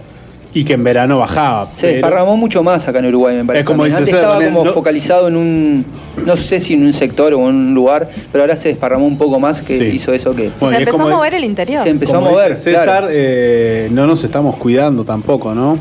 y 0.54 0.66
que 0.66 0.74
en 0.74 0.84
verano 0.84 1.18
bajaba. 1.18 1.70
Se 1.74 1.82
pero- 1.82 1.94
desparramó 1.94 2.36
mucho 2.38 2.62
más 2.62 2.86
acá 2.88 3.00
en 3.00 3.06
Uruguay, 3.06 3.38
me 3.38 3.46
parece. 3.46 3.62
Es 3.62 3.66
como 3.66 3.84
también. 3.84 4.00
dice 4.04 4.12
Antes 4.18 4.26
estaba 4.30 4.44
como 4.46 4.66
no- 4.66 4.74
focalizado 4.74 5.28
en 5.30 5.38
un, 5.38 5.86
no 6.26 6.36
sé 6.36 6.60
si 6.60 6.74
en 6.74 6.86
un 6.86 6.94
sector 6.94 7.34
o 7.34 7.40
en 7.50 7.56
un 7.56 7.74
lugar, 7.74 8.10
pero 8.34 8.44
ahora 8.44 8.56
se 8.58 8.68
desparramó 8.68 9.06
un 9.08 9.18
poco 9.18 9.40
más 9.40 9.62
que 9.62 9.78
Sí. 9.78 9.84
hizo 9.96 10.14
eso 10.14 10.36
que 10.36 10.52
Bueno, 10.60 10.76
se 10.76 10.84
empezó 10.84 10.98
como- 10.98 11.08
a 11.10 11.16
mover 11.16 11.36
el 11.36 11.46
interior. 11.46 11.82
se 11.82 11.90
empezó 11.90 12.14
como 12.16 12.28
a 12.28 12.32
mover. 12.32 12.50
dice 12.50 12.64
César, 12.72 12.84
claro. 12.84 13.08
eh, 13.10 13.88
no 13.92 14.06
nos 14.06 14.24
estamos 14.26 14.58
cuidando 14.58 15.06
tampoco, 15.06 15.56
¿no? 15.56 15.80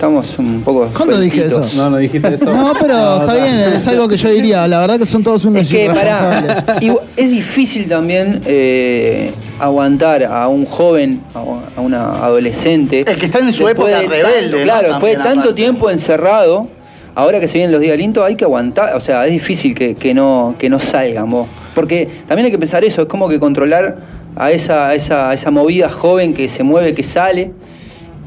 Estamos 0.00 0.38
un 0.38 0.62
poco. 0.62 0.88
¿Cuándo 0.96 1.20
dije 1.20 1.44
eso? 1.44 1.60
No, 1.76 1.90
no 1.90 1.98
dijiste 1.98 2.26
eso. 2.36 2.46
No, 2.46 2.72
pero 2.80 3.18
está 3.20 3.34
bien, 3.34 3.54
es 3.74 3.86
algo 3.86 4.08
que 4.08 4.16
yo 4.16 4.30
diría. 4.30 4.66
La 4.66 4.80
verdad 4.80 4.98
que 4.98 5.04
son 5.04 5.22
todos 5.22 5.44
unos 5.44 5.64
Es 5.64 5.68
que, 5.70 5.84
irresponsables. 5.84 6.62
pará, 6.62 6.78
igual- 6.80 7.04
es 7.18 7.30
difícil 7.30 7.86
también 7.86 8.40
eh, 8.46 9.30
aguantar 9.58 10.24
a 10.24 10.48
un 10.48 10.64
joven, 10.64 11.20
a 11.34 11.80
una 11.82 12.24
adolescente. 12.24 13.04
Es 13.06 13.18
que 13.18 13.26
está 13.26 13.40
en 13.40 13.52
su 13.52 13.68
época 13.68 13.90
de 13.90 14.08
rebelde, 14.08 14.62
claro, 14.62 14.88
después 14.88 15.18
de 15.18 15.22
tanto 15.22 15.40
aparte. 15.40 15.52
tiempo 15.54 15.90
encerrado, 15.90 16.66
ahora 17.14 17.38
que 17.38 17.46
se 17.46 17.58
vienen 17.58 17.70
los 17.72 17.82
días 17.82 17.98
lindos, 17.98 18.24
hay 18.24 18.36
que 18.36 18.44
aguantar. 18.44 18.96
O 18.96 19.00
sea, 19.00 19.26
es 19.26 19.32
difícil 19.32 19.74
que, 19.74 19.96
que 19.96 20.14
no, 20.14 20.54
que 20.58 20.70
no 20.70 20.78
salgan 20.78 21.28
vos. 21.28 21.46
Porque 21.74 22.08
también 22.26 22.46
hay 22.46 22.50
que 22.52 22.58
pensar 22.58 22.82
eso, 22.84 23.02
es 23.02 23.06
como 23.06 23.28
que 23.28 23.38
controlar 23.38 23.98
a 24.34 24.50
esa, 24.50 24.88
a 24.88 24.94
esa, 24.94 25.28
a 25.28 25.34
esa 25.34 25.50
movida 25.50 25.90
joven 25.90 26.32
que 26.32 26.48
se 26.48 26.62
mueve, 26.62 26.94
que 26.94 27.02
sale, 27.02 27.50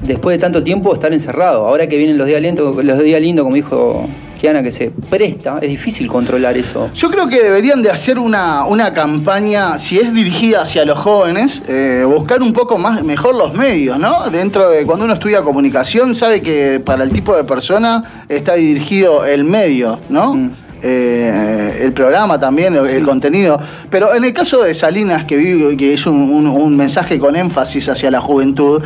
después 0.06 0.38
de 0.38 0.42
tanto 0.42 0.64
tiempo 0.64 0.94
estar 0.94 1.14
encerrado. 1.14 1.66
Ahora 1.66 1.88
que 1.88 1.98
vienen 1.98 2.18
los 2.18 2.28
días 2.28 2.42
lindos, 2.42 2.84
los 2.84 3.00
días 3.00 3.22
lindos, 3.22 3.44
como 3.44 3.56
dijo 3.56 4.08
Kiana, 4.40 4.62
que 4.62 4.72
se 4.72 4.92
presta, 5.10 5.60
es 5.62 5.70
difícil 5.70 6.08
controlar 6.08 6.58
eso. 6.58 6.90
Yo 6.94 7.10
creo 7.10 7.30
que 7.30 7.42
deberían 7.42 7.82
de 7.82 7.90
hacer 7.90 8.20
una, 8.20 8.66
una 8.66 8.94
campaña, 8.94 9.80
si 9.80 10.00
es 10.00 10.14
dirigida 10.14 10.64
hacia 10.64 10.84
los 10.84 11.00
jóvenes, 11.00 11.62
eh, 11.68 12.06
buscar 12.06 12.42
un 12.42 12.52
poco 12.52 12.78
más 12.78 13.04
mejor 13.04 13.36
los 13.36 13.54
medios, 13.54 13.98
¿no? 13.98 14.30
Dentro 14.30 14.70
de 14.70 14.86
cuando 14.86 15.06
uno 15.06 15.14
estudia 15.14 15.42
comunicación, 15.42 16.14
sabe 16.14 16.42
que 16.42 16.82
para 16.84 17.04
el 17.06 17.12
tipo 17.12 17.36
de 17.36 17.46
persona 17.46 18.26
está 18.28 18.56
dirigido 18.56 19.26
el 19.26 19.46
medio, 19.46 20.00
¿no? 20.10 20.36
Mm. 20.36 20.52
Eh, 20.86 21.80
el 21.82 21.94
programa 21.94 22.38
también, 22.40 22.76
el, 22.76 22.86
el 22.86 23.06
contenido. 23.06 23.58
Pero 23.90 24.14
en 24.16 24.26
el 24.26 24.34
caso 24.34 24.62
de 24.64 24.74
Salinas, 24.74 25.24
que, 25.24 25.38
vi- 25.38 25.78
que 25.78 25.94
hizo 25.94 26.12
un, 26.12 26.30
un- 26.30 26.48
un 26.48 26.76
mensaje 26.76 27.18
con 27.18 27.38
énfasis 27.38 27.88
hacia 27.88 28.12
la 28.12 28.20
juventud, 28.20 28.82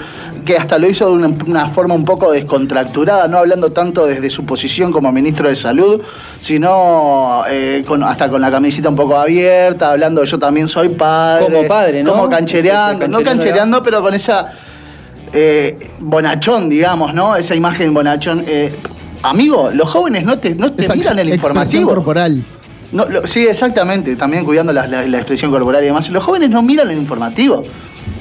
que 0.45 0.55
hasta 0.55 0.77
lo 0.77 0.87
hizo 0.87 1.07
de 1.09 1.13
una, 1.13 1.27
una 1.47 1.67
forma 1.69 1.95
un 1.95 2.05
poco 2.05 2.31
descontracturada, 2.31 3.27
no 3.27 3.39
hablando 3.39 3.71
tanto 3.71 4.05
desde 4.05 4.29
su 4.29 4.45
posición 4.45 4.91
como 4.91 5.11
ministro 5.11 5.49
de 5.49 5.55
Salud, 5.55 5.99
sino 6.39 7.43
eh, 7.49 7.83
con- 7.87 8.03
hasta 8.03 8.29
con 8.29 8.41
la 8.41 8.51
camiseta 8.51 8.89
un 8.89 8.95
poco 8.95 9.17
abierta, 9.17 9.91
hablando 9.91 10.23
yo 10.23 10.37
también 10.37 10.67
soy 10.67 10.89
padre. 10.89 11.45
Como 11.45 11.67
padre, 11.67 12.03
¿no? 12.03 12.11
Como 12.11 12.29
canchereando, 12.29 13.07
no 13.07 13.23
canchereando, 13.23 13.81
pero 13.81 14.01
con 14.03 14.13
esa 14.13 14.51
eh, 15.33 15.77
bonachón, 15.99 16.69
digamos, 16.69 17.13
¿no? 17.13 17.35
Esa 17.35 17.55
imagen 17.55 17.93
bonachón. 17.93 18.43
Eh, 18.47 18.75
amigo, 19.29 19.69
los 19.73 19.89
jóvenes 19.89 20.23
no 20.25 20.39
te, 20.39 20.55
no 20.55 20.73
te 20.73 20.83
Esa 20.85 20.95
miran 20.95 21.19
el 21.19 21.29
informativo. 21.29 21.89
corporal. 21.89 22.43
No, 22.91 23.05
lo- 23.05 23.27
sí, 23.27 23.45
exactamente, 23.45 24.15
también 24.15 24.45
cuidando 24.45 24.71
la, 24.73 24.87
la- 24.87 25.05
la 25.05 25.17
expresión 25.17 25.51
corporal 25.51 25.83
y 25.83 25.87
demás. 25.87 26.09
Los 26.09 26.23
jóvenes 26.23 26.49
no 26.49 26.61
miran 26.61 26.89
el 26.89 26.97
informativo. 26.97 27.63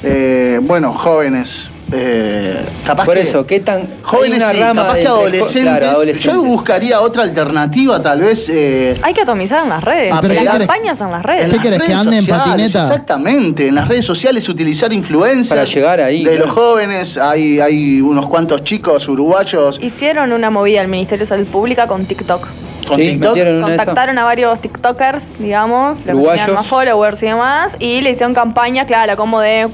Eh, 0.03 0.59
bueno, 0.61 0.93
jóvenes. 0.93 1.67
Eh, 1.91 2.65
capaz 2.85 3.05
Por 3.05 3.15
que- 3.15 3.21
eso, 3.21 3.45
¿qué 3.45 3.59
tan. 3.59 3.87
Jóvenes, 4.03 4.37
una 4.37 4.51
sí, 4.51 4.59
rama 4.59 4.81
capaz 4.83 4.95
que 4.97 5.07
adolescentes. 5.07 5.61
claro, 5.63 5.85
adolescentes. 5.89 6.33
Yo 6.33 6.43
buscaría 6.43 7.01
otra 7.01 7.23
alternativa, 7.23 8.01
tal 8.01 8.19
vez. 8.21 8.49
eh, 8.49 8.97
Hay 9.01 9.13
que 9.13 9.21
atomizar 9.21 9.63
en 9.63 9.69
las 9.69 9.83
redes. 9.83 10.11
Ah, 10.13 10.19
pero 10.21 10.33
las 10.33 10.57
campañas 10.57 11.01
en 11.01 11.11
las 11.11 11.23
redes. 11.23 11.53
¿Qué 11.53 11.59
querés, 11.59 11.81
que 11.81 11.91
en 11.91 11.97
patineta? 12.25 12.63
Exactamente, 12.83 13.67
en 13.67 13.75
las 13.75 13.87
redes 13.87 14.05
sociales 14.05 14.47
utilizar 14.49 14.91
influencers. 14.91 15.49
Para 15.49 15.63
llegar 15.63 16.01
ahí, 16.01 16.23
De 16.23 16.31
claro. 16.31 16.45
los 16.47 16.55
jóvenes, 16.55 17.17
hay, 17.17 17.59
hay 17.59 18.01
unos 18.01 18.27
cuantos 18.27 18.63
chicos 18.63 19.07
uruguayos 19.07 19.79
Hicieron 19.81 20.31
una 20.33 20.49
movida 20.49 20.81
al 20.81 20.87
Ministerio 20.87 21.21
de 21.23 21.27
Salud 21.27 21.47
Pública 21.47 21.87
con 21.87 22.05
TikTok. 22.05 22.47
Con 22.87 22.97
Sí, 22.97 23.09
TikTok. 23.11 23.37
Contactaron 23.61 24.17
a 24.17 24.23
varios 24.23 24.59
TikTokers, 24.61 25.23
digamos, 25.39 25.97
los 25.99 26.03
que 26.05 26.13
Uruguayos. 26.13 26.49
más 26.49 26.65
followers 26.67 27.21
y 27.23 27.25
demás, 27.27 27.75
y 27.79 28.01
le 28.01 28.11
hicieron 28.11 28.33
campaña, 28.33 28.85
claro, 28.85 29.15
como 29.15 29.39
de. 29.41 29.67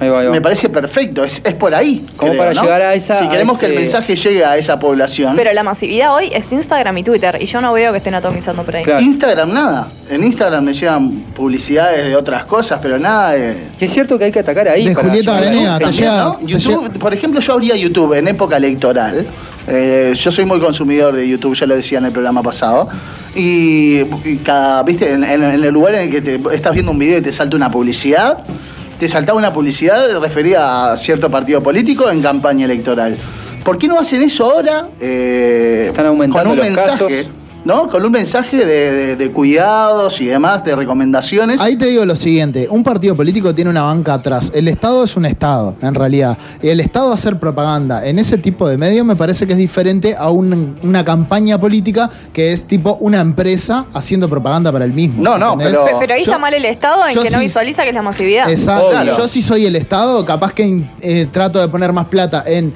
Ahí 0.00 0.08
va, 0.08 0.20
ahí 0.20 0.26
va. 0.26 0.32
Me 0.32 0.40
parece 0.40 0.68
perfecto, 0.68 1.24
es, 1.24 1.40
es 1.44 1.54
por 1.54 1.74
ahí. 1.74 2.06
Como 2.16 2.34
para 2.36 2.52
llegar 2.52 2.82
a 2.82 2.94
esa- 2.94 3.18
Si 3.20 3.28
queremos 3.28 3.58
que 3.58 3.66
el 3.66 3.74
mensaje 3.74 4.16
llegue 4.16 4.44
a 4.44 4.56
esa 4.56 4.78
población. 4.78 5.34
Pero 5.36 5.52
la 5.52 5.62
masividad 5.62 6.14
hoy 6.14 6.30
es 6.32 6.50
Instagram 6.52 6.98
y 6.98 7.04
Twitter, 7.04 7.38
y 7.40 7.46
yo 7.46 7.60
no 7.60 7.72
veo 7.72 7.92
que 7.92 7.98
estén 7.98 8.14
atomizando 8.14 8.62
por 8.62 8.76
ahí. 8.76 8.84
Claro. 8.84 9.00
Instagram 9.00 9.52
nada. 9.52 9.88
En 10.10 10.24
Instagram 10.24 10.64
me 10.64 10.74
llegan 10.74 11.10
publicidades 11.34 12.04
de 12.06 12.16
otras 12.16 12.44
cosas, 12.44 12.80
pero 12.82 12.98
nada 12.98 13.30
de. 13.32 13.56
Que 13.78 13.86
es 13.86 13.92
cierto 13.92 14.18
que 14.18 14.24
hay 14.24 14.32
que 14.32 14.40
atacar 14.40 14.68
ahí. 14.68 14.88
De 14.88 14.94
para 14.94 15.08
Julieta 15.08 15.32
llegar 15.40 15.42
a 15.42 15.44
la 15.44 15.50
Venegas, 15.50 15.78
gente. 15.78 15.96
te 15.96 16.02
También, 16.04 16.10
llega- 16.12 16.24
¿no? 16.24 16.46
YouTube, 16.80 16.98
por 16.98 17.14
ejemplo, 17.14 17.40
yo 17.40 17.52
abría 17.54 17.76
YouTube 17.76 18.12
en 18.14 18.28
época 18.28 18.56
electoral. 18.56 19.26
Eh, 19.68 20.12
yo 20.16 20.30
soy 20.32 20.44
muy 20.44 20.58
consumidor 20.60 21.14
de 21.14 21.28
YouTube, 21.28 21.54
ya 21.54 21.66
lo 21.66 21.76
decía 21.76 21.98
en 21.98 22.06
el 22.06 22.12
programa 22.12 22.42
pasado. 22.42 22.88
Y, 23.34 24.00
y 24.24 24.36
cada, 24.44 24.82
viste, 24.82 25.12
en, 25.12 25.24
en- 25.24 25.42
en 25.44 25.64
el 25.64 25.72
lugar 25.72 25.94
en 25.94 26.00
el 26.02 26.10
que 26.10 26.20
te, 26.20 26.40
estás 26.54 26.72
viendo 26.72 26.92
un 26.92 26.98
video 26.98 27.18
y 27.18 27.22
te 27.22 27.32
salta 27.32 27.56
una 27.56 27.70
publicidad, 27.70 28.38
te 28.98 29.08
saltaba 29.08 29.38
una 29.38 29.52
publicidad 29.52 30.18
referida 30.20 30.92
a 30.92 30.96
cierto 30.96 31.30
partido 31.30 31.62
político 31.62 32.10
en 32.10 32.20
campaña 32.22 32.64
electoral. 32.66 33.16
¿Por 33.64 33.78
qué 33.78 33.86
no 33.88 33.98
hacen 33.98 34.22
eso 34.22 34.50
ahora? 34.50 34.88
Eh, 35.00 35.86
Están 35.88 36.06
aumentando 36.06 36.50
con 36.50 36.50
un 36.52 36.56
los 36.58 36.66
mensaje, 36.66 36.90
casos. 37.16 37.30
¿No? 37.64 37.88
Con 37.88 38.04
un 38.04 38.12
mensaje 38.12 38.56
de, 38.64 38.66
de- 38.92 39.16
de 39.16 39.30
cuidados 39.30 40.20
y 40.20 40.26
demás, 40.26 40.64
de 40.64 40.74
recomendaciones. 40.74 41.60
Ahí 41.60 41.76
te 41.76 41.86
digo 41.86 42.04
lo 42.04 42.16
siguiente, 42.16 42.66
un 42.70 42.82
partido 42.82 43.14
político 43.16 43.54
tiene 43.54 43.70
una 43.70 43.82
banca 43.82 44.14
atrás. 44.14 44.50
El 44.54 44.68
Estado 44.68 45.04
es 45.04 45.16
un 45.16 45.26
Estado, 45.26 45.76
en 45.82 45.94
realidad. 45.94 46.36
Y 46.62 46.68
el 46.68 46.80
Estado 46.80 47.12
hacer 47.12 47.38
propaganda 47.38 48.06
en 48.06 48.18
ese 48.18 48.38
tipo 48.38 48.66
de 48.68 48.76
medios 48.78 49.06
me 49.06 49.16
parece 49.16 49.46
que 49.46 49.52
es 49.52 49.58
diferente 49.58 50.16
a 50.16 50.30
un- 50.30 50.76
una 50.82 51.04
campaña 51.04 51.58
política 51.58 52.10
que 52.32 52.52
es 52.52 52.64
tipo 52.64 52.96
una 53.00 53.20
empresa 53.20 53.86
haciendo 53.94 54.28
propaganda 54.28 54.72
para 54.72 54.84
el 54.84 54.92
mismo. 54.92 55.22
No, 55.22 55.38
no, 55.38 55.52
¿entendés? 55.52 55.78
pero- 55.78 55.84
Pe- 55.92 55.92
Pero 56.02 56.14
ahí 56.14 56.24
Yo- 56.24 56.32
está 56.32 56.38
mal 56.38 56.54
el 56.54 56.64
Estado 56.64 57.06
en 57.06 57.22
que 57.22 57.30
no 57.30 57.38
visualiza 57.38 57.82
que 57.84 57.90
es 57.90 57.94
la 57.94 58.02
masividad. 58.02 58.50
Exacto. 58.50 58.88
Obvio. 58.88 59.16
Yo 59.16 59.28
si 59.28 59.40
soy 59.42 59.66
el 59.66 59.76
Estado, 59.76 60.24
capaz 60.24 60.52
que 60.52 60.82
eh, 61.00 61.28
trato 61.30 61.60
de 61.60 61.68
poner 61.68 61.92
más 61.92 62.06
plata 62.06 62.42
en 62.46 62.72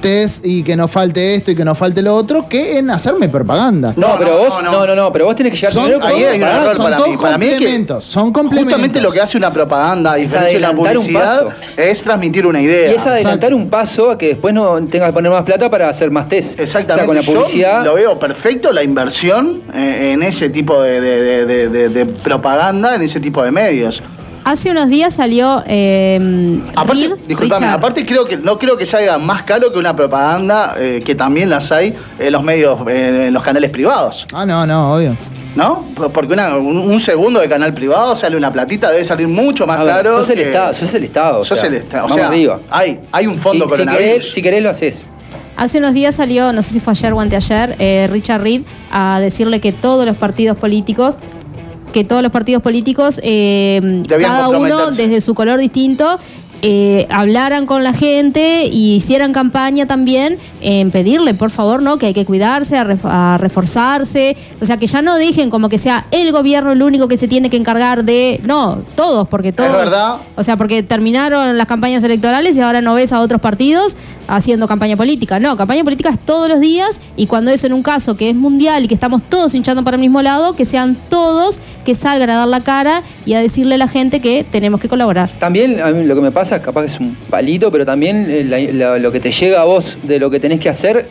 test 0.00 0.44
y 0.44 0.62
que 0.62 0.76
no 0.76 0.86
falte 0.88 1.34
esto 1.34 1.50
y 1.52 1.56
que 1.56 1.64
no 1.64 1.74
falte 1.74 2.02
lo 2.02 2.14
otro 2.14 2.48
que 2.48 2.78
en 2.78 2.90
hacerme 2.90 3.28
propaganda. 3.28 3.92
No, 3.96 4.18
No, 4.18 4.27
pero 4.28 4.38
no, 4.42 4.48
vos, 4.50 4.62
no, 4.62 4.86
no, 4.86 4.94
no. 4.96 5.12
pero 5.12 5.24
vos 5.26 5.34
tenés 5.36 5.52
que 5.52 5.56
llegar 5.58 5.72
Son- 5.72 5.82
primero 5.84 6.00
con 6.02 6.10
ahí 6.10 6.24
hay 6.24 6.40
un 6.42 6.48
error 6.48 6.74
son 6.74 6.84
para 6.90 6.98
mí. 7.06 7.16
Para 7.16 7.38
mí 7.38 7.46
es 7.46 7.58
que 7.58 7.86
son 8.00 8.32
complementos. 8.32 8.64
Justamente 8.72 9.00
lo 9.00 9.10
que 9.10 9.20
hace 9.20 9.36
una 9.38 9.52
propaganda, 9.52 10.14
de 10.14 10.26
la 10.26 10.40
adelantar 10.40 10.96
un 10.98 11.04
publicidad, 11.04 11.44
paso. 11.46 11.56
es 11.76 12.02
transmitir 12.02 12.46
una 12.46 12.60
idea. 12.60 12.92
Y 12.92 12.94
es 12.94 13.06
adelantar 13.06 13.50
Exacto. 13.50 13.56
un 13.56 13.70
paso 13.70 14.10
a 14.10 14.18
que 14.18 14.28
después 14.28 14.54
no 14.54 14.76
tengas 14.88 15.08
que 15.08 15.12
poner 15.14 15.30
más 15.32 15.44
plata 15.44 15.70
para 15.70 15.88
hacer 15.88 16.10
más 16.10 16.28
test. 16.28 16.58
Exactamente. 16.60 16.92
O 16.92 16.96
sea, 16.96 17.06
con 17.06 17.16
la 17.16 17.22
publicidad. 17.42 17.78
Yo 17.84 17.90
lo 17.90 17.94
veo 17.94 18.18
perfecto 18.18 18.72
la 18.72 18.82
inversión 18.82 19.62
eh, 19.74 20.12
en 20.14 20.22
ese 20.22 20.48
tipo 20.50 20.80
de- 20.82 21.00
de- 21.00 21.68
de- 21.68 21.88
de 21.88 22.06
propaganda, 22.06 22.94
en 22.94 23.02
ese 23.02 23.20
tipo 23.20 23.42
de 23.42 23.50
medios. 23.50 24.02
Hace 24.48 24.70
unos 24.70 24.88
días 24.88 25.12
salió 25.14 25.62
eh, 25.66 26.58
Aparte, 26.74 27.02
Reed, 27.02 27.14
disculpame, 27.28 27.60
Richard. 27.66 27.74
aparte 27.78 28.06
creo 28.06 28.24
que 28.24 28.38
no 28.38 28.58
creo 28.58 28.78
que 28.78 28.86
salga 28.86 29.18
más 29.18 29.42
caro 29.42 29.70
que 29.70 29.78
una 29.78 29.94
propaganda 29.94 30.74
eh, 30.78 31.02
que 31.04 31.14
también 31.14 31.50
las 31.50 31.70
hay 31.70 31.94
en 32.18 32.32
los 32.32 32.42
medios, 32.42 32.78
eh, 32.88 33.26
en 33.26 33.34
los 33.34 33.42
canales 33.42 33.68
privados, 33.68 34.26
Ah, 34.32 34.46
no, 34.46 34.66
no, 34.66 34.94
obvio. 34.94 35.14
¿no? 35.54 35.84
Porque 36.14 36.32
una- 36.32 36.56
un, 36.56 36.78
un 36.78 36.98
segundo 36.98 37.40
de 37.40 37.48
canal 37.50 37.74
privado 37.74 38.16
sale 38.16 38.38
una 38.38 38.50
platita, 38.50 38.90
debe 38.90 39.04
salir 39.04 39.28
mucho 39.28 39.66
más 39.66 39.80
ver, 39.80 39.86
caro. 39.88 40.16
sos 40.20 40.30
el 40.30 40.36
que- 40.36 40.42
Estado, 40.44 40.72
sos 40.72 40.94
el 40.94 41.04
Estado. 41.04 41.40
o 41.40 41.44
Sos 41.44 41.58
sea, 41.58 41.68
el 41.68 41.74
Estado. 41.74 42.04
O 42.04 42.08
vamos 42.08 42.16
sea, 42.18 42.28
arriba. 42.28 42.60
Hay, 42.70 43.00
hay 43.12 43.26
un 43.26 43.36
fondo 43.36 43.66
si, 43.66 43.70
coronavirus. 43.70 44.06
querés, 44.06 44.32
si 44.32 44.40
querés 44.40 44.62
lo 44.62 44.70
haces. 44.70 45.08
Hace 45.58 45.78
unos 45.78 45.92
días 45.92 46.14
salió, 46.14 46.52
no 46.54 46.62
sé 46.62 46.72
si 46.72 46.80
fue 46.80 46.92
ayer 46.92 47.12
o 47.12 47.20
anteayer, 47.20 47.76
eh, 47.80 48.08
Richard 48.10 48.40
Reed 48.40 48.62
a 48.92 49.18
decirle 49.20 49.60
que 49.60 49.72
todos 49.72 50.06
los 50.06 50.16
partidos 50.16 50.56
políticos, 50.56 51.18
que 51.92 52.04
todos 52.04 52.22
los 52.22 52.32
partidos 52.32 52.62
políticos, 52.62 53.20
eh, 53.22 54.02
cada 54.08 54.48
uno 54.48 54.90
desde 54.90 55.20
su 55.20 55.34
color 55.34 55.58
distinto, 55.58 56.18
eh, 56.62 57.06
hablaran 57.10 57.66
con 57.66 57.84
la 57.84 57.92
gente 57.92 58.66
y 58.66 58.96
hicieran 58.96 59.32
campaña 59.32 59.86
también 59.86 60.38
en 60.60 60.90
pedirle, 60.90 61.34
por 61.34 61.50
favor, 61.50 61.82
¿no? 61.82 61.98
Que 61.98 62.06
hay 62.06 62.14
que 62.14 62.24
cuidarse, 62.24 62.76
a, 62.76 62.84
ref- 62.84 63.04
a 63.04 63.38
reforzarse, 63.38 64.36
o 64.60 64.64
sea, 64.64 64.76
que 64.76 64.86
ya 64.86 65.02
no 65.02 65.16
dejen 65.16 65.50
como 65.50 65.68
que 65.68 65.78
sea 65.78 66.06
el 66.10 66.32
gobierno 66.32 66.72
el 66.72 66.82
único 66.82 67.06
que 67.08 67.18
se 67.18 67.28
tiene 67.28 67.50
que 67.50 67.56
encargar 67.56 68.04
de, 68.04 68.40
no, 68.44 68.78
todos, 68.96 69.28
porque 69.28 69.52
todos, 69.52 69.72
verdad. 69.72 70.16
o 70.36 70.42
sea, 70.42 70.56
porque 70.56 70.82
terminaron 70.82 71.56
las 71.56 71.66
campañas 71.66 72.02
electorales 72.04 72.56
y 72.56 72.60
ahora 72.60 72.80
no 72.80 72.94
ves 72.94 73.12
a 73.12 73.20
otros 73.20 73.40
partidos 73.40 73.96
haciendo 74.26 74.68
campaña 74.68 74.96
política. 74.96 75.38
No, 75.40 75.56
campaña 75.56 75.84
política 75.84 76.10
es 76.10 76.18
todos 76.18 76.48
los 76.48 76.60
días 76.60 77.00
y 77.16 77.26
cuando 77.26 77.50
es 77.50 77.64
en 77.64 77.72
un 77.72 77.82
caso 77.82 78.16
que 78.16 78.28
es 78.30 78.34
mundial 78.36 78.84
y 78.84 78.88
que 78.88 78.94
estamos 78.94 79.22
todos 79.22 79.54
hinchando 79.54 79.84
para 79.84 79.96
el 79.96 80.00
mismo 80.00 80.20
lado, 80.22 80.54
que 80.54 80.64
sean 80.64 80.96
todos 81.08 81.60
que 81.84 81.94
salgan 81.94 82.28
a 82.30 82.36
dar 82.40 82.48
la 82.48 82.60
cara 82.60 83.02
y 83.24 83.32
a 83.32 83.40
decirle 83.40 83.76
a 83.76 83.78
la 83.78 83.88
gente 83.88 84.20
que 84.20 84.44
tenemos 84.44 84.80
que 84.80 84.88
colaborar. 84.88 85.30
También 85.38 85.80
a 85.80 85.90
mí 85.92 86.04
lo 86.04 86.14
que 86.14 86.20
me 86.20 86.30
pasa, 86.30 86.47
capaz 86.60 86.82
que 86.82 86.86
es 86.88 87.00
un 87.00 87.14
palito, 87.30 87.70
pero 87.70 87.84
también 87.86 88.26
eh, 88.28 88.44
la- 88.44 88.58
la- 88.92 88.98
lo 88.98 89.12
que 89.12 89.20
te 89.20 89.30
llega 89.30 89.60
a 89.60 89.64
vos 89.64 89.98
de 90.02 90.18
lo 90.18 90.30
que 90.30 90.40
tenés 90.40 90.60
que 90.60 90.68
hacer 90.68 91.08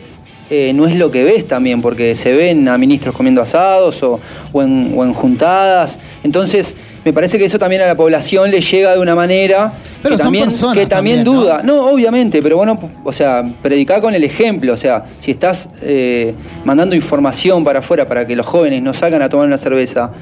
eh, 0.50 0.72
no 0.74 0.86
es 0.86 0.96
lo 0.96 1.10
que 1.10 1.24
ves 1.24 1.46
también, 1.46 1.82
porque 1.82 2.14
se 2.14 2.32
ven 2.32 2.68
a 2.68 2.78
ministros 2.78 3.14
comiendo 3.14 3.42
asados 3.42 4.02
o, 4.02 4.18
o 4.52 4.62
en, 4.62 4.94
o 4.96 5.04
en 5.04 5.12
juntadas. 5.12 5.98
Entonces, 6.24 6.74
me 7.04 7.12
parece 7.12 7.36
que 7.38 7.44
eso 7.44 7.58
también 7.58 7.82
a 7.82 7.86
la 7.86 7.94
población 7.96 8.50
le 8.50 8.62
llega 8.62 8.92
de 8.94 8.98
una 8.98 9.14
manera 9.14 9.74
Pero 10.02 10.14
que 10.14 10.18
son 10.18 10.24
también, 10.28 10.44
personas 10.46 10.74
que 10.78 10.86
también, 10.86 11.22
duda. 11.22 11.60
¿no? 11.62 11.90
obviamente, 11.90 12.42
pero 12.42 12.56
bueno, 12.56 12.78
o 13.04 13.12
sea, 13.12 13.44
predicar 13.60 14.00
con 14.00 14.14
el 14.14 14.24
ejemplo. 14.24 14.72
O 14.72 14.76
sea, 14.78 15.04
si 15.18 15.32
estás 15.32 15.68
eh, 15.82 16.32
mandando 16.64 16.94
información 16.96 17.62
para 17.62 17.80
afuera 17.80 18.08
para 18.08 18.26
que 18.26 18.34
los 18.34 18.46
jóvenes 18.46 18.82
no 18.82 18.94
salgan 18.94 19.20
a 19.20 19.28
tomar 19.28 19.46
una 19.46 19.58
cerveza 19.58 20.12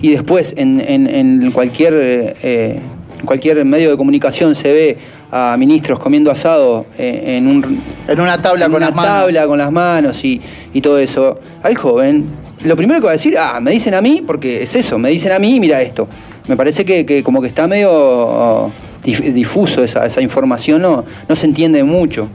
y 0.00 0.10
después 0.10 0.54
en, 0.56 0.80
en- 0.80 1.08
en 1.08 1.50
cualquier, 1.50 1.94
eh, 1.94 2.36
eh, 2.44 2.78
cualquier 3.24 3.64
medio 3.64 3.90
de 3.90 3.96
comunicación 3.96 4.54
se 4.54 4.72
ve 4.72 4.98
a 5.30 5.56
ministros 5.58 5.98
comiendo 5.98 6.30
asado 6.30 6.86
eh, 6.98 7.36
en, 7.38 7.46
un, 7.46 7.82
En 8.06 8.20
una 8.20 8.40
tabla 8.40 8.66
en 8.66 8.70
con 8.72 8.76
una 8.78 8.86
las 8.86 8.94
manos. 8.96 9.12
tabla 9.20 9.46
con 9.46 9.58
las 9.58 9.72
manos 9.72 10.24
y, 10.24 10.40
y 10.74 10.80
todo 10.80 10.98
eso, 10.98 11.38
al 11.62 11.74
joven, 11.76 12.26
lo 12.64 12.76
primero 12.76 13.00
que 13.00 13.06
va 13.06 13.10
a 13.12 13.14
decir, 13.14 13.36
ah, 13.38 13.58
me 13.60 13.70
dicen 13.70 13.94
a 13.94 14.00
mí, 14.00 14.22
porque 14.26 14.62
es 14.62 14.74
eso, 14.76 14.98
me 14.98 15.08
dicen 15.10 15.32
a 15.32 15.38
mí, 15.38 15.58
mira 15.58 15.80
esto. 15.80 16.06
me 16.48 16.56
parece 16.56 16.84
que, 16.84 17.06
que 17.06 17.22
como 17.22 17.40
que 17.40 17.48
está 17.48 17.66
medio 17.66 17.90
oh, 17.92 18.70
dif- 19.04 19.32
difuso 19.32 19.82
esa, 19.82 20.04
esa 20.06 20.20
información, 20.20 20.82
no, 20.82 21.04
no 21.28 21.36
se 21.36 21.46
entiende 21.46 21.82
mucho. 21.82 22.28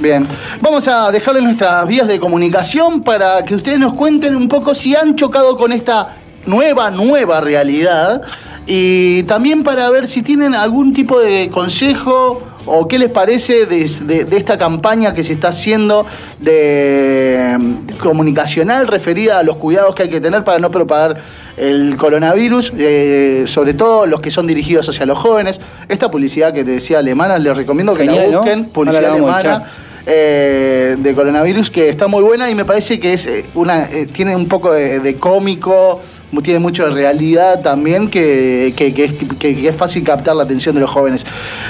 Bien, 0.00 0.26
vamos 0.60 0.86
a 0.86 1.10
dejarles 1.10 1.42
nuestras 1.42 1.86
vías 1.88 2.06
de 2.06 2.20
comunicación 2.20 3.02
para 3.02 3.44
que 3.44 3.56
ustedes 3.56 3.78
nos 3.80 3.94
cuenten 3.94 4.36
un 4.36 4.48
poco 4.48 4.74
si 4.74 4.94
han 4.94 5.16
chocado 5.16 5.56
con 5.56 5.72
esta 5.72 6.16
nueva, 6.46 6.90
nueva 6.92 7.40
realidad 7.40 8.22
y 8.70 9.22
también 9.22 9.62
para 9.62 9.88
ver 9.88 10.06
si 10.06 10.20
tienen 10.22 10.54
algún 10.54 10.92
tipo 10.92 11.18
de 11.18 11.48
consejo 11.50 12.42
o 12.66 12.86
qué 12.86 12.98
les 12.98 13.08
parece 13.08 13.64
de, 13.64 13.88
de- 14.02 14.24
de 14.26 14.36
esta 14.36 14.58
campaña 14.58 15.14
que 15.14 15.24
se 15.24 15.32
está 15.32 15.48
haciendo 15.48 16.04
de 16.38 17.56
mm, 17.58 17.96
comunicacional 18.02 18.86
referida 18.86 19.38
a 19.38 19.42
los 19.42 19.56
cuidados 19.56 19.94
que 19.94 20.02
hay 20.02 20.10
que 20.10 20.20
tener 20.20 20.44
para 20.44 20.58
no 20.58 20.70
propagar 20.70 21.16
el 21.56 21.96
coronavirus, 21.96 22.72
eh, 22.76 23.44
sobre 23.46 23.72
todo 23.72 24.06
los 24.06 24.20
que 24.20 24.30
son 24.30 24.46
dirigidos 24.46 24.86
hacia 24.88 25.06
los 25.06 25.18
jóvenes. 25.18 25.60
Esta 25.88 26.10
publicidad 26.10 26.52
que 26.52 26.62
te 26.62 26.72
decía 26.72 26.98
alemana, 26.98 27.38
les 27.38 27.56
recomiendo 27.56 27.94
que 27.94 28.04
Genial, 28.04 28.26
la 28.26 28.32
¿no? 28.32 28.38
busquen, 28.40 28.64
publicidad 28.66 29.02
la 29.02 29.12
alemana 29.14 29.64
eh, 30.06 30.96
de 30.98 31.14
coronavirus 31.14 31.70
que 31.70 31.88
está 31.88 32.06
muy 32.06 32.22
buena 32.22 32.50
y 32.50 32.54
me 32.54 32.64
parece 32.64 32.98
que 33.00 33.12
es 33.14 33.26
eh, 33.26 33.44
una 33.54 33.84
eh, 33.84 34.06
tiene 34.12 34.34
un 34.36 34.46
poco 34.48 34.72
de, 34.72 35.16
cómico 35.16 36.00
tiene 36.42 36.58
mucho 36.60 36.84
de 36.84 36.90
realidad 36.90 37.60
también 37.62 38.08
que, 38.08 38.72
que- 38.76 38.92
que 38.94 39.04
es, 39.04 39.12
que- 39.38 39.56
que 39.56 39.68
es 39.68 39.76
fácil 39.76 40.02
captar 40.04 40.36
la 40.36 40.42
atención 40.44 40.74
de 40.74 40.80
los 40.82 40.90
jóvenes. 40.90 41.24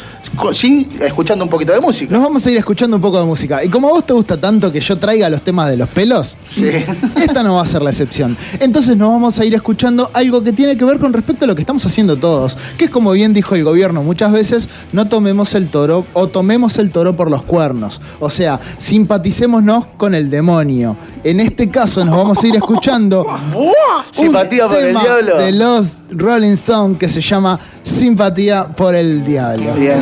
sí, 0.53 0.89
escuchando 1.01 1.45
un 1.45 1.51
poquito 1.51 1.73
de 1.73 1.81
música. 1.81 2.13
Nos 2.13 2.23
vamos 2.23 2.45
a 2.45 2.51
ir 2.51 2.57
escuchando 2.57 2.97
un 2.97 3.03
poco 3.03 3.19
de 3.21 3.25
música. 3.25 3.63
Y 3.63 3.69
como 3.69 3.89
a 3.89 3.93
vos 3.93 4.05
te 4.05 4.13
gusta 4.13 4.39
tanto 4.39 4.73
que 4.73 4.81
yo 4.81 4.97
traiga 4.97 5.29
los 5.31 5.43
temas 5.43 5.71
de 5.71 5.77
los 5.77 5.89
pelos, 5.89 6.37
Sí. 6.49 6.69
esta 7.17 7.43
no 7.45 7.55
va 7.55 7.63
a 7.63 7.67
ser 7.67 7.83
la 7.83 7.91
excepción. 7.91 8.37
Entonces 8.59 8.97
nos 8.97 9.11
vamos 9.11 9.39
a 9.39 9.45
ir 9.45 9.55
escuchando 9.55 10.11
algo 10.13 10.43
que 10.43 10.53
tiene 10.53 10.77
que 10.77 10.85
ver 10.85 10.99
con 10.99 11.13
respecto 11.13 11.45
a 11.45 11.49
lo 11.49 11.55
que 11.55 11.63
estamos 11.63 11.87
haciendo 11.87 12.17
todos, 12.17 12.59
que 12.77 12.87
es 12.87 12.91
como 12.91 13.13
bien 13.13 13.33
dijo 13.33 13.55
el 13.55 13.63
gobierno 13.63 14.03
muchas 14.03 14.33
veces, 14.33 14.69
no 14.93 15.07
tomemos 15.07 15.55
el 15.55 15.69
toro 15.69 16.05
o 16.15 16.27
tomemos 16.29 16.79
el 16.79 16.91
toro 16.91 17.15
por 17.17 17.31
los 17.31 17.43
cuernos. 17.45 18.01
O 18.19 18.29
sea, 18.29 18.59
simpaticémonos 18.79 19.87
con 19.97 20.15
el 20.15 20.31
demonio. 20.31 20.97
En 21.23 21.41
este 21.41 21.69
caso 21.69 22.05
nos 22.05 22.17
vamos 22.17 22.43
a 22.43 22.47
ir 22.47 22.57
escuchando 22.57 23.25
Simpatía 24.11 24.67
por 24.67 24.79
el 24.79 24.96
tema 25.03 25.17
diablo. 25.17 25.39
de 25.39 25.53
los 25.53 25.97
Rolling 26.11 26.53
Stones 26.53 26.99
que 26.99 27.09
se 27.09 27.21
llama 27.21 27.59
Simpatía 27.83 28.65
por 28.65 28.95
el 28.95 29.25
Diablo. 29.25 29.75
Bien. 29.75 30.01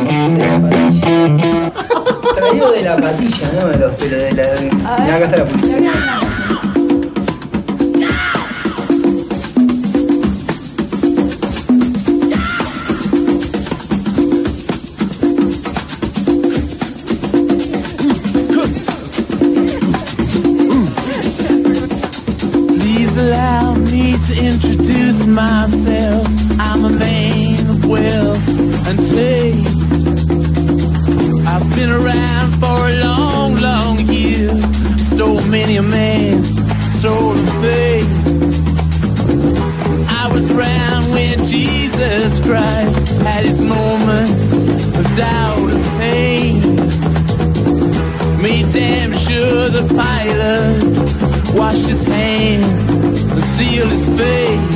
Traído 2.35 2.71
de 2.71 2.81
la 2.83 2.97
patilla, 2.97 3.51
¿no? 3.59 3.67
De 3.67 3.77
los 3.77 3.93
pelos 3.93 4.21
de 4.21 4.31
la. 4.33 4.43
Mirá, 4.99 5.15
acá 5.15 5.25
está 5.25 5.37
la 5.37 5.45
myself. 25.35 26.25
I'm 26.59 26.85
a 26.85 26.89
man 26.89 27.59
of 27.69 27.85
wealth 27.85 28.87
and 28.87 28.97
taste. 28.99 29.91
I've 31.45 31.75
been 31.75 31.91
around 31.91 32.51
for 32.61 32.79
a 32.87 32.95
long, 33.03 33.55
long 33.55 33.99
year. 34.07 34.55
Stole 35.11 35.41
many 35.47 35.75
a 35.75 35.83
man's 35.83 36.47
soul 37.01 37.33
and 37.33 37.49
faith. 37.61 38.09
I 40.21 40.29
was 40.31 40.49
around 40.51 41.11
when 41.11 41.43
Jesus 41.43 42.39
Christ 42.39 43.21
had 43.27 43.43
his 43.43 43.59
moment 43.59 44.31
of 44.99 45.05
doubt 45.17 45.69
and 45.75 45.85
pain. 45.99 46.61
Made 48.41 48.71
damn 48.71 49.11
sure 49.11 49.67
the 49.67 49.85
pilot 49.93 51.55
washed 51.59 51.87
his 51.87 52.05
hands 52.05 52.97
and 53.33 53.43
sealed 53.55 53.91
his 53.91 54.07
face. 54.17 54.74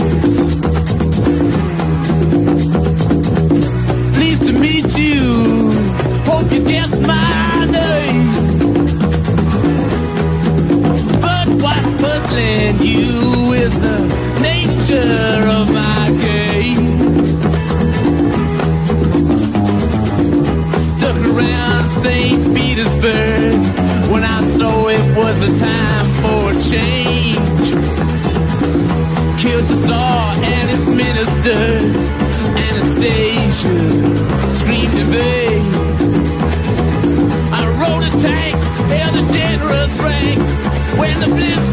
the 41.19 41.27
blizzard. 41.27 41.68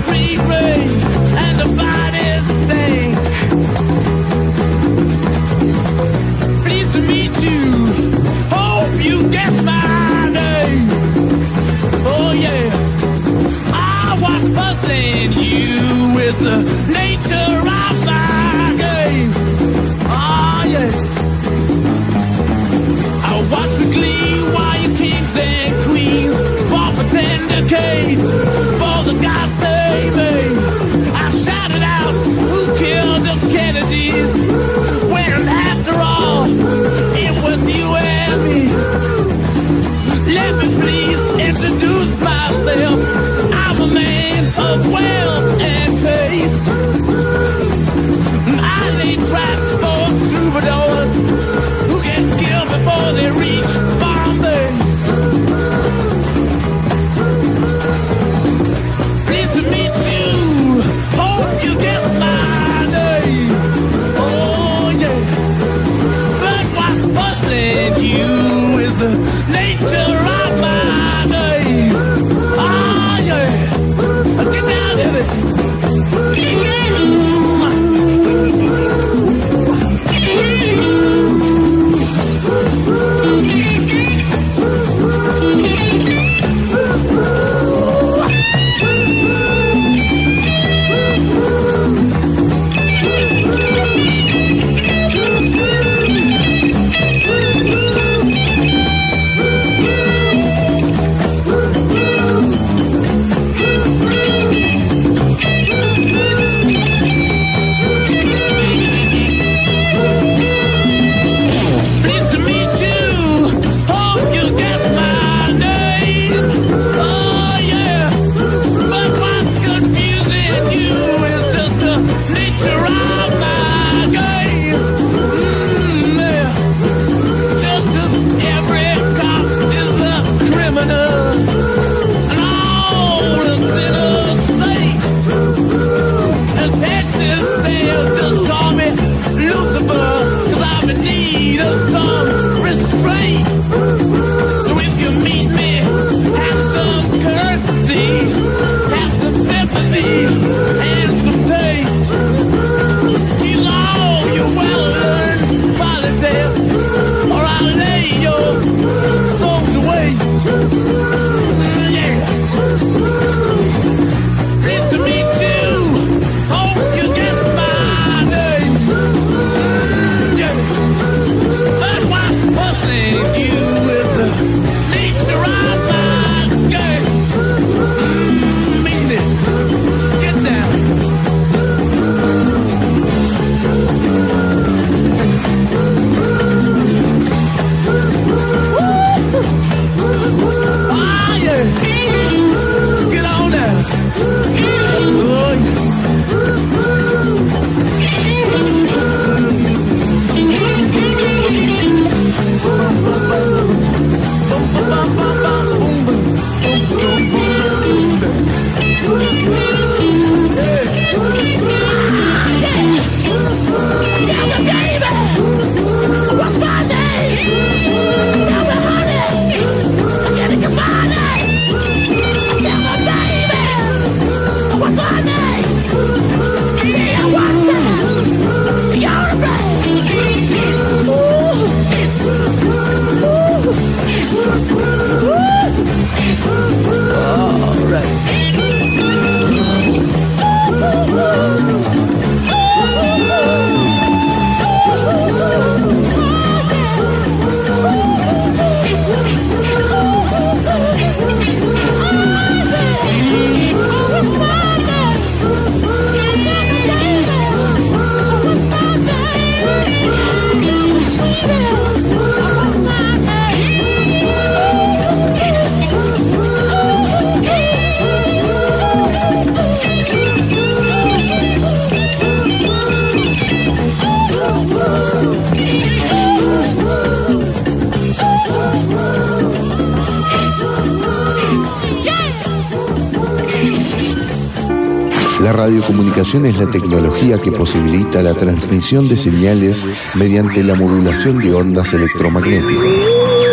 Es 286.45 286.59
la 286.59 286.71
tecnología 286.71 287.41
que 287.41 287.53
posibilita 287.53 288.23
la 288.23 288.35
transmisión 288.35 289.09
de 289.09 289.17
señales 289.17 289.83
mediante 290.15 290.63
la 290.63 290.75
modulación 290.75 291.39
de 291.39 291.55
ondas 291.55 291.95
electromagnéticas. 291.95 293.03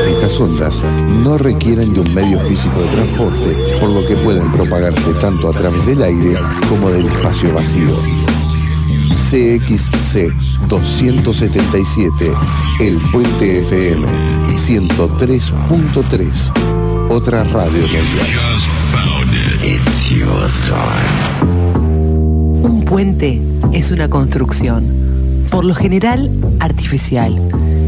Estas 0.08 0.38
ondas 0.40 0.82
no 1.08 1.38
requieren 1.38 1.94
de 1.94 2.02
un 2.02 2.14
medio 2.14 2.42
físico 2.42 2.82
de 2.82 2.88
transporte, 2.88 3.78
por 3.80 3.90
lo 3.90 4.06
que 4.06 4.18
pueden 4.18 4.52
propagarse 4.52 5.14
tanto 5.14 5.48
a 5.48 5.54
través 5.54 5.86
del 5.86 6.02
aire 6.02 6.38
como 6.68 6.90
del 6.90 7.06
espacio 7.06 7.54
vacío. 7.54 7.96
CXC 9.30 10.34
277, 10.68 12.34
El 12.82 13.00
Puente 13.12 13.60
FM 13.60 14.06
103.3, 14.58 17.10
otra 17.10 17.44
radio 17.44 17.82
mundial. 17.82 18.28
Un 21.42 21.63
puente 22.94 23.42
es 23.72 23.90
una 23.90 24.08
construcción, 24.08 24.86
por 25.50 25.66
lo 25.66 25.74
general 25.74 26.30
artificial, 26.60 27.42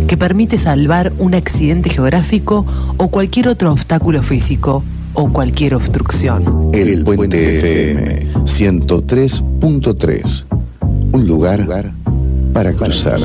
que 0.07 0.17
permite 0.17 0.57
salvar 0.57 1.13
un 1.19 1.35
accidente 1.35 1.91
geográfico 1.91 2.65
o 2.97 3.09
cualquier 3.09 3.49
otro 3.49 3.71
obstáculo 3.71 4.23
físico 4.23 4.83
o 5.13 5.31
cualquier 5.31 5.75
obstrucción. 5.75 6.71
El 6.73 7.03
Puente 7.03 7.59
FM 7.59 8.31
103.3, 8.45 10.43
un 11.11 11.27
lugar 11.27 11.91
para 12.51 12.73
cruzar. 12.73 13.21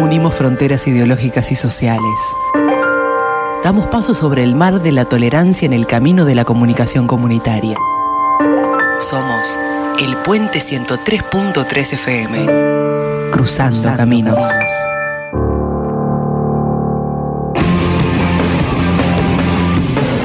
Unimos 0.00 0.34
fronteras 0.34 0.86
ideológicas 0.86 1.50
y 1.50 1.56
sociales. 1.56 2.20
Damos 3.66 3.88
paso 3.88 4.14
sobre 4.14 4.44
el 4.44 4.54
mar 4.54 4.80
de 4.80 4.92
la 4.92 5.06
tolerancia 5.06 5.66
en 5.66 5.72
el 5.72 5.88
camino 5.88 6.24
de 6.24 6.36
la 6.36 6.44
comunicación 6.44 7.08
comunitaria. 7.08 7.76
Somos 9.00 9.58
el 9.98 10.16
Puente 10.18 10.60
103.3 10.60 11.94
FM. 11.94 12.46
Cruzando, 13.32 13.82
caminos. 13.96 14.38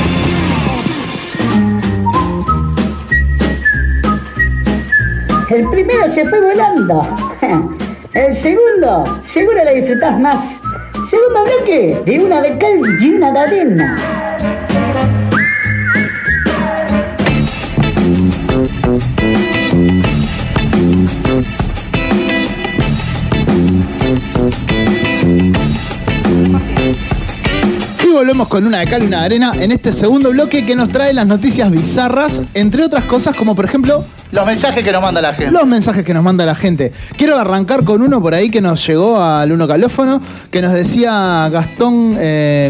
El 5.54 5.70
primero 5.70 6.08
se 6.08 6.26
fue 6.26 6.40
volando. 6.40 7.06
El 8.12 8.34
segundo, 8.34 9.20
seguro 9.22 9.64
lo 9.64 9.72
disfrutás 9.72 10.18
más. 10.18 10.60
Segundo 11.08 11.44
bloque, 11.44 12.02
de 12.04 12.18
una 12.18 12.40
de 12.40 12.58
cal 12.58 12.80
y 13.00 13.14
una 13.14 13.30
de 13.30 13.38
arena. 13.38 14.13
Volvemos 28.34 28.48
con 28.48 28.66
una 28.66 28.80
de 28.80 28.86
cal 28.86 29.00
y 29.04 29.06
una 29.06 29.20
de 29.20 29.26
arena 29.26 29.52
en 29.60 29.70
este 29.70 29.92
segundo 29.92 30.30
bloque 30.30 30.66
que 30.66 30.74
nos 30.74 30.88
trae 30.88 31.12
las 31.12 31.24
noticias 31.24 31.70
bizarras, 31.70 32.42
entre 32.54 32.82
otras 32.82 33.04
cosas 33.04 33.36
como 33.36 33.54
por 33.54 33.64
ejemplo 33.64 34.04
Los 34.32 34.44
mensajes 34.44 34.82
que 34.82 34.90
nos 34.90 35.00
manda 35.02 35.22
la 35.22 35.32
gente. 35.34 35.52
los 35.52 35.64
mensajes 35.68 36.02
que 36.04 36.12
nos 36.12 36.24
manda 36.24 36.44
la 36.44 36.56
gente. 36.56 36.92
Quiero 37.16 37.38
arrancar 37.38 37.84
con 37.84 38.02
uno 38.02 38.20
por 38.20 38.34
ahí 38.34 38.50
que 38.50 38.60
nos 38.60 38.84
llegó 38.84 39.22
al 39.22 39.52
uno 39.52 39.68
calófono, 39.68 40.20
que 40.50 40.60
nos 40.60 40.72
decía 40.72 41.48
Gastón 41.52 42.16
eh, 42.18 42.68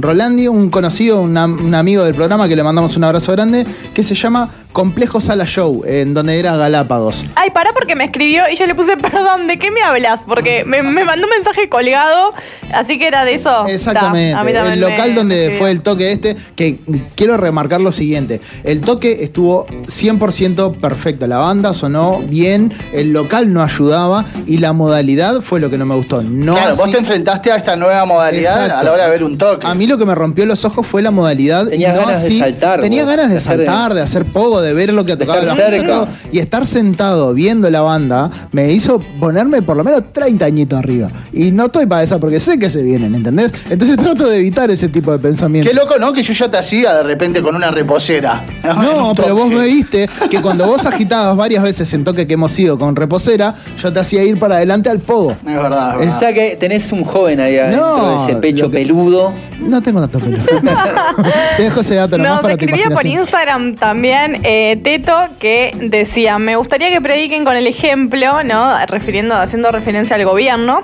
Rolandi, 0.00 0.48
un 0.48 0.70
conocido, 0.70 1.20
un 1.20 1.36
amigo 1.74 2.02
del 2.02 2.14
programa 2.16 2.48
que 2.48 2.56
le 2.56 2.64
mandamos 2.64 2.96
un 2.96 3.04
abrazo 3.04 3.30
grande, 3.30 3.64
que 3.94 4.02
se 4.02 4.16
llama 4.16 4.48
Complejo 4.72 5.20
Sala 5.20 5.46
Show, 5.46 5.84
en 5.86 6.12
donde 6.14 6.38
era 6.40 6.56
Galápagos. 6.56 7.24
Ay, 7.36 7.50
pará 7.50 7.70
porque 7.72 7.94
me 7.94 8.04
escribió 8.04 8.42
y 8.52 8.56
yo 8.56 8.66
le 8.66 8.74
puse, 8.74 8.96
perdón, 9.00 9.46
¿de 9.46 9.58
qué 9.60 9.70
me 9.70 9.82
hablas? 9.82 10.22
Porque 10.26 10.64
me, 10.66 10.82
me 10.82 11.04
mandó 11.04 11.26
un 11.26 11.30
mensaje 11.30 11.68
colgado, 11.68 12.34
así 12.74 12.98
que 12.98 13.06
era 13.06 13.24
de 13.24 13.34
eso. 13.34 13.64
Exactamente, 13.68 14.32
Ta, 14.34 14.40
a 14.40 14.44
mí 14.44 14.52
también 14.52 14.80
me- 14.80 14.95
local 14.96 15.14
donde 15.14 15.54
fue 15.58 15.70
el 15.70 15.82
toque 15.82 16.12
este, 16.12 16.36
que 16.54 16.78
quiero 17.14 17.36
remarcar 17.36 17.80
lo 17.80 17.92
siguiente, 17.92 18.40
el 18.64 18.80
toque 18.80 19.22
estuvo 19.24 19.66
100% 19.66 20.76
perfecto, 20.78 21.26
la 21.26 21.38
banda 21.38 21.74
sonó 21.74 22.20
bien, 22.20 22.72
el 22.92 23.12
local 23.12 23.52
no 23.52 23.62
ayudaba 23.62 24.24
y 24.46 24.58
la 24.58 24.72
modalidad 24.72 25.40
fue 25.40 25.60
lo 25.60 25.70
que 25.70 25.78
no 25.78 25.86
me 25.86 25.94
gustó. 25.94 26.22
No 26.22 26.54
claro, 26.54 26.76
vos 26.76 26.90
te 26.90 26.98
enfrentaste 26.98 27.50
a 27.52 27.56
esta 27.56 27.76
nueva 27.76 28.04
modalidad 28.04 28.62
Exacto. 28.62 28.78
a 28.80 28.84
la 28.84 28.92
hora 28.92 29.04
de 29.04 29.10
ver 29.10 29.24
un 29.24 29.36
toque. 29.38 29.66
A 29.66 29.74
mí 29.74 29.86
lo 29.86 29.98
que 29.98 30.04
me 30.06 30.14
rompió 30.14 30.46
los 30.46 30.64
ojos 30.64 30.86
fue 30.86 31.02
la 31.02 31.10
modalidad. 31.10 31.64
No 31.64 31.78
ganas 31.78 32.22
de 32.22 32.38
saltar, 32.38 32.80
Tenía 32.80 33.02
vos, 33.04 33.10
ganas 33.10 33.26
de 33.28 33.34
de 33.36 33.40
de- 33.40 33.40
saltar, 33.40 33.94
de 33.94 34.00
hacer 34.00 34.24
pogo, 34.24 34.60
de 34.60 34.72
ver 34.72 34.92
lo 34.92 35.04
que 35.04 35.16
tocaba 35.16 35.40
estar 35.40 35.56
la 35.56 35.64
cerca. 35.78 35.98
banda. 36.00 36.14
Y 36.32 36.38
estar 36.38 36.66
sentado 36.66 37.34
viendo 37.34 37.68
la 37.70 37.82
banda 37.82 38.30
me 38.52 38.72
hizo 38.72 39.00
ponerme 39.20 39.62
por 39.62 39.76
lo 39.76 39.84
menos 39.84 40.04
30 40.12 40.44
añitos 40.44 40.78
arriba. 40.78 41.08
Y 41.32 41.50
no 41.50 41.66
estoy 41.66 41.86
para 41.86 42.02
esa 42.02 42.18
porque 42.18 42.40
sé 42.40 42.58
que 42.58 42.68
se 42.70 42.82
vienen, 42.82 43.14
¿entendés? 43.14 43.52
Entonces 43.68 43.96
trato 43.96 44.28
de 44.28 44.38
evitar 44.38 44.70
ese 44.70 44.85
tipo 44.88 45.12
de 45.12 45.18
pensamientos. 45.18 45.70
Qué 45.72 45.76
loco, 45.78 45.98
¿no? 45.98 46.12
Que 46.12 46.22
yo 46.22 46.32
ya 46.32 46.50
te 46.50 46.58
hacía 46.58 46.94
de 46.94 47.02
repente 47.02 47.42
con 47.42 47.54
una 47.56 47.70
reposera. 47.70 48.44
No, 48.76 49.10
un 49.10 49.14
pero 49.16 49.34
vos 49.34 49.48
me 49.48 49.64
viste 49.64 50.08
que 50.30 50.40
cuando 50.42 50.66
vos 50.66 50.84
agitabas 50.86 51.36
varias 51.36 51.62
veces 51.62 51.92
en 51.94 52.04
toque 52.04 52.26
que 52.26 52.34
hemos 52.34 52.56
ido 52.58 52.78
con 52.78 52.94
reposera, 52.96 53.54
yo 53.78 53.92
te 53.92 54.00
hacía 54.00 54.22
ir 54.24 54.38
para 54.38 54.56
adelante 54.56 54.90
al 54.90 54.98
pogo. 54.98 55.30
Es 55.32 55.44
verdad, 55.44 56.02
es 56.02 56.14
O 56.14 56.18
sea 56.18 56.32
que 56.32 56.56
tenés 56.56 56.90
un 56.92 57.04
joven 57.04 57.40
ahí 57.40 57.56
adentro 57.58 57.86
No, 57.86 58.24
ese 58.24 58.36
pecho 58.36 58.70
que- 58.70 58.78
peludo. 58.78 59.32
No 59.60 59.80
tengo 59.82 60.00
tanto 60.00 60.18
pelo. 60.18 60.38
te 61.56 61.62
dejo 61.62 61.80
ese 61.80 61.94
dato 61.94 62.18
nomás 62.18 62.32
Nos 62.34 62.42
para 62.42 62.56
tu 62.56 62.64
escribía 62.64 62.90
por. 62.90 63.06
Instagram 63.06 63.76
también 63.76 64.40
eh, 64.42 64.78
Teto 64.82 65.14
que 65.38 65.74
decía, 65.80 66.38
me 66.38 66.56
gustaría 66.56 66.90
que 66.90 67.00
prediquen 67.00 67.44
con 67.44 67.56
el 67.56 67.66
ejemplo, 67.66 68.42
¿no? 68.44 68.74
Refiriendo, 68.86 69.34
haciendo 69.36 69.70
referencia 69.72 70.16
al 70.16 70.24
gobierno, 70.24 70.82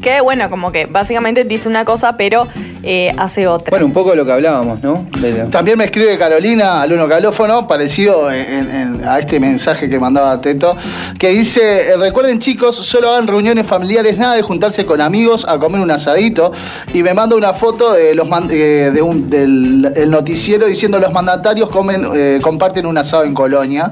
que 0.00 0.20
bueno, 0.20 0.48
como 0.50 0.72
que 0.72 0.86
básicamente 0.86 1.44
dice 1.44 1.68
una 1.68 1.84
cosa, 1.84 2.16
pero 2.16 2.46
eh, 2.82 3.14
hace 3.16 3.46
otra. 3.46 3.70
Bueno, 3.70 3.86
un 3.86 3.92
poco 3.92 4.10
de 4.10 4.16
lo 4.16 4.24
que 4.24 4.32
hablábamos, 4.32 4.82
¿no? 4.82 5.06
También 5.50 5.78
me 5.78 5.84
escribe 5.84 6.18
Carolina 6.18 6.82
al 6.82 6.92
uno 6.92 7.08
calófono, 7.08 7.68
parecido 7.68 8.30
en- 8.30 8.70
en- 8.70 9.04
a 9.08 9.18
este 9.18 9.38
mensaje 9.40 9.88
que 9.88 9.98
mandaba 9.98 10.40
Teto, 10.40 10.76
que 11.18 11.28
dice, 11.28 11.90
eh, 11.92 11.96
recuerden 11.96 12.38
chicos, 12.40 12.76
solo 12.76 13.10
hagan 13.10 13.26
reuniones 13.26 13.66
familiares, 13.66 14.18
nada 14.18 14.34
de 14.34 14.42
juntarse 14.42 14.84
con 14.84 15.00
amigos 15.00 15.44
a 15.48 15.58
comer 15.58 15.80
un 15.80 15.90
asadito. 15.90 16.52
Y 16.92 17.02
me 17.02 17.14
manda 17.14 17.36
una 17.36 17.52
foto 17.54 17.92
de 17.92 18.14
los 18.14 18.28
man- 18.28 18.48
eh, 18.50 18.90
de 18.92 19.02
un- 19.02 19.28
del 19.30 19.92
el 19.94 20.10
noticiero 20.10 20.66
diciendo 20.66 20.98
los 20.98 21.12
mandatarios 21.12 21.68
comen, 21.70 22.06
eh, 22.14 22.40
comparten 22.42 22.86
un 22.86 22.98
asado 22.98 23.24
en 23.24 23.34
Colonia. 23.34 23.90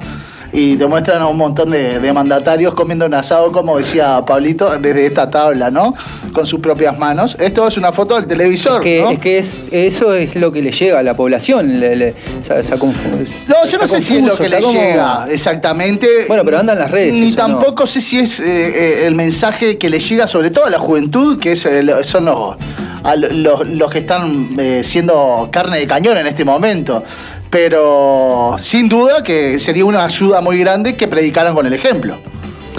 Y 0.53 0.75
te 0.77 0.87
muestran 0.87 1.23
a 1.23 1.29
un 1.29 1.37
montón 1.37 1.71
de, 1.71 2.01
de 2.01 2.13
mandatarios 2.13 2.75
comiendo 2.75 3.07
un 3.07 3.15
asado, 3.15 3.53
como 3.53 3.79
decía 3.79 4.25
Pablito, 4.27 4.77
desde 4.79 5.07
esta 5.07 5.31
tabla, 5.31 5.71
¿no? 5.71 5.95
Con 6.33 6.45
sus 6.45 6.59
propias 6.61 6.99
manos. 6.99 7.37
Esto 7.39 7.69
es 7.69 7.77
una 7.77 7.93
foto 7.93 8.17
del 8.17 8.27
televisor, 8.27 8.81
que, 8.81 9.01
¿no? 9.03 9.11
es 9.13 9.19
que 9.21 9.39
es, 9.39 9.65
eso 9.71 10.13
es 10.15 10.35
lo 10.35 10.51
que 10.51 10.61
le 10.61 10.73
llega 10.73 10.99
a 10.99 11.03
la 11.05 11.15
población. 11.15 11.79
le- 11.79 11.95
le- 11.95 12.15
esa- 12.59 12.77
No, 12.77 13.65
yo 13.65 13.79
no 13.79 13.87
sé 13.87 14.01
si 14.01 14.17
es 14.17 14.25
lo 14.25 14.37
que 14.37 14.49
le 14.49 14.61
como- 14.61 14.73
llega 14.81 15.27
exactamente. 15.31 16.09
Bueno, 16.27 16.43
pero 16.45 16.59
andan 16.59 16.79
las 16.81 16.91
redes, 16.91 17.15
Ni 17.15 17.31
no. 17.31 17.37
tampoco 17.37 17.87
sé 17.87 18.01
si 18.01 18.19
es 18.19 18.41
eh, 18.41 18.45
eh, 18.45 19.07
el 19.07 19.15
mensaje 19.15 19.79
que 19.79 19.89
le 19.89 20.01
llega 20.01 20.27
sobre 20.27 20.51
todo 20.51 20.65
a 20.67 20.71
la 20.71 20.79
juventud, 20.81 21.39
que 21.39 21.53
es, 21.53 21.65
eh, 21.65 21.85
son 22.03 22.25
los, 22.25 22.57
a 23.05 23.15
lo- 23.15 23.29
los, 23.31 23.67
los 23.69 23.91
que 23.91 23.99
están 24.01 24.49
eh, 24.59 24.81
siendo 24.83 25.49
carne 25.53 25.79
de 25.79 25.87
cañón 25.87 26.17
en 26.19 26.27
este 26.27 26.45
momento. 26.45 27.05
Pero 27.51 28.57
sin 28.59 28.89
duda 28.89 29.23
que 29.25 29.59
sería 29.59 29.85
una 29.85 30.05
ayuda 30.05 30.41
muy 30.41 30.59
grande 30.59 30.97
que 30.97 31.09
predicaran 31.09 31.55
con 31.55 31.67
el 31.67 31.73
ejemplo, 31.73 32.17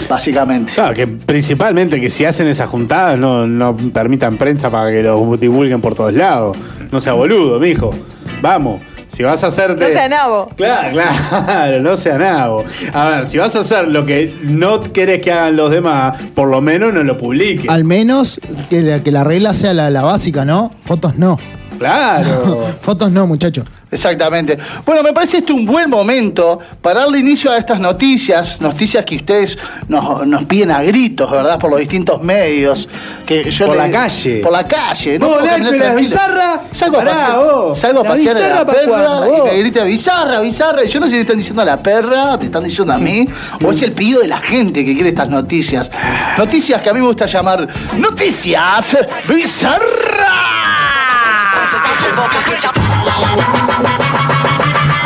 básicamente. 0.10 0.72
Claro, 0.74 0.94
que 0.94 1.08
principalmente 1.08 2.00
que 2.00 2.10
si 2.10 2.24
hacen 2.24 2.48
esas 2.48 2.70
juntadas 2.70 3.20
no, 3.20 3.46
no 3.46 3.76
permitan 3.76 4.38
prensa 4.38 4.72
para 4.72 4.90
que 4.90 5.04
los 5.04 5.40
divulguen 5.40 5.82
por 5.82 5.94
todos 5.94 6.14
lados. 6.14 6.58
No 6.90 7.02
sea 7.02 7.14
boludo, 7.14 7.60
mijo. 7.60 7.94
Vamos. 8.42 8.82
Si 9.10 9.24
vas 9.24 9.44
a 9.44 9.48
hacerte. 9.48 9.88
no 9.88 9.90
sea 9.90 10.08
nabo. 10.08 10.50
Claro, 10.56 10.92
claro, 11.46 11.82
no 11.82 11.98
sea 11.98 12.18
nabo. 12.18 12.64
A 12.94 13.10
ver, 13.10 13.28
si 13.28 13.38
vas 13.40 13.54
a 13.58 13.60
hacer 13.60 13.90
lo 13.90 14.06
que 14.06 14.34
no 14.42 14.82
querés 14.82 15.22
que 15.22 15.34
hagan 15.34 15.58
los 15.58 15.70
demás, 15.70 16.18
por 16.34 16.48
lo 16.48 16.62
menos 16.62 16.94
no 16.94 17.04
lo 17.04 17.18
publiques. 17.18 17.70
Al 17.70 17.84
menos 17.84 18.40
que 18.70 18.82
la, 18.82 19.04
que 19.04 19.12
la 19.12 19.26
regla 19.26 19.54
sea 19.54 19.74
la, 19.74 19.90
la 19.90 20.02
básica, 20.02 20.46
¿no? 20.46 20.72
Fotos 20.86 21.18
no. 21.18 21.38
Claro. 21.82 22.76
Fotos 22.82 23.12
no, 23.12 23.26
muchacho. 23.26 23.66
Exactamente. 23.90 24.56
Bueno, 24.86 25.02
me 25.02 25.14
parece 25.14 25.40
este 25.40 25.52
un 25.52 25.66
buen 25.66 25.90
momento 25.90 26.60
para 26.80 27.02
darle 27.02 27.18
inicio 27.18 27.52
a 27.52 27.58
estas 27.58 27.80
noticias, 27.80 28.62
noticias 28.62 29.04
que 29.04 29.16
ustedes 29.16 29.58
nos, 29.88 30.26
nos 30.28 30.46
piden 30.46 30.70
a 30.70 30.84
gritos, 30.84 31.30
¿verdad? 31.30 31.58
Por 31.58 31.72
los 31.72 31.80
distintos 31.80 32.22
medios. 32.22 32.88
Que 33.26 33.50
yo 33.50 33.66
Por 33.66 33.76
la 33.76 33.90
calle. 33.90 34.38
Por 34.38 34.52
la 34.52 34.68
calle. 34.68 35.18
Vos, 35.18 35.28
puedo 35.30 35.46
Nacho, 35.46 35.64
caminar 35.64 35.76
¿y 35.76 35.80
la 35.80 35.96
bizarra? 35.96 36.62
Salgo 36.72 37.00
a 37.00 37.04
pasear, 37.04 37.38
vos. 37.40 37.78
salgo 37.80 38.00
a 38.00 38.04
¿La 38.04 38.10
pasear 38.12 38.38
a 38.38 38.40
la 38.40 38.46
bizarra 38.46 38.66
pa' 38.66 38.74
perra 38.74 38.88
cuándo, 38.88 39.26
y 39.26 39.40
vos? 39.40 39.52
me 39.52 39.60
grita 39.60 39.84
bizarra, 39.84 40.40
bizarra. 40.40 40.84
Y 40.86 40.90
yo 40.90 41.00
no 41.00 41.06
sé 41.08 41.10
si 41.10 41.16
le 41.16 41.22
están 41.22 41.38
diciendo 41.38 41.62
a 41.64 41.66
la 41.66 41.82
perra, 41.82 42.38
me 42.38 42.46
están 42.46 42.64
diciendo 42.64 42.94
a 42.94 43.00
mí, 43.00 43.28
o 43.66 43.72
es 43.72 43.82
el 43.82 43.92
pedido 43.94 44.22
de 44.22 44.28
la 44.28 44.38
gente 44.40 44.86
que 44.86 44.94
quiere 44.94 45.10
estas 45.10 45.30
noticias. 45.30 45.90
Noticias 46.38 46.80
que 46.84 46.90
a 46.92 46.94
mí 46.94 47.00
me 47.00 47.08
gusta 47.08 47.26
llamar 47.26 47.68
noticias 47.98 48.96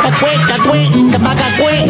Cacue, 0.02 0.36
cacue, 0.48 0.84
quick. 1.56 1.86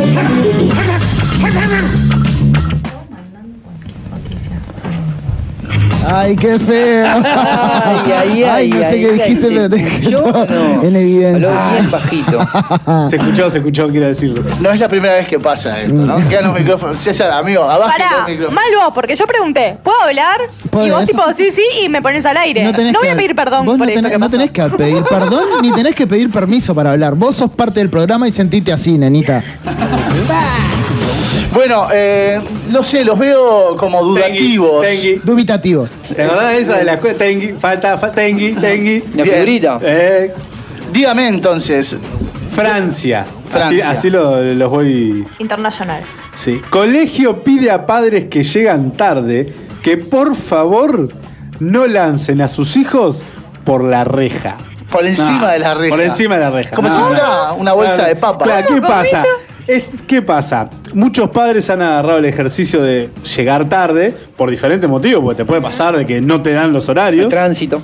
Ay, 6.04 6.36
qué 6.36 6.58
feo. 6.58 7.06
Ay, 7.16 8.12
ay, 8.12 8.42
ay, 8.44 8.68
no 8.70 8.78
sé 8.78 8.84
ay, 8.86 9.00
qué 9.00 9.06
ay, 9.06 9.12
dijiste, 9.18 9.48
¿se 9.48 9.54
pero 9.54 9.70
te 9.70 9.76
escuchó 9.76 10.46
no? 10.48 10.82
en 10.82 10.96
evidencia. 10.96 11.48
Habló 11.48 11.72
bien 11.72 11.90
bajito. 11.90 12.38
Se 13.10 13.16
escuchó, 13.16 13.50
se 13.50 13.58
escuchó, 13.58 13.88
quiero 13.88 14.06
decirlo. 14.06 14.42
No 14.60 14.70
es 14.70 14.80
la 14.80 14.88
primera 14.88 15.14
vez 15.14 15.26
que 15.26 15.38
pasa 15.38 15.80
esto, 15.80 15.94
¿no? 15.94 16.16
Quedan 16.28 16.44
los 16.46 16.58
micrófonos. 16.58 16.98
César, 16.98 17.30
amigo, 17.32 17.62
abajo 17.64 17.90
Pará, 17.90 18.26
mal 18.50 18.64
vos, 18.84 18.92
porque 18.94 19.14
yo 19.16 19.26
pregunté, 19.26 19.76
¿puedo 19.82 20.00
hablar? 20.02 20.40
Y 20.84 20.90
vos 20.90 21.04
tipo, 21.04 21.22
sí, 21.36 21.50
sí, 21.52 21.62
y 21.82 21.88
me 21.88 22.00
pones 22.02 22.24
al 22.26 22.36
aire. 22.36 22.64
No, 22.64 22.72
tenés 22.72 22.92
voy 22.92 23.02
que- 23.02 23.10
a 23.10 23.16
pedir 23.16 23.34
perdón 23.34 23.66
vos 23.66 23.76
por 23.78 23.86
no 23.86 23.92
esto 23.92 23.98
tenés, 23.98 24.12
que 24.12 24.18
no 24.18 24.30
tenés 24.30 24.50
que 24.50 24.62
pedir 24.76 25.02
perdón 25.04 25.44
ni 25.62 25.72
tenés 25.72 25.94
que 25.94 26.06
pedir 26.06 26.30
permiso 26.30 26.74
para 26.74 26.92
hablar. 26.92 27.14
Vos 27.14 27.36
sos 27.36 27.50
parte 27.50 27.80
del 27.80 27.90
programa 27.90 28.26
y 28.28 28.30
sentite 28.32 28.72
así, 28.72 28.96
nenita. 28.98 29.42
Bueno, 31.52 31.88
eh, 31.92 32.40
no 32.70 32.82
sé, 32.84 33.04
los 33.04 33.18
veo 33.18 33.76
como 33.76 34.02
dudativos. 34.02 34.82
Tengui. 34.82 35.20
Dubitativo. 35.24 35.88
¿Te 36.14 36.22
acordás 36.24 36.50
de 36.54 36.58
esa 36.60 36.76
de 36.78 36.84
la 36.84 36.92
escuela? 36.94 37.16
Tengui, 37.18 37.48
falta, 37.58 37.96
fa- 37.98 38.12
Tengui, 38.12 38.52
Tengui. 38.54 39.04
La 39.14 39.22
Bien. 39.22 39.34
figurita. 39.36 39.78
Eh, 39.82 40.32
Dígame 40.92 41.28
entonces, 41.28 41.96
Francia. 42.54 43.26
Francia. 43.50 43.90
Así, 43.90 43.98
así 43.98 44.10
lo- 44.10 44.42
los 44.42 44.70
voy. 44.70 45.26
Internacional. 45.38 46.02
Sí. 46.34 46.60
Colegio 46.70 47.42
pide 47.42 47.70
a 47.70 47.86
padres 47.86 48.26
que 48.28 48.44
llegan 48.44 48.92
tarde 48.92 49.52
que 49.82 49.96
por 49.96 50.34
favor 50.36 51.08
no 51.60 51.86
lancen 51.86 52.40
a 52.40 52.48
sus 52.48 52.76
hijos 52.76 53.22
por 53.64 53.84
la 53.84 54.04
reja. 54.04 54.56
por 54.90 55.04
encima 55.04 55.38
No, 55.40 55.48
de 55.48 55.58
la 55.58 55.74
reja. 55.74 55.90
Por 55.94 56.00
encima 56.04 56.34
de 56.36 56.40
la 56.42 56.50
reja. 56.50 56.76
Como 56.76 56.88
No, 56.88 56.94
si 56.94 57.00
no. 57.00 57.06
fuera 57.08 57.52
una 57.54 57.72
bolsa 57.72 57.94
Claro, 57.96 58.08
de 58.08 58.16
papa. 58.16 58.44
Claro, 58.44 58.66
¿qué 58.74 58.80
pasa? 58.82 59.24
Es- 59.66 59.84
¿Qué 60.06 60.22
pasa? 60.22 60.70
Muchos 60.94 61.30
padres 61.30 61.68
han 61.70 61.82
agarrado 61.82 62.18
el 62.18 62.24
ejercicio 62.24 62.80
de 62.82 63.10
llegar 63.36 63.68
tarde 63.68 64.14
por 64.36 64.48
diferentes 64.50 64.88
motivos, 64.88 65.22
porque 65.22 65.38
te 65.38 65.44
puede 65.44 65.60
pasar 65.60 65.96
de 65.96 66.06
que 66.06 66.20
no 66.20 66.40
te 66.42 66.52
dan 66.52 66.72
los 66.72 66.88
horarios. 66.88 67.24
El 67.24 67.30
tránsito. 67.30 67.82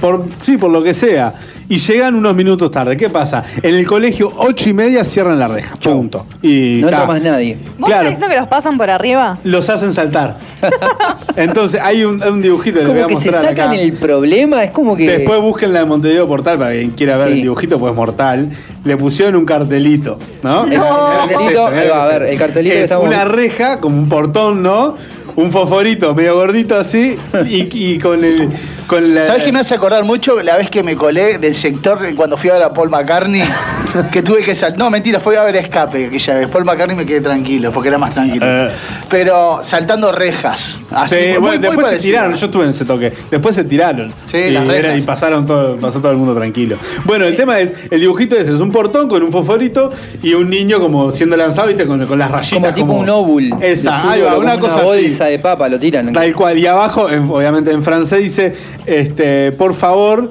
Por, 0.00 0.24
sí, 0.40 0.56
por 0.58 0.70
lo 0.70 0.82
que 0.82 0.92
sea. 0.94 1.32
Y 1.70 1.78
llegan 1.78 2.16
unos 2.16 2.34
minutos 2.34 2.68
tarde. 2.72 2.96
¿Qué 2.96 3.08
pasa? 3.08 3.44
En 3.62 3.76
el 3.76 3.86
colegio, 3.86 4.30
ocho 4.38 4.68
y 4.68 4.72
media 4.74 5.04
cierran 5.04 5.38
la 5.38 5.46
reja. 5.46 5.76
Punto. 5.76 6.26
Y 6.42 6.80
No 6.82 7.06
más 7.06 7.22
nadie. 7.22 7.56
¿Vos 7.78 7.88
Claro. 7.88 8.08
estás 8.08 8.18
diciendo 8.18 8.26
que 8.28 8.40
los 8.40 8.48
pasan 8.48 8.76
por 8.76 8.90
arriba? 8.90 9.38
Los 9.44 9.70
hacen 9.70 9.92
saltar. 9.92 10.36
Entonces, 11.36 11.80
hay 11.80 12.04
un, 12.04 12.42
dibujito 12.42 12.80
que 12.80 12.84
les 12.86 12.92
voy 12.94 13.02
Como 13.04 13.04
a 13.04 13.18
que 13.20 13.24
se 13.24 13.30
mostrar 13.30 13.50
sacan 13.54 13.68
acá. 13.70 13.80
el 13.80 13.92
problema, 13.92 14.64
es 14.64 14.72
como 14.72 14.96
que. 14.96 15.08
Después 15.08 15.40
busquen 15.40 15.72
la 15.72 15.78
de 15.80 15.84
Montevideo 15.86 16.26
Portal 16.26 16.58
para 16.58 16.72
quien 16.72 16.90
quiera 16.90 17.16
ver 17.16 17.28
Sí. 17.28 17.32
el 17.34 17.42
dibujito, 17.42 17.78
pues 17.78 17.94
mortal. 17.94 18.50
Le 18.82 18.96
pusieron 18.96 19.36
un 19.36 19.44
cartelito, 19.44 20.18
¿no? 20.42 20.64
El 20.64 20.70
que 20.70 20.74
es 20.76 20.82
cartelito, 20.82 21.50
esto, 21.50 21.60
lo 21.60 21.62
va, 21.62 21.70
que 21.70 21.78
a 21.78 22.02
es 22.06 22.08
ver, 22.18 22.22
el 22.30 22.38
cartelito 22.38 22.72
que 22.74 22.78
Es 22.78 22.84
estamos- 22.84 23.06
una 23.06 23.24
reja, 23.26 23.78
como 23.78 23.96
un 23.98 24.08
portón, 24.08 24.62
¿no? 24.62 24.96
Un 25.40 25.50
fosforito 25.50 26.14
medio 26.14 26.34
gordito 26.34 26.76
así, 26.76 27.16
y, 27.46 27.94
y 27.94 27.98
con 27.98 28.22
el. 28.22 28.46
Con 28.86 29.14
la, 29.14 29.26
¿Sabes 29.26 29.44
qué 29.44 29.52
me 29.52 29.60
hace 29.60 29.74
acordar 29.74 30.04
mucho? 30.04 30.42
La 30.42 30.58
vez 30.58 30.68
que 30.68 30.82
me 30.82 30.96
colé 30.96 31.38
del 31.38 31.54
sector 31.54 31.98
cuando 32.14 32.36
fui 32.36 32.50
a 32.50 32.54
ver 32.54 32.62
a 32.64 32.74
Paul 32.74 32.90
McCartney, 32.90 33.42
que 34.12 34.22
tuve 34.22 34.42
que 34.42 34.54
saltar. 34.54 34.78
No, 34.78 34.90
mentira, 34.90 35.20
fui 35.20 35.36
a 35.36 35.42
ver 35.44 35.56
Escape 35.56 36.06
aquella 36.06 36.34
vez. 36.34 36.48
Paul 36.48 36.64
McCartney 36.64 36.96
me 36.96 37.06
quedé 37.06 37.20
tranquilo, 37.20 37.70
porque 37.72 37.88
era 37.88 37.98
más 37.98 38.14
tranquilo. 38.14 38.44
Eh. 38.48 38.70
Pero 39.08 39.60
saltando 39.62 40.12
rejas. 40.12 40.78
Así, 40.90 41.14
Sí, 41.16 41.20
muy- 41.32 41.38
bueno, 41.38 41.58
muy 41.58 41.58
después 41.58 41.86
se 41.88 41.98
tiraron, 42.08 42.34
yo 42.34 42.46
estuve 42.46 42.64
en 42.64 42.70
ese 42.70 42.84
toque. 42.84 43.12
Después 43.30 43.54
se 43.54 43.64
tiraron. 43.64 44.12
Sí, 44.26 44.38
y, 44.38 44.50
las 44.50 44.66
rejas. 44.66 44.84
era- 44.84 44.96
y 44.96 45.00
pasaron 45.02 45.46
todo, 45.46 45.76
pasó 45.78 46.00
todo 46.00 46.12
el 46.12 46.18
mundo 46.18 46.34
tranquilo. 46.34 46.76
Bueno, 47.04 47.24
el 47.24 47.36
tema 47.36 47.58
es, 47.60 47.72
el 47.90 48.00
dibujito 48.00 48.36
ese 48.36 48.54
es 48.54 48.60
un 48.60 48.70
portón 48.72 49.08
con 49.08 49.22
un 49.22 49.32
fosforito 49.32 49.90
y 50.22 50.34
un 50.34 50.48
niño 50.50 50.80
como 50.80 51.10
siendo 51.10 51.36
lanzado, 51.36 51.68
viste, 51.68 51.86
con, 51.86 52.04
con 52.06 52.18
las 52.18 52.30
rayitas. 52.30 52.58
como 52.60 52.74
tipo 52.74 52.92
un 52.92 53.08
óvul. 53.08 53.50
Esa, 53.60 54.00
fútbol, 54.00 54.12
ahí 54.12 54.20
va, 54.22 54.38
una 54.38 54.58
cosa 54.58 54.74
una 54.74 54.82
así. 54.92 55.02
bolsa 55.02 55.24
de 55.26 55.38
papa, 55.38 55.68
lo 55.68 55.78
tiran. 55.80 56.12
Tal 56.12 56.32
cual. 56.34 56.58
Y 56.58 56.66
abajo, 56.66 57.08
en- 57.10 57.28
obviamente 57.30 57.70
en 57.70 57.82
francés, 57.82 58.18
dice, 58.22 58.54
este, 58.86 59.52
por 59.52 59.74
favor, 59.74 60.30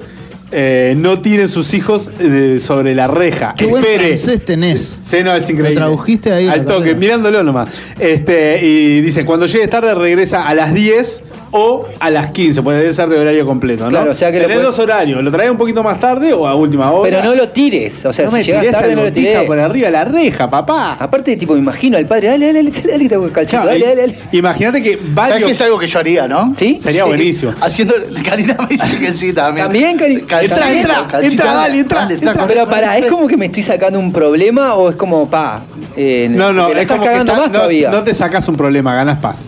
eh, 0.52 0.94
no 0.98 1.20
tiren 1.20 1.48
sus 1.48 1.74
hijos 1.74 2.12
eh, 2.20 2.60
sobre 2.60 2.96
la 2.96 3.08
reja. 3.08 3.54
Qué 3.58 3.66
buen 3.66 3.84
Espere. 3.84 4.18
francés 4.18 4.46
tenés. 4.46 4.98
Sí, 5.10 5.18
no, 5.24 5.34
es 5.36 5.44
increíble. 5.44 5.72
Lo 5.72 5.76
tradujiste 5.76 6.32
ahí, 6.34 6.48
Al 6.48 6.66
toque, 6.66 6.96
mirándolo 6.96 7.44
nomás. 7.44 7.70
Este, 8.00 8.66
y 8.66 9.02
dice, 9.02 9.26
cuando 9.26 9.46
llegues 9.46 9.70
tarde 9.70 9.94
regresa 9.94 10.48
a 10.48 10.54
las 10.54 10.74
10 10.74 11.24
o 11.52 11.86
a 12.00 12.10
las 12.10 12.28
15, 12.32 12.62
puede 12.62 12.80
debe 12.82 12.94
ser 12.94 13.10
de 13.10 13.18
horario 13.20 13.46
completo, 13.46 13.86
¿no? 13.86 13.90
Claro, 13.90 14.12
o 14.12 14.14
sea 14.14 14.32
que 14.32 14.38
lo 14.40 14.44
Tenés 14.44 14.60
podés- 14.60 14.64
dos 14.66 14.80
horarios, 14.80 15.24
lo 15.24 15.32
traes 15.32 15.50
un 15.52 15.58
poquito 15.58 15.84
más 15.84 16.00
tarde 16.00 16.34
o 16.34 16.48
a 16.48 16.56
última 16.56 16.92
hora. 16.92 17.10
Pero 17.10 17.24
no 17.30 17.36
lo 17.36 17.50
tires. 17.50 18.06
O 18.06 18.14
sea, 18.14 18.26
no 18.26 18.32
si 18.32 18.38
me 18.38 18.44
llegas 18.44 18.72
tarde, 18.72 18.96
no 18.96 19.04
lo 19.04 19.12
tirés. 19.14 19.44
por 19.44 19.58
arriba 19.60 19.88
de 19.88 19.92
la 19.94 20.06
reja, 20.06 20.50
papá. 20.50 20.98
Aparte, 21.00 21.36
tipo, 21.38 21.54
me 21.54 21.60
imagino 21.60 21.98
al 21.98 22.06
padre, 22.06 22.28
dale, 22.30 22.48
dale, 22.54 22.64
dale, 22.72 22.82
dale, 22.92 23.10
que 23.10 23.20
que 23.20 23.32
calcito, 23.32 23.66
dale, 23.66 23.80
y- 23.80 23.82
dale, 23.82 23.96
dale. 23.96 24.16
Imagínate 24.32 24.84
que 24.84 24.94
¿Sabes 24.94 25.14
varios... 25.16 25.44
que 25.46 25.52
es 25.52 25.62
algo 25.62 25.80
que 25.80 25.88
yo 25.88 26.00
haría, 26.00 26.28
no? 26.28 26.54
¿Sí? 26.58 26.78
Sería 26.82 27.06
buenísimo. 27.06 27.54
Haciendo. 27.62 27.96
Karina 28.24 28.56
me 28.60 28.68
dice 28.68 28.98
que 29.00 29.12
sí 29.12 29.34
también. 29.34 29.66
También, 29.66 29.98
Calcito, 30.28 30.56
Entra, 30.56 30.72
entra, 30.72 31.20
entra, 31.22 31.54
dale, 31.54 31.80
entra, 31.80 32.06
dale, 32.06 32.20
Pero 32.48 32.68
pará, 32.68 32.98
¿es 32.98 33.06
como 33.06 33.28
que 33.28 33.38
me 33.38 33.46
estoy 33.48 33.64
sacando 33.64 33.98
un 34.00 34.12
problema 34.14 34.76
o 34.76 34.90
es 34.90 34.96
como, 34.96 35.30
pa? 35.30 35.62
eh, 35.98 36.28
No, 36.30 36.54
no, 36.54 36.68
que 36.68 36.74
es 36.74 36.78
estás 36.80 36.98
como 36.98 37.02
que 37.04 37.08
cagando 37.12 37.32
está- 37.32 37.42
más 37.44 37.52
no, 37.52 37.58
todavía. 37.60 37.90
no 37.92 38.04
te 38.04 38.14
sacas 38.14 38.48
un 38.48 38.56
problema, 38.56 38.94
ganas 38.96 39.20
paz. 39.20 39.48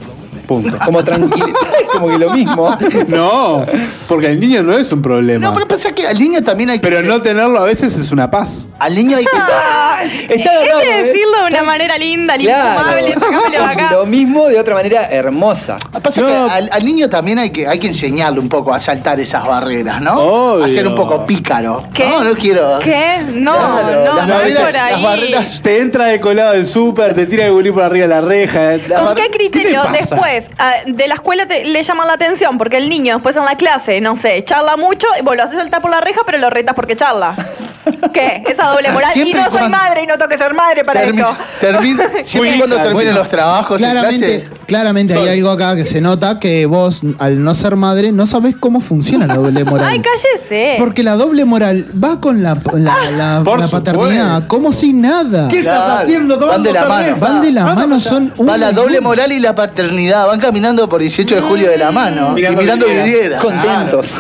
Punto. 0.53 0.77
Como 0.83 1.03
tranquilo. 1.03 1.47
es 1.47 1.87
como 1.91 2.07
que 2.09 2.17
lo 2.17 2.29
mismo. 2.31 2.77
No, 3.07 3.65
porque 4.07 4.27
el 4.27 4.39
niño 4.39 4.63
no 4.63 4.77
es 4.77 4.91
un 4.91 5.01
problema. 5.01 5.47
No, 5.47 5.53
pero 5.53 5.67
pensá 5.67 5.93
que 5.93 6.07
al 6.07 6.17
niño 6.19 6.43
también 6.43 6.69
hay 6.71 6.79
que. 6.79 6.87
Pero 6.87 7.01
no 7.01 7.21
tenerlo 7.21 7.59
a 7.59 7.63
veces 7.65 7.97
es 7.97 8.11
una 8.11 8.29
paz. 8.29 8.65
Al 8.79 8.95
niño 8.95 9.17
hay 9.17 9.25
que. 9.25 9.31
Está 10.33 10.51
que 10.51 10.75
¿ves? 10.87 11.05
decirlo 11.05 11.37
de 11.43 11.47
una 11.53 11.63
manera 11.63 11.97
linda, 11.97 12.35
Claro. 12.37 12.69
infumable, 12.79 13.13
sacámelo 13.13 13.49
de 13.49 13.57
acá. 13.57 13.91
Lo 13.91 14.05
mismo 14.05 14.47
de 14.47 14.59
otra 14.59 14.73
manera 14.75 15.07
hermosa. 15.09 15.77
Pasa 16.01 16.21
No. 16.21 16.27
que 16.27 16.33
al, 16.33 16.69
al 16.71 16.85
niño 16.85 17.09
también 17.09 17.39
hay 17.39 17.51
que, 17.51 17.67
hay 17.67 17.79
que 17.79 17.87
enseñarle 17.87 18.39
un 18.39 18.49
poco 18.49 18.73
a 18.73 18.79
saltar 18.79 19.19
esas 19.19 19.45
barreras, 19.45 20.01
¿no? 20.01 20.15
Obvio. 20.19 20.65
A 20.65 20.69
ser 20.69 20.87
un 20.87 20.95
poco 20.95 21.25
pícaro. 21.25 21.83
¿Qué? 21.93 22.07
No, 22.09 22.23
no 22.23 22.33
quiero. 22.33 22.79
¿Qué? 22.79 23.17
No, 23.33 23.53
Claro, 23.53 24.05
no, 24.05 24.15
las 24.15 24.27
no 24.27 24.41
es 24.41 24.53
barreras- 24.55 24.65
por 24.65 24.77
ahí. 24.77 24.91
las 24.93 25.01
barreras- 25.03 25.61
Te 25.61 25.79
entra 25.81 26.05
de 26.05 26.19
colado 26.19 26.53
del 26.53 26.65
súper, 26.65 27.13
te 27.13 27.25
tira 27.27 27.45
el 27.45 27.51
gurí 27.53 27.71
por 27.71 27.83
arriba 27.83 28.07
de 28.07 28.13
la 28.15 28.21
reja. 28.21 28.71
¿Con 29.05 29.15
qué 29.15 29.29
criterio 29.31 29.81
te 29.83 29.99
pasa? 29.99 30.15
después 30.15 30.40
ah, 30.59 30.75
de 30.85 31.07
la 31.07 31.15
escuela 31.15 31.45
te- 31.47 31.65
le 31.65 31.83
llaman 31.83 32.07
la 32.07 32.13
atención? 32.13 32.57
Porque 32.57 32.77
el 32.77 32.89
niño 32.89 33.15
después 33.15 33.35
en 33.35 33.45
la 33.45 33.55
clase, 33.55 34.01
no 34.01 34.15
sé, 34.15 34.43
charla 34.43 34.77
mucho 34.77 35.07
y 35.19 35.23
vos 35.23 35.35
lo 35.35 35.43
haces 35.43 35.57
saltar 35.57 35.81
por 35.81 35.91
la 35.91 36.01
reja, 36.01 36.21
pero 36.25 36.37
lo 36.37 36.49
retas 36.49 36.75
porque 36.75 36.95
charla. 36.95 37.35
¿Qué? 38.13 38.43
Esa 38.49 38.67
doble 38.67 38.91
moral. 38.91 39.11
Siempre 39.13 39.39
y 39.39 39.43
no 39.43 39.49
soy 39.59 39.69
madre 39.69 40.03
y 40.03 40.05
no 40.07 40.15
tengo 40.17 40.29
que 40.29 40.38
ser 40.38 40.53
madre 40.53 40.84
para 40.84 41.01
Termi- 41.05 41.19
esto. 41.19 41.34
termina- 41.59 42.03
siempre 42.23 42.55
y 42.55 42.57
cuando 42.57 42.75
Bueno, 42.77 42.89
terminen 42.91 43.15
los 43.15 43.29
trabajos 43.29 43.82
en 43.82 43.89
Claramente, 43.91 44.39
clase. 44.41 44.65
claramente 44.67 45.13
hay 45.15 45.29
algo 45.29 45.49
acá 45.51 45.75
que 45.75 45.86
se 45.86 46.01
nota 46.01 46.39
que 46.39 46.65
vos, 46.65 47.01
al 47.19 47.43
no 47.43 47.53
ser 47.55 47.75
madre, 47.75 48.11
no 48.11 48.25
sabés 48.27 48.55
cómo 48.59 48.82
funciona 48.82 49.25
la 49.27 49.36
doble 49.36 49.63
moral. 49.63 49.88
Ay, 49.89 50.01
cállese. 50.01 50.75
Porque 50.77 51.03
la 51.03 51.15
doble 51.15 51.45
moral 51.45 51.86
va 52.01 52.19
con 52.19 52.43
la, 52.43 52.55
la, 52.73 53.43
paternidad, 53.71 54.47
como 54.47 54.71
si 54.73 54.93
nada. 54.93 55.47
¿Qué 55.49 55.59
estás 55.59 55.75
Claro, 55.84 56.03
haciendo 56.03 56.38
tomando 56.38 56.51
van 56.55 56.63
de 56.63 56.73
la 56.73 56.86
mano. 56.88 57.15
Van 57.19 57.41
de 57.41 57.51
la 57.51 57.65
mano, 57.75 57.99
son 57.99 58.34
Va 58.47 58.57
la 58.57 58.71
doble 58.71 59.01
moral 59.01 59.32
y 59.32 59.39
la 59.39 59.55
paternidad. 59.55 60.27
Van 60.27 60.39
caminando 60.39 60.88
por 60.88 61.01
18 61.01 61.36
de 61.36 61.41
julio 61.41 61.69
de 61.69 61.77
la 61.77 61.91
mano. 61.91 62.32
Mirando 62.32 62.61
y 62.61 62.63
mirando 62.65 62.86
vidrieras. 62.88 63.41
Contentos. 63.41 64.15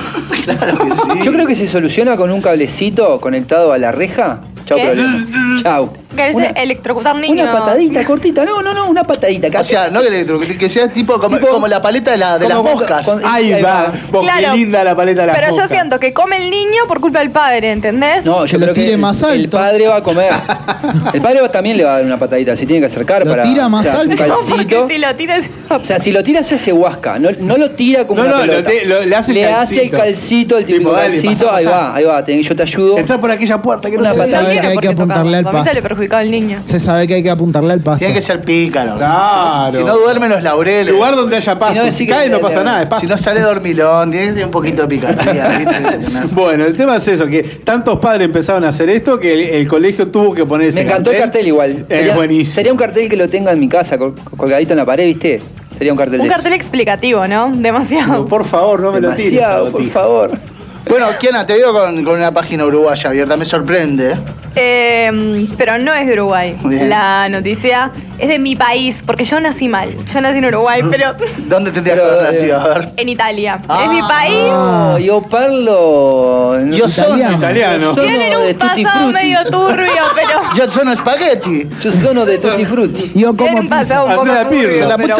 Claro 0.45 0.77
que 0.85 0.91
sí. 0.95 1.19
Yo 1.23 1.31
creo 1.33 1.45
que 1.47 1.55
se 1.55 1.67
soluciona 1.67 2.15
con 2.17 2.31
un 2.31 2.41
cablecito 2.41 3.19
conectado 3.51 3.73
a 3.73 3.77
la 3.77 3.91
reja. 3.91 4.39
Chau, 4.65 4.77
¿Qué? 4.77 4.85
problema. 4.85 5.27
Chau. 5.63 6.00
¿Querés 6.15 6.35
Una- 6.35 6.47
electrocutar 6.47 7.15
niños? 7.15 7.47
Una 7.49 7.59
patadita 7.59 8.03
cortita, 8.05 8.43
no, 8.45 8.61
no, 8.61 8.73
no, 8.73 8.89
una 8.89 9.03
patadita. 9.03 9.59
O 9.59 9.63
sea, 9.63 9.89
no 9.89 10.01
que, 10.01 10.09
le- 10.09 10.57
que 10.57 10.69
sea 10.69 10.87
tipo 10.89 11.19
como, 11.19 11.37
Tipo- 11.37 11.47
como 11.49 11.67
la 11.67 11.81
paleta 11.81 12.11
de, 12.11 12.17
la, 12.17 12.37
de 12.37 12.47
las 12.49 12.57
como 12.57 12.73
moscas. 12.75 13.07
Ahí 13.23 13.53
Ahí 13.53 13.61
va. 13.61 13.69
va. 13.83 13.93
Vos, 14.11 14.23
Claro. 14.23 14.51
qué 14.51 14.57
linda 14.57 14.83
la 14.83 14.95
paleta 14.95 15.21
de 15.21 15.27
las 15.27 15.35
Pero 15.35 15.47
yo 15.49 15.53
moscas. 15.55 15.71
siento 15.71 15.99
que 15.99 16.13
come 16.13 16.37
el 16.37 16.49
niño 16.49 16.83
por 16.87 16.99
culpa 16.99 17.19
del 17.19 17.31
padre, 17.31 17.71
¿entendés? 17.71 18.25
No, 18.25 18.45
yo 18.45 18.51
Que 18.51 18.57
lo 18.57 18.63
creo 18.65 18.73
que 18.75 18.81
tire 18.81 18.93
el, 18.93 18.99
más 18.99 19.21
el 19.23 19.29
alto. 19.45 19.57
padre 19.57 19.87
va 19.87 19.95
a 19.97 20.03
comer. 20.03 20.31
El 21.13 21.21
padre 21.21 21.41
va- 21.41 21.49
también 21.49 21.77
le 21.77 21.83
va 21.83 21.91
a 21.91 21.93
dar 21.97 22.05
una 22.05 22.17
patadita, 22.17 22.55
se 22.55 22.65
tiene 22.65 22.81
que 22.81 22.85
acercar 22.87 23.25
Lo 23.25 23.31
para. 23.31 23.43
tira 23.43 23.67
más 23.69 23.81
o 23.85 23.89
sea, 23.91 23.99
alto. 24.01 24.13
No, 24.13 24.17
porque 24.35 24.51
calcito. 24.75 24.87
si 24.87 24.97
lo 24.97 25.15
tiras. 25.15 25.45
O 25.69 25.85
sea, 25.85 25.99
si 25.99 26.11
lo 26.11 26.23
tira 26.23 26.43
se 26.43 26.55
hace 26.55 26.73
huasca, 26.73 27.17
no, 27.19 27.29
no 27.39 27.57
lo 27.57 27.71
tira 27.71 28.05
como 28.05 28.21
No, 28.21 28.27
una 28.29 28.37
no, 28.39 28.45
lo 28.45 28.51
pelota. 28.53 28.69
te- 28.69 28.85
lo- 28.85 29.05
le 29.05 29.15
hace 29.15 29.31
el 29.31 29.53
hace 29.53 29.83
el 29.83 29.89
calcito. 29.89 29.97
calcito, 29.97 30.57
el 30.57 30.65
típico 30.65 30.89
Tipo, 30.89 30.91
dale, 31.01 31.21
calcito, 31.21 31.51
ahí 31.53 31.65
pasá. 31.65 31.77
va, 31.77 31.95
ahí 31.95 32.03
va, 32.03 32.25
ten- 32.25 32.41
yo 32.41 32.55
te 32.55 32.63
ayudo. 32.63 32.97
Entra 32.97 33.19
por 33.19 33.31
aquella 33.31 33.61
puerta 33.61 33.89
que 33.89 33.95
no 33.97 34.01
Una 34.03 34.11
se 34.13 34.17
patada. 34.19 34.31
sabe 34.41 34.45
tiene 34.53 34.61
que 34.61 34.67
hay 34.73 34.77
que 34.77 34.87
apuntarle 34.89 35.37
al 35.37 35.43
tocarlo. 35.45 35.63
Se 36.07 36.15
al 36.15 36.31
niño. 36.31 36.61
Sabe 36.65 37.07
que 37.07 37.15
hay 37.15 37.23
que 37.23 37.29
apuntarle 37.29 37.73
al 37.73 37.81
pasto. 37.81 37.99
Tiene 37.99 38.13
que 38.13 38.21
ser 38.21 38.41
pícaro. 38.41 38.97
Claro. 38.97 39.77
Si 39.79 39.83
no 39.83 39.97
duermen 39.97 40.29
los 40.29 40.41
laureles. 40.43 40.93
Lugar 40.93 41.15
donde 41.15 41.35
haya 41.37 41.55
pasto. 41.55 41.91
Si 41.91 42.05
no, 42.05 42.13
cae 42.15 42.29
no 42.29 42.39
pasa 42.39 42.63
nada, 42.63 42.81
es 42.83 42.87
pasto. 42.87 43.01
Si 43.05 43.07
no 43.11 43.17
sale 43.17 43.41
dormilón, 43.41 44.11
tiene 44.11 44.43
un 44.45 44.51
poquito 44.51 44.83
de 44.83 44.87
picardía. 44.87 45.49
Bueno, 46.31 46.65
el 46.65 46.75
tema 46.75 46.95
es 46.97 47.07
eso, 47.07 47.27
que 47.27 47.43
tantos 47.43 47.99
padres 47.99 48.25
empezaron 48.25 48.63
a 48.65 48.69
hacer 48.69 48.89
esto 48.89 49.19
que 49.19 49.33
el, 49.33 49.39
el 49.61 49.67
colegio 49.67 50.07
tuvo 50.07 50.33
que 50.33 50.45
poner 50.45 50.67
ese 50.67 50.83
Me 50.83 50.89
encantó 50.89 51.11
el 51.11 51.17
cartel 51.19 51.47
igual. 51.47 51.85
Es 51.89 52.15
buenísimo. 52.15 52.55
sería 52.55 52.71
un 52.71 52.77
cartel 52.77 53.09
que 53.09 53.15
lo 53.17 53.29
tenga 53.29 53.51
en 53.51 53.59
mi 53.59 53.67
casa, 53.67 53.97
col- 53.97 54.15
colgadito 54.37 54.73
en 54.73 54.77
la 54.77 54.85
pared, 54.85 55.05
¿viste? 55.05 55.41
Sería 55.77 55.93
un 55.93 55.97
cartel 55.97 56.19
Un 56.21 56.27
de 56.27 56.33
cartel 56.33 56.53
explicativo, 56.53 57.27
¿no? 57.27 57.51
Demasiado. 57.53 58.27
Por 58.27 58.45
favor, 58.45 58.79
no 58.81 58.91
me 58.91 59.01
lo 59.01 59.11
tires. 59.11 59.31
Demasiado, 59.31 59.71
por 59.71 59.83
favor. 59.89 60.31
Bueno, 60.89 61.07
Kiana, 61.19 61.45
te 61.45 61.53
veo 61.53 61.73
con, 61.73 62.03
con 62.03 62.15
una 62.15 62.31
página 62.31 62.65
uruguaya 62.65 63.09
abierta, 63.09 63.37
me 63.37 63.45
sorprende. 63.45 64.15
Eh, 64.55 65.47
pero 65.57 65.77
no 65.77 65.93
es 65.93 66.07
de 66.07 66.13
Uruguay. 66.13 66.57
Muy 66.61 66.75
bien. 66.75 66.89
La 66.89 67.29
noticia 67.29 67.91
es 68.19 68.27
de 68.27 68.37
mi 68.37 68.55
país, 68.55 69.01
porque 69.05 69.23
yo 69.23 69.39
nací 69.39 69.67
mal. 69.67 69.89
Yo 70.13 70.21
nací 70.21 70.39
en 70.39 70.45
Uruguay, 70.45 70.81
pero 70.89 71.13
¿Dónde 71.47 71.71
tendrías 71.71 71.97
que 71.99 72.03
haber 72.05 72.23
nacido? 72.33 72.59
A 72.59 72.67
ver. 72.67 72.89
en 72.97 73.09
Italia. 73.09 73.59
Ah. 73.67 73.83
es 73.85 73.91
mi 73.91 74.01
país. 74.01 74.35
Oh, 74.49 74.97
yo 74.97 75.21
parlo. 75.21 76.57
no 76.61 76.75
Yo 76.75 76.87
sono 76.89 77.15
Italiano. 77.15 77.37
Italiano. 77.37 77.93
Tienen 77.93 78.37
un 78.37 78.47
tutti 78.53 78.83
pasado 78.83 78.99
frutti. 78.99 79.13
medio 79.13 79.43
turbio, 79.45 80.03
pero. 80.15 80.41
Yo 80.55 80.69
sono 80.69 80.95
spaghetti. 80.95 81.69
Yo 81.81 81.91
sono 81.91 82.25
de 82.25 82.37
tutti 82.37 82.65
frutti. 82.65 83.11
Yo 83.15 83.33
Tienen 83.33 83.35
como 83.35 83.57
un 83.59 83.69
pasado 83.69 84.05
un 84.05 84.15
poco 84.15 84.49
turbio. 84.49 84.87
La 84.87 84.97
pero 84.97 85.15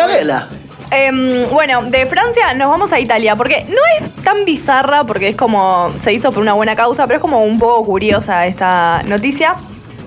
Em, 0.92 1.50
bueno, 1.50 1.84
de 1.84 2.06
Francia 2.06 2.54
nos 2.54 2.70
vamos 2.70 2.92
a 2.92 3.00
Italia, 3.00 3.38
porque 3.38 3.66
no 3.70 3.80
es 3.98 4.14
tan 4.24 4.44
bizarra, 4.44 5.06
porque 5.06 5.30
es 5.30 5.38
como, 5.38 5.90
se 6.02 6.12
hizo 6.12 6.34
por 6.34 6.44
una 6.44 6.52
buena 6.52 6.76
causa, 6.76 7.08
pero 7.08 7.18
es 7.18 7.22
como 7.22 7.44
un 7.44 7.58
poco 7.58 7.86
curiosa 7.86 8.46
esta 8.46 9.02
noticia. 9.04 9.56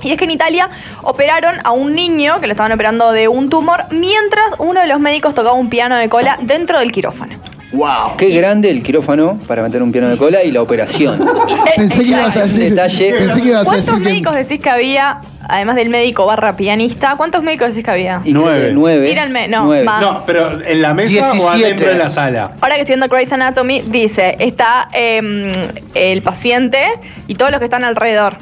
Y 0.03 0.13
es 0.13 0.19
que 0.19 0.25
en 0.25 0.33
Italia 0.33 0.69
operaron 1.03 1.57
a 1.65 1.73
un 1.73 1.95
niño 1.95 2.39
que 2.39 2.47
lo 2.47 2.53
estaban 2.53 2.73
operando 2.73 3.13
de 3.13 3.29
un 3.29 3.49
tumor, 3.49 3.85
mientras 3.91 4.55
uno 4.59 4.83
de 4.83 4.87
los 4.87 5.01
médicos 5.01 5.35
tocaba 5.35 5.55
un 5.55 5.71
piano 5.71 5.97
de 5.97 6.11
cola 6.11 6.39
dentro 6.43 6.79
del 6.79 6.93
quirófano. 6.93 7.39
Wow. 7.75 8.17
Qué 8.17 8.29
grande 8.31 8.71
el 8.71 8.83
quirófano 8.83 9.39
para 9.47 9.63
meter 9.63 9.83
un 9.83 9.91
piano 9.93 10.09
de 10.09 10.17
cola 10.17 10.43
y 10.43 10.51
la 10.51 10.63
operación. 10.63 11.19
Pensé 11.77 11.99
que 12.05 12.11
ibas 12.11 12.37
a 12.37 12.43
decir. 12.45 12.71
detalle. 12.71 13.15
Pensé 13.15 13.41
que 13.43 13.49
ibas 13.49 13.63
a 13.63 13.65
¿Cuántos 13.71 13.87
decir 13.87 14.03
que. 14.03 14.09
médicos 14.11 14.35
decís 14.37 14.61
que 14.61 14.71
había, 14.71 15.21
además 15.49 15.77
del 15.77 15.89
médico 15.89 16.25
barra 16.27 16.57
pianista, 16.57 17.15
cuántos 17.17 17.43
médicos 17.43 17.69
decís 17.71 17.85
que 17.85 17.91
había? 17.91 18.21
Y 18.25 18.33
creo 18.33 18.45
que 18.45 18.51
Nueve. 18.51 18.71
nueve. 18.75 19.09
Tíranme, 19.09 19.49
no, 19.49 19.65
Nueve. 19.65 19.85
más. 19.85 20.01
No, 20.01 20.23
pero 20.27 20.61
en 20.63 20.83
la 20.83 20.95
mesa 20.95 21.33
17. 21.33 21.43
o 21.43 21.49
adentro 21.51 21.89
de 21.89 21.99
la 21.99 22.09
sala. 22.09 22.53
Ahora 22.61 22.75
que 22.77 22.83
estoy 22.83 22.97
viendo 22.97 23.09
Grey's 23.15 23.33
Anatomy, 23.33 23.83
dice, 23.87 24.37
está 24.39 24.89
em, 24.93 25.53
el 25.95 26.23
paciente 26.23 26.81
y 27.27 27.35
todos 27.35 27.51
los 27.51 27.59
que 27.59 27.65
están 27.65 27.83
alrededor. 27.85 28.37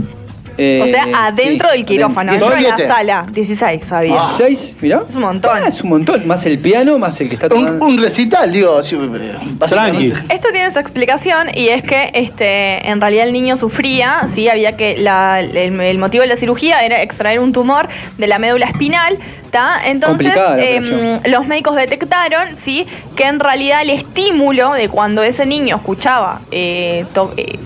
Eh, 0.59 0.81
o 0.83 0.87
sea, 0.87 1.27
adentro 1.27 1.69
sí, 1.71 1.77
del 1.79 1.87
quirófano, 1.87 2.31
adentro. 2.33 2.51
dentro 2.51 2.65
de 2.65 2.71
la 2.71 2.77
17. 2.77 2.89
sala. 2.95 3.27
16 3.31 3.93
había. 3.93 4.15
Ah. 4.23 4.35
¿Seis? 4.37 4.75
Mirá. 4.81 5.03
Es 5.09 5.15
un 5.15 5.21
montón. 5.23 5.51
Ah, 5.63 5.69
es 5.69 5.81
un 5.83 5.91
montón. 5.91 6.27
Más 6.27 6.45
el 6.47 6.59
piano, 6.59 6.99
más 6.99 7.21
el 7.21 7.29
que 7.29 7.35
está 7.35 7.47
Un, 7.47 7.53
tocando. 7.65 7.85
un 7.87 7.99
recital, 8.03 8.53
digo. 8.53 8.83
sí, 8.83 8.97
eh. 8.97 9.33
Tranqui. 9.69 10.13
Esto 10.29 10.49
tiene 10.53 10.71
su 10.73 10.79
explicación 10.79 11.49
y 11.55 11.69
es 11.69 11.83
que 11.83 12.11
este, 12.15 12.89
en 12.89 13.01
realidad 13.01 13.27
el 13.27 13.33
niño 13.33 13.57
sufría, 13.57 14.27
sí, 14.29 14.49
había 14.49 14.77
que 14.77 14.97
la- 14.99 15.41
el, 15.41 15.57
el 15.81 15.99
motivo 15.99 16.23
de 16.23 16.29
la 16.29 16.37
cirugía 16.37 16.85
era 16.85 17.03
extraer 17.03 17.41
un 17.41 17.53
tumor 17.53 17.89
de 18.19 18.27
la 18.27 18.39
médula 18.39 18.67
espinal, 18.67 19.19
¿tá? 19.51 19.81
Entonces 19.85 20.33
em, 20.59 21.21
los 21.25 21.47
médicos 21.47 21.77
detectaron, 21.77 22.57
sí, 22.61 22.87
que 23.17 23.25
en 23.25 23.41
realidad 23.41 23.83
el 23.83 23.91
estímulo 23.91 24.73
de 24.73 24.89
cuando 24.89 25.23
ese 25.23 25.47
niño 25.47 25.77
escuchaba 25.77 26.41
eh, 26.51 27.05
to- 27.15 27.33
eh, 27.37 27.59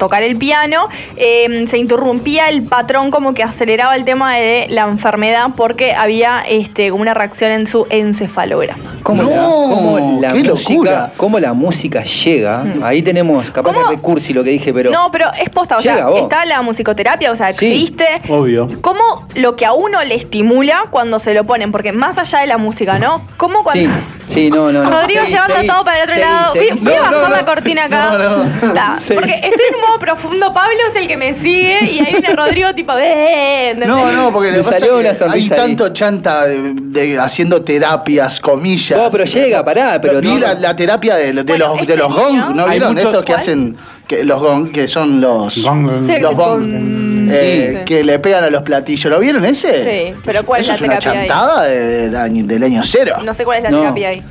tocar 0.00 0.24
el 0.24 0.36
piano, 0.36 0.88
eh, 1.16 1.66
se 1.68 1.78
interrumpía 1.78 2.48
el 2.48 2.64
patrón 2.64 3.12
como 3.12 3.34
que 3.34 3.44
aceleraba 3.44 3.94
el 3.94 4.04
tema 4.04 4.34
de 4.34 4.66
la 4.70 4.82
enfermedad 4.88 5.50
porque 5.56 5.92
había 5.94 6.42
este, 6.48 6.90
como 6.90 7.02
una 7.02 7.14
reacción 7.14 7.52
en 7.52 7.68
su 7.68 7.86
encefalograma. 7.90 8.96
¿Cómo, 9.04 9.22
la, 9.22 9.36
No, 9.36 9.50
cómo 9.68 10.18
la 10.20 10.32
qué 10.32 10.42
música, 10.42 10.72
locura. 10.72 11.12
cómo 11.16 11.38
la 11.38 11.52
música 11.52 12.02
llega? 12.02 12.64
Ahí 12.82 13.02
tenemos, 13.02 13.50
capaz 13.50 13.72
¿Cómo? 13.72 13.86
que 13.88 13.94
recursi 13.96 14.32
lo 14.32 14.42
que 14.42 14.50
dije, 14.50 14.72
pero. 14.74 14.90
no, 14.90 15.10
pero 15.12 15.26
es 15.40 15.48
posta, 15.50 15.78
o 15.78 15.80
sea, 15.80 16.06
vos. 16.06 16.22
está 16.22 16.44
la 16.44 16.60
musicoterapia, 16.62 17.30
o 17.30 17.36
sea, 17.36 17.52
Sí. 17.52 17.66
existe. 17.66 18.06
Obvio. 18.28 18.68
¿Cómo 18.80 19.26
lo 19.34 19.54
que 19.56 19.66
a 19.66 19.72
uno 19.72 20.02
le 20.02 20.14
estimula 20.16 20.84
cuando 20.90 21.18
se 21.18 21.34
lo 21.34 21.44
ponen? 21.44 21.70
Porque 21.72 21.92
más 21.92 22.18
allá 22.18 22.40
de 22.40 22.46
la 22.46 22.58
música, 22.58 22.98
¿no? 22.98 23.22
¿Cómo 23.36 23.62
cuando... 23.62 23.82
Sí, 23.84 23.90
sí, 24.30 24.50
no, 24.50 24.70
no. 24.72 24.82
no. 24.84 24.90
Rodrigo 24.90 25.20
Seguí, 25.22 25.32
llevando 25.32 25.54
seguí, 25.56 25.66
todo 25.68 25.84
para 25.84 25.96
el 25.98 26.02
otro 26.04 26.14
seguí, 26.14 26.26
lado. 26.26 26.52
seguí, 26.52 26.68
voy 26.70 26.78
voy 26.80 26.92
a 26.94 26.96
No, 26.96 27.02
bajar 27.16 27.30
no, 27.30 27.36
la 27.36 27.44
cortina 27.44 27.84
acá. 27.84 28.10
No, 28.18 28.18
no. 28.68 28.74
Ta, 28.74 28.96
Sí. 28.98 29.14
Porque 29.14 29.32
estoy 29.34 29.66
en 29.68 29.74
un 29.74 29.80
modo 29.82 29.98
profundo. 29.98 30.54
Pablo 30.54 30.76
es 30.88 30.94
el 30.96 31.08
que 31.08 31.16
me 31.16 31.34
sigue 31.34 31.78
y 31.90 31.98
ahí 32.00 32.12
viene 32.12 32.34
Rodrigo 32.36 32.74
tipo... 32.74 32.92
"Eh". 32.96 33.74
No, 33.86 34.10
no, 34.12 34.32
porque 34.32 34.50
le 34.52 34.62
salió 34.62 34.98
hay 34.98 35.14
sonrisa 35.14 35.54
ahí. 35.54 35.60
tanto 35.60 35.92
chanta 35.92 36.44
de, 36.46 36.72
de- 36.74 37.18
haciendo 37.18 37.62
terapias, 37.62 38.40
comillas. 38.40 38.98
No, 38.98 39.10
pero 39.10 39.24
llega, 39.24 39.64
pará, 39.64 39.98
pero 40.00 40.20
Vi 40.20 40.28
no- 40.28 40.38
la, 40.38 40.54
la 40.54 40.76
terapia 40.76 41.16
de, 41.16 41.32
de 41.32 41.42
Bueno, 41.42 41.68
los, 41.68 41.76
de 41.76 41.82
este 41.82 41.96
los 41.96 42.12
gong, 42.14 42.54
¿no 42.54 42.64
Hay 42.64 42.70
vieron 42.78 42.94
mucho- 42.94 43.06
estos 43.08 43.24
que 43.24 43.32
¿Cuál? 43.32 43.40
hacen 43.40 43.76
que 44.10 44.24
los 44.24 44.40
gong, 44.42 44.72
que 44.72 44.88
son 44.88 45.20
los 45.20 45.62
Gong. 45.62 46.04
Sí, 46.04 46.18
los 46.20 46.34
gong, 46.34 47.28
eh, 47.30 47.76
sí. 47.78 47.84
que 47.84 48.02
le 48.02 48.18
pegan 48.18 48.42
a 48.42 48.50
los 48.50 48.62
platillos. 48.62 49.08
¿Lo 49.08 49.20
vieron 49.20 49.44
ese? 49.44 49.84
Sí, 49.84 50.20
pero 50.24 50.44
¿cuál 50.44 50.62
es 50.62 50.66
la 50.66 50.74
es 50.74 50.82
una 50.82 50.98
terapia 50.98 51.20
ahí? 51.22 51.28
chantada 51.28 51.62
de- 51.66 51.78
del 52.08 52.16
año, 52.16 52.44
del 52.44 52.62
año 52.64 52.82
cero. 52.84 53.18
No 53.24 53.32
sé 53.32 53.44
cuál 53.44 53.58
es 53.58 53.62
la 53.62 53.70
No. 53.70 53.78
terapia 53.78 54.08
ahí. 54.08 54.24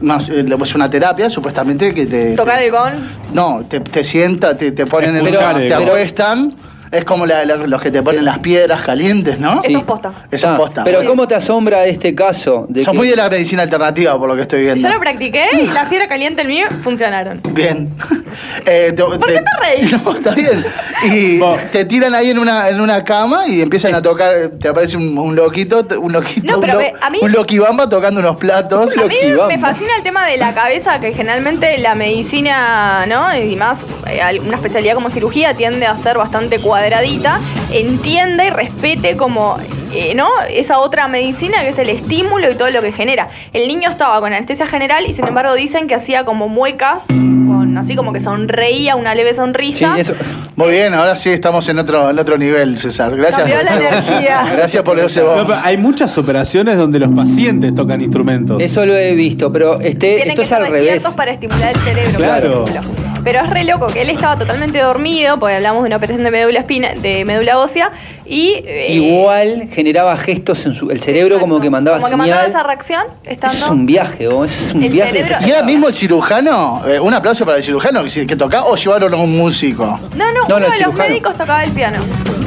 No, 0.00 0.18
es 0.18 0.74
una 0.76 0.88
terapia 0.88 1.28
supuestamente 1.28 1.92
que 1.92 2.06
te... 2.06 2.36
¿Tocar 2.36 2.62
el 2.62 2.70
gong? 2.70 2.92
No, 3.32 3.64
te, 3.68 3.80
te 3.80 4.04
sienta, 4.04 4.56
te, 4.56 4.70
te 4.70 4.86
ponen 4.86 5.10
en 5.10 5.16
el 5.16 5.26
Escuchar, 5.26 5.56
te 5.58 5.68
pero- 5.70 5.78
acuestan. 5.82 6.52
Es 6.90 7.04
como 7.04 7.26
la- 7.26 7.44
la- 7.44 7.56
los 7.56 7.80
que 7.80 7.90
te 7.90 8.02
ponen 8.02 8.24
las 8.24 8.38
piedras 8.38 8.82
calientes, 8.82 9.38
¿no? 9.40 9.60
Eso 9.62 9.78
es 9.78 9.84
posta. 9.84 10.12
Eso 10.30 10.48
Ah, 10.48 10.52
es 10.52 10.58
posta. 10.58 10.84
Pero 10.84 11.04
¿cómo 11.04 11.26
te 11.26 11.34
asombra 11.34 11.84
este 11.84 12.14
caso? 12.14 12.66
De 12.68 12.84
Son 12.84 12.92
que- 12.92 12.98
muy 12.98 13.08
de 13.08 13.16
la 13.16 13.28
medicina 13.28 13.62
alternativa, 13.62 14.18
por 14.18 14.28
lo 14.28 14.36
que 14.36 14.42
estoy 14.42 14.62
viendo. 14.62 14.86
Yo 14.86 14.94
lo 14.94 15.00
practiqué 15.00 15.46
y 15.60 15.66
la 15.66 15.86
fiebre 15.86 16.08
caliente 16.08 16.42
el 16.42 16.48
mío 16.48 16.66
funcionaron. 16.82 17.40
Bien. 17.52 17.90
Eh, 18.66 18.92
te- 18.94 19.02
¿Por 19.02 19.18
qué 19.26 19.38
te 19.40 19.44
reís? 19.62 19.92
No, 20.04 20.12
está 20.14 20.34
bien. 20.34 20.62
Y 21.04 21.40
te 21.72 21.86
tiran 21.86 22.14
ahí 22.14 22.30
en 22.30 22.38
una, 22.38 22.68
en 22.68 22.80
una 22.82 23.02
cama 23.02 23.46
y 23.46 23.62
empiezan 23.62 23.94
a 23.94 24.02
tocar, 24.02 24.50
te 24.60 24.68
aparece 24.68 24.96
un, 24.98 25.16
un 25.16 25.34
loquito, 25.34 25.86
un 25.98 26.12
loquito, 26.12 26.52
No, 26.52 26.60
pero 26.60 26.78
un, 26.78 26.84
a 27.00 27.08
mí- 27.10 27.18
un 27.22 27.32
loquibamba 27.32 27.88
tocando 27.88 28.20
unos 28.20 28.36
platos. 28.36 28.92
A 28.92 29.06
mí 29.06 29.14
Loquibamba. 29.14 29.46
me 29.48 29.58
fascina 29.58 29.90
el 29.96 30.02
tema 30.02 30.26
de 30.26 30.36
la 30.36 30.52
cabeza, 30.52 30.98
que 31.00 31.14
generalmente 31.14 31.78
la 31.78 31.94
medicina, 31.94 33.06
¿no? 33.06 33.34
Y 33.36 33.56
más, 33.56 33.84
eh, 34.06 34.20
una 34.44 34.56
especialidad 34.56 34.94
como 34.94 35.08
cirugía 35.10 35.54
tiende 35.54 35.86
a 35.86 35.96
ser 35.96 36.18
bastante 36.18 36.58
cuadradita. 36.90 37.40
Entienda 37.72 38.44
y 38.46 38.50
respete 38.50 39.16
como, 39.16 39.56
eh, 39.92 40.14
¿no? 40.14 40.28
Esa 40.48 40.78
otra 40.78 41.08
medicina 41.08 41.62
que 41.62 41.70
es 41.70 41.78
el 41.78 41.88
estímulo 41.90 42.50
y 42.50 42.54
todo 42.54 42.70
lo 42.70 42.80
que 42.80 42.92
genera. 42.92 43.28
El 43.52 43.66
niño 43.68 43.90
estaba 43.90 44.20
con 44.20 44.32
anestesia 44.32 44.66
general 44.66 45.04
y 45.06 45.12
sin 45.12 45.26
embargo 45.26 45.54
dicen 45.54 45.88
que 45.88 45.94
hacía 45.96 46.24
como 46.24 46.48
muecas, 46.48 47.06
con, 47.08 47.76
así 47.76 47.96
como 47.96 48.12
que 48.12 48.20
sonreía, 48.20 48.94
una 48.96 49.14
leve 49.14 49.30
Sí, 49.30 49.36
sonrisa. 49.36 49.98
eso. 49.98 50.14
Muy 50.54 50.70
bien, 50.70 50.94
ahora 50.94 51.16
sí 51.16 51.30
estamos 51.30 51.68
en 51.68 51.78
otro, 51.80 52.08
en 52.10 52.18
otro 52.18 52.38
nivel, 52.38 52.78
César. 52.78 53.14
Gracias. 53.16 53.38
Cambió 53.50 53.62
la 53.62 53.76
energía. 53.88 54.48
Gracias 54.52 54.82
por 54.84 54.98
ese 54.98 55.20
pero 55.22 55.54
hay 55.62 55.76
muchas 55.76 56.16
operaciones 56.18 56.76
donde 56.76 56.98
los 57.00 57.10
pacientes 57.10 57.74
tocan 57.74 58.00
instrumentos. 58.00 58.62
Eso 58.62 58.86
lo 58.86 58.96
he 58.96 59.14
visto, 59.14 59.52
pero 59.52 59.80
este, 59.80 60.16
Tienen 60.16 60.28
esto 60.28 60.36
que 60.36 60.42
es 60.42 60.52
estar 60.52 60.62
al 60.62 60.70
revés. 60.70 61.04
para 61.16 61.32
estimular 61.32 61.72
el 61.74 61.80
cerebro. 61.80 62.16
Claro. 62.18 62.60
por 62.64 62.70
ejemplo. 62.70 63.05
Pero 63.26 63.40
es 63.40 63.50
re 63.50 63.64
loco 63.64 63.88
que 63.88 64.02
él 64.02 64.10
estaba 64.10 64.38
totalmente 64.38 64.78
dormido, 64.78 65.36
porque 65.40 65.56
hablamos 65.56 65.82
de 65.82 65.88
una 65.88 65.96
operación 65.96 66.22
de 66.22 66.30
médula 66.30 66.60
espina, 66.60 66.90
de 66.94 67.24
médula 67.24 67.58
ósea, 67.58 67.90
y 68.24 68.62
eh, 68.64 68.86
Igual 68.92 69.68
generaba 69.72 70.16
gestos 70.16 70.64
en 70.64 70.74
su, 70.74 70.90
el 70.92 71.00
cerebro 71.00 71.34
exacto, 71.34 71.40
como 71.50 71.60
que 71.60 71.68
mandaba 71.68 71.96
como 71.98 72.06
que 72.06 72.12
señal. 72.12 72.28
mandaba 72.28 72.46
esa 72.48 72.62
reacción 72.62 73.02
estando. 73.24 73.56
Eso 73.56 73.64
es 73.64 73.70
un 73.72 73.84
viaje, 73.84 74.28
¿o? 74.28 74.44
Eso 74.44 74.64
es 74.66 74.72
un 74.74 74.84
El 74.84 74.90
viaje. 74.92 75.10
cerebro- 75.24 75.36
¿Y 75.44 75.50
era 75.50 75.62
mismo 75.64 75.88
el 75.88 75.94
cirujano? 75.94 76.82
Eh, 76.86 77.00
un 77.00 77.12
aplauso 77.14 77.44
para 77.44 77.58
el 77.58 77.64
cirujano 77.64 78.04
que, 78.04 78.26
que 78.26 78.36
tocaba 78.36 78.66
o 78.68 78.76
llevaron 78.76 79.12
a 79.12 79.16
un 79.16 79.36
músico. 79.36 79.84
No, 80.14 80.32
no, 80.32 80.32
No, 80.32 80.48
no, 80.48 80.56
uno 80.56 80.56
de 80.58 80.60
los 80.68 80.76
cirujano. 80.76 81.08
médicos 81.08 81.36
tocaba 81.36 81.64
el 81.64 81.72
piano. 81.72 81.98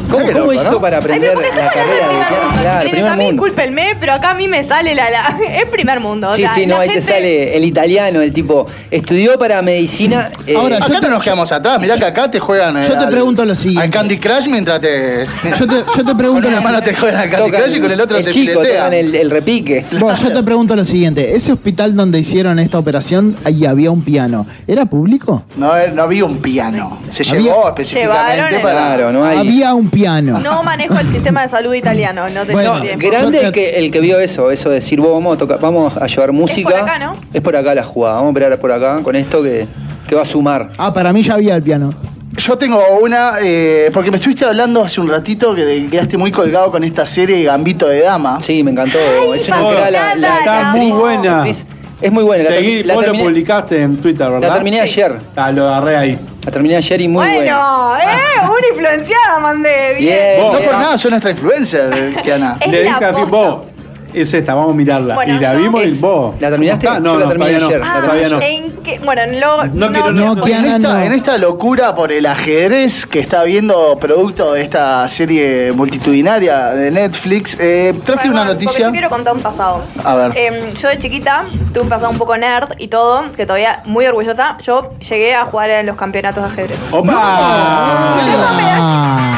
¿Cómo, 0.10 0.26
cómo 0.26 0.40
loco, 0.40 0.54
hizo 0.54 0.72
¿no? 0.72 0.82
para 0.82 0.98
aprender 0.98 1.36
la 1.38 1.70
carrera 1.72 2.08
de 2.08 2.26
piano? 2.30 2.62
Claro, 2.62 2.90
primer 2.90 3.12
a 3.12 3.16
mí, 3.16 3.26
mundo. 3.26 3.44
discúlpenme, 3.44 3.96
pero 4.00 4.14
acá 4.14 4.32
a 4.32 4.34
mí 4.34 4.48
me 4.48 4.64
sale 4.64 4.96
la, 4.96 5.08
la 5.12 5.38
es 5.62 5.70
primer 5.70 6.00
mundo. 6.00 6.30
o 6.30 6.34
Sí, 6.36 6.42
sea, 6.42 6.56
sí, 6.56 6.66
no, 6.66 6.80
ahí 6.80 6.90
te 6.90 7.00
sale 7.00 7.56
el 7.56 7.64
italiano, 7.64 8.20
el 8.22 8.34
tipo 8.34 8.66
estudió 8.90 9.38
para 9.38 9.62
medicina. 9.62 10.30
eh, 10.48 10.56
Ahora, 10.74 10.88
yo 10.88 10.99
te- 10.99 11.07
no 11.07 11.13
nos 11.13 11.24
quedamos 11.24 11.51
atrás, 11.51 11.80
mirá 11.80 11.95
que 11.95 12.05
acá 12.05 12.30
te 12.32 12.39
juegan. 12.39 12.78
eh, 12.78 12.86
Yo 12.88 12.97
te 12.97 13.05
al- 13.05 13.09
pregunto 13.09 13.45
lo 13.45 13.55
siguiente. 13.55 13.84
Al 13.86 13.89
Candy 13.91 14.17
Crush 14.17 14.47
mientras 14.47 14.80
te. 14.82 15.26
Yo 15.57 15.67
te, 15.67 15.74
yo 15.76 15.84
te 15.93 16.03
Con 16.03 16.17
pregunto 16.17 16.47
una 16.47 16.57
lo 16.57 16.63
mano 16.63 16.82
te 16.82 16.93
juegan 16.93 17.22
al 17.22 17.30
Candy 17.30 17.51
Crush 17.51 17.76
y 17.76 17.80
con 17.80 17.91
el 17.91 18.01
otro 18.01 18.17
el 18.17 18.26
te 18.26 18.32
chico, 18.32 18.61
tocan 18.61 18.93
el, 18.93 19.15
el 19.15 19.30
repique. 19.30 19.86
Vos, 19.99 20.20
yo 20.22 20.32
te 20.32 20.43
pregunto 20.43 20.76
lo 20.76 20.86
siguiente. 20.86 21.36
Ese 21.36 21.51
hospital 21.51 21.95
donde 21.95 22.20
hicieron 22.20 22.59
esta 22.59 22.78
operación, 22.80 23.36
ahí 23.43 23.65
había 23.65 23.91
un 23.91 24.01
piano. 24.03 24.45
¿Era 24.67 24.86
público? 24.86 25.43
No, 25.57 25.76
eh, 25.78 25.91
no 25.93 26.03
había 26.03 26.26
un 26.26 26.38
piano. 26.38 26.99
Se 27.09 27.24
Había- 27.30 27.41
llevó 27.43 27.67
específicamente 27.70 28.36
Llevaron 28.36 28.61
para. 28.61 28.80
Claro, 28.95 29.11
no 29.11 29.26
hay. 29.26 29.38
Había 29.38 29.74
un 29.74 29.89
piano. 29.89 30.39
No 30.39 30.63
manejo 30.63 30.97
el 30.99 31.07
sistema 31.07 31.41
de 31.43 31.47
salud 31.47 31.74
italiano, 31.74 32.28
no 32.30 32.45
te 32.45 32.51
Bueno, 32.53 32.76
No, 32.76 32.82
tiempo. 32.82 33.07
grande 33.09 33.41
el 33.45 33.51
que, 33.51 33.72
el 33.80 33.91
que 33.91 33.99
vio 33.99 34.20
eso, 34.20 34.51
eso 34.51 34.70
de 34.70 34.76
decir, 34.76 34.99
vos 34.99 35.11
vamos 35.13 35.36
a, 35.36 35.38
tocar, 35.39 35.59
vamos 35.59 35.95
a 35.97 36.05
llevar 36.07 36.32
música. 36.32 36.70
por 36.70 36.80
acá, 36.80 36.99
¿no? 36.99 37.13
Es 37.34 37.41
por 37.41 37.55
acá 37.55 37.74
la 37.76 37.84
jugada, 37.84 38.15
vamos 38.15 38.30
a 38.30 38.32
operar 38.32 38.59
por 38.59 38.72
acá 38.72 38.99
con 39.03 39.15
esto 39.15 39.41
que, 39.43 39.65
que 40.10 40.16
va 40.16 40.24
a 40.24 40.26
sumar. 40.26 40.72
Ah, 40.78 40.91
para 40.91 41.14
mí 41.14 41.22
ya 41.22 41.36
había 41.36 41.55
el 41.55 41.62
piano. 41.64 41.93
Yo 42.36 42.57
tengo 42.57 42.82
una, 43.01 43.34
eh, 43.41 43.89
porque 43.93 44.10
me 44.12 44.18
estuviste 44.18 44.45
hablando 44.45 44.84
hace 44.84 44.99
un 45.01 45.10
ratito 45.10 45.53
que 45.55 45.64
te 45.64 45.88
quedaste 45.88 46.18
muy 46.18 46.32
colgado 46.32 46.72
con 46.72 46.84
esta 46.84 47.05
serie 47.05 47.43
Gambito 47.43 47.88
de 47.88 48.01
Dama. 48.01 48.39
Sí, 48.41 48.64
me 48.64 48.72
encantó. 48.72 48.97
es 49.34 49.47
una 49.47 49.89
la, 49.89 50.16
la 50.16 50.38
Está 50.39 50.64
muy 50.76 50.91
buena. 50.91 51.43
actriz- 51.43 51.66
es 52.01 52.12
muy 52.12 52.24
buena. 52.24 52.45
La, 52.45 52.49
Seguí, 52.51 52.80
termi- 52.82 52.86
la 52.86 52.93
vos 52.93 53.03
lo 53.03 53.07
terminé, 53.12 53.24
publicaste 53.30 53.82
en 53.82 53.97
Twitter, 53.97 54.30
¿verdad? 54.32 54.47
la 54.47 54.53
terminé 54.53 54.80
ayer. 54.82 55.16
Ah, 55.36 55.51
lo 55.51 55.68
agarré 55.68 55.97
ahí. 55.97 56.20
La 56.45 56.51
terminé 56.51 56.78
ayer 56.78 57.01
y 57.01 57.07
muy 57.10 57.26
buena. 57.26 57.38
bueno, 57.60 57.97
eh, 57.97 58.47
una 58.47 58.68
influenciada 58.72 59.39
mandé. 59.41 59.95
Bien. 59.97 60.18
Bien, 60.38 60.41
No 60.53 60.60
por 60.60 60.72
nada, 60.72 60.97
soy 60.97 61.12
nuestra 61.12 61.32
influencer, 61.32 62.16
Kiana. 62.24 62.57
Es 62.62 62.72
Le 62.72 62.84
la 62.86 62.93
dije 62.93 63.05
a 63.05 63.14
Finn, 63.14 63.28
posta. 63.28 63.70
Es 64.14 64.34
esta, 64.34 64.53
vamos 64.55 64.74
a 64.74 64.78
mirarla. 64.78 65.16
Bueno, 65.16 65.36
y 65.36 65.39
la 65.39 65.53
yo- 65.53 65.60
vimos 65.60 65.82
y 65.82 65.86
Es- 65.86 66.01
vos. 66.01 66.36
¿la 66.39 66.49
terminaste? 66.49 66.86
¿cómo 66.88 66.97
está? 66.97 67.07
Yo 67.10 67.14
No, 67.14 67.20
la 67.20 67.26
no, 67.26 67.30
terminé 67.32 67.51
todavía 67.60 67.68
ayer, 67.68 67.80
no. 67.80 67.86
la 67.86 67.93
Ah, 67.93 68.01
Todavía 68.03 68.30
no. 68.30 68.41
¿en 68.41 68.72
qué? 68.84 68.99
Bueno, 69.03 69.22
luego. 69.28 69.66
No 69.74 69.88
quiero- 69.91 70.12
no, 70.12 70.34
En 70.34 70.41
Kiana, 70.41 70.76
esta, 70.78 70.93
no. 70.93 70.99
en 70.99 71.12
esta 71.14 71.38
locura 71.38 71.95
por 71.95 72.12
el 72.12 72.26
ajedrez 72.26 73.05
que 73.05 73.20
está 73.20 73.43
viendo 73.43 73.97
producto 73.99 74.53
de 74.53 74.62
esta 74.62 75.07
serie 75.07 75.72
multitudinaria 75.74 76.70
de 76.70 76.91
Netflix, 76.91 77.57
eh, 77.60 77.93
traje 78.05 78.28
Bueno, 78.30 78.41
una 78.41 78.51
Porque 78.51 78.66
noticia. 78.66 78.86
yo 78.88 78.91
quiero 78.91 79.10
contar 79.10 79.34
un 79.36 79.41
pasado. 79.41 79.82
A 80.03 80.16
ver. 80.16 80.38
Em, 80.38 80.72
yo 80.74 80.89
de 80.89 80.99
chiquita 80.99 81.45
tuve 81.74 81.84
un 81.84 81.89
pasado 81.89 82.12
un 82.12 82.18
poco 82.18 82.36
nerd 82.38 82.72
y 82.78 82.88
todo, 82.88 83.24
que 83.36 83.45
todavía 83.45 83.82
muy 83.86 84.05
orgullosa. 84.07 84.57
Yo 84.64 84.91
llegué 85.07 85.36
a 85.36 85.45
jugar 85.45 85.70
en 85.70 85.86
los 85.86 85.95
campeonatos 85.95 86.43
de 86.43 86.49
ajedrez. 86.49 86.80
Ah. 86.91 88.16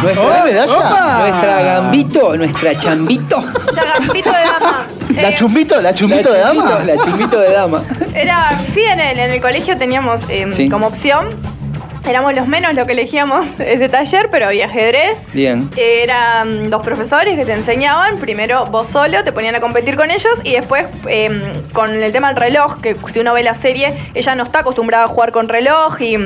Nuestra, 0.01 0.24
¡Oh, 0.24 0.45
medalla! 0.45 1.19
nuestra 1.30 1.61
gambito, 1.61 2.38
nuestra 2.38 2.78
chambito. 2.78 3.43
Ya, 3.76 3.99
Gambito 3.99 4.30
de 4.32 4.43
dama. 4.62 4.88
La 5.16 5.30
Eh, 5.30 5.36
chumbito, 5.36 5.82
la 5.82 5.93
chumbito 5.93 6.32
de 6.32 6.39
dama. 6.39 6.80
La 6.86 6.97
chumbito 6.97 7.39
de 7.39 7.51
dama. 7.51 7.84
Era, 8.14 8.59
sí, 8.74 8.82
en 8.82 8.99
el, 8.99 9.20
en 9.20 9.32
el 9.32 9.41
colegio 9.41 9.78
teníamos 9.78 10.22
em, 10.30 10.51
Sí. 10.51 10.70
como 10.70 10.88
opción. 10.88 11.28
Éramos 12.07 12.34
los 12.34 12.47
menos 12.47 12.74
lo 12.74 12.88
que 12.88 12.93
elegíamos 12.93 13.59
ese 13.59 13.88
taller, 13.88 14.30
pero 14.32 14.47
había 14.47 14.66
ajedrez. 14.66 15.20
Bien. 15.34 15.70
Eran 15.78 16.70
dos 16.72 16.82
profesores 16.82 17.38
que 17.38 17.45
te 17.45 17.53
enseñaban. 17.53 18.18
Primero 18.18 18.66
vos 18.66 18.88
solo, 18.88 19.24
te 19.24 19.32
ponían 19.32 19.53
a 19.53 19.59
competir 19.59 19.95
con 19.95 20.09
ellos. 20.09 20.34
Y 20.43 20.53
después, 20.53 20.86
em, 21.07 21.41
con 21.74 21.93
el 21.93 22.12
tema 22.12 22.30
del 22.30 22.38
reloj, 22.38 22.82
que 22.82 22.95
si 23.12 23.20
uno 23.20 23.34
ve 23.34 23.43
la 23.43 23.53
serie, 23.53 23.95
ella 24.16 24.34
no 24.34 24.43
está 24.43 24.59
acostumbrada 24.59 25.03
a 25.03 25.07
jugar 25.07 25.32
con 25.32 25.47
reloj. 25.47 26.01
Y, 26.01 26.18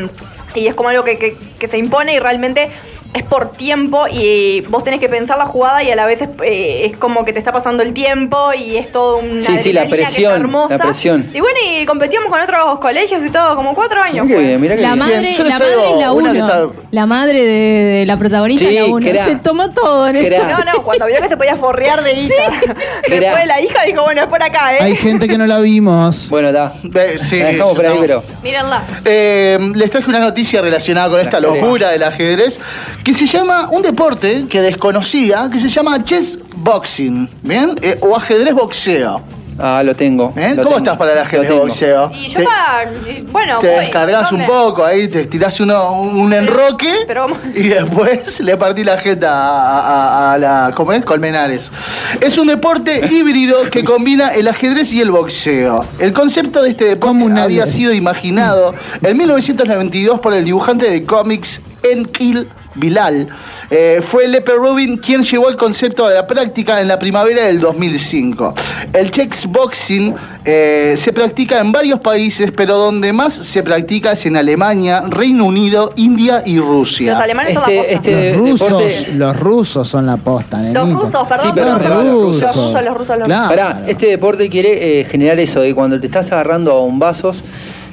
y 0.55 0.67
es 0.67 0.75
como 0.75 0.87
algo 0.89 1.03
que, 1.03 1.17
que- 1.17 1.35
que 1.59 1.67
se 1.67 1.77
impone 1.77 2.13
y 2.13 2.19
realmente 2.19 2.69
es 3.15 3.23
por 3.23 3.51
tiempo. 3.53 4.05
Y 4.11 4.61
vos 4.69 4.83
tenés 4.83 4.99
que 4.99 5.09
pensar 5.09 5.37
la 5.37 5.45
jugada 5.45 5.81
y 5.83 5.89
a 5.91 5.95
la 5.95 6.05
vez 6.05 6.21
es, 6.21 6.29
eh, 6.43 6.85
es 6.85 6.97
como 6.97 7.25
que 7.25 7.33
te 7.33 7.39
está 7.39 7.51
pasando 7.51 7.81
el 7.81 7.93
tiempo. 7.93 8.53
Y 8.53 8.77
es 8.77 8.91
todo 8.91 9.17
una. 9.17 9.41
Sí, 9.41 9.57
sí, 9.57 9.73
la 9.73 9.87
presión, 9.87 10.33
hermosa. 10.33 10.77
la 10.77 10.83
presión. 10.83 11.27
Y 11.33 11.39
bueno, 11.39 11.57
y 11.65 11.85
competíamos 11.85 12.29
con 12.29 12.41
otros 12.41 12.79
colegios 12.79 13.21
y 13.25 13.29
todo, 13.29 13.55
como 13.55 13.73
cuatro 13.73 14.01
años. 14.01 14.27
Qué 14.27 14.33
fue. 14.35 14.43
bien, 14.43 14.61
mirá 14.61 14.75
que 14.75 14.81
La 14.81 14.93
bien. 14.95 14.99
madre, 14.99 15.33
yo 15.33 15.43
la 15.43 15.59
madre 15.59 15.73
es 15.93 15.99
la 15.99 16.11
uno. 16.11 16.31
está- 16.33 16.67
La 16.91 17.05
madre 17.05 17.43
de, 17.45 17.83
de 17.99 18.05
la 18.05 18.17
protagonista 18.17 18.67
Sí, 18.67 18.75
es 18.77 18.81
la 18.83 18.93
uno. 18.93 19.07
Se 19.25 19.35
tomó 19.37 19.69
todo 19.71 20.07
en 20.07 20.17
esto. 20.17 20.43
No, 20.45 20.73
no, 20.73 20.83
cuando 20.83 21.05
vio 21.07 21.17
que 21.21 21.27
se 21.29 21.37
podía 21.37 21.55
forrear 21.55 22.03
de 22.03 22.13
guita. 22.13 22.33
Después 23.09 23.47
la 23.47 23.61
hija 23.61 23.83
dijo, 23.85 24.03
bueno, 24.03 24.21
es 24.21 24.27
por 24.27 24.41
acá, 24.43 24.73
¿eh? 24.75 24.79
Hay 24.81 24.95
gente 24.95 25.27
que 25.27 25.37
no 25.37 25.47
la 25.47 25.59
vimos. 25.59 26.27
Bueno, 26.35 26.49
está. 26.49 26.73
Eh, 26.95 27.17
sí, 27.21 27.39
La 27.39 27.45
dejamos 27.47 27.75
por 27.75 27.85
ahí, 27.85 27.93
no. 27.95 28.01
pero. 28.01 28.23
Mírenla. 28.43 28.83
Eh, 29.05 29.57
les 29.75 29.89
traje 29.89 30.09
una 30.09 30.19
noticia 30.19 30.61
relacionada 30.61 31.09
con 31.09 31.19
esta 31.19 31.39
locura 31.39 31.89
del 31.89 32.03
ajedrez, 32.03 32.59
que 33.05 33.13
se 33.13 33.25
llama 33.27 33.69
un 33.71 33.81
deporte 33.83 34.45
que 34.49 34.61
desconocía, 34.61 35.47
que 35.51 35.59
se 35.59 35.69
llama 35.69 36.03
chess 36.03 36.39
boxing, 36.57 37.29
¿bien? 37.43 37.75
Eh, 37.81 37.97
o 38.01 38.15
ajedrez 38.17 38.53
boxeo. 38.53 39.21
Ah, 39.57 39.81
lo 39.85 39.95
tengo. 39.95 40.31
¿Cómo 40.33 40.55
tengo, 40.55 40.77
estás 40.79 40.97
para 40.97 41.13
el 41.13 41.19
ajedrez 41.19 41.49
boxeo? 41.53 42.11
Y 42.13 42.27
yo 42.27 42.39
Te- 42.39 43.11
y- 43.11 43.21
bueno, 43.31 43.59
te 43.59 43.67
voy. 43.73 43.85
descargas 43.85 44.29
un 44.33 44.45
poco 44.45 44.83
ahí, 44.83 45.07
te 45.07 45.27
tirás 45.27 45.57
uno, 45.61 46.01
un 46.01 46.33
enroque 46.33 46.93
pero 47.07 47.21
vamos- 47.21 47.37
y 47.55 47.69
después 47.69 48.39
le 48.41 48.57
partí 48.57 48.83
la 48.83 48.97
jeta 48.97 49.31
a, 49.31 49.79
a- 49.79 50.33
a 50.33 50.37
la 50.39 50.71
¿cómo 50.75 50.91
es? 50.91 51.05
Colmenares. 51.05 51.71
Es 52.19 52.37
un 52.37 52.47
deporte 52.47 53.07
híbrido 53.11 53.57
que 53.71 53.85
combina 53.85 54.29
el 54.29 54.47
ajedrez 54.49 54.91
y 54.91 54.99
el 54.99 55.11
boxeo. 55.11 55.85
El 55.99 56.11
concepto 56.11 56.61
de 56.61 56.71
este 56.71 56.83
deporte 56.85 57.39
había 57.39 57.65
sido 57.67 57.93
imaginado 57.93 58.73
en 59.03 59.15
1992 59.15 60.19
por 60.19 60.33
el 60.33 60.43
dibujante 60.43 60.89
de 60.89 61.03
cómics 61.05 61.61
Enkil 61.83 62.49
Bilal. 62.75 63.27
Eh, 63.69 64.01
fue 64.07 64.27
Leper 64.27 64.55
Rubin 64.57 64.97
quien 64.97 65.23
llevó 65.23 65.49
el 65.49 65.55
concepto 65.55 66.05
a 66.05 66.11
la 66.11 66.27
práctica 66.27 66.79
en 66.81 66.87
la 66.87 66.99
primavera 66.99 67.43
del 67.45 67.59
2005. 67.59 68.53
El 68.93 69.11
chess 69.11 69.45
boxing 69.47 70.13
eh, 70.43 70.93
se 70.97 71.11
practica 71.13 71.59
en 71.59 71.71
varios 71.71 71.99
países, 71.99 72.51
pero 72.55 72.75
donde 72.77 73.11
más 73.13 73.33
se 73.33 73.63
practica 73.63 74.11
es 74.11 74.25
en 74.25 74.37
Alemania, 74.37 75.03
Reino 75.09 75.45
Unido, 75.45 75.91
India 75.95 76.43
y 76.45 76.59
Rusia. 76.59 77.13
Los 77.13 77.21
alemanes 77.21 77.53
son 77.55 77.63
la 77.63 77.73
Este, 77.73 77.95
posta. 77.95 78.11
este 78.11 78.31
Los 78.37 78.37
rusos, 78.49 78.67
deporte. 78.69 79.07
los 79.13 79.39
rusos 79.39 79.89
son 79.89 80.05
la 80.05 80.17
posta, 80.17 80.61
Los 80.61 80.89
rusos, 80.93 81.27
perdón. 81.27 81.45
Sí, 81.45 81.51
pero 81.55 81.69
Los 81.71 81.79
pero- 81.79 82.01
rusos. 82.01 82.41
Los 82.41 82.55
rusos, 82.55 82.85
los 82.85 82.97
rusos, 82.97 83.17
los 83.19 83.27
Claro. 83.27 83.49
Pará, 83.49 83.83
este 83.87 84.05
deporte 84.07 84.49
quiere 84.49 84.99
eh, 85.01 85.05
generar 85.05 85.39
eso, 85.39 85.61
de 85.61 85.73
cuando 85.73 85.99
te 85.99 86.05
estás 86.07 86.31
agarrando 86.31 86.71
a 86.71 86.75
bombazos, 86.75 87.37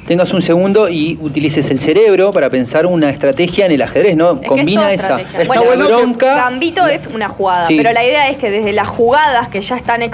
tengas 0.07 0.33
un 0.33 0.41
segundo 0.41 0.89
y 0.89 1.17
utilices 1.21 1.69
el 1.69 1.79
cerebro 1.79 2.31
para 2.31 2.49
pensar 2.49 2.85
una 2.85 3.09
estrategia 3.09 3.65
en 3.65 3.71
el 3.71 3.81
ajedrez, 3.81 4.15
¿no? 4.15 4.33
Es 4.33 4.39
que 4.41 4.47
Combina 4.47 4.91
es 4.91 5.01
esa. 5.03 5.21
Está 5.21 5.43
Bueno, 5.45 5.63
bueno 5.63 5.87
que- 5.87 5.93
bronca. 5.93 6.35
Gambito 6.35 6.85
es 6.87 7.01
una 7.13 7.29
jugada, 7.29 7.67
Sí. 7.67 7.77
pero 7.77 7.91
la 7.93 8.03
idea 8.03 8.29
es 8.29 8.37
que 8.37 8.49
desde 8.51 8.73
las 8.73 8.87
jugadas 8.87 9.49
que 9.49 9.61
ya 9.61 9.75
están 9.77 10.01
eh, 10.03 10.11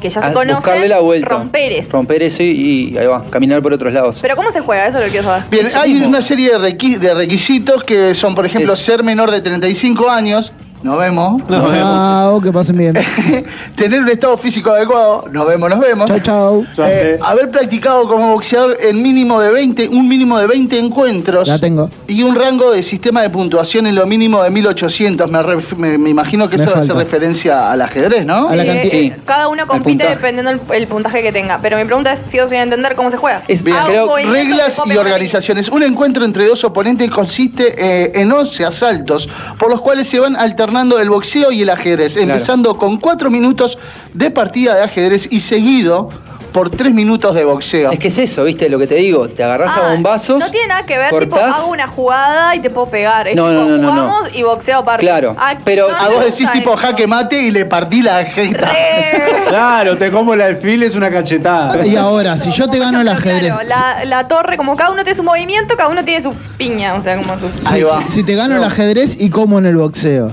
que 0.00 0.10
ya 0.10 0.20
a 0.20 0.28
se 0.28 0.32
conocen, 0.34 0.56
buscarle 0.56 0.88
la 0.88 1.00
vuelta. 1.00 1.28
romper 1.28 1.72
eso. 1.72 1.92
Romper 1.92 2.22
eso 2.22 2.42
y, 2.42 2.90
y 2.92 2.98
ahí 2.98 3.06
va, 3.06 3.22
caminar 3.30 3.62
por 3.62 3.72
otros 3.72 3.92
lados. 3.92 4.18
Pero 4.20 4.36
¿cómo 4.36 4.50
se 4.50 4.60
juega? 4.60 4.86
Eso 4.88 4.98
lo 5.00 5.06
quiero 5.06 5.24
saber. 5.24 5.42
Bien, 5.50 5.66
hay 5.74 5.92
mismo. 5.92 6.08
una 6.08 6.22
serie 6.22 6.50
de, 6.50 6.58
requi- 6.58 6.98
de 6.98 7.14
requisitos 7.14 7.82
que 7.84 8.14
son, 8.14 8.34
por 8.34 8.46
ejemplo, 8.46 8.72
Es- 8.74 8.80
ser 8.80 9.02
menor 9.02 9.30
de 9.30 9.40
35 9.40 10.10
años, 10.10 10.52
nos 10.84 10.98
vemos. 10.98 11.42
Chao, 11.48 12.40
que 12.40 12.52
pasen 12.52 12.76
bien. 12.76 12.94
Tener 13.76 14.00
un 14.00 14.08
estado 14.10 14.36
físico 14.36 14.70
adecuado, 14.70 15.24
nos 15.32 15.46
vemos, 15.46 15.70
nos 15.70 15.80
vemos. 15.80 16.06
Chao, 16.22 16.62
chao. 16.76 16.86
Eh, 16.86 17.18
haber 17.22 17.50
practicado 17.50 18.06
como 18.06 18.32
boxeador 18.32 18.76
en 18.80 19.02
mínimo 19.02 19.40
de 19.40 19.50
20, 19.50 19.88
un 19.88 20.06
mínimo 20.06 20.38
de 20.38 20.46
20 20.46 20.78
encuentros. 20.78 21.48
La 21.48 21.58
tengo. 21.58 21.88
Y 22.06 22.22
un 22.22 22.34
rango 22.34 22.70
de 22.70 22.82
sistema 22.82 23.22
de 23.22 23.30
puntuación 23.30 23.86
en 23.86 23.94
lo 23.94 24.04
mínimo 24.06 24.42
de 24.42 24.50
1800. 24.50 25.30
Me, 25.30 25.38
ref- 25.40 25.74
me- 25.76 25.96
me 25.96 26.10
imagino 26.10 26.50
que 26.50 26.58
Me 26.58 26.64
eso 26.64 26.76
hace 26.76 26.88
falta. 26.88 27.02
referencia 27.02 27.72
al 27.72 27.80
ajedrez, 27.80 28.26
¿no? 28.26 28.48
A 28.50 28.54
la 28.56 28.64
eh, 28.64 28.88
Sí. 28.90 29.12
Cada 29.24 29.48
uno 29.48 29.66
compite 29.66 30.04
puntaje. 30.04 30.14
dependiendo 30.16 30.50
el, 30.50 30.60
el 30.74 30.86
puntaje 30.86 31.22
que 31.22 31.32
tenga. 31.32 31.58
Pero 31.62 31.78
mi 31.78 31.84
pregunta 31.86 32.12
es, 32.12 32.20
sigo 32.30 32.46
sin 32.48 32.58
entender 32.58 32.94
cómo 32.94 33.10
se 33.10 33.16
juega. 33.16 33.42
Es- 33.48 33.64
Bien, 33.64 33.78
creo- 33.86 34.14
reglas 34.16 34.80
y 34.84 34.96
organizaciones. 34.98 35.70
Un 35.70 35.82
encuentro 35.82 36.26
entre 36.26 36.46
dos 36.46 36.62
oponentes 36.64 37.10
consiste 37.10 37.74
eh, 37.78 38.12
en 38.16 38.30
11 38.30 38.66
asaltos, 38.66 39.30
por 39.58 39.70
los 39.70 39.80
cuales 39.80 40.06
se 40.08 40.20
van 40.20 40.36
alternando 40.36 40.73
el 40.82 41.08
boxeo 41.10 41.50
y 41.52 41.62
el 41.62 41.70
ajedrez, 41.70 42.16
empezando 42.16 42.76
con 42.76 42.98
4 42.98 43.30
minutos 43.30 43.78
de 44.12 44.30
partida 44.30 44.74
de 44.74 44.82
ajedrez 44.82 45.28
y 45.30 45.40
seguido 45.40 46.10
por 46.52 46.70
3 46.70 46.94
minutos 46.94 47.34
de 47.34 47.44
boxeo. 47.44 47.90
Es 47.90 47.98
que 47.98 48.06
es 48.08 48.16
eso, 48.18 48.44
¿viste? 48.44 48.68
Lo 48.68 48.78
que 48.78 48.86
te 48.86 48.94
digo, 48.94 49.28
te 49.28 49.42
agarrás 49.42 49.72
Ah, 49.76 49.88
a 49.88 49.92
bombazos. 49.92 50.38
No 50.38 50.50
tiene 50.52 50.68
nada 50.68 50.86
que 50.86 50.96
ver, 50.96 51.10
tipo, 51.10 51.34
cortás. 51.34 51.56
hago 51.56 51.72
una 51.72 51.88
jugada 51.88 52.54
y 52.54 52.60
te 52.60 52.70
puedo 52.70 52.86
pegar. 52.86 53.26
Es 53.26 53.34
No, 53.34 53.48
tipo, 53.48 53.60
no, 53.60 53.68
no, 53.70 53.76
no, 53.78 53.82
no. 53.82 53.90
jugamos 53.90 54.28
y 54.36 54.42
boxeo 54.44 54.78
aparte. 54.78 55.04
Claro, 55.04 55.34
Ah, 55.36 55.54
pero- 55.64 55.90
no, 55.90 55.96
A 55.96 56.08
vos 56.10 56.24
decís 56.24 56.48
tipo 56.52 56.70
eso. 56.74 56.78
jaque 56.80 57.08
mate 57.08 57.42
y 57.42 57.50
le 57.50 57.64
partí 57.64 58.02
la 58.02 58.24
jeta. 58.24 58.70
Re- 58.70 59.34
Claro, 59.48 59.98
te 59.98 60.10
como 60.12 60.34
el 60.34 60.40
alfil 60.40 60.82
es 60.84 60.94
una 60.94 61.10
cachetada. 61.10 61.84
Y 61.84 61.96
ahora, 61.96 62.36
si 62.36 62.50
yo 62.52 62.68
te 62.68 62.78
gano 62.78 63.00
el 63.00 63.04
Claro, 63.06 63.18
ajedrez. 63.18 63.54
la, 63.68 64.04
la 64.04 64.28
torre, 64.28 64.56
como 64.56 64.76
cada 64.76 64.90
uno 64.90 65.02
tiene 65.02 65.16
su 65.16 65.22
movimiento, 65.24 65.76
cada 65.76 65.88
uno 65.88 66.04
tiene 66.04 66.22
su 66.22 66.32
piña, 66.56 66.94
o 66.94 67.02
sea, 67.02 67.16
como 67.16 67.36
su... 67.38 67.48
si- 67.60 67.66
Ahí 67.74 67.82
va. 67.82 68.00
si, 68.02 68.08
si 68.10 68.22
te 68.24 68.34
gano 68.36 68.56
el 68.56 68.64
ajedrez 68.64 69.20
y 69.20 69.28
como 69.28 69.58
en 69.58 69.66
el 69.66 69.76
boxeo. 69.76 70.30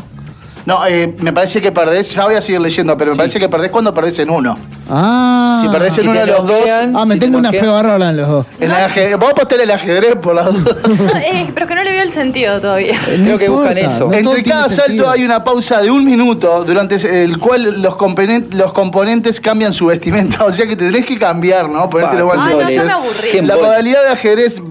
No, 0.65 0.85
eh, 0.85 1.13
me 1.19 1.33
parece 1.33 1.59
que 1.59 1.71
perdés, 1.71 2.13
ya 2.13 2.25
voy 2.25 2.35
a 2.35 2.41
seguir 2.41 2.61
leyendo, 2.61 2.95
pero 2.95 3.11
me 3.11 3.17
parece 3.17 3.39
que 3.39 3.49
perdés 3.49 3.71
cuando 3.71 3.93
perdés 3.95 4.19
en 4.19 4.29
uno. 4.29 4.55
Ah. 4.89 5.59
Si 5.61 5.69
perdés 5.69 5.97
en 5.97 6.03
Si 6.03 6.07
uno 6.09 6.19
de 6.19 6.25
los 6.27 6.45
dos, 6.45 6.61
Ah, 6.93 7.03
me 7.05 7.15
si 7.15 7.19
te 7.19 7.25
tengo 7.25 7.39
una 7.39 7.49
fe 7.51 7.61
bloquean. 7.61 7.73
bárbara 7.87 8.09
en 8.11 8.17
los 8.17 8.27
dos. 8.29 8.45
en 8.59 8.69
el 8.69 8.75
ajedrez, 8.77 9.17
vos 9.17 9.31
apostar 9.31 9.59
el 9.59 9.71
ajedrez 9.71 10.15
por 10.17 10.35
las 10.35 10.45
dudas. 10.53 10.75
Eh, 11.25 11.47
pero 11.53 11.65
es 11.65 11.69
que 11.69 11.75
no 11.75 11.83
le 11.83 11.91
veo 11.91 12.03
el 12.03 12.11
sentido 12.11 12.59
todavía. 12.61 12.99
Eh, 13.07 13.17
no 13.17 13.25
Creo 13.25 13.37
que 13.39 13.49
buscan 13.49 13.77
eso. 13.77 14.07
no 14.09 14.13
Entre 14.13 14.43
cada 14.43 14.67
salto 14.69 14.83
sentido. 14.83 15.09
hay 15.09 15.23
una 15.23 15.43
pausa 15.43 15.81
de 15.81 15.89
un 15.89 16.05
minuto 16.05 16.63
durante 16.63 16.95
el 17.23 17.37
cual 17.39 17.81
los, 17.81 17.95
componen- 17.95 18.51
los 18.51 18.71
componentes 18.73 19.39
cambian 19.39 19.73
su 19.73 19.87
vestimenta. 19.87 20.45
O 20.45 20.51
sea 20.51 20.67
que 20.67 20.75
te 20.75 20.85
tenés 20.91 21.05
que 21.05 21.17
cambiar, 21.17 21.69
¿no? 21.69 21.89
Ponerte 21.89 22.17
los 22.17 22.25
guantes. 22.25 22.47
Ay, 22.47 22.53
no, 22.53 22.59
ya 22.61 22.67
Entonces, 22.69 22.85
me 22.85 22.91
aburrí. 22.91 23.29
Qué 23.31 23.41
La 23.41 23.55
modalidad 23.55 24.03
de 24.03 24.09
ajedrez 24.09 24.61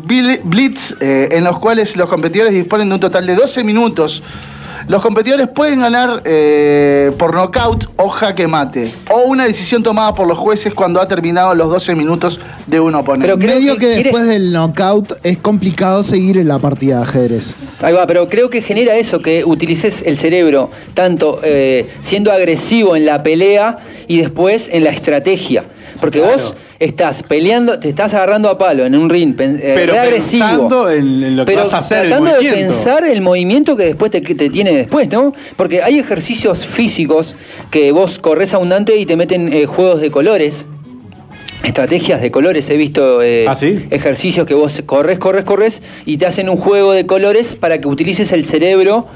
Blitz, 0.45 0.95
eh, 1.01 1.28
en 1.32 1.45
los 1.45 1.59
cuales 1.59 1.97
los 1.97 2.09
competidores 2.09 2.53
disponen 2.53 2.88
de 2.91 2.95
un 2.97 3.01
total 3.01 3.26
de 3.26 3.34
12 3.34 3.64
minutos. 3.64 4.22
Los 4.91 5.03
competidores 5.03 5.47
pueden 5.47 5.78
ganar 5.82 6.20
eh, 6.24 7.12
por 7.16 7.32
nocaut 7.32 7.84
o 7.95 8.09
jaque 8.09 8.49
mate, 8.49 8.93
o 9.09 9.20
una 9.28 9.45
decisión 9.45 9.84
tomada 9.84 10.12
por 10.14 10.26
los 10.26 10.36
jueces 10.36 10.74
cuando 10.74 11.01
ha 11.01 11.07
terminado 11.07 11.55
los 11.55 11.70
12 11.70 11.95
minutos 11.95 12.41
de 12.66 12.80
un 12.80 12.97
oponente. 12.97 13.28
Pero 13.28 13.38
creo 13.38 13.55
Medio 13.61 13.74
que 13.74 13.78
que, 13.78 13.86
quiere- 13.86 14.03
después 14.03 14.26
del 14.26 14.51
knockout 14.53 15.12
es 15.22 15.38
complicado 15.38 16.03
seguir 16.03 16.38
en 16.38 16.49
la 16.49 16.59
partida 16.59 16.97
de 16.97 17.03
ajedrez. 17.05 17.55
Ahí 17.80 17.93
va, 17.95 18.05
pero 18.09 18.28
creo 18.28 18.51
que 18.51 18.62
genera 18.62 18.97
eso, 18.97 19.22
que 19.22 19.45
utilices 19.45 20.03
el 20.05 20.18
cerebro 20.18 20.72
tanto 20.93 21.38
eh, 21.45 21.88
siendo 22.01 22.32
agresivo 22.32 22.97
en 22.97 23.07
la 23.07 23.22
pelea 23.22 23.78
y 24.09 24.16
después 24.18 24.68
en 24.72 24.82
la 24.82 24.91
estrategia. 24.91 25.66
Porque 26.01 26.20
vos 26.20 26.57
estás 26.81 27.22
peleando, 27.22 27.78
te 27.78 27.91
estás 27.91 28.14
agarrando 28.14 28.49
a 28.49 28.57
palo 28.57 28.87
en 28.87 28.95
un 28.97 29.11
ring, 29.11 29.35
eh, 29.39 29.72
Pero 29.76 29.93
re 29.93 29.99
agresivo. 29.99 30.47
pensando 30.47 30.91
en- 30.91 31.22
en 31.22 31.37
lo 31.37 31.45
que 31.45 31.53
pero 31.53 31.64
vas 31.64 31.74
a 31.74 31.78
hacer, 31.78 32.05
el 32.05 32.09
tratando 32.09 32.33
de 32.41 32.51
pensar 32.51 33.05
el 33.07 33.20
movimiento 33.20 33.76
que 33.76 33.85
después 33.85 34.11
te, 34.11 34.22
que 34.22 34.35
te 34.35 34.49
tiene 34.49 34.72
después, 34.72 35.07
¿no? 35.11 35.35
Porque 35.57 35.83
hay 35.83 35.99
ejercicios 35.99 36.64
físicos 36.64 37.37
que 37.70 37.93
vos 37.93 38.18
corres 38.18 38.55
abundante 38.55 38.97
y 38.97 39.05
te 39.05 39.16
meten 39.16 39.53
eh, 39.53 39.66
juegos 39.66 40.01
de 40.01 40.11
colores. 40.11 40.66
Estrategias 41.62 42.22
de 42.22 42.31
colores, 42.31 42.70
he 42.70 42.78
visto 42.78 43.20
eh, 43.20 43.45
¿Ah, 43.47 43.55
sí? 43.55 43.85
ejercicios 43.91 44.47
que 44.47 44.55
vos 44.55 44.81
corres, 44.87 45.18
corres, 45.18 45.45
corres 45.45 45.83
y 46.07 46.16
te 46.16 46.24
hacen 46.24 46.49
un 46.49 46.57
juego 46.57 46.93
de 46.93 47.05
colores 47.05 47.55
para 47.55 47.78
que 47.83 47.87
utilices 47.89 48.33
el 48.33 48.47
cerebro 48.47 49.07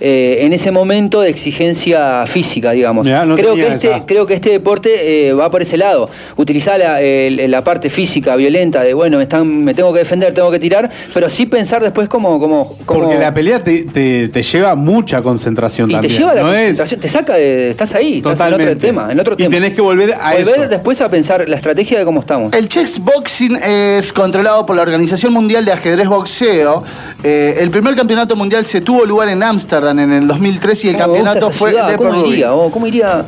eh, 0.00 0.38
en 0.42 0.52
ese 0.52 0.70
momento 0.70 1.20
de 1.20 1.30
exigencia 1.30 2.26
física, 2.26 2.72
digamos. 2.72 3.04
Mirá, 3.04 3.24
no 3.24 3.34
creo, 3.34 3.54
que 3.54 3.62
tenía 3.62 3.74
este, 3.74 3.90
esa. 3.90 4.06
creo 4.06 4.26
que 4.26 4.34
este 4.34 4.50
deporte 4.50 5.28
eh, 5.28 5.32
va 5.32 5.50
por 5.50 5.62
ese 5.62 5.76
lado. 5.76 6.08
Utilizar 6.36 6.78
la, 6.78 7.00
el- 7.00 7.50
la 7.50 7.62
parte 7.64 7.90
física, 7.90 8.36
violenta, 8.36 8.82
de 8.82 8.94
bueno, 8.94 9.16
me, 9.16 9.24
están, 9.24 9.64
me 9.64 9.74
tengo 9.74 9.92
que 9.92 10.00
defender, 10.00 10.32
tengo 10.34 10.50
que 10.50 10.58
tirar, 10.60 10.90
pero 11.14 11.28
sí 11.30 11.46
pensar 11.46 11.82
después 11.82 12.08
como... 12.08 12.38
como, 12.38 12.76
como 12.84 13.00
Porque 13.04 13.18
la 13.18 13.32
pelea 13.32 13.62
te, 13.62 13.84
te- 13.84 14.28
te 14.28 14.42
lleva 14.42 14.74
mucha 14.74 15.22
concentración 15.22 15.90
y 15.90 15.94
también. 15.94 16.12
te 16.12 16.18
lleva 16.18 16.32
a 16.32 16.34
la 16.34 16.42
no 16.42 16.52
es 16.54 16.66
concentración, 16.76 17.00
te 17.00 17.08
saca 17.08 17.34
de... 17.34 17.70
Estás 17.70 17.94
ahí, 17.94 18.18
estás 18.18 18.32
en 18.32 18.36
Totalmente. 18.38 18.72
otro 18.72 18.80
tema, 18.80 19.12
en 19.12 19.20
otro 19.20 19.34
Y 19.34 19.36
tema. 19.38 19.50
tenés 19.50 19.72
que 19.72 19.80
volver 19.80 20.14
a 20.14 20.32
Volver 20.34 20.60
eso. 20.60 20.68
después 20.68 21.00
a 21.00 21.08
pensar 21.08 21.48
la 21.48 21.56
estrategia 21.56 21.98
de 21.98 22.04
cómo 22.04 22.20
estamos. 22.20 22.52
El 22.52 22.68
chess 22.68 22.98
boxing 22.98 23.56
es 23.56 24.12
controlado 24.12 24.66
por 24.66 24.76
la 24.76 24.82
Organización 24.82 25.32
Mundial 25.32 25.64
de 25.64 25.72
Ajedrez 25.72 26.06
Boxeo. 26.08 26.84
Eh, 27.24 27.56
el 27.60 27.70
primer 27.70 27.94
campeonato 27.96 28.36
mundial 28.36 28.66
se 28.66 28.80
tuvo 28.80 29.04
lugar 29.04 29.28
en 29.28 29.42
Ámsterdam 29.42 29.87
en 29.90 30.12
el 30.12 30.26
2003 30.26 30.84
y 30.84 30.88
el 30.88 30.94
¿Cómo 30.96 31.06
me 31.06 31.12
gusta 31.20 31.32
campeonato 31.32 31.50
fue 31.56 31.70
ciudad? 31.70 31.88
de 31.88 31.96
¿Cómo 31.96 32.10
Peru. 32.10 32.26
iría? 32.26 32.54
Oh, 32.54 32.70
¿Cómo 32.70 32.86
iría? 32.86 33.24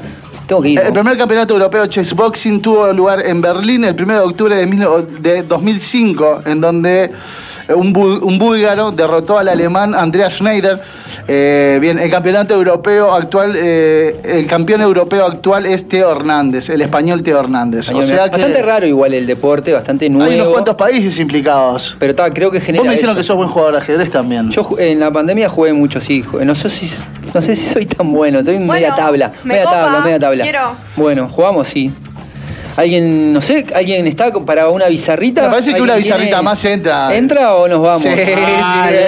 Tengo 0.46 0.62
que 0.62 0.68
ir. 0.70 0.80
El 0.80 0.92
primer 0.92 1.16
campeonato 1.16 1.52
europeo 1.54 1.86
chess 1.86 2.12
boxing 2.14 2.60
tuvo 2.60 2.92
lugar 2.92 3.24
en 3.24 3.40
Berlín 3.40 3.84
el 3.84 3.94
1 4.00 4.12
de 4.14 4.20
octubre 4.20 4.56
de, 4.56 5.06
de 5.20 5.42
2005, 5.44 6.42
en 6.46 6.60
donde 6.60 7.10
un, 7.74 8.38
búlgaro 8.38 8.92
derrotó 8.92 9.38
al 9.38 9.48
alemán 9.48 9.94
Andreas 9.94 10.34
Schneider. 10.34 10.80
Eh, 11.28 11.78
bien, 11.80 11.98
el 11.98 12.10
campeonato 12.10 12.54
europeo 12.54 13.12
actual, 13.12 13.54
eh, 13.56 14.20
el 14.24 14.46
campeón 14.46 14.80
europeo 14.80 15.26
actual 15.26 15.66
es 15.66 15.88
Teo 15.88 16.10
Hernández, 16.10 16.70
el 16.70 16.82
español 16.82 17.22
Teo 17.22 17.38
Hernández. 17.40 17.90
O 17.90 18.02
sea 18.02 18.24
que 18.24 18.36
bastante 18.36 18.62
raro 18.62 18.86
igual 18.86 19.14
el 19.14 19.26
deporte, 19.26 19.72
bastante 19.72 20.08
nuevo. 20.08 20.30
hay 20.30 20.40
unos 20.40 20.52
cuantos 20.52 20.74
países 20.76 21.18
implicados. 21.18 21.96
Pero 21.98 22.14
ta, 22.14 22.32
creo 22.32 22.50
que 22.50 22.60
genera 22.60 22.82
Vos 22.82 22.88
me 22.88 22.94
dijeron 22.94 23.12
eso. 23.12 23.18
que 23.18 23.24
sos 23.24 23.36
buen 23.36 23.48
jugador 23.48 23.74
de 23.74 23.80
ajedrez 23.80 24.10
también. 24.10 24.50
Yo 24.50 24.66
en 24.78 25.00
la 25.00 25.10
pandemia 25.10 25.48
jugué 25.48 25.72
mucho, 25.72 26.00
sí. 26.00 26.24
No 26.42 26.54
sé 26.54 26.70
si, 26.70 26.90
no 27.34 27.40
sé 27.40 27.56
si 27.56 27.68
soy 27.68 27.86
tan 27.86 28.12
bueno, 28.12 28.42
soy 28.42 28.58
media 28.58 28.94
tabla. 28.94 29.32
me 29.44 29.54
Media 29.54 29.64
copa, 29.64 29.76
tabla, 29.76 30.00
media 30.00 30.18
tabla. 30.18 30.44
quiero. 30.44 30.72
Bueno, 30.96 31.28
jugamos, 31.28 31.68
sí. 31.68 31.92
¿Alguien, 32.80 33.32
no 33.34 33.40
sé, 33.42 33.66
alguien 33.74 34.06
está 34.06 34.32
para 34.32 34.68
una 34.70 34.86
bizarrita? 34.86 35.42
Me 35.42 35.48
parece 35.50 35.70
que 35.70 35.76
¿Alguien 35.76 35.84
una 35.90 35.94
bizarrita 35.96 36.28
tiene- 36.28 36.42
más 36.42 36.64
entra. 36.64 37.14
¿Entra 37.16 37.54
o 37.56 37.68
nos 37.68 37.82
vamos? 37.82 38.02
Sí, 38.02 38.08
sí, 38.08 38.14
Dale, 38.16 39.00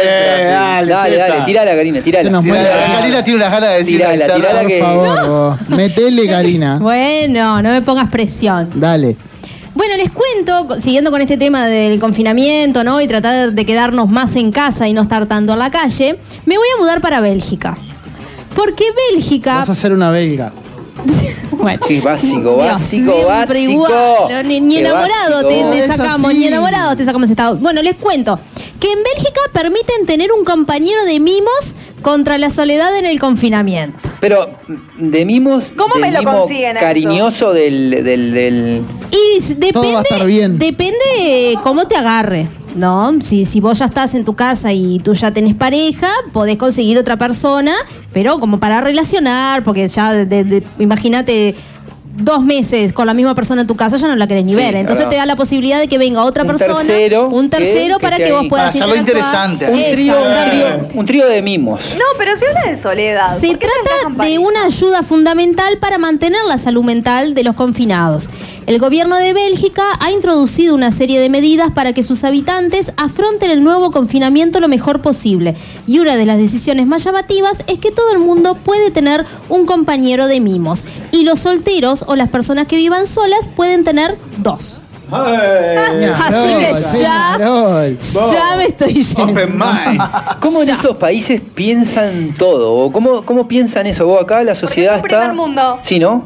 dale, 0.44 0.90
Dale, 0.92 1.16
dale, 1.16 1.44
tirala, 1.46 1.70
Karina, 1.74 2.00
tirala. 2.02 2.24
Se 2.24 2.30
nos 2.30 2.44
Tirala, 2.44 2.62
la 2.62 2.88
la 2.88 2.98
Karina 2.98 3.24
tiene 3.24 3.36
unas 3.38 3.50
ganas 3.50 3.70
de 3.70 3.76
decir 3.78 3.96
Tirala, 3.98 4.34
tirala 4.34 4.64
que- 4.66 4.78
Por 4.78 4.88
favor, 4.88 5.28
vos. 5.58 5.68
metele, 5.70 6.26
Karina. 6.26 6.78
Bueno, 6.82 7.62
no 7.62 7.70
me 7.70 7.80
pongas 7.82 8.08
presión. 8.10 8.68
Dale. 8.74 9.16
Bueno, 9.74 9.94
les 9.96 10.10
cuento, 10.10 10.78
siguiendo 10.78 11.10
con 11.10 11.22
este 11.22 11.38
tema 11.38 11.66
del 11.66 11.98
confinamiento, 11.98 12.84
¿no? 12.84 13.00
Y 13.00 13.08
tratar 13.08 13.52
de 13.52 13.64
quedarnos 13.64 14.06
más 14.10 14.36
en 14.36 14.52
casa 14.52 14.86
y 14.86 14.92
no 14.92 15.00
estar 15.00 15.24
tanto 15.24 15.54
en 15.54 15.58
la 15.58 15.70
calle, 15.70 16.18
me 16.44 16.58
voy 16.58 16.66
a 16.76 16.80
mudar 16.80 17.00
para 17.00 17.20
Bélgica. 17.22 17.78
Porque 18.54 18.84
Bélgica. 19.12 19.54
Vas 19.54 19.70
a 19.70 19.74
ser 19.74 19.92
una 19.94 20.10
belga. 20.10 20.52
Bueno. 21.50 21.80
Sí, 21.86 22.00
básico, 22.00 22.40
Dios, 22.40 22.56
básico, 22.56 23.12
siempre 23.12 23.24
básico. 23.26 23.56
igual. 23.56 24.48
Ni, 24.48 24.78
enamorado 24.78 25.46
te, 25.46 25.62
básico. 25.62 25.70
te 25.70 25.78
Es 25.80 25.86
sacamos, 25.86 26.34
ni 26.34 26.46
enamorado 26.46 26.96
te 26.96 27.04
sacamos 27.04 27.30
estado. 27.30 27.56
Bueno, 27.56 27.82
les 27.82 27.96
cuento 27.96 28.38
que 28.80 28.90
en 28.90 29.02
Bélgica 29.02 29.40
permiten 29.52 30.06
tener 30.06 30.32
un 30.32 30.44
compañero 30.44 31.04
de 31.04 31.20
mimos 31.20 31.76
contra 32.02 32.36
la 32.38 32.50
soledad 32.50 32.96
en 32.98 33.06
el 33.06 33.18
confinamiento. 33.18 33.98
Pero 34.20 34.54
de 34.98 35.24
mimos. 35.24 35.72
¿Cómo 35.76 35.94
del 35.94 36.02
me 36.02 36.12
lo 36.12 36.18
mimo 36.20 36.32
consiguen 36.40 36.76
a 36.76 36.80
eso? 36.80 36.86
Cariñoso 36.86 37.52
del, 37.52 37.90
del, 38.04 38.32
del- 38.32 38.82
Y 39.10 39.38
s- 39.38 39.54
depende, 39.54 39.72
Todo 39.72 39.92
va 39.94 40.00
a 40.00 40.02
estar 40.02 40.26
bien. 40.26 40.58
depende 40.58 41.58
cómo 41.62 41.86
te 41.86 41.96
agarre, 41.96 42.48
¿no? 42.74 43.12
Si, 43.20 43.44
si 43.44 43.60
vos 43.60 43.78
ya 43.78 43.86
estás 43.86 44.14
en 44.14 44.24
tu 44.24 44.34
casa 44.34 44.72
y 44.72 44.98
tú 45.00 45.14
ya 45.14 45.32
tenés 45.32 45.54
pareja, 45.54 46.08
podés 46.32 46.56
conseguir 46.56 46.98
otra 46.98 47.16
persona, 47.16 47.74
pero 48.12 48.38
como 48.38 48.58
para 48.60 48.80
relacionar, 48.80 49.62
porque 49.62 49.88
ya, 49.88 50.12
de- 50.12 50.26
de- 50.26 50.44
de- 50.44 50.62
imagínate, 50.78 51.54
dos 52.16 52.42
meses 52.42 52.92
con 52.92 53.06
la 53.06 53.14
misma 53.14 53.34
persona 53.34 53.62
en 53.62 53.66
tu 53.66 53.74
casa 53.74 53.96
ya 53.96 54.06
no 54.08 54.16
la 54.16 54.26
querés 54.26 54.44
ni 54.44 54.50
Sí, 54.52 54.56
ver. 54.56 54.76
Entonces 54.76 55.04
claro. 55.04 55.10
te 55.10 55.16
da 55.16 55.26
la 55.26 55.36
posibilidad 55.36 55.78
de 55.78 55.88
que 55.88 55.98
venga 55.98 56.24
otra 56.24 56.42
Un 56.42 56.48
persona, 56.48 56.76
tercero 56.84 57.28
un 57.28 57.48
tercero 57.48 57.98
que 57.98 58.02
para 58.02 58.16
que 58.18 58.32
vos 58.32 58.46
puedas 58.48 58.68
hacerlo 58.68 58.94
interactuar. 58.96 59.50
interesante. 59.50 59.90
un, 59.90 59.94
trío, 59.94 60.90
un, 60.94 61.06
trío, 61.06 61.26
de 61.26 61.42
mimos. 61.42 61.94
No, 61.96 62.04
pero 62.18 62.36
se 62.36 62.46
habla 62.46 62.70
de 62.70 62.76
soledad. 62.76 63.38
Se 63.38 63.48
¿Por 63.48 63.58
qué 63.58 63.66
no 63.66 64.10
trata 64.12 64.24
de 64.24 64.38
una 64.38 64.64
ayuda 64.64 65.02
fundamental 65.02 65.78
para 65.78 65.98
mantener 65.98 66.40
la 66.46 66.58
salud 66.58 66.84
mental 66.84 67.34
de 67.34 67.44
los 67.44 67.54
confinados. 67.54 68.28
El 68.66 68.78
gobierno 68.78 69.16
de 69.16 69.32
Bélgica 69.32 69.82
ha 69.98 70.12
introducido 70.12 70.74
una 70.74 70.90
serie 70.92 71.18
de 71.18 71.28
medidas 71.28 71.72
para 71.72 71.92
que 71.92 72.02
sus 72.04 72.22
habitantes 72.22 72.92
afronten 72.96 73.50
el 73.50 73.64
nuevo 73.64 73.90
confinamiento 73.90 74.60
lo 74.60 74.68
mejor 74.68 75.00
posible. 75.00 75.56
Y 75.88 75.98
una 75.98 76.16
de 76.16 76.26
las 76.26 76.38
decisiones 76.38 76.86
más 76.86 77.02
llamativas 77.02 77.64
es 77.66 77.80
que 77.80 77.90
todo 77.90 78.12
el 78.12 78.20
mundo 78.20 78.54
puede 78.54 78.90
tener 78.92 79.24
un 79.48 79.66
compañero 79.66 80.28
de 80.28 80.38
mimos. 80.38 80.84
Y 81.10 81.24
los 81.24 81.40
solteros 81.40 82.01
o 82.06 82.16
las 82.16 82.28
personas 82.28 82.66
que 82.66 82.76
vivan 82.76 83.06
solas 83.06 83.48
pueden 83.54 83.84
tener 83.84 84.16
dos. 84.38 84.80
Así 85.10 86.54
que 86.58 86.72
ya, 87.00 87.34
Peñarol. 87.36 87.98
ya 88.32 88.56
me 88.56 88.64
estoy 88.64 88.94
yendo. 89.04 89.24
Open 89.32 89.52
mind. 89.58 90.00
¿Cómo 90.40 90.62
en 90.62 90.70
esos 90.70 90.96
países 90.96 91.40
piensan 91.54 92.34
todo? 92.38 92.72
¿O 92.74 92.92
cómo, 92.92 93.22
¿Cómo 93.24 93.46
piensan 93.46 93.86
eso? 93.86 94.06
¿Vos 94.06 94.22
acá 94.22 94.42
la 94.42 94.54
sociedad 94.54 94.96
es 94.96 95.02
un 95.02 95.06
está...? 95.06 95.18
primer 95.20 95.36
mundo. 95.36 95.78
Sí, 95.82 95.98
¿no? 95.98 96.24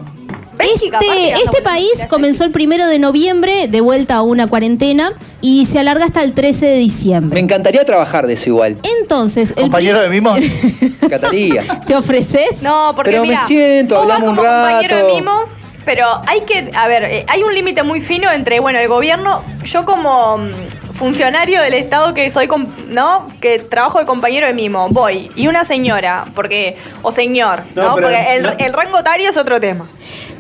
Bélgica, 0.56 0.98
Este, 1.00 1.32
este 1.34 1.60
país 1.62 2.06
comenzó 2.08 2.42
el 2.44 2.50
primero 2.50 2.86
de 2.86 2.98
noviembre, 2.98 3.68
de 3.68 3.80
vuelta 3.82 4.14
a 4.16 4.22
una 4.22 4.46
cuarentena, 4.46 5.12
y 5.42 5.66
se 5.66 5.80
alarga 5.80 6.06
hasta 6.06 6.22
el 6.22 6.32
13 6.32 6.64
de 6.64 6.72
Me 6.76 6.78
diciembre. 6.80 7.40
encantaría 7.40 7.84
trabajar 7.84 8.26
de 8.26 8.32
eso 8.34 8.48
igual. 8.48 8.78
Entonces, 9.00 9.50
el 9.56 9.64
Compañero 9.64 10.00
de 10.00 10.08
mimos. 10.08 10.38
Me 10.40 10.90
encantaría. 11.02 11.62
¿te 11.86 11.94
ofreces? 11.94 12.62
No, 12.62 12.92
porque 12.96 13.10
Pero 13.10 13.22
me 13.24 13.28
mira, 13.30 13.46
siento, 13.46 13.96
vos 13.96 14.06
vas 14.06 14.14
hablamos 14.16 14.30
un 14.30 14.36
como 14.36 14.48
compañero 14.48 14.94
rato. 14.96 15.06
de 15.08 15.14
mimos, 15.14 15.44
pero 15.86 16.20
hay 16.26 16.40
que, 16.42 16.70
a 16.74 16.86
ver, 16.88 17.04
eh, 17.04 17.24
hay 17.28 17.42
un 17.42 17.54
límite 17.54 17.82
muy 17.82 18.02
fino 18.02 18.30
entre, 18.30 18.60
bueno, 18.60 18.78
el 18.78 18.88
gobierno, 18.88 19.42
yo 19.64 19.86
como 19.86 20.36
mm, 20.36 20.50
funcionario 20.96 21.62
del 21.62 21.74
Estado 21.74 22.12
que 22.12 22.30
soy, 22.30 22.48
com- 22.48 22.66
¿no? 22.88 23.28
Que 23.40 23.58
trabajo 23.60 23.98
de 23.98 24.04
compañero 24.04 24.46
de 24.46 24.52
mimo, 24.52 24.88
voy, 24.90 25.30
y 25.36 25.46
una 25.46 25.64
señora, 25.64 26.24
porque, 26.34 26.76
o 27.02 27.12
señor, 27.12 27.62
No, 27.74 27.92
porque 27.92 28.34
el, 28.36 28.42
no- 28.42 28.52
el 28.58 28.72
rango 28.72 28.98
etario 28.98 29.30
es 29.30 29.36
otro 29.36 29.60
tema. 29.60 29.86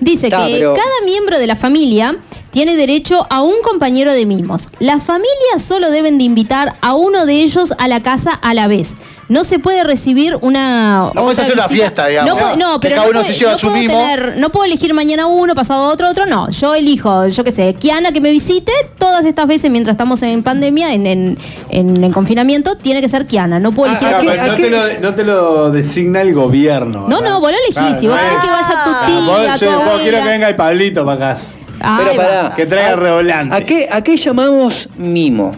Dice 0.00 0.28
que 0.28 0.36
pero- 0.36 0.74
cada 0.74 1.00
miembro 1.06 1.38
de 1.38 1.46
la 1.46 1.56
familia 1.56 2.16
tiene 2.56 2.74
derecho 2.74 3.26
a 3.28 3.42
un 3.42 3.60
compañero 3.62 4.14
de 4.14 4.24
mimos. 4.24 4.70
Las 4.78 5.02
familias 5.02 5.60
solo 5.60 5.90
deben 5.90 6.16
de 6.16 6.24
invitar 6.24 6.76
a 6.80 6.94
uno 6.94 7.26
de 7.26 7.42
ellos 7.42 7.74
a 7.76 7.86
la 7.86 8.00
casa 8.02 8.30
a 8.30 8.54
la 8.54 8.66
vez. 8.66 8.96
No 9.28 9.44
se 9.44 9.58
puede 9.58 9.84
recibir 9.84 10.38
una. 10.40 11.10
No 11.14 11.22
puedes 11.24 11.38
hacer 11.38 11.52
una 11.52 11.68
fiesta, 11.68 12.06
digamos. 12.06 12.32
No, 12.34 12.40
puedo- 12.40 12.56
no, 12.56 12.80
Que 12.80 12.88
pero 12.88 12.94
cada 12.96 13.06
no 13.08 13.10
uno 13.10 13.20
puede- 13.20 13.32
se 13.34 13.38
lleva 13.38 13.52
no 13.52 13.58
su 13.58 13.66
puedo 13.66 13.78
mimo. 13.78 13.92
tener- 13.92 14.38
no 14.38 14.48
puedo 14.50 14.64
elegir 14.64 14.94
mañana 14.94 15.26
uno, 15.26 15.54
pasado 15.54 15.84
otro, 15.88 16.08
otro, 16.08 16.24
no. 16.24 16.48
Yo 16.48 16.74
elijo, 16.74 17.26
yo 17.26 17.44
qué 17.44 17.50
sé, 17.50 17.74
Kiana 17.74 18.12
que 18.12 18.22
me 18.22 18.30
visite 18.30 18.72
todas 18.96 19.26
estas 19.26 19.46
veces 19.46 19.70
mientras 19.70 19.92
estamos 19.92 20.22
en 20.22 20.42
pandemia, 20.42 20.94
en, 20.94 21.06
en, 21.06 21.38
en- 21.68 22.02
en 22.04 22.12
confinamiento, 22.12 22.76
tiene 22.78 23.02
que 23.02 23.08
ser 23.10 23.26
Kiana. 23.26 23.58
No 23.60 23.72
puedo 23.72 23.90
elegir 23.92 24.08
Ah, 24.08 24.16
a 24.16 24.20
pero 24.20 24.30
otra 24.32 24.46
no, 24.46 24.54
te 24.56 24.70
lo, 24.70 25.00
no 25.00 25.14
te 25.14 25.24
lo 25.24 25.70
designa 25.72 26.22
el 26.22 26.32
gobierno. 26.32 27.00
No, 27.06 27.18
¿verdad? 27.18 27.32
no, 27.34 27.40
vos 27.40 27.50
lo 27.50 27.58
elegís. 27.58 27.74
Claro, 27.76 28.00
si 28.00 28.06
vos 28.06 28.16
no 28.16 28.22
querés 28.22 28.38
que 28.42 28.48
vaya 28.50 28.68
tu 28.84 28.90
Ah, 28.94 29.02
tía, 29.06 29.20
vos- 29.50 29.58
tu 29.60 29.64
yo- 29.66 29.84
vos 29.84 30.00
quiero 30.00 30.18
que 30.22 30.28
venga 30.30 30.48
el 30.48 30.56
Pablito 30.56 31.04
para 31.04 31.32
acá. 31.32 31.40
Pero 31.98 32.16
pará. 32.16 32.54
Que 32.54 32.66
traiga 32.66 32.96
revolante. 32.96 33.54
¿A 33.56 33.60
qué, 33.60 33.88
¿A 33.90 34.00
qué 34.02 34.16
llamamos 34.16 34.88
mimo? 34.96 35.54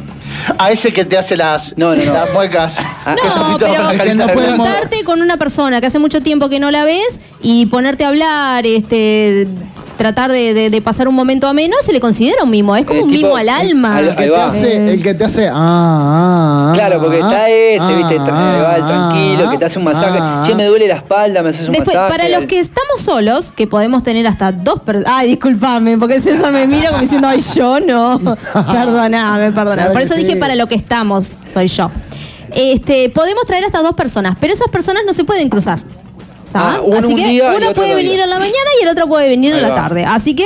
A 0.58 0.70
ese 0.70 0.92
que 0.92 1.04
te 1.04 1.16
hace 1.18 1.36
las, 1.36 1.74
No, 1.76 1.94
no, 1.96 2.04
no. 2.04 2.12
las 2.12 2.32
muecas. 2.32 2.78
Ah, 3.06 3.14
Que 3.20 3.22
te 3.22 3.28
No, 3.28 3.46
pinta 3.58 3.66
pero 3.70 3.82
la 3.84 3.90
que 3.92 3.96
carita 3.98 4.14
no 4.14 4.26
de 4.26 4.32
puede 4.34 4.46
blanco. 4.48 4.62
mo- 4.64 4.70
juntarte 4.70 5.04
con 5.04 5.22
una 5.22 5.36
persona 5.36 5.80
que 5.80 5.86
hace 5.86 5.98
mucho 5.98 6.20
tiempo 6.22 6.48
que 6.48 6.60
no 6.60 6.70
la 6.70 6.84
ves 6.84 7.20
y 7.40 7.66
ponerte 7.66 8.04
a 8.04 8.08
hablar, 8.08 8.66
este 8.66 9.48
tratar 9.98 10.32
de, 10.32 10.54
de- 10.54 10.70
de 10.70 10.80
pasar 10.80 11.08
un 11.08 11.14
momento 11.14 11.46
ameno, 11.46 11.76
se 11.82 11.92
le 11.92 12.00
considera 12.00 12.42
un 12.44 12.48
mimo. 12.50 12.74
Es 12.74 12.86
como 12.86 13.00
Eh, 13.00 13.02
un 13.02 13.10
tipo, 13.10 13.26
mimo 13.26 13.36
al 13.36 13.50
alma. 13.50 13.98
al- 13.98 14.08
El 14.08 14.16
que, 14.16 14.22
Ahí 14.22 14.28
te 14.30 14.34
va. 14.34 14.46
hace, 14.46 14.94
el 14.94 15.02
que 15.02 15.12
te 15.14 15.24
hace. 15.24 15.48
Ah, 15.48 15.52
ah, 15.54 16.68
ah, 16.70 16.72
Claro, 16.74 17.00
porque 17.00 17.18
está 17.20 17.48
ese, 17.50 17.96
viste, 17.96 18.16
ah, 18.18 18.24
tra- 18.26 18.62
va 18.62 18.76
el 18.76 18.86
tranquilo, 18.86 19.48
ah, 19.48 19.50
que 19.52 19.58
te 19.58 19.64
hace 19.66 19.78
un 19.78 19.84
masaje. 19.84 20.18
ah, 20.20 20.42
che, 20.46 20.54
me 20.54 20.64
duele 20.64 20.88
la 20.88 20.94
espalda, 20.94 21.42
me 21.42 21.50
haces 21.50 21.68
un 21.68 21.74
Después, 21.74 21.94
masaje. 21.94 22.10
para 22.16 22.28
los 22.30 22.44
que 22.46 22.58
estamos 22.58 23.00
solos, 23.00 23.52
que 23.52 23.66
podemos 23.66 24.02
tener 24.02 24.26
hasta 24.26 24.52
dos 24.52 24.80
personas. 24.80 25.12
Ay, 25.14 25.28
discúlpame, 25.30 25.98
porque 25.98 26.20
César 26.20 26.50
me 26.52 26.66
mira 26.66 26.88
como 26.88 27.02
diciendo, 27.02 27.28
ay, 27.28 27.42
yo 27.54 27.78
no. 27.80 28.18
perdoname, 28.52 29.52
perdoname. 29.52 29.76
Claro 29.76 29.92
Por 29.92 29.98
que 30.00 30.04
eso 30.06 30.14
sí. 30.14 30.22
dije 30.24 30.36
para 30.36 30.54
lo 30.54 30.66
que 30.68 30.74
estamos, 30.76 31.32
soy 31.50 31.66
yo. 31.68 31.90
Este, 32.54 33.10
podemos 33.10 33.44
traer 33.44 33.64
hasta 33.64 33.82
dos 33.82 33.94
personas, 33.94 34.36
pero 34.40 34.52
esas 34.54 34.68
personas 34.68 35.02
no 35.06 35.12
se 35.12 35.24
pueden 35.24 35.48
cruzar. 35.48 35.80
Ah, 36.54 36.80
uno 36.82 36.98
Así 36.98 37.06
un 37.08 37.16
que 37.16 37.26
día 37.28 37.32
y 37.32 37.40
uno 37.40 37.56
otro 37.56 37.74
puede 37.74 37.88
otro 37.88 37.96
venir 37.96 38.12
día. 38.14 38.24
en 38.24 38.30
la 38.30 38.38
mañana 38.38 38.70
y 38.80 38.82
el 38.84 38.88
otro 38.90 39.06
puede 39.08 39.28
venir 39.28 39.52
Ahí 39.52 39.58
en 39.58 39.62
la 39.62 39.68
va. 39.70 39.74
tarde. 39.74 40.04
Así 40.04 40.34
que 40.34 40.44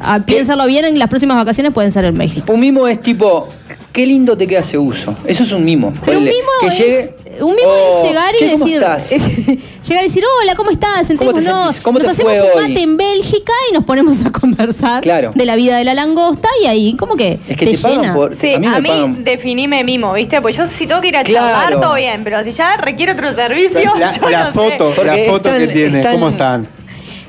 ah, 0.00 0.20
piénsalo 0.24 0.66
bien, 0.66 0.84
en 0.84 0.98
las 0.98 1.08
próximas 1.08 1.36
vacaciones 1.36 1.72
pueden 1.72 1.92
ser 1.92 2.04
en 2.06 2.16
México. 2.16 2.52
Un 2.52 2.60
mimo 2.60 2.88
es 2.88 3.00
tipo, 3.00 3.48
qué 3.92 4.06
lindo 4.06 4.36
te 4.36 4.46
queda 4.46 4.60
ese 4.60 4.78
uso. 4.78 5.14
Eso 5.26 5.42
es 5.42 5.52
un 5.52 5.64
mimo. 5.64 5.92
Pero 6.04 6.18
un 6.18 6.24
mimo 6.24 6.48
que 6.60 6.66
es. 6.68 6.78
llegue- 6.78 7.14
Un 7.40 7.54
mimo 7.56 7.68
Oh, 7.68 8.02
es 8.02 8.08
llegar 8.08 8.34
y 8.34 8.38
che, 8.38 8.52
¿cómo 8.52 8.64
decir. 8.66 8.82
estás? 8.82 9.10
llegar 9.88 10.04
y 10.04 10.06
decir, 10.08 10.22
hola, 10.42 10.54
¿cómo 10.54 10.70
estás? 10.70 11.08
¿Cómo 11.16 11.32
te 11.32 11.40
Sentémonos. 11.42 11.80
¿Cómo 11.80 11.98
Nos 11.98 12.08
hacemos 12.08 12.32
un 12.34 12.40
hoy? 12.60 12.68
mate 12.68 12.82
en 12.82 12.96
Bélgica 12.98 13.52
y 13.70 13.74
nos 13.74 13.84
ponemos 13.84 14.24
a 14.24 14.30
conversar 14.30 15.02
Claro. 15.02 15.32
de 15.34 15.44
la 15.46 15.56
vida 15.56 15.76
de 15.78 15.84
la 15.84 15.94
langosta 15.94 16.48
y 16.62 16.66
ahí 16.66 16.94
como 16.94 17.16
que, 17.16 17.38
Es 17.48 17.56
que 17.56 17.64
te, 17.66 17.72
te 17.72 17.78
pagan 17.78 18.00
llena. 18.02 18.14
por- 18.14 18.36
Sí, 18.36 18.52
A 18.54 18.58
mí 18.58 18.66
a 18.66 18.70
me 18.72 18.80
mí, 18.82 18.88
pagan- 18.88 19.24
definime 19.24 19.82
mimo, 19.82 20.12
¿viste? 20.12 20.40
Pues 20.42 20.56
yo 20.56 20.64
si 20.68 20.86
tengo 20.86 21.00
que 21.00 21.08
ir 21.08 21.16
a 21.16 21.24
Claro. 21.24 21.46
charlar, 21.48 21.80
todo 21.80 21.94
bien, 21.94 22.22
pero 22.22 22.44
si 22.44 22.52
ya 22.52 22.76
requiere 22.76 23.12
otro 23.12 23.34
servicio, 23.34 23.80
La, 23.98 24.10
yo 24.20 24.28
la 24.28 24.44
no 24.44 24.52
foto, 24.52 24.94
sé. 24.94 25.04
La 25.04 25.16
foto 25.26 25.48
están- 25.48 25.58
que 25.58 25.68
tiene, 25.72 25.98
están- 26.00 26.12
¿cómo 26.12 26.28
están? 26.28 26.68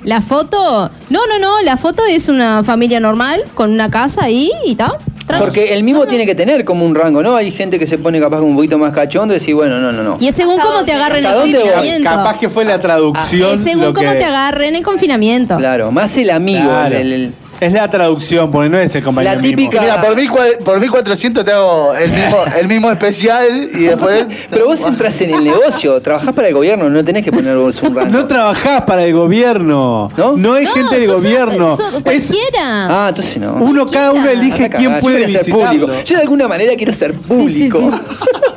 La 0.03 0.19
foto, 0.19 0.91
no, 1.09 1.27
no, 1.27 1.39
no, 1.39 1.61
la 1.61 1.77
foto 1.77 2.03
es 2.05 2.27
una 2.27 2.61
familia 2.65 2.99
normal 2.99 3.41
con 3.55 3.71
una 3.71 3.89
casa 3.89 4.25
ahí 4.25 4.51
y 4.65 4.75
tal. 4.75 4.97
Porque 5.39 5.73
el 5.73 5.83
mimo 5.83 6.05
tiene 6.05 6.25
que 6.25 6.35
tener 6.35 6.63
como 6.65 6.85
un 6.85 6.93
rango, 6.93 7.23
¿no? 7.23 7.35
Hay 7.35 7.51
gente 7.51 7.79
que 7.79 7.87
se 7.87 7.97
pone 7.97 8.19
capaz 8.19 8.41
un 8.41 8.55
poquito 8.55 8.77
más 8.77 8.93
cachondo 8.93 9.33
y 9.33 9.39
decir, 9.39 9.55
bueno, 9.55 9.79
no, 9.79 9.91
no, 9.91 10.03
no. 10.03 10.17
Y 10.19 10.27
es 10.27 10.35
según 10.35 10.59
¿Hasta 10.59 10.71
cómo 10.71 10.85
te 10.85 10.91
agarren 10.93 11.19
el 11.19 11.25
¿Hasta 11.25 11.39
dónde 11.39 11.57
voy? 11.59 11.67
confinamiento. 11.69 12.09
Capaz 12.09 12.39
que 12.39 12.49
fue 12.49 12.65
la 12.65 12.79
traducción. 12.79 13.53
es 13.53 13.63
según 13.63 13.83
lo 13.85 13.93
cómo 13.93 14.11
que- 14.11 14.17
te 14.17 14.25
agarren 14.25 14.75
el 14.75 14.83
confinamiento. 14.83 15.57
Claro, 15.57 15.91
más 15.91 16.15
el 16.17 16.29
amigo. 16.29 16.63
Claro. 16.65 16.95
el- 16.97 17.13
el- 17.13 17.33
Es 17.63 17.71
la 17.73 17.89
traducción, 17.89 18.51
porque 18.51 18.69
no 18.69 18.77
es 18.77 18.93
el 18.95 19.03
compañero 19.03 19.35
La 19.35 19.41
típica- 19.41 19.79
Mira, 19.81 20.01
por, 20.01 20.15
cua- 20.17 20.57
por 20.63 20.79
1400 20.79 21.45
te 21.45 21.51
hago 21.51 21.93
el 21.95 22.09
mismo, 22.11 22.37
el 22.59 22.67
mismo 22.67 22.91
especial 22.91 23.69
y 23.73 23.83
después. 23.83 24.25
Pero 24.49 24.65
vos 24.67 24.79
entras 24.85 25.19
en 25.21 25.33
el 25.35 25.43
negocio, 25.43 26.01
trabajás 26.01 26.33
para 26.33 26.47
el 26.49 26.53
gobierno, 26.53 26.89
no 26.89 27.03
tenés 27.05 27.23
que 27.23 27.31
poner 27.31 27.55
vos 27.55 27.81
un 27.81 27.95
rango. 27.95 28.11
No 28.11 28.27
trabajás 28.27 28.81
para 28.83 29.03
el 29.03 29.13
gobierno. 29.13 30.11
¿No? 30.17 30.35
No 30.35 30.57
es 30.57 30.65
No, 30.65 30.73
gente 30.73 30.99
del 30.99 31.05
sos 31.09 31.19
una- 31.23 31.29
gobierno. 31.29 31.77
sos 31.77 31.93
Es 31.95 32.01
cualquiera. 32.01 33.05
Ah, 33.05 33.05
entonces 33.09 33.37
no. 33.37 33.53
uno, 33.53 33.85
cada 33.85 34.11
uno 34.11 34.27
elige 34.29 34.69
quién 34.69 34.99
puede 34.99 35.27
ser 35.29 35.45
público. 35.51 35.87
Yo 36.03 36.15
de 36.15 36.21
alguna 36.21 36.47
manera 36.47 36.73
quiero 36.75 36.91
ser 36.93 37.13
público. 37.13 37.91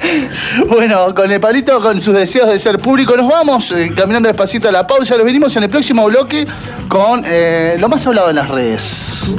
Bueno, 0.68 1.14
con 1.14 1.30
el 1.30 1.40
palito, 1.40 1.80
con 1.80 2.00
sus 2.00 2.14
deseos 2.14 2.48
de 2.48 2.58
ser 2.58 2.78
público, 2.78 3.16
nos 3.16 3.28
vamos 3.28 3.70
eh, 3.72 3.92
caminando 3.94 4.28
despacito 4.28 4.68
a 4.68 4.72
la 4.72 4.86
pausa. 4.86 5.16
Nos 5.16 5.24
venimos 5.24 5.54
en 5.56 5.64
el 5.64 5.70
próximo 5.70 6.06
bloque 6.06 6.46
con 6.88 7.22
eh, 7.26 7.76
lo 7.78 7.88
más 7.88 8.06
hablado 8.06 8.30
en 8.30 8.36
las 8.36 8.48
redes. 8.48 9.34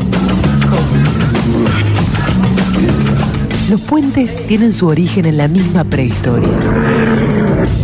Los 3.70 3.82
puentes 3.82 4.48
tienen 4.48 4.74
su 4.74 4.88
origen 4.88 5.26
en 5.26 5.38
la 5.38 5.48
misma 5.48 5.84
prehistoria. 5.84 6.50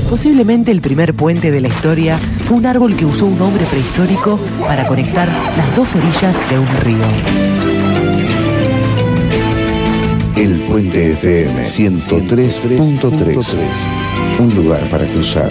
Posiblemente 0.10 0.72
el 0.72 0.82
primer 0.82 1.14
puente 1.14 1.52
de 1.52 1.62
la 1.62 1.68
historia 1.68 2.18
fue 2.48 2.58
un 2.58 2.66
árbol 2.66 2.96
que 2.96 3.06
usó 3.06 3.26
un 3.26 3.40
hombre 3.40 3.66
prehistórico 3.66 4.40
para 4.62 4.88
conectar 4.88 5.28
las 5.28 5.76
dos 5.76 5.94
orillas 5.96 6.38
de 6.50 6.58
un 6.58 6.68
río. 6.82 7.75
El 10.38 10.62
Puente 10.68 11.14
FM 11.14 11.64
103.3. 11.64 14.40
Un 14.40 14.56
lugar 14.56 14.90
para 14.90 15.06
cruzar. 15.06 15.50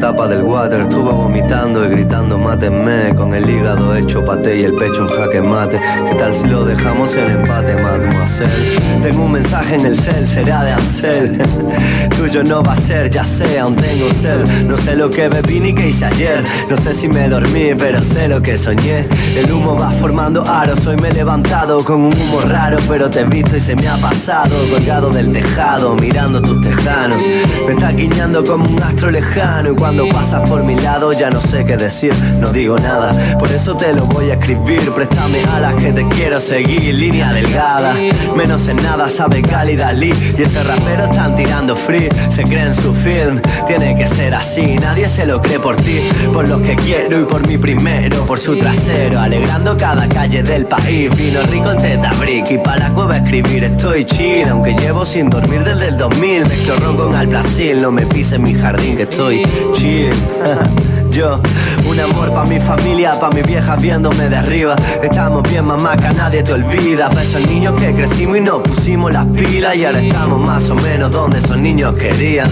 Tapa 0.00 0.26
del 0.28 0.42
water. 0.42 0.80
Estuvo 0.80 1.12
vomitando 1.12 1.84
y 1.84 1.90
gritando, 1.90 2.38
mátenme. 2.38 3.14
Con 3.14 3.34
el 3.34 3.48
hígado 3.48 3.94
hecho 3.94 4.24
paté 4.24 4.60
y 4.60 4.64
el 4.64 4.74
pecho 4.74 5.02
en 5.02 5.08
jaque 5.08 5.42
mate. 5.42 5.78
¿Qué 6.08 6.14
tal 6.14 6.32
si 6.32 6.46
lo 6.46 6.64
dejamos 6.64 7.14
en 7.16 7.30
empate, 7.30 7.76
mademoiselle? 7.76 8.80
Tengo 9.02 9.24
un 9.24 9.32
mensaje 9.32 9.74
en 9.74 9.84
el 9.84 9.94
cel, 9.94 10.26
será 10.26 10.64
de 10.64 10.72
Ansel. 10.72 11.42
Tuyo 12.16 12.42
no 12.42 12.62
va 12.62 12.72
a 12.72 12.76
ser, 12.76 13.10
ya 13.10 13.24
sé, 13.24 13.58
aún 13.58 13.76
tengo 13.76 14.10
sed. 14.14 14.64
No 14.64 14.74
sé 14.78 14.96
lo 14.96 15.10
que 15.10 15.28
bebí 15.28 15.60
ni 15.60 15.74
que 15.74 15.90
hice 15.90 16.06
ayer. 16.06 16.44
No 16.70 16.78
sé 16.78 16.94
si 16.94 17.06
me 17.06 17.28
dormí, 17.28 17.74
pero 17.76 18.02
sé 18.02 18.26
lo 18.26 18.40
que 18.40 18.56
soñé. 18.56 19.06
El 19.36 19.52
humo 19.52 19.76
va 19.76 19.90
formando 19.90 20.42
aros. 20.48 20.86
Hoy 20.86 20.96
me 20.96 21.10
he 21.10 21.12
levantado 21.12 21.84
con 21.84 22.00
un 22.00 22.14
humo 22.14 22.40
raro, 22.46 22.78
pero 22.88 23.10
te 23.10 23.20
he 23.20 23.24
visto 23.24 23.54
y 23.54 23.60
se 23.60 23.76
me 23.76 23.86
ha 23.86 23.98
pasado. 23.98 24.54
Colgado 24.72 25.10
del 25.10 25.30
tejado, 25.30 25.94
mirando 25.94 26.40
tus 26.40 26.58
tejanos. 26.62 27.18
Me 27.66 27.74
está 27.74 27.92
guiñando 27.92 28.42
como 28.42 28.64
un 28.64 28.82
astro 28.82 29.10
lejano. 29.10 29.74
Cuando 29.90 30.08
pasas 30.14 30.48
por 30.48 30.62
mi 30.62 30.76
lado, 30.76 31.12
ya 31.12 31.30
no 31.30 31.40
sé 31.40 31.64
qué 31.64 31.76
decir, 31.76 32.14
no 32.38 32.52
digo 32.52 32.78
nada. 32.78 33.10
Por 33.40 33.50
eso 33.50 33.76
te 33.76 33.92
lo 33.92 34.06
voy 34.06 34.30
a 34.30 34.34
escribir. 34.34 34.88
Préstame 34.92 35.42
alas 35.52 35.74
que 35.74 35.92
te 35.92 36.06
quiero 36.10 36.38
seguir. 36.38 36.94
Línea 36.94 37.32
delgada, 37.32 37.96
menos 38.36 38.68
en 38.68 38.76
nada 38.76 39.08
sabe 39.08 39.42
cálida 39.42 39.92
Lee. 39.92 40.14
Y 40.38 40.42
ese 40.42 40.62
rapero 40.62 41.06
están 41.06 41.34
tirando 41.34 41.74
free. 41.74 42.08
Se 42.28 42.44
cree 42.44 42.66
en 42.66 42.74
su 42.76 42.94
film, 42.94 43.40
tiene 43.66 43.96
que 43.96 44.06
ser 44.06 44.32
así. 44.32 44.76
Nadie 44.76 45.08
se 45.08 45.26
lo 45.26 45.42
cree 45.42 45.58
por 45.58 45.76
ti, 45.78 45.98
por 46.32 46.46
los 46.48 46.60
que 46.62 46.76
quiero 46.76 47.22
y 47.22 47.24
por 47.24 47.44
mi 47.48 47.58
primero, 47.58 48.24
por 48.26 48.38
su 48.38 48.56
trasero. 48.56 49.18
Alegrando 49.18 49.76
cada 49.76 50.08
calle 50.08 50.44
del 50.44 50.66
país. 50.66 51.12
Vino 51.16 51.42
rico 51.50 51.72
en 51.72 51.78
teta 51.78 52.12
brick 52.12 52.48
y 52.52 52.58
para 52.58 52.90
cueva 52.90 53.16
escribir 53.16 53.64
estoy 53.64 54.04
chill. 54.04 54.48
Aunque 54.50 54.72
llevo 54.72 55.04
sin 55.04 55.28
dormir 55.28 55.64
desde 55.64 55.88
el 55.88 55.98
2000. 55.98 56.46
Mezclo 56.46 56.76
ron 56.76 56.96
con 56.96 57.12
al 57.16 57.26
Brasil, 57.26 57.82
no 57.82 57.90
me 57.90 58.06
pise 58.06 58.36
en 58.36 58.42
mi 58.42 58.54
jardín 58.54 58.96
que 58.96 59.02
estoy 59.02 59.42
chill. 59.72 59.79
Yo, 61.10 61.40
un 61.88 61.98
amor 61.98 62.34
pa' 62.34 62.44
mi 62.44 62.60
familia, 62.60 63.18
pa' 63.18 63.30
mi 63.30 63.40
vieja 63.40 63.76
viéndome 63.76 64.28
de 64.28 64.36
arriba. 64.36 64.76
Estamos 65.02 65.42
bien, 65.48 65.64
mamá, 65.64 65.96
que 65.96 66.12
nadie 66.14 66.42
te 66.42 66.52
olvida. 66.52 67.08
Pa' 67.08 67.22
esos 67.22 67.46
niños 67.46 67.74
que 67.80 67.94
crecimos 67.94 68.36
y 68.36 68.40
nos 68.42 68.60
pusimos 68.60 69.10
las 69.10 69.24
pilas. 69.26 69.74
Y 69.76 69.86
ahora 69.86 70.02
estamos 70.02 70.38
más 70.46 70.68
o 70.68 70.74
menos 70.74 71.10
donde 71.10 71.38
esos 71.38 71.56
niños 71.56 71.94
querían. 71.94 72.50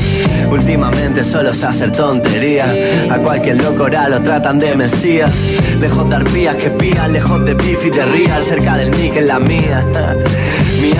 Últimamente 0.51 1.23
solo 1.23 1.53
se 1.53 1.67
hacer 1.67 1.93
tontería. 1.93 2.75
A 3.11 3.19
cualquier 3.19 3.63
loco 3.63 3.83
ahora 3.83 4.09
lo 4.09 4.23
tratan 4.23 4.59
de 4.59 4.75
mesías. 4.75 5.31
Lejos 5.79 6.09
de 6.09 6.17
arpías 6.17 6.57
que 6.57 6.71
pían, 6.71 7.13
lejos 7.13 7.45
de 7.45 7.53
beef 7.53 7.85
y 7.85 7.91
de 7.91 8.05
real. 8.07 8.43
Cerca 8.43 8.79
del 8.79 8.91
mic 8.91 9.17
en 9.17 9.27
la 9.27 9.39
mía. 9.39 9.85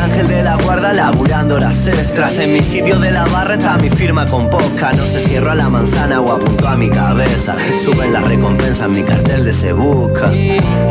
Ángel 0.09 0.29
de 0.29 0.43
la 0.43 0.57
guarda 0.57 0.95
laburando 0.95 1.59
las 1.59 1.87
extras. 1.87 2.39
En 2.39 2.55
mi 2.55 2.63
sitio 2.63 2.99
de 2.99 3.11
la 3.11 3.27
barra 3.27 3.55
está 3.55 3.77
mi 3.77 3.91
firma 3.91 4.25
con 4.25 4.49
posca. 4.49 4.93
No 4.93 5.05
se 5.05 5.21
cierro 5.21 5.51
a 5.51 5.55
la 5.55 5.69
manzana 5.69 6.23
o 6.23 6.33
apunto 6.33 6.67
a 6.67 6.77
mi 6.77 6.89
cabeza. 6.89 7.55
Suben 7.83 8.15
las 8.15 8.25
recompensas, 8.25 8.89
mi 8.89 9.03
cartel 9.03 9.45
de 9.45 9.53
se 9.53 9.75
busca. 9.75 10.31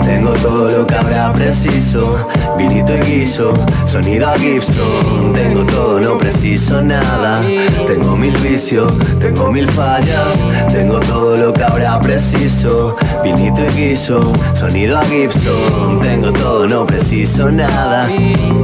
Tengo 0.04 0.34
todo 0.34 0.70
lo 0.70 0.86
que 0.86 0.96
habrá 0.96 1.34
preciso. 1.34 2.28
Vinito 2.60 2.96
y 2.96 3.00
guiso, 3.00 3.54
sonido 3.88 4.30
a 4.30 4.38
Gibson. 4.38 5.34
Tengo 5.34 5.66
todo, 5.66 6.00
no 6.00 6.18
preciso 6.18 6.82
nada. 6.84 7.42
Tengo 7.88 8.16
mil 8.16 8.38
vicios, 8.38 8.94
tengo 9.20 9.52
mil 9.52 9.68
fallas. 9.70 10.38
Tengo 10.72 11.00
todo 11.00 11.36
lo 11.38 11.54
que 11.54 11.64
habrá 11.64 12.00
preciso. 12.00 12.96
Vinito 13.24 13.64
y 13.64 13.90
guiso, 13.90 14.32
sonido 14.54 15.00
a 15.00 15.06
Gibson. 15.06 16.00
Tengo 16.02 16.32
todo, 16.34 16.68
no 16.68 16.86
preciso 16.86 17.50
nada. 17.50 18.08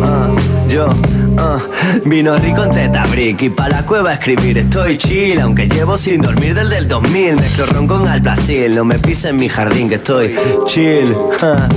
Ah, 0.04 0.32
yo. 0.74 0.90
ah, 1.38 1.60
vino 2.06 2.36
rico 2.38 2.64
en 2.64 2.72
teta 2.72 3.06
brick 3.06 3.44
y 3.44 3.50
pa' 3.50 3.70
la 3.70 3.86
cueva 3.86 4.14
escribir 4.14 4.58
estoy 4.58 4.98
chill 4.98 5.40
Aunque 5.40 5.68
llevo 5.68 5.98
sin 5.98 6.22
dormir 6.22 6.56
desde 6.56 6.78
el 6.80 6.88
2000 6.88 7.36
Mezclo 7.36 7.66
ron 7.68 7.88
con 7.88 8.08
al 8.08 8.22
Brasil 8.22 8.74
No 8.76 8.84
me 8.84 8.98
pise 8.98 9.30
en 9.30 9.36
mi 9.36 9.48
jardín 9.50 9.88
que 9.88 9.95
estoy 9.95 10.36
chill 10.66 11.16
ah. 11.44 11.68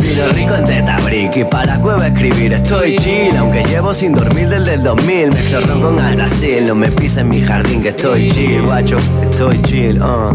Vino 0.00 0.28
rico 0.32 0.54
en 0.54 0.64
teta 0.64 0.98
brick 1.00 1.36
y 1.36 1.44
pa' 1.44 1.66
la 1.66 1.78
cueva 1.78 2.06
escribir 2.06 2.54
estoy 2.54 2.96
chill 2.96 3.36
Aunque 3.36 3.64
llevo 3.64 3.92
sin 3.92 4.14
dormir 4.14 4.48
desde 4.48 4.74
el 4.74 4.82
2000 4.82 5.28
Mezclo 5.28 5.60
ron 5.60 5.82
con 5.82 6.00
al 6.00 6.16
Brasil 6.16 6.64
No 6.66 6.74
me 6.74 6.88
pise 6.88 7.20
en 7.20 7.28
mi 7.28 7.42
jardín 7.42 7.82
que 7.82 7.90
estoy 7.90 8.30
chill 8.30 8.62
Guacho, 8.62 8.96
estoy 9.30 9.60
chill 9.62 10.00
ah. 10.02 10.34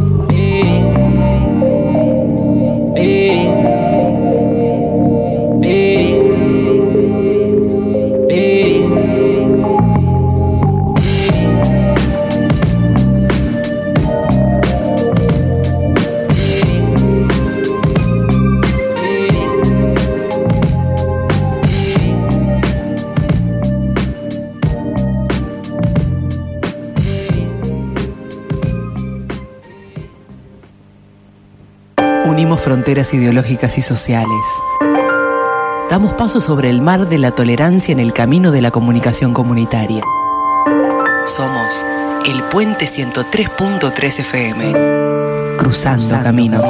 Fronteras 32.65 33.13
ideológicas 33.13 33.77
y 33.77 33.83
sociales. 33.83 34.43
Damos 35.87 36.15
paso 36.15 36.41
sobre 36.41 36.71
el 36.71 36.81
mar 36.81 37.07
de 37.07 37.19
la 37.19 37.29
tolerancia 37.29 37.91
en 37.91 37.99
el 37.99 38.11
camino 38.11 38.51
de 38.51 38.63
la 38.63 38.71
comunicación 38.71 39.35
comunitaria. 39.35 40.01
Somos 41.27 41.85
el 42.25 42.41
Puente 42.45 42.87
103.3 42.87 44.19
FM. 44.19 45.57
Cruzando, 45.57 46.23
caminos. 46.23 46.67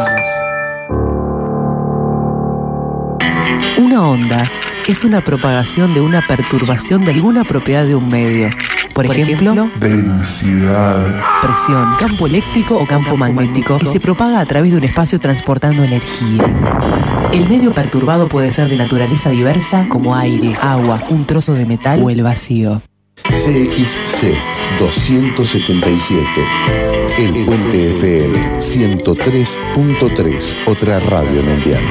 Una 3.77 4.09
onda 4.09 4.51
es 4.87 5.03
una 5.03 5.21
propagación 5.21 5.93
de 5.93 6.01
una 6.01 6.25
perturbación 6.27 7.05
de 7.05 7.11
alguna 7.11 7.43
propiedad 7.43 7.85
de 7.85 7.95
un 7.95 8.07
medio. 8.07 8.49
Por, 8.93 9.05
ejemplo, 9.05 9.69
Densidad. 9.79 11.21
presión, 11.41 11.95
campo 11.99 12.27
eléctrico 12.27 12.77
o 12.77 12.85
campo 12.85 13.17
magnético 13.17 13.79
y 13.81 13.85
se 13.87 13.99
propaga 13.99 14.39
a 14.39 14.45
través 14.45 14.71
de 14.71 14.77
un 14.77 14.83
espacio 14.83 15.19
transportando 15.19 15.83
energía. 15.83 16.43
El 17.33 17.49
medio 17.49 17.73
perturbado 17.73 18.29
puede 18.29 18.51
ser 18.51 18.69
de 18.69 18.77
naturaleza 18.77 19.31
diversa 19.31 19.87
como 19.89 20.15
aire, 20.15 20.55
agua, 20.61 21.01
un 21.09 21.25
trozo 21.25 21.53
de 21.53 21.65
metal 21.65 22.01
o 22.03 22.09
el 22.09 22.23
vacío. 22.23 22.81
CXC 23.23 24.33
277. 24.79 26.25
El 27.17 27.45
Puente 27.45 27.89
FM 27.91 28.59
103.3. 28.59 30.55
Otra 30.67 30.99
radio 30.99 31.41
mundial. 31.43 31.81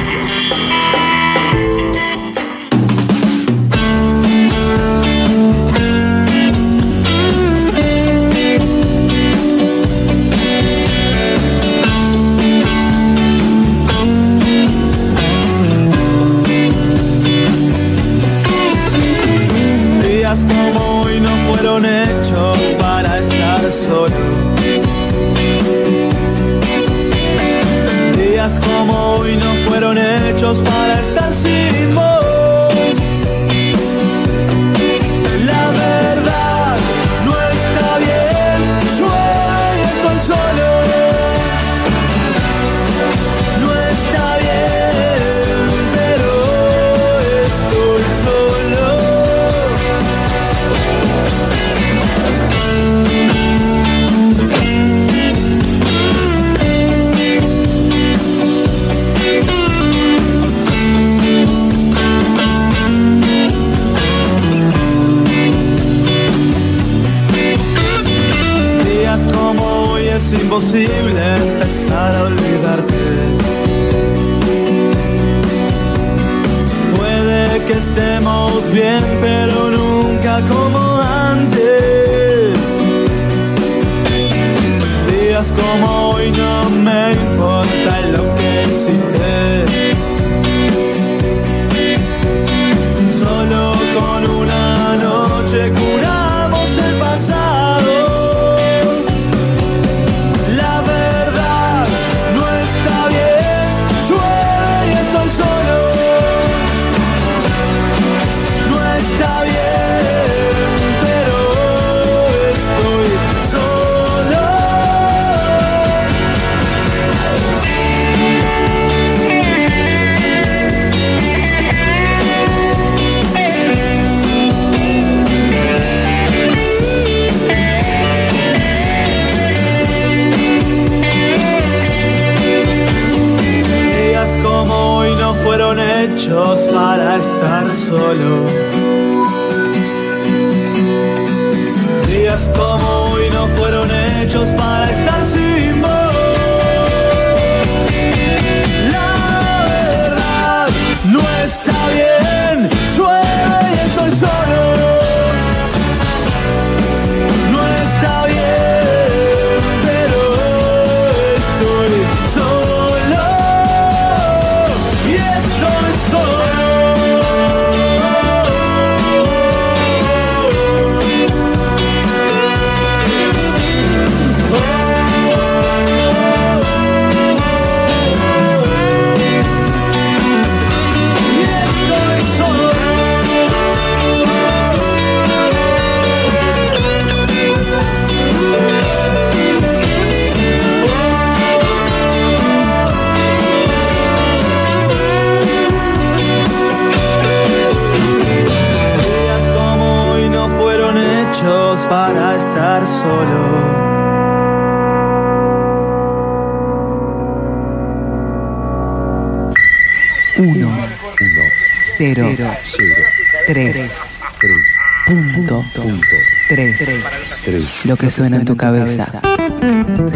Lo 217.84 217.96
que 217.96 218.10
suena 218.10 218.36
en 218.36 218.46
tu 218.46 218.56
cabeza. 218.56 219.06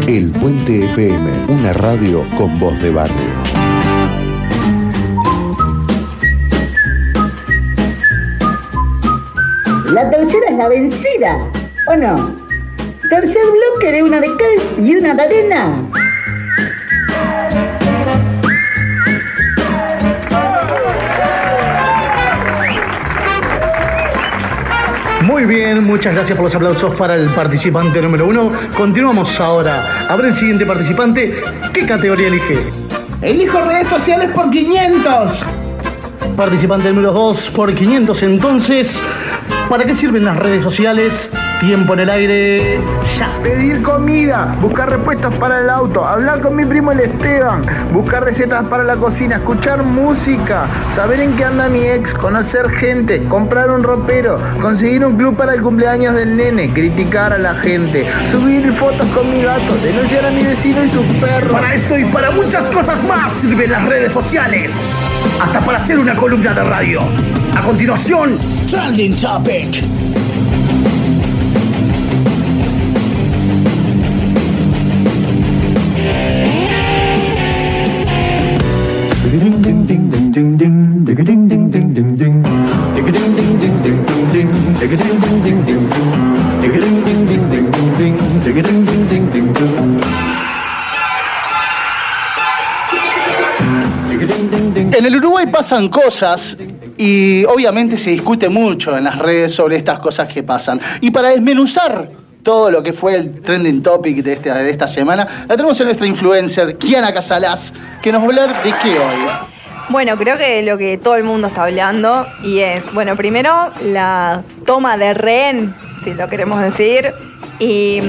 El 0.07 0.31
Puente 0.31 0.85
FM, 0.85 1.45
una 1.49 1.71
radio 1.71 2.25
con 2.35 2.57
voz 2.59 2.79
de 2.81 2.89
barrio. 2.89 3.15
La 9.91 10.09
tercera 10.09 10.49
es 10.49 10.57
la 10.57 10.67
vencida, 10.67 11.51
¿o 11.87 11.95
no? 11.95 12.35
Tercer 13.07 13.43
bloque 13.51 13.91
de 13.91 14.01
una 14.03 14.19
de 14.19 14.27
cal 14.27 14.85
y 14.85 14.95
una 14.95 15.13
de 15.13 15.21
arena. 15.21 15.88
Bien, 25.49 25.83
muchas 25.83 26.13
gracias 26.13 26.37
por 26.37 26.45
los 26.45 26.55
aplausos 26.55 26.95
para 26.95 27.15
el 27.15 27.27
participante 27.29 27.99
número 28.01 28.27
uno. 28.27 28.51
Continuamos 28.77 29.39
ahora. 29.39 30.05
A 30.07 30.15
ver 30.15 30.27
el 30.27 30.33
siguiente 30.35 30.63
participante. 30.63 31.41
¿Qué 31.73 31.87
categoría 31.87 32.27
elige? 32.27 32.59
Elijo 33.21 33.59
redes 33.61 33.87
sociales 33.87 34.29
por 34.29 34.51
500. 34.51 35.43
Participante 36.37 36.89
número 36.89 37.11
2 37.11 37.49
por 37.49 37.73
500 37.73 38.23
entonces. 38.23 38.99
¿Para 39.67 39.85
qué 39.85 39.95
sirven 39.95 40.23
las 40.23 40.37
redes 40.37 40.63
sociales? 40.63 41.31
Tiempo 41.59 41.93
en 41.93 41.99
el 41.99 42.09
aire. 42.09 42.79
Ya. 43.17 43.29
Pedir 43.43 43.81
comida, 43.81 44.55
buscar 44.61 44.89
repuestos 44.89 45.33
para 45.35 45.59
el 45.59 45.69
auto, 45.69 46.05
hablar 46.05 46.41
con 46.41 46.55
mi 46.55 46.65
primo 46.65 46.91
el 46.91 47.01
Esteban, 47.01 47.61
buscar 47.93 48.23
recetas 48.23 48.63
para 48.65 48.83
la 48.83 48.95
cocina, 48.95 49.37
escuchar 49.37 49.83
música, 49.83 50.67
saber 50.93 51.19
en 51.21 51.35
qué 51.35 51.45
anda 51.45 51.67
mi 51.67 51.85
ex, 51.85 52.13
conocer 52.13 52.69
gente, 52.69 53.23
comprar 53.25 53.71
un 53.71 53.83
ropero, 53.83 54.37
conseguir 54.61 55.05
un 55.05 55.17
club 55.17 55.35
para 55.35 55.53
el 55.53 55.61
cumpleaños 55.61 56.15
del 56.15 56.37
nene, 56.37 56.71
criticar 56.73 57.33
a 57.33 57.37
la 57.37 57.55
gente, 57.55 58.07
subir 58.29 58.71
fotos 58.73 59.07
con 59.09 59.29
mi 59.31 59.41
gato, 59.41 59.75
denunciar 59.83 60.25
a 60.25 60.31
mi 60.31 60.43
vecino 60.43 60.83
y 60.83 60.89
sus 60.89 61.05
perros. 61.21 61.51
Para 61.51 61.73
esto 61.73 61.97
y 61.97 62.05
para 62.05 62.31
muchas 62.31 62.63
cosas 62.67 63.03
más 63.03 63.31
sirven 63.41 63.71
las 63.71 63.87
redes 63.87 64.11
sociales. 64.11 64.71
Hasta 65.41 65.59
para 65.61 65.79
hacer 65.79 65.97
una 65.99 66.15
columna 66.15 66.53
de 66.53 66.63
radio. 66.63 67.01
A 67.55 67.61
continuación, 67.61 68.37
Trending 68.69 69.19
Topic. 69.19 69.98
En 94.33 95.05
el 95.05 95.15
Uruguay 95.15 95.47
pasan 95.47 95.89
cosas 95.89 96.55
y 96.97 97.43
obviamente 97.45 97.97
se 97.97 98.11
discute 98.11 98.47
mucho 98.49 98.95
en 98.97 99.03
las 99.05 99.17
redes 99.17 99.53
sobre 99.55 99.75
estas 99.77 99.99
cosas 99.99 100.31
que 100.31 100.43
pasan. 100.43 100.79
Y 101.01 101.11
para 101.11 101.29
desmenuzar 101.29 102.09
todo 102.43 102.69
lo 102.71 102.83
que 102.83 102.93
fue 102.93 103.15
el 103.15 103.41
trending 103.41 103.81
topic 103.83 104.17
de, 104.23 104.33
este- 104.33 104.53
de 104.53 104.69
esta 104.69 104.87
semana, 104.87 105.45
la 105.47 105.55
tenemos 105.55 105.79
a 105.81 105.83
nuestra 105.83 106.05
influencer, 106.07 106.77
Kiana 106.77 107.13
Casalás, 107.13 107.73
que 108.01 108.11
nos 108.11 108.21
va 108.21 108.25
a 108.25 108.27
hablar 108.27 108.63
de 108.63 108.69
qué 108.83 108.89
hoy. 108.99 109.29
Bueno, 109.89 110.15
creo 110.17 110.37
que 110.37 110.61
lo 110.61 110.77
que 110.77 110.97
todo 110.99 111.15
el 111.15 111.23
mundo 111.23 111.47
está 111.47 111.63
hablando 111.63 112.27
y 112.43 112.59
es, 112.59 112.93
bueno, 112.93 113.15
primero 113.15 113.69
la 113.83 114.43
toma 114.65 114.97
de 114.97 115.13
rehén, 115.15 115.73
si 116.03 116.13
lo 116.13 116.29
queremos 116.29 116.61
decir, 116.61 117.11
y 117.59 117.99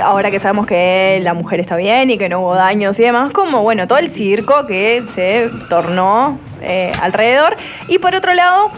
ahora 0.00 0.30
que 0.30 0.38
sabemos 0.38 0.66
que 0.66 1.20
la 1.22 1.34
mujer 1.34 1.60
está 1.60 1.76
bien 1.76 2.10
y 2.10 2.18
que 2.18 2.28
no 2.28 2.40
hubo 2.40 2.54
daños 2.54 2.98
y 2.98 3.02
demás, 3.02 3.32
como, 3.32 3.62
bueno, 3.62 3.86
todo 3.86 3.98
el 3.98 4.10
circo 4.10 4.66
que 4.66 5.02
se 5.14 5.50
tornó 5.68 6.38
eh, 6.62 6.92
alrededor. 7.00 7.56
Y 7.88 7.98
por 7.98 8.14
otro 8.14 8.32
lado, 8.34 8.70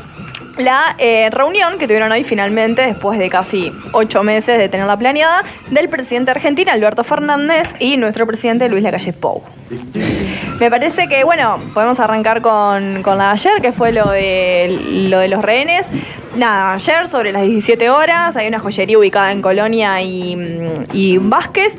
la 0.58 0.94
eh, 0.98 1.30
reunión 1.30 1.78
que 1.78 1.86
tuvieron 1.86 2.10
hoy 2.12 2.24
finalmente, 2.24 2.82
después 2.82 3.18
de 3.18 3.28
casi 3.28 3.72
ocho 3.92 4.22
meses 4.22 4.58
de 4.58 4.68
tenerla 4.68 4.96
planeada, 4.96 5.42
del 5.70 5.88
presidente 5.88 6.30
argentino 6.30 6.70
Alberto 6.72 7.04
Fernández 7.04 7.74
y 7.78 7.96
nuestro 7.96 8.26
presidente 8.26 8.68
Luis 8.68 8.82
Lacalle 8.82 9.12
Pou. 9.12 9.42
Me 10.60 10.70
parece 10.70 11.08
que, 11.08 11.24
bueno, 11.24 11.58
podemos 11.74 11.98
arrancar 11.98 12.40
con, 12.40 13.02
con 13.02 13.18
la 13.18 13.24
de 13.24 13.30
ayer, 13.32 13.60
que 13.60 13.72
fue 13.72 13.92
lo 13.92 14.10
de, 14.10 15.08
lo 15.08 15.18
de 15.18 15.28
los 15.28 15.42
rehenes. 15.42 15.90
Nada, 16.36 16.74
ayer 16.74 17.08
sobre 17.08 17.32
las 17.32 17.42
17 17.42 17.90
horas 17.90 18.36
hay 18.36 18.48
una 18.48 18.58
joyería 18.58 18.98
ubicada 18.98 19.30
en 19.32 19.40
Colonia 19.40 20.02
y, 20.02 20.34
mm, 20.36 20.86
y 20.92 21.18
Vázquez. 21.18 21.78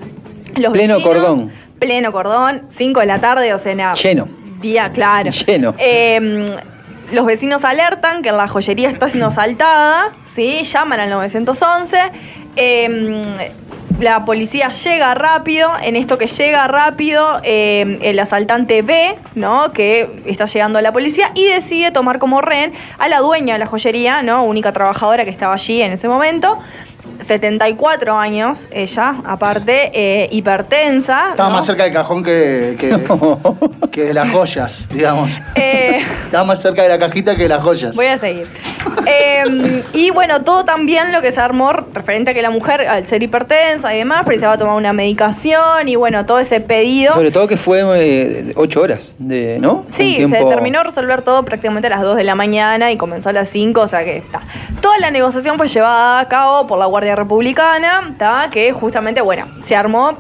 Los 0.56 0.72
Pleno 0.72 0.95
vecinos- 0.95 1.03
cordón. 1.03 1.52
Pleno 1.80 2.11
cordón, 2.14 2.61
5 2.69 3.02
de 3.02 3.06
la 3.06 3.19
tarde, 3.19 3.53
o 3.53 3.60
sea, 3.60 3.94
Lleno. 3.94 4.30
Día, 4.61 4.90
claro. 4.94 5.30
Lleno. 5.30 5.76
Eh, 5.77 6.45
los 7.11 7.26
vecinos 7.26 7.65
alertan 7.65 8.22
que 8.22 8.32
la 8.32 8.48
joyería 8.48 8.90
está 8.90 9.10
siendo 9.10 9.27
asaltada, 9.27 10.11
¿sí? 10.27 10.64
Llaman 10.64 11.02
al 11.02 11.10
911. 11.10 11.98
eh, 12.56 13.52
la 14.00 14.26
policía 14.26 14.74
llega 14.74 15.14
rápido. 15.14 15.72
En 15.82 15.96
esto 15.96 16.18
que 16.18 16.28
llega 16.28 16.68
rápido, 16.68 17.40
eh, 17.44 18.00
el 18.02 18.20
asaltante 18.20 18.82
ve, 18.82 19.16
¿no? 19.36 19.72
Que 19.72 20.24
está 20.26 20.46
llegando 20.46 20.82
la 20.82 20.92
policía 20.92 21.32
y 21.34 21.46
decide 21.46 21.92
tomar 21.92 22.20
como 22.20 22.42
rehén 22.42 22.74
a 22.98 23.08
la 23.08 23.20
dueña 23.20 23.54
de 23.54 23.60
la 23.60 23.68
joyería, 23.68 24.22
¿no? 24.22 24.44
Única 24.44 24.72
trabajadora 24.72 25.24
que 25.24 25.32
estaba 25.32 25.54
allí 25.54 25.82
en 25.82 25.94
ese 25.94 26.08
momento. 26.08 26.58
74 27.27 28.18
años, 28.18 28.68
ella, 28.72 29.15
aparte, 29.26 29.91
eh, 29.94 30.27
hipertensa. 30.32 31.32
Estaba 31.32 31.49
¿no? 31.49 31.56
más 31.56 31.65
cerca 31.65 31.84
del 31.84 31.94
cajón 31.94 32.23
que, 32.23 32.76
que, 32.80 32.99
que 33.91 34.03
de 34.06 34.14
las 34.14 34.30
joyas, 34.32 34.88
digamos. 34.90 35.32
Eh, 35.56 36.02
Estaba 36.26 36.44
más 36.44 36.61
cerca 36.61 36.84
de 36.84 36.90
la 36.90 36.99
cajita 36.99 37.36
que 37.36 37.44
de 37.44 37.49
las 37.49 37.64
joyas. 37.64 37.95
Voy 37.95 38.07
a 38.07 38.18
seguir. 38.18 38.48
Eh, 39.07 39.84
y 39.94 40.10
bueno, 40.10 40.41
todo 40.44 40.65
también 40.65 41.11
lo 41.11 41.22
que 41.22 41.32
se 41.32 41.40
armó 41.40 41.73
referente 41.73 42.32
a 42.32 42.34
que 42.34 42.41
la 42.41 42.49
mujer, 42.49 42.88
al 42.88 43.06
ser 43.06 43.23
hipertensa 43.23 43.94
y 43.94 43.99
demás, 43.99 44.26
precisaba 44.26 44.57
tomar 44.57 44.76
una 44.76 44.94
medicación 44.94 45.88
y 45.88 45.95
bueno, 45.95 46.26
todo 46.26 46.40
ese 46.40 46.60
pedido. 46.60 47.14
Sobre 47.14 47.32
todo 47.32 47.48
que 47.48 47.57
fue 47.57 47.82
eh, 47.95 48.53
ocho 48.56 48.82
horas, 48.82 49.15
de, 49.19 49.60
¿no? 49.60 49.86
Sí, 49.94 50.26
se 50.27 50.45
terminó 50.45 50.80
de 50.80 50.86
resolver 50.86 51.22
todo 51.22 51.44
prácticamente 51.44 51.88
a 51.88 51.91
las 51.91 52.02
2 52.02 52.18
de 52.18 52.23
la 52.23 52.36
mañana 52.36 52.91
y 52.91 52.98
comenzó 52.98 53.30
a 53.30 53.34
las 53.34 53.49
5, 53.49 53.82
o 53.82 53.88
sea 53.88 54.03
que 54.03 54.18
está. 54.18 54.41
Toda 54.82 54.98
la 54.99 55.11
negociación 55.11 55.57
fue 55.57 55.68
llevada 55.68 56.19
a 56.19 56.27
cabo 56.27 56.68
por 56.68 56.80
la 56.80 56.86
Guardia 56.96 57.18
Republicana, 57.18 58.08
¿está? 58.12 58.48
que 58.50 58.72
justamente, 58.72 59.20
bueno, 59.20 59.46
se 59.62 59.76
armó 59.76 60.14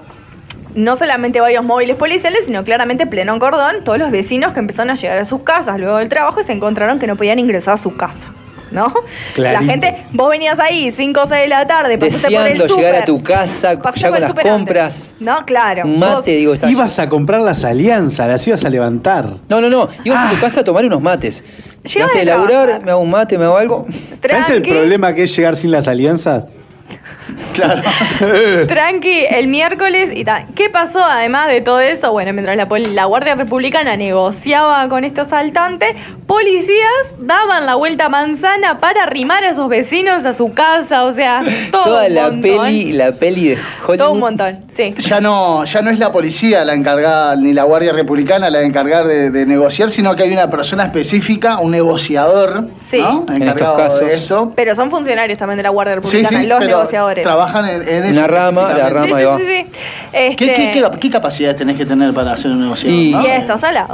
no 0.73 0.97
solamente 0.97 1.39
varios 1.39 1.63
móviles 1.63 1.95
policiales, 1.95 2.45
sino 2.47 2.63
claramente 2.63 3.07
pleno 3.07 3.31
en 3.33 3.39
cordón, 3.39 3.85
todos 3.85 3.97
los 3.97 4.11
vecinos 4.11 4.51
que 4.51 4.59
empezaron 4.59 4.89
a 4.89 4.95
llegar 4.95 5.17
a 5.17 5.23
sus 5.23 5.41
casas 5.43 5.79
luego 5.79 5.95
del 5.99 6.09
trabajo 6.09 6.41
y 6.41 6.43
se 6.43 6.51
encontraron 6.51 6.99
que 6.99 7.07
no 7.07 7.15
podían 7.15 7.39
ingresar 7.39 7.75
a 7.75 7.77
su 7.77 7.95
casa. 7.95 8.27
¿No? 8.71 8.93
Clarito. 9.35 9.61
La 9.65 9.71
gente, 9.71 10.03
vos 10.11 10.29
venías 10.29 10.59
ahí 10.59 10.91
5 10.91 11.21
o 11.21 11.25
6 11.27 11.43
de 11.43 11.47
la 11.47 11.65
tarde, 11.65 11.97
pasaste 11.97 12.27
por 12.35 12.45
el 12.47 12.57
Deseando 12.57 12.75
llegar 12.75 12.95
a 12.95 13.05
tu 13.05 13.19
casa 13.23 13.73
ya 13.95 14.09
con 14.09 14.19
las 14.19 14.31
antes. 14.31 14.43
compras. 14.43 15.15
No, 15.21 15.45
claro. 15.45 15.83
Un 15.85 15.99
mate, 15.99 16.15
Vos- 16.15 16.25
digo, 16.25 16.53
está 16.55 16.69
Ibas 16.69 16.99
a 16.99 17.07
comprar 17.07 17.39
las 17.41 17.63
alianzas, 17.63 18.27
las 18.27 18.45
ibas 18.45 18.65
a 18.65 18.69
levantar. 18.69 19.27
No, 19.47 19.61
no, 19.61 19.69
no. 19.69 19.87
Ibas 20.03 20.27
a 20.27 20.35
tu 20.35 20.41
casa 20.41 20.59
a 20.59 20.63
tomar 20.65 20.83
unos 20.83 21.01
mates. 21.01 21.41
Llegaste 21.83 22.17
de 22.17 22.25
de 22.25 22.25
laburar, 22.25 22.81
me 22.83 22.91
hago 22.91 22.99
un 23.01 23.11
mate, 23.11 23.37
me 23.37 23.45
hago 23.45 23.55
algo. 23.57 23.85
¿Sabes 24.27 24.49
el 24.49 24.63
problema 24.63 25.13
que 25.13 25.23
es 25.23 25.35
llegar 25.35 25.55
sin 25.55 25.69
las 25.71 25.87
alianzas? 25.87 26.45
Claro. 27.53 27.81
Tranqui, 28.67 29.25
el 29.29 29.47
miércoles 29.47 30.11
y 30.13 30.25
tal. 30.25 30.45
¿Qué 30.55 30.69
pasó 30.69 31.03
además 31.03 31.47
de 31.47 31.61
todo 31.61 31.79
eso? 31.79 32.11
Bueno, 32.11 32.33
mientras 32.33 32.55
la, 32.57 33.05
Guardia 33.05 33.35
Republicana 33.35 33.95
negociaba 33.95 34.87
con 34.89 35.03
estos 35.05 35.27
asaltantes, 35.27 35.95
policías 36.27 37.15
daban 37.17 37.65
la 37.65 37.75
vuelta 37.75 38.05
a 38.05 38.09
manzana 38.09 38.79
para 38.79 39.03
arrimar 39.03 39.43
a 39.45 39.55
sus 39.55 39.69
vecinos 39.69 40.25
a 40.25 40.33
su 40.33 40.53
casa, 40.53 41.05
o 41.05 41.13
sea, 41.13 41.43
todo 41.71 41.83
Toda 41.85 42.07
un 42.07 42.13
la 42.13 42.21
montón. 42.23 42.41
peli, 42.41 42.91
la 42.93 43.11
peli 43.13 43.49
de 43.49 43.57
Hollywood. 43.87 43.97
Todo 43.97 44.11
un 44.11 44.19
montón, 44.19 44.65
sí. 44.69 44.93
Ya 44.97 45.21
no, 45.21 45.63
ya 45.65 45.81
no 45.81 45.89
es 45.91 45.99
la 45.99 46.11
policía 46.11 46.65
la 46.65 46.73
encargada, 46.73 47.35
ni 47.37 47.53
la 47.53 47.63
Guardia 47.63 47.93
Republicana 47.93 48.49
la 48.49 48.61
encargada 48.63 49.05
de, 49.05 49.31
de 49.31 49.45
negociar, 49.45 49.89
sino 49.89 50.15
que 50.15 50.23
hay 50.23 50.33
una 50.33 50.49
persona 50.49 50.83
específica, 50.85 51.59
un 51.59 51.71
negociador, 51.71 52.67
Sí. 52.81 52.99
¿no? 52.99 53.25
En 53.33 53.43
estos 53.43 53.77
casos. 53.77 53.99
de 54.01 54.13
esto. 54.13 54.51
Pero 54.55 54.75
son 54.75 54.91
funcionarios 54.91 55.39
también 55.39 55.57
de 55.57 55.63
la 55.63 55.69
Guardia 55.69 55.95
Sí, 55.95 55.99
Republicana, 56.01 56.41
sí, 56.41 56.47
los 56.47 56.59
pero 56.59 56.74
negociadores. 56.77 57.23
trabajan 57.23 57.69
en, 57.69 57.87
en 57.87 58.03
eso. 58.05 58.17
Una 58.19 58.27
rama, 58.27 58.73
la 58.73 58.89
rama 58.89 59.17
sí, 59.17 59.23
de 59.23 59.37
sí, 59.37 59.43
sí, 59.43 59.45
sí. 59.71 59.79
Este, 60.13 60.35
¿Qué, 60.35 60.53
qué, 60.53 60.71
qué- 60.73 60.99
qué 60.99 61.09
capacidades 61.09 61.57
tenés 61.57 61.77
que 61.77 61.85
tener 61.85 62.13
para 62.13 62.33
hacer 62.33 62.51
un 62.51 62.61
negociador? 62.61 62.97
Y- 62.99 63.11
no? 63.11 63.21
y. 63.23 63.25
¿eh? 63.27 63.45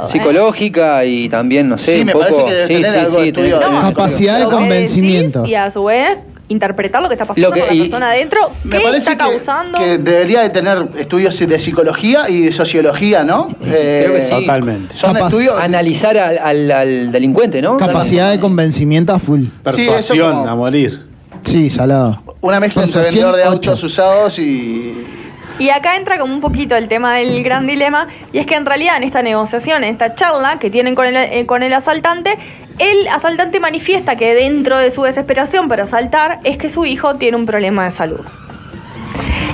Psicológica 0.08 1.04
y 1.04 1.28
también, 1.28 1.68
no 1.68 1.78
sé, 1.78 1.94
Sí, 1.94 2.00
un 2.00 2.06
me 2.06 2.12
poco. 2.12 2.24
parece 2.24 2.44
que 2.44 2.52
debe 2.52 2.66
sí, 2.66 2.74
tener 2.74 2.92
sí, 2.92 2.98
algo 2.98 3.20
sí, 3.22 3.32
Capacidad 3.80 4.38
de 4.38 4.44
convencimiento. 4.46 5.46
Y 5.46 5.54
a 5.54 5.70
su 5.70 5.84
vez, 5.84 6.18
interpretar 6.48 7.00
lo 7.02 7.08
que 7.08 7.14
está 7.14 7.24
pasando 7.24 7.48
Lo 7.48 7.52
que- 7.54 7.60
con 7.60 7.68
la 7.68 7.74
y- 7.74 7.80
persona 7.80 8.10
adentro, 8.10 8.50
Me 8.64 8.76
qué 8.76 8.82
parece 8.84 9.12
está 9.12 9.24
que, 9.24 9.30
causando. 9.30 9.78
que 9.78 9.98
debería 9.98 10.42
de 10.42 10.50
tener 10.50 10.86
estudios 10.98 11.38
de 11.38 11.58
psicología 11.58 12.28
y 12.28 12.42
de 12.42 12.52
sociología, 12.52 13.24
¿no? 13.24 13.48
Eh, 13.64 14.02
Creo 14.04 14.14
que 14.16 14.20
sí. 14.22 14.96
Son 14.96 15.14
Capaz- 15.14 15.26
estudios. 15.28 15.58
Analizar 15.58 16.16
al, 16.18 16.38
al- 16.38 16.70
al 16.70 17.12
delincuente, 17.12 17.62
¿no? 17.62 17.76
Capacidad 17.78 18.30
de 18.30 18.38
convencimiento 18.38 19.12
a 19.14 19.18
full. 19.18 19.44
Persuasión, 19.62 20.34
como- 20.36 20.48
a 20.48 20.54
morir. 20.54 21.11
Sí, 21.44 21.70
salado. 21.70 22.22
Una 22.40 22.60
mezcla 22.60 22.82
entre 22.84 23.02
vendedor 23.02 23.36
de 23.36 23.44
autos 23.44 23.82
usados 23.82 24.38
y. 24.38 25.06
Y 25.58 25.68
acá 25.68 25.96
entra 25.96 26.18
como 26.18 26.34
un 26.34 26.40
poquito 26.40 26.74
el 26.76 26.88
tema 26.88 27.14
del 27.14 27.42
gran 27.44 27.66
dilema, 27.66 28.08
y 28.32 28.38
es 28.38 28.46
que 28.46 28.54
en 28.54 28.64
realidad 28.64 28.96
en 28.96 29.02
esta 29.04 29.22
negociación, 29.22 29.84
en 29.84 29.92
esta 29.92 30.14
charla 30.14 30.58
que 30.58 30.70
tienen 30.70 30.94
con 30.94 31.06
el, 31.06 31.14
eh, 31.16 31.44
con 31.46 31.62
el 31.62 31.72
asaltante, 31.74 32.38
el 32.78 33.06
asaltante 33.08 33.60
manifiesta 33.60 34.16
que 34.16 34.34
dentro 34.34 34.78
de 34.78 34.90
su 34.90 35.02
desesperación 35.02 35.68
para 35.68 35.84
asaltar 35.84 36.40
es 36.42 36.56
que 36.56 36.68
su 36.70 36.86
hijo 36.86 37.16
tiene 37.16 37.36
un 37.36 37.44
problema 37.46 37.84
de 37.84 37.90
salud. 37.90 38.20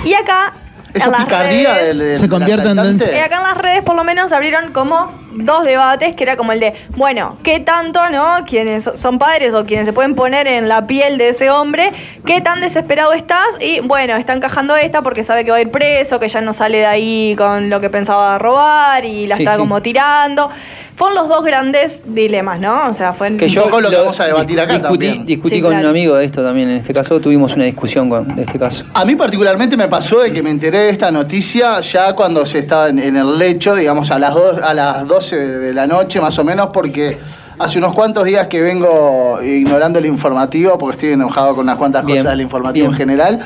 Y 0.05 0.15
acá... 0.15 0.55
Eso 0.95 1.07
en 1.07 1.13
las 1.13 1.25
picardía 1.25 1.75
redes- 1.75 1.87
del, 1.89 1.99
del- 1.99 2.17
Se 2.19 2.29
convierte 2.29 2.69
en 2.71 2.79
y 2.79 3.19
acá 3.19 3.37
en 3.37 3.43
las 3.43 3.59
redes 3.59 3.83
por 3.83 3.95
lo 3.95 4.05
menos 4.05 4.33
abrieron 4.33 4.73
como 4.73 5.13
dos 5.33 5.65
debates, 5.65 6.15
que 6.15 6.25
era 6.25 6.37
como 6.37 6.53
el 6.53 6.61
de, 6.61 6.75
bueno, 6.97 7.37
¿qué 7.43 7.61
tanto, 7.61 8.09
no? 8.11 8.45
Quienes 8.47 8.89
son 8.99 9.19
padres 9.19 9.55
o 9.55 9.65
quienes 9.67 9.87
se 9.87 9.93
pueden 9.93 10.15
poner 10.15 10.47
en 10.47 10.69
la 10.69 10.87
piel 10.87 11.19
de 11.19 11.31
ese 11.31 11.51
hombre, 11.51 11.93
¿qué 12.25 12.41
tan 12.41 12.61
desesperado 12.61 13.13
estás? 13.13 13.47
Y 13.61 13.81
bueno, 13.81 14.17
está 14.17 14.33
encajando 14.33 14.77
esta 14.77 15.03
porque 15.03 15.23
sabe 15.23 15.45
que 15.45 15.51
va 15.51 15.59
a 15.59 15.61
ir 15.61 15.71
preso, 15.71 16.19
que 16.19 16.29
ya 16.29 16.41
no 16.41 16.53
sale 16.55 16.79
de 16.79 16.87
ahí 16.87 17.35
con 17.37 17.71
lo 17.71 17.81
que 17.81 17.91
pensaba 17.91 18.39
robar 18.39 19.05
y 19.05 19.27
la 19.27 19.37
Sí, 19.37 19.43
está 19.43 19.55
sí. 19.55 19.59
como 19.59 19.83
tirando. 19.83 20.51
Fueron 20.97 21.17
los 21.17 21.29
dos 21.29 21.45
grandes 21.45 22.03
dilemas, 22.13 22.59
¿no? 22.59 22.89
O 22.89 22.93
sea, 22.93 23.13
fue 23.13 23.37
Que 23.37 23.49
yo 23.49 23.63
poco 23.63 23.81
lo 23.81 23.89
que 23.89 23.95
vamos 23.95 24.19
a 24.19 24.25
debatir 24.27 24.59
acá 24.61 24.73
discutí, 24.81 25.07
también. 25.07 25.27
discutí 25.27 25.55
Sí, 25.57 25.63
con 25.63 25.71
claro. 25.71 25.85
un 25.85 25.91
amigo 25.91 26.17
de 26.17 26.25
esto 26.25 26.43
también. 26.43 26.71
En 26.71 26.77
este 26.79 26.93
caso 26.93 27.21
tuvimos 27.21 27.55
una 27.55 27.63
discusión 27.67 28.11
con 28.11 28.35
de 28.35 28.43
este 28.43 28.59
caso. 28.59 28.85
A 28.95 29.05
mí 29.05 29.15
particularmente 29.15 29.77
me 29.77 29.87
pasó 29.87 30.19
de 30.19 30.33
que 30.33 30.43
me 30.43 30.51
enteré 30.51 30.79
de 30.81 30.91
esta 30.91 31.13
noticia 31.13 31.81
ya 31.83 32.15
cuando 32.15 32.45
se 32.47 32.59
estaba 32.59 32.89
en, 32.89 32.99
en 32.99 33.17
el 33.17 33.39
lecho, 33.39 33.77
digamos 33.77 34.11
a 34.11 34.19
las, 34.19 34.35
dos, 34.35 34.61
a 34.61 34.75
las 34.75 35.07
12 35.19 35.37
de 35.37 35.75
la 35.75 35.87
noche 35.87 36.21
más 36.21 36.39
o 36.39 36.45
menos, 36.45 36.69
porque 36.73 37.19
hace 37.59 37.79
unos 37.79 37.93
cuantos 37.93 38.25
días 38.25 38.47
que 38.47 38.61
vengo 38.61 39.41
ignorando 39.43 39.99
el 39.99 40.07
informativo, 40.07 40.79
porque 40.79 40.95
estoy 40.95 41.13
enojado 41.13 41.57
con 41.57 41.65
unas 41.65 41.77
cuantas 41.77 42.05
Bien, 42.05 42.19
cosas 42.19 42.33
del 42.33 42.43
informativo 42.43 42.85
bien. 42.87 42.93
en 42.93 42.97
general. 42.97 43.41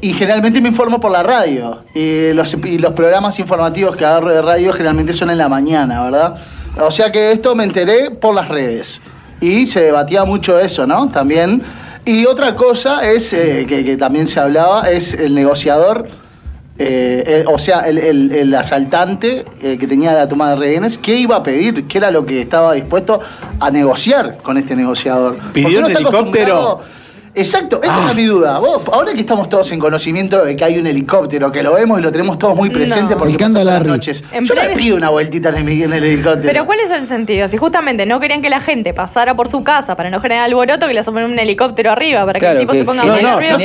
Y 0.00 0.12
generalmente 0.12 0.60
me 0.60 0.68
informo 0.68 1.00
por 1.00 1.10
la 1.10 1.24
radio. 1.24 1.82
Y 1.92 2.32
los, 2.34 2.54
y 2.54 2.78
los 2.78 2.92
programas 2.92 3.40
informativos 3.40 3.96
que 3.96 4.04
agarro 4.04 4.30
de 4.30 4.40
radio 4.42 4.72
generalmente 4.72 5.12
son 5.12 5.30
en 5.30 5.38
la 5.38 5.48
mañana, 5.48 6.04
¿verdad? 6.04 6.36
O 6.80 6.90
sea 6.92 7.10
que 7.10 7.32
esto 7.32 7.56
me 7.56 7.64
enteré 7.64 8.12
por 8.12 8.32
las 8.32 8.46
redes. 8.46 9.00
Y 9.40 9.66
se 9.66 9.80
debatía 9.80 10.24
mucho 10.24 10.56
eso, 10.60 10.86
¿no? 10.86 11.08
También. 11.10 11.62
Y 12.04 12.26
otra 12.26 12.54
cosa 12.54 13.04
es, 13.10 13.32
eh, 13.32 13.66
que, 13.68 13.84
que 13.84 13.96
también 13.96 14.28
se 14.28 14.38
hablaba, 14.38 14.88
es 14.88 15.14
el 15.14 15.34
negociador, 15.34 16.08
eh, 16.78 17.40
el- 17.40 17.46
o 17.48 17.58
sea, 17.58 17.80
el, 17.80 17.98
el- 17.98 18.32
el 18.32 18.54
asaltante 18.54 19.44
eh, 19.62 19.76
que 19.78 19.86
tenía 19.86 20.12
la 20.12 20.28
toma 20.28 20.50
de 20.50 20.56
rehenes, 20.56 20.96
¿qué 20.98 21.16
iba 21.16 21.36
a 21.36 21.42
pedir? 21.42 21.86
¿Qué 21.88 21.98
era 21.98 22.10
lo 22.10 22.24
que 22.24 22.40
estaba 22.40 22.72
dispuesto 22.74 23.20
a 23.58 23.70
negociar 23.70 24.38
con 24.42 24.56
este 24.58 24.76
negociador? 24.76 25.36
Pidió 25.52 25.80
un 25.80 25.84
helicóptero. 25.96 26.80
Exacto, 27.34 27.80
esa 27.82 28.06
Ah. 28.06 28.10
es 28.10 28.16
mi 28.16 28.24
duda. 28.24 28.58
Vos, 28.58 28.88
ahora 28.92 29.12
que 29.12 29.20
estamos 29.20 29.48
todos 29.48 29.70
en 29.72 29.78
conocimiento 29.78 30.44
de 30.44 30.56
que 30.56 30.64
hay 30.64 30.78
un 30.78 30.86
helicóptero, 30.86 31.50
que 31.52 31.62
lo 31.62 31.74
vemos 31.74 31.98
y 32.00 32.02
lo 32.02 32.10
tenemos 32.12 32.38
todos 32.38 32.56
muy 32.56 32.70
presente 32.70 33.14
No. 33.14 33.18
porque 33.18 33.36
pasa 33.38 33.52
por 33.54 33.64
las 33.64 33.84
noches. 33.84 34.24
En 34.32 34.44
Yo 34.44 34.54
me 34.54 34.60
pleno- 34.62 34.76
pido 34.76 34.96
una 34.96 35.10
vueltita 35.10 35.50
en 35.50 35.56
el, 35.68 35.82
en 35.82 35.92
el 35.92 36.04
helicóptero. 36.04 36.42
Pero 36.48 36.66
¿cuál 36.66 36.80
es 36.80 36.90
el 36.90 37.06
sentido? 37.06 37.48
Si 37.48 37.56
justamente 37.56 38.06
no 38.06 38.18
querían 38.20 38.42
que 38.42 38.50
la 38.50 38.60
gente 38.60 38.92
pasara 38.94 39.34
por 39.36 39.48
su 39.48 39.62
casa 39.62 39.94
para 39.96 40.10
no 40.10 40.20
generar 40.20 40.44
alboroto, 40.44 40.86
que 40.86 40.94
le 40.94 41.00
asomen 41.00 41.24
un 41.24 41.38
helicóptero 41.38 41.90
arriba 41.92 42.24
para 42.26 42.40
que 42.40 42.46
el 42.46 42.58
tipo 42.60 42.72
que- 42.72 42.78
se 42.80 42.84
ponga 42.84 43.04
No, 43.04 43.16
no, 43.20 43.30
no, 43.32 43.38
pero 43.38 43.58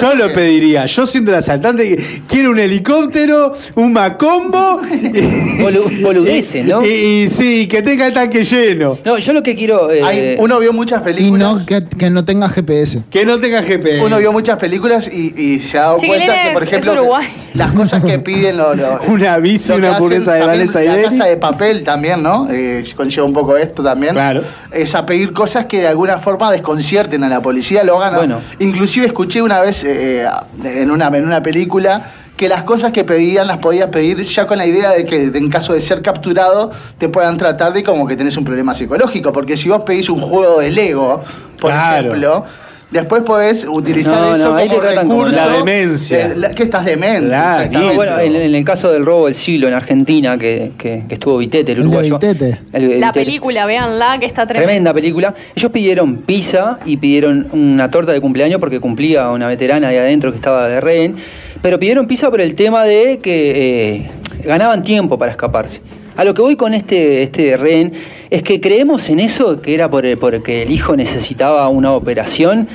yo 0.00 0.14
lo 0.14 0.32
pediría. 0.32 0.86
Yo 0.86 1.06
siendo 1.06 1.30
el 1.32 1.38
asaltante, 1.38 1.96
quiero 2.28 2.50
un 2.50 2.58
helicóptero, 2.58 3.52
un 3.76 3.92
macombo. 3.92 4.80
Boludeces, 6.02 6.64
¿no? 6.66 6.84
Y, 6.84 6.88
y 7.24 7.28
sí, 7.28 7.66
que 7.68 7.82
tenga 7.82 8.06
el 8.06 8.12
tanque 8.12 8.44
lleno. 8.44 8.98
No, 9.04 9.18
yo 9.18 9.32
lo 9.32 9.42
que 9.42 9.54
quiero. 9.54 9.90
eh, 9.90 10.02
Hay- 10.02 10.36
uno 10.38 10.58
vio 10.58 10.72
muchas 10.72 11.00
Y 11.00 11.04
películas. 11.04 11.60
no 11.60 11.66
que, 11.66 11.84
que 11.96 12.10
no 12.10 12.24
tenga 12.24 12.48
GPS. 12.48 13.02
Que 13.10 13.24
no 13.24 13.40
tenga 13.40 13.60
GPS. 13.62 14.04
Uno 14.04 14.18
vio 14.18 14.32
muchas 14.32 14.56
películas 14.56 15.08
y, 15.12 15.34
y 15.36 15.58
se 15.58 15.78
ha 15.78 15.82
dado 15.82 15.96
cuenta 15.96 16.42
que, 16.44 16.50
por 16.52 16.62
es 16.62 16.68
ejemplo, 16.68 16.92
Uruguay. 16.92 17.26
las 17.54 17.72
cosas 17.72 18.04
que 18.04 18.18
piden 18.20 18.56
lo- 18.56 18.74
lo- 18.74 19.00
Una 19.08 19.36
bici, 19.38 19.72
una 19.72 19.96
hamburguesa 19.96 20.34
de 20.34 20.46
Vanessa 20.46 20.84
y 20.84 20.86
La 20.86 21.02
casa 21.02 21.24
de 21.24 21.36
papel 21.36 21.82
también, 21.82 22.22
¿no? 22.22 22.46
Eh, 22.50 22.84
conlleva 22.94 23.26
un 23.26 23.32
poco 23.32 23.56
esto 23.56 23.82
también. 23.82 24.14
Claro. 24.14 24.42
Es 24.70 24.94
a 24.94 25.04
pedir 25.06 25.32
cosas 25.32 25.64
que 25.66 25.80
de 25.80 25.88
alguna 25.88 26.18
forma 26.18 26.52
desconcierten 26.52 27.24
a 27.24 27.28
la 27.28 27.42
policía, 27.42 27.82
lo 27.82 28.00
hagan. 28.00 28.14
Bueno. 28.16 28.40
Inclusive 28.60 29.06
escuché 29.06 29.42
una 29.42 29.60
vez 29.60 29.82
eh, 29.82 30.24
en, 30.62 30.90
una, 30.92 31.08
en 31.08 31.24
una 31.26 31.42
película 31.42 32.12
que 32.36 32.48
las 32.48 32.62
cosas 32.62 32.92
que 32.92 33.02
pedían 33.04 33.48
las 33.48 33.58
podías 33.58 33.88
pedir 33.90 34.18
ya 34.22 34.46
con 34.46 34.56
la 34.56 34.66
idea 34.66 34.90
de 34.92 35.04
que 35.04 35.24
en 35.24 35.50
caso 35.50 35.72
de 35.74 35.80
ser 35.80 36.00
capturado 36.00 36.70
te 36.96 37.08
puedan 37.08 37.36
tratar 37.36 37.72
de 37.72 37.82
como 37.82 38.06
que 38.06 38.16
tenés 38.16 38.36
un 38.36 38.44
problema 38.44 38.72
psicológico. 38.72 39.32
Porque 39.32 39.56
si 39.56 39.68
vos 39.68 39.82
pedís 39.82 40.08
un 40.08 40.20
juego 40.20 40.60
de 40.60 40.70
Lego, 40.70 41.24
por 41.60 41.72
Claro. 41.72 42.06
ejemplo, 42.06 42.44
después 42.90 43.22
podés 43.22 43.66
utilizar 43.68 44.20
No, 44.20 44.34
eso 44.34 44.50
no, 44.50 44.56
ahí 44.56 44.68
como 44.68 44.80
te 44.80 44.86
tratan 44.86 45.08
como 45.08 45.24
recurso. 45.24 45.46
la 45.46 45.56
demencia. 45.56 46.28
de- 46.28 46.36
la- 46.36 46.50
que 46.50 46.62
estás 46.64 46.84
demente. 46.84 47.28
Claro, 47.28 47.54
exactamente. 47.62 47.88
No, 47.88 47.94
bueno, 47.96 48.18
en, 48.18 48.36
en 48.36 48.54
el 48.54 48.64
caso 48.64 48.90
del 48.92 49.04
robo 49.06 49.26
del 49.26 49.34
siglo 49.34 49.68
en 49.68 49.74
Argentina, 49.74 50.36
que, 50.38 50.72
que- 50.78 51.04
que 51.08 51.14
estuvo 51.14 51.38
Vitete, 51.38 51.72
el 51.72 51.80
uruguayo. 51.80 52.18
Vitete. 52.18 52.58
El- 52.72 52.92
el- 52.92 53.00
La 53.00 53.08
el- 53.08 53.12
película, 53.12 53.66
véanla, 53.66 54.18
que 54.18 54.26
está 54.26 54.46
tremenda. 54.46 54.66
Tremenda 54.66 54.94
película. 54.94 55.34
Ellos 55.54 55.70
pidieron 55.70 56.16
pizza 56.18 56.78
y 56.84 56.96
pidieron 56.96 57.48
una 57.52 57.90
torta 57.90 58.12
de 58.12 58.20
cumpleaños 58.20 58.58
porque 58.60 58.80
cumplía 58.80 59.28
una 59.30 59.46
veterana 59.46 59.88
de 59.88 59.98
adentro 59.98 60.30
que 60.32 60.36
estaba 60.36 60.66
de 60.68 60.80
rehén. 60.80 61.16
Pero 61.62 61.78
pidieron 61.78 62.06
pizza 62.06 62.30
por 62.30 62.40
el 62.40 62.54
tema 62.54 62.84
de 62.84 63.18
que 63.22 63.96
eh, 63.96 64.10
ganaban 64.44 64.82
tiempo 64.82 65.18
para 65.18 65.30
escaparse. 65.30 65.80
A 66.16 66.24
lo 66.24 66.34
que 66.34 66.42
voy 66.42 66.56
con 66.56 66.74
este, 66.74 67.22
este 67.22 67.56
rehén 67.56 67.92
es 68.30 68.42
que 68.42 68.60
creemos 68.60 69.08
en 69.08 69.20
eso, 69.20 69.60
que 69.60 69.74
era 69.74 69.90
por, 69.90 70.04
porque 70.18 70.62
el 70.62 70.70
hijo 70.72 70.96
necesitaba 70.96 71.68
una 71.68 71.92
operación. 71.92 72.68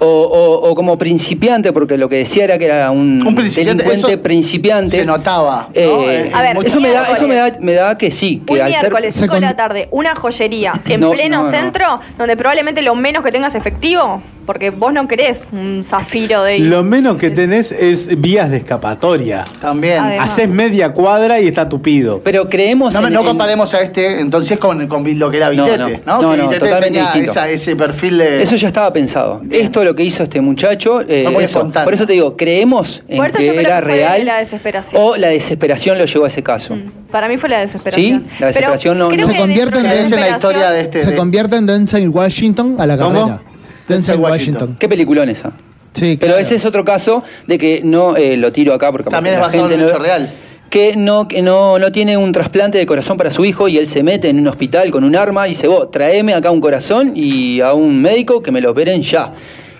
O, 0.00 0.04
o- 0.04 0.68
o 0.68 0.74
como 0.74 0.98
principiante, 0.98 1.72
porque 1.72 1.96
lo 1.96 2.08
que 2.08 2.16
decía 2.16 2.42
era 2.44 2.58
que 2.58 2.64
era 2.66 2.90
un, 2.90 3.24
Un 3.24 3.34
principiante, 3.36 3.84
delincuente 3.84 4.12
eso 4.14 4.20
principiante. 4.22 4.96
Se 4.98 5.06
notaba. 5.06 5.68
¿no? 5.74 5.80
Eh, 5.80 6.26
En- 6.26 6.34
A 6.34 6.42
ver, 6.42 6.58
eso 6.66 6.80
me 6.80 6.90
da, 6.90 7.04
eso 7.14 7.26
me 7.28 7.36
da, 7.36 7.56
me 7.60 7.72
da 7.72 7.96
que 7.96 8.10
sí, 8.10 8.42
que 8.44 8.54
Un 8.54 8.60
al 8.62 8.68
miércoles, 8.72 9.14
Se 9.14 9.20
5 9.20 9.34
de 9.36 9.40
la 9.42 9.54
tarde, 9.56 9.88
una 9.92 10.14
joyería 10.16 10.72
en 10.86 11.00
No, 11.00 11.12
pleno 11.12 11.38
no, 11.38 11.44
no. 11.44 11.50
centro, 11.50 12.00
donde 12.18 12.36
probablemente 12.36 12.82
lo 12.82 12.94
menos 12.96 13.24
que 13.24 13.30
tengas 13.30 13.54
efectivo, 13.54 14.20
porque 14.46 14.70
vos 14.70 14.92
no 14.92 15.06
querés 15.08 15.46
un 15.52 15.84
zafiro 15.84 16.42
de... 16.44 16.58
Lo 16.60 16.82
menos 16.84 17.16
que 17.16 17.30
tenés 17.30 17.72
es 17.72 18.20
vías 18.20 18.50
de 18.50 18.58
escapatoria. 18.58 19.44
También. 19.60 19.98
Además. 19.98 20.30
Haces 20.30 20.48
media 20.48 20.92
cuadra 20.92 21.40
y 21.40 21.48
está 21.48 21.68
tupido. 21.68 22.20
Pero 22.22 22.48
creemos 22.48 22.94
No, 22.94 23.06
en- 23.06 23.12
no 23.12 23.20
en- 23.20 23.26
comparemos 23.26 23.74
a 23.74 23.80
este 23.80 24.20
entonces 24.20 24.58
con, 24.58 24.86
con 24.86 25.18
lo 25.18 25.30
que 25.30 25.36
era 25.38 25.50
No, 25.52 25.64
Vitete, 25.64 25.78
no. 26.06 26.20
¿no? 26.22 26.36
No, 26.36 26.36
no, 26.36 26.50
totalmente 26.50 27.00
distinto. 27.00 27.30
esa- 27.32 27.50
ese 27.50 27.76
perfil 27.76 28.18
de. 28.18 28.42
Eso 28.42 28.56
ya 28.56 28.68
estaba 28.68 28.92
pensado. 28.92 29.42
Esto 29.50 29.82
lo 29.84 29.94
que 29.94 30.04
hizo 30.04 30.22
este 30.22 30.40
muchacho, 30.40 31.00
eh, 31.02 31.26
eso. 31.40 31.70
por 31.84 31.92
eso 31.94 32.06
te 32.06 32.12
digo, 32.12 32.36
creemos 32.36 33.02
en 33.08 33.16
Por 33.18 33.26
eso 33.28 33.38
yo 33.38 33.44
que 33.52 33.58
creo 33.58 33.60
era 33.60 33.78
que 33.80 33.86
fue 33.86 33.94
real 33.94 34.24
la 34.26 34.38
desesperación. 34.38 35.02
o 35.04 35.16
la 35.16 35.28
desesperación 35.28 35.98
lo 35.98 36.04
llevó 36.04 36.24
a 36.24 36.28
ese 36.28 36.42
caso. 36.42 36.76
Para 37.10 37.28
mí 37.28 37.36
fue 37.36 37.48
la 37.48 37.58
desesperación. 37.60 38.24
Sí, 38.28 38.36
la 38.40 38.46
desesperación 38.48 38.98
no- 38.98 39.08
creo 39.08 39.26
Se 39.26 39.36
convierte 39.36 39.78
en 39.78 40.10
la 40.20 40.28
historia 40.30 40.70
de 40.70 40.80
este. 40.82 41.02
Se 41.02 41.14
convierte 41.16 41.56
en 41.56 41.66
Denzel 41.66 42.08
Washington 42.08 42.76
a 42.78 42.86
la 42.86 42.96
carrera. 42.96 43.42
Denzel 43.88 44.18
Washington. 44.18 44.76
¿Qué 44.78 44.88
peliculón 44.88 45.28
esa? 45.28 45.52
Sí, 45.92 46.18
Pero 46.20 46.36
ese 46.36 46.56
es 46.56 46.64
otro 46.66 46.84
caso 46.84 47.22
de 47.46 47.56
que 47.56 47.80
no 47.82 48.16
eh, 48.16 48.36
lo 48.36 48.52
tiro 48.52 48.74
acá 48.74 48.92
porque 48.92 49.08
También 49.08 49.34
es 49.36 49.40
la 49.40 49.46
basado 49.46 49.70
en 49.70 49.80
no- 49.80 49.98
real. 49.98 50.30
Que 50.68 50.96
no, 50.96 51.28
que 51.28 51.42
no, 51.42 51.78
no 51.78 51.92
tiene 51.92 52.16
un 52.16 52.32
trasplante 52.32 52.76
de 52.76 52.84
corazón 52.86 53.16
para 53.16 53.30
su 53.30 53.44
hijo 53.44 53.68
y 53.68 53.78
él 53.78 53.86
se 53.86 54.02
mete 54.02 54.28
en 54.28 54.40
un 54.40 54.48
hospital 54.48 54.90
con 54.90 55.04
un 55.04 55.14
arma 55.14 55.46
y 55.46 55.50
dice, 55.50 55.68
vos, 55.68 55.90
traeme 55.92 56.34
acá 56.34 56.50
un 56.50 56.60
corazón 56.60 57.12
y 57.14 57.60
a 57.60 57.72
un 57.72 58.02
médico 58.02 58.42
que 58.42 58.50
me 58.50 58.60
lo 58.60 58.72
operen 58.72 59.00
ya. 59.00 59.32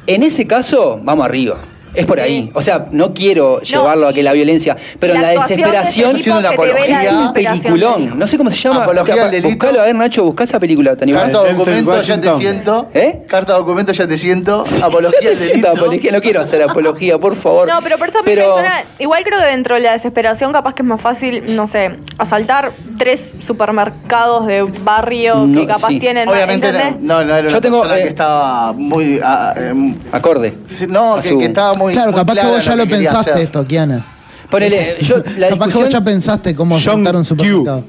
En 0.07 0.23
ese 0.23 0.47
caso, 0.47 1.01
vamos 1.03 1.27
arriba. 1.27 1.59
Es 1.97 2.07
por 2.07 2.21
ahí. 2.21 2.51
O 2.55 2.63
sea, 2.63 2.87
no 2.93 3.15
quiero 3.15 3.61
llevarlo 3.61 4.09
a 4.09 4.13
que 4.13 4.23
la 4.23 4.33
violencia, 4.33 4.77
pero 5.01 5.15
La 5.15 5.21
la, 5.23 5.29
actuación 5.31 5.61
de 5.61 5.65
ese 5.65 5.71
desesperación 5.73 6.17
Haciendo 6.17 6.41
una 6.41 6.49
la 6.51 6.55
apología. 6.55 7.05
es 7.05 7.13
un 7.13 7.33
peliculón. 7.33 8.19
No 8.19 8.27
sé 8.27 8.37
cómo 8.39 8.51
se 8.51 8.57
llama. 8.59 8.83
Apología 8.85 9.15
del 9.23 9.31
delito. 9.31 9.49
Buscalo, 9.49 9.81
a 9.81 9.85
ver, 9.85 9.95
Nacho, 9.95 10.25
buscá 10.25 10.45
esa 10.45 10.61
película, 10.61 10.95
¿te 10.97 11.05
animás? 11.05 11.25
Carta 11.25 11.43
Denzel 11.43 11.57
documento, 11.59 12.01
ya 12.03 12.21
te 12.21 12.33
siento. 12.33 12.89
¿Eh? 12.95 13.23
Carta 13.29 13.53
documento, 13.55 13.93
ya 13.93 14.07
te 14.07 14.19
siento. 14.19 14.65
Apología 14.83 15.29
del 15.31 15.37
siento 15.39 15.55
delito. 15.69 15.69
apología, 15.85 16.13
no 16.13 16.21
quiero 16.21 16.41
hacer 16.41 16.63
apología, 16.63 17.19
por 17.19 17.35
favor. 17.37 17.69
No, 17.69 17.79
pero 17.83 17.97
por 17.99 18.13
suena- 18.13 18.85
igual 18.99 19.25
creo 19.25 19.41
que 19.41 19.47
dentro 19.47 19.75
de 19.77 19.81
la 19.81 19.93
desesperación 19.93 20.53
capaz 20.53 20.75
que 20.75 20.83
es 20.83 20.89
más 20.89 21.01
fácil, 21.01 21.57
no 21.57 21.67
sé, 21.67 21.97
asaltar 22.19 22.73
tres 22.99 23.35
supermercados 23.41 24.47
de 24.47 24.63
barrio 24.63 25.47
No, 25.47 25.61
que 25.61 25.67
capaz 25.67 25.89
sí. 25.89 26.01
tienen... 26.01 26.29
Obviamente 26.29 26.73
no, 26.73 26.79
¿entendés? 26.79 27.03
no, 27.03 27.25
no 27.25 27.33
era 27.35 27.41
una 27.43 27.51
Yo 27.51 27.61
tengo, 27.61 27.85
eh, 27.91 28.03
que 28.03 28.09
estaba 28.09 28.73
muy. 28.73 29.21
ah, 29.23 29.55
eh, 29.57 29.95
Acorde. 30.13 30.55
sí, 30.69 30.87
no, 30.89 31.17
que, 31.21 31.29
su- 31.29 31.39
que 31.39 31.47
estaba 31.47 31.75
muy. 31.75 31.86
Claro, 31.93 32.13
muy 32.13 32.21
capaz 32.21 32.35
que 32.35 32.47
vos 32.47 32.65
ya 32.65 32.77
lo 32.77 32.85
que 32.87 32.97
pensaste 32.97 33.31
hacer. 33.31 33.43
esto, 33.45 33.65
Kiana. 33.65 34.05
Ponele, 34.51 34.97
yo, 35.01 35.17
la 35.39 35.49
capaz 35.49 35.69
que 35.69 35.79
vos 35.79 35.89
ya 35.89 36.01
pensaste 36.01 36.55
cómo 36.55 36.77
John 36.77 36.85
saltar 36.85 37.17
un 37.17 37.25
supermercado. 37.25 37.85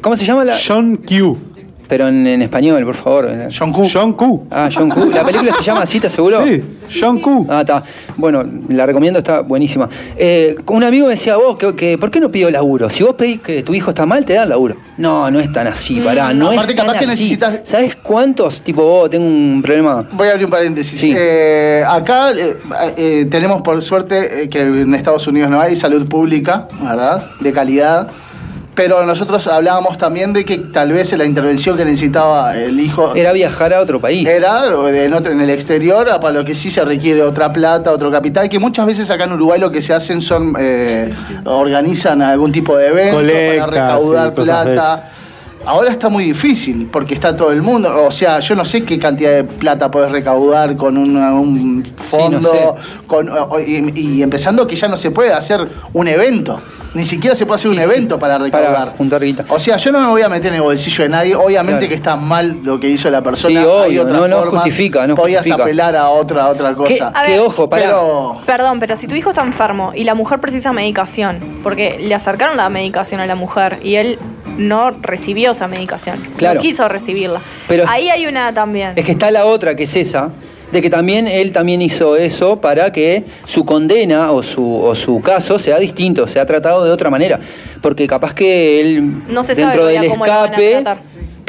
¿Cómo 0.00 0.16
se 0.16 0.24
llama 0.24 0.44
la...? 0.44 0.58
John 0.66 0.96
Q. 0.96 1.51
Pero 1.92 2.08
en, 2.08 2.26
en 2.26 2.40
español, 2.40 2.82
por 2.86 2.94
favor. 2.94 3.28
John 3.54 3.70
Q. 3.70 3.86
John 3.92 4.12
Q. 4.14 4.46
Ah, 4.50 4.70
John 4.74 4.88
Q. 4.88 5.10
¿La 5.12 5.22
película 5.24 5.52
se 5.52 5.62
llama 5.62 5.82
así, 5.82 6.00
te 6.00 6.08
seguro? 6.08 6.42
Sí, 6.42 6.62
John 6.98 7.20
Q. 7.20 7.46
Ah, 7.50 7.60
está. 7.60 7.82
Bueno, 8.16 8.42
la 8.70 8.86
recomiendo, 8.86 9.18
está 9.18 9.40
buenísima. 9.40 9.90
Eh, 10.16 10.56
un 10.68 10.82
amigo 10.84 11.04
me 11.08 11.10
decía, 11.10 11.36
vos, 11.36 11.58
que, 11.58 11.76
que, 11.76 11.98
¿por 11.98 12.10
qué 12.10 12.18
no 12.18 12.30
pidió 12.30 12.50
laburo? 12.50 12.88
Si 12.88 13.02
vos 13.02 13.14
pedís 13.14 13.42
que 13.42 13.62
tu 13.62 13.74
hijo 13.74 13.90
está 13.90 14.06
mal, 14.06 14.24
te 14.24 14.32
dan 14.32 14.48
laburo. 14.48 14.76
No, 14.96 15.30
no 15.30 15.38
es 15.38 15.52
tan 15.52 15.66
así, 15.66 16.00
pará, 16.00 16.32
no, 16.32 16.52
Aparte, 16.52 16.72
es 16.72 16.76
tan 16.78 16.86
capaz 16.86 16.98
que 17.00 17.04
así. 17.04 17.24
necesitas- 17.36 17.60
¿Sabes 17.64 17.94
cuántos? 17.96 18.62
Tipo, 18.62 18.82
vos, 18.84 19.10
tengo 19.10 19.26
un 19.26 19.60
problema. 19.62 20.08
Voy 20.12 20.28
a 20.28 20.30
abrir 20.30 20.46
un 20.46 20.50
paréntesis. 20.50 20.98
Sí. 20.98 21.12
Eh, 21.14 21.84
acá 21.86 22.32
eh, 22.32 22.56
eh, 22.96 23.26
tenemos 23.30 23.60
por 23.60 23.82
suerte 23.82 24.44
eh, 24.44 24.48
que 24.48 24.62
en 24.62 24.94
Estados 24.94 25.26
Unidos 25.26 25.50
no 25.50 25.60
hay 25.60 25.76
salud 25.76 26.08
pública, 26.08 26.68
¿verdad? 26.82 27.26
De 27.40 27.52
calidad. 27.52 28.08
Pero 28.74 29.04
nosotros 29.04 29.46
hablábamos 29.48 29.98
también 29.98 30.32
de 30.32 30.46
que 30.46 30.56
tal 30.56 30.92
vez 30.92 31.12
la 31.18 31.26
intervención 31.26 31.76
que 31.76 31.84
necesitaba 31.84 32.56
el 32.56 32.80
hijo 32.80 33.14
Era 33.14 33.32
viajar 33.32 33.74
a 33.74 33.80
otro 33.80 34.00
país. 34.00 34.26
era 34.26 34.64
en, 34.66 35.12
otro- 35.12 35.30
en 35.32 35.40
el 35.42 35.50
exterior, 35.50 36.06
para 36.20 36.32
lo 36.32 36.44
que 36.44 36.54
sí 36.54 36.70
se 36.70 36.82
requiere 36.82 37.22
otra 37.22 37.52
plata, 37.52 37.92
otro 37.92 38.10
capital, 38.10 38.48
que 38.48 38.58
muchas 38.58 38.86
veces 38.86 39.10
acá 39.10 39.24
en 39.24 39.32
Uruguay 39.32 39.60
lo 39.60 39.70
que 39.70 39.82
se 39.82 39.92
hacen 39.92 40.22
son, 40.22 40.56
eh, 40.58 41.12
organizan 41.44 42.22
algún 42.22 42.50
tipo 42.50 42.74
de 42.76 42.86
evento 42.88 43.16
Colectas 43.16 43.68
para 43.68 43.70
recaudar 43.88 44.34
plata. 44.34 45.08
Ahora 45.66 45.90
está 45.90 46.08
muy 46.08 46.24
difícil 46.24 46.88
porque 46.90 47.14
está 47.14 47.36
todo 47.36 47.52
el 47.52 47.62
mundo. 47.62 48.04
O 48.06 48.10
sea, 48.10 48.40
yo 48.40 48.54
no 48.54 48.64
sé 48.64 48.84
qué 48.84 48.98
cantidad 48.98 49.30
de 49.32 49.44
plata 49.44 49.90
puedes 49.90 50.10
recaudar 50.10 50.76
con 50.76 50.96
una- 50.98 51.32
un 51.34 51.84
fondo. 52.10 52.40
no 52.40 52.48
sé. 52.50 52.58
con, 53.06 53.28
o- 53.28 53.60
y, 53.60 53.92
y 53.94 54.22
empezando 54.22 54.66
que 54.66 54.74
ya 54.76 54.88
no 54.88 54.96
se 54.96 55.10
puede 55.10 55.32
hacer 55.32 55.66
un 55.92 56.08
evento. 56.08 56.60
Ni 56.94 57.04
siquiera 57.04 57.34
se 57.34 57.46
puede 57.46 57.56
hacer 57.56 57.70
un 57.70 57.78
evento 57.78 58.18
para 58.18 58.36
recaudar. 58.36 58.72
Para 58.74 58.90
juntar 58.92 59.22
guita. 59.24 59.44
O 59.48 59.58
sea, 59.58 59.78
yo 59.78 59.92
no 59.92 60.00
me 60.00 60.08
voy 60.08 60.20
a 60.22 60.28
meter 60.28 60.48
en 60.48 60.56
el 60.56 60.62
bolsillo 60.62 61.04
de 61.04 61.08
nadie. 61.10 61.34
Obviamente 61.34 61.78
Claro. 61.80 61.88
que 61.88 61.94
está 61.94 62.16
mal 62.16 62.60
lo 62.62 62.78
que 62.80 62.88
hizo 62.90 63.10
la 63.10 63.22
persona. 63.22 63.60
Sí, 63.62 63.66
obvio, 63.66 64.04
no- 64.04 64.28
no 64.28 64.36
formas. 64.42 64.64
justifica, 64.64 65.06
no 65.06 65.14
Podías 65.14 65.38
justifica. 65.40 65.62
apelar 65.62 65.96
a 65.96 66.10
otra, 66.10 66.44
a 66.44 66.48
otra 66.50 66.74
cosa. 66.74 67.08
A 67.14 67.22
ver, 67.22 67.40
Pero, 67.70 68.36
Perdón, 68.44 68.78
pero 68.80 68.96
si 68.96 69.06
tu 69.06 69.14
hijo 69.14 69.30
está 69.30 69.42
enfermo 69.42 69.92
y 69.94 70.04
la 70.04 70.14
mujer 70.14 70.38
precisa 70.40 70.72
medicación, 70.72 71.38
porque 71.62 71.98
le 71.98 72.14
acercaron 72.14 72.56
la 72.58 72.68
medicación 72.68 73.20
a 73.22 73.26
la 73.26 73.36
mujer 73.36 73.78
y 73.82 73.94
él 73.94 74.18
no 74.58 74.90
recibió 74.90 75.52
esa 75.52 75.66
medicación, 75.68 76.18
Claro. 76.36 76.56
no 76.56 76.60
quiso 76.62 76.88
recibirla. 76.88 77.40
Pero- 77.68 77.84
Ahí 77.88 78.08
hay 78.08 78.26
una 78.26 78.52
también. 78.52 78.92
Es 78.96 79.04
que 79.04 79.12
está 79.12 79.30
la 79.30 79.44
otra, 79.46 79.74
que 79.74 79.84
es 79.84 79.96
esa, 79.96 80.30
de 80.70 80.80
que 80.80 80.88
también 80.88 81.26
él 81.28 81.52
también 81.52 81.82
hizo 81.82 82.16
eso 82.16 82.60
para 82.60 82.92
que 82.92 83.24
su 83.44 83.64
condena 83.64 84.30
o 84.32 84.42
su, 84.42 84.74
o 84.82 84.94
su 84.94 85.20
caso 85.20 85.58
sea 85.58 85.78
distinto, 85.78 86.26
sea 86.26 86.46
tratado 86.46 86.84
de 86.84 86.90
otra 86.90 87.10
manera. 87.10 87.38
Porque 87.82 88.06
capaz 88.06 88.32
que 88.34 88.80
él, 88.80 89.22
No 89.28 89.42
se 89.44 89.54
sabe 89.54 89.66
dentro 89.66 89.86
del 89.86 90.04
escape. 90.04 90.84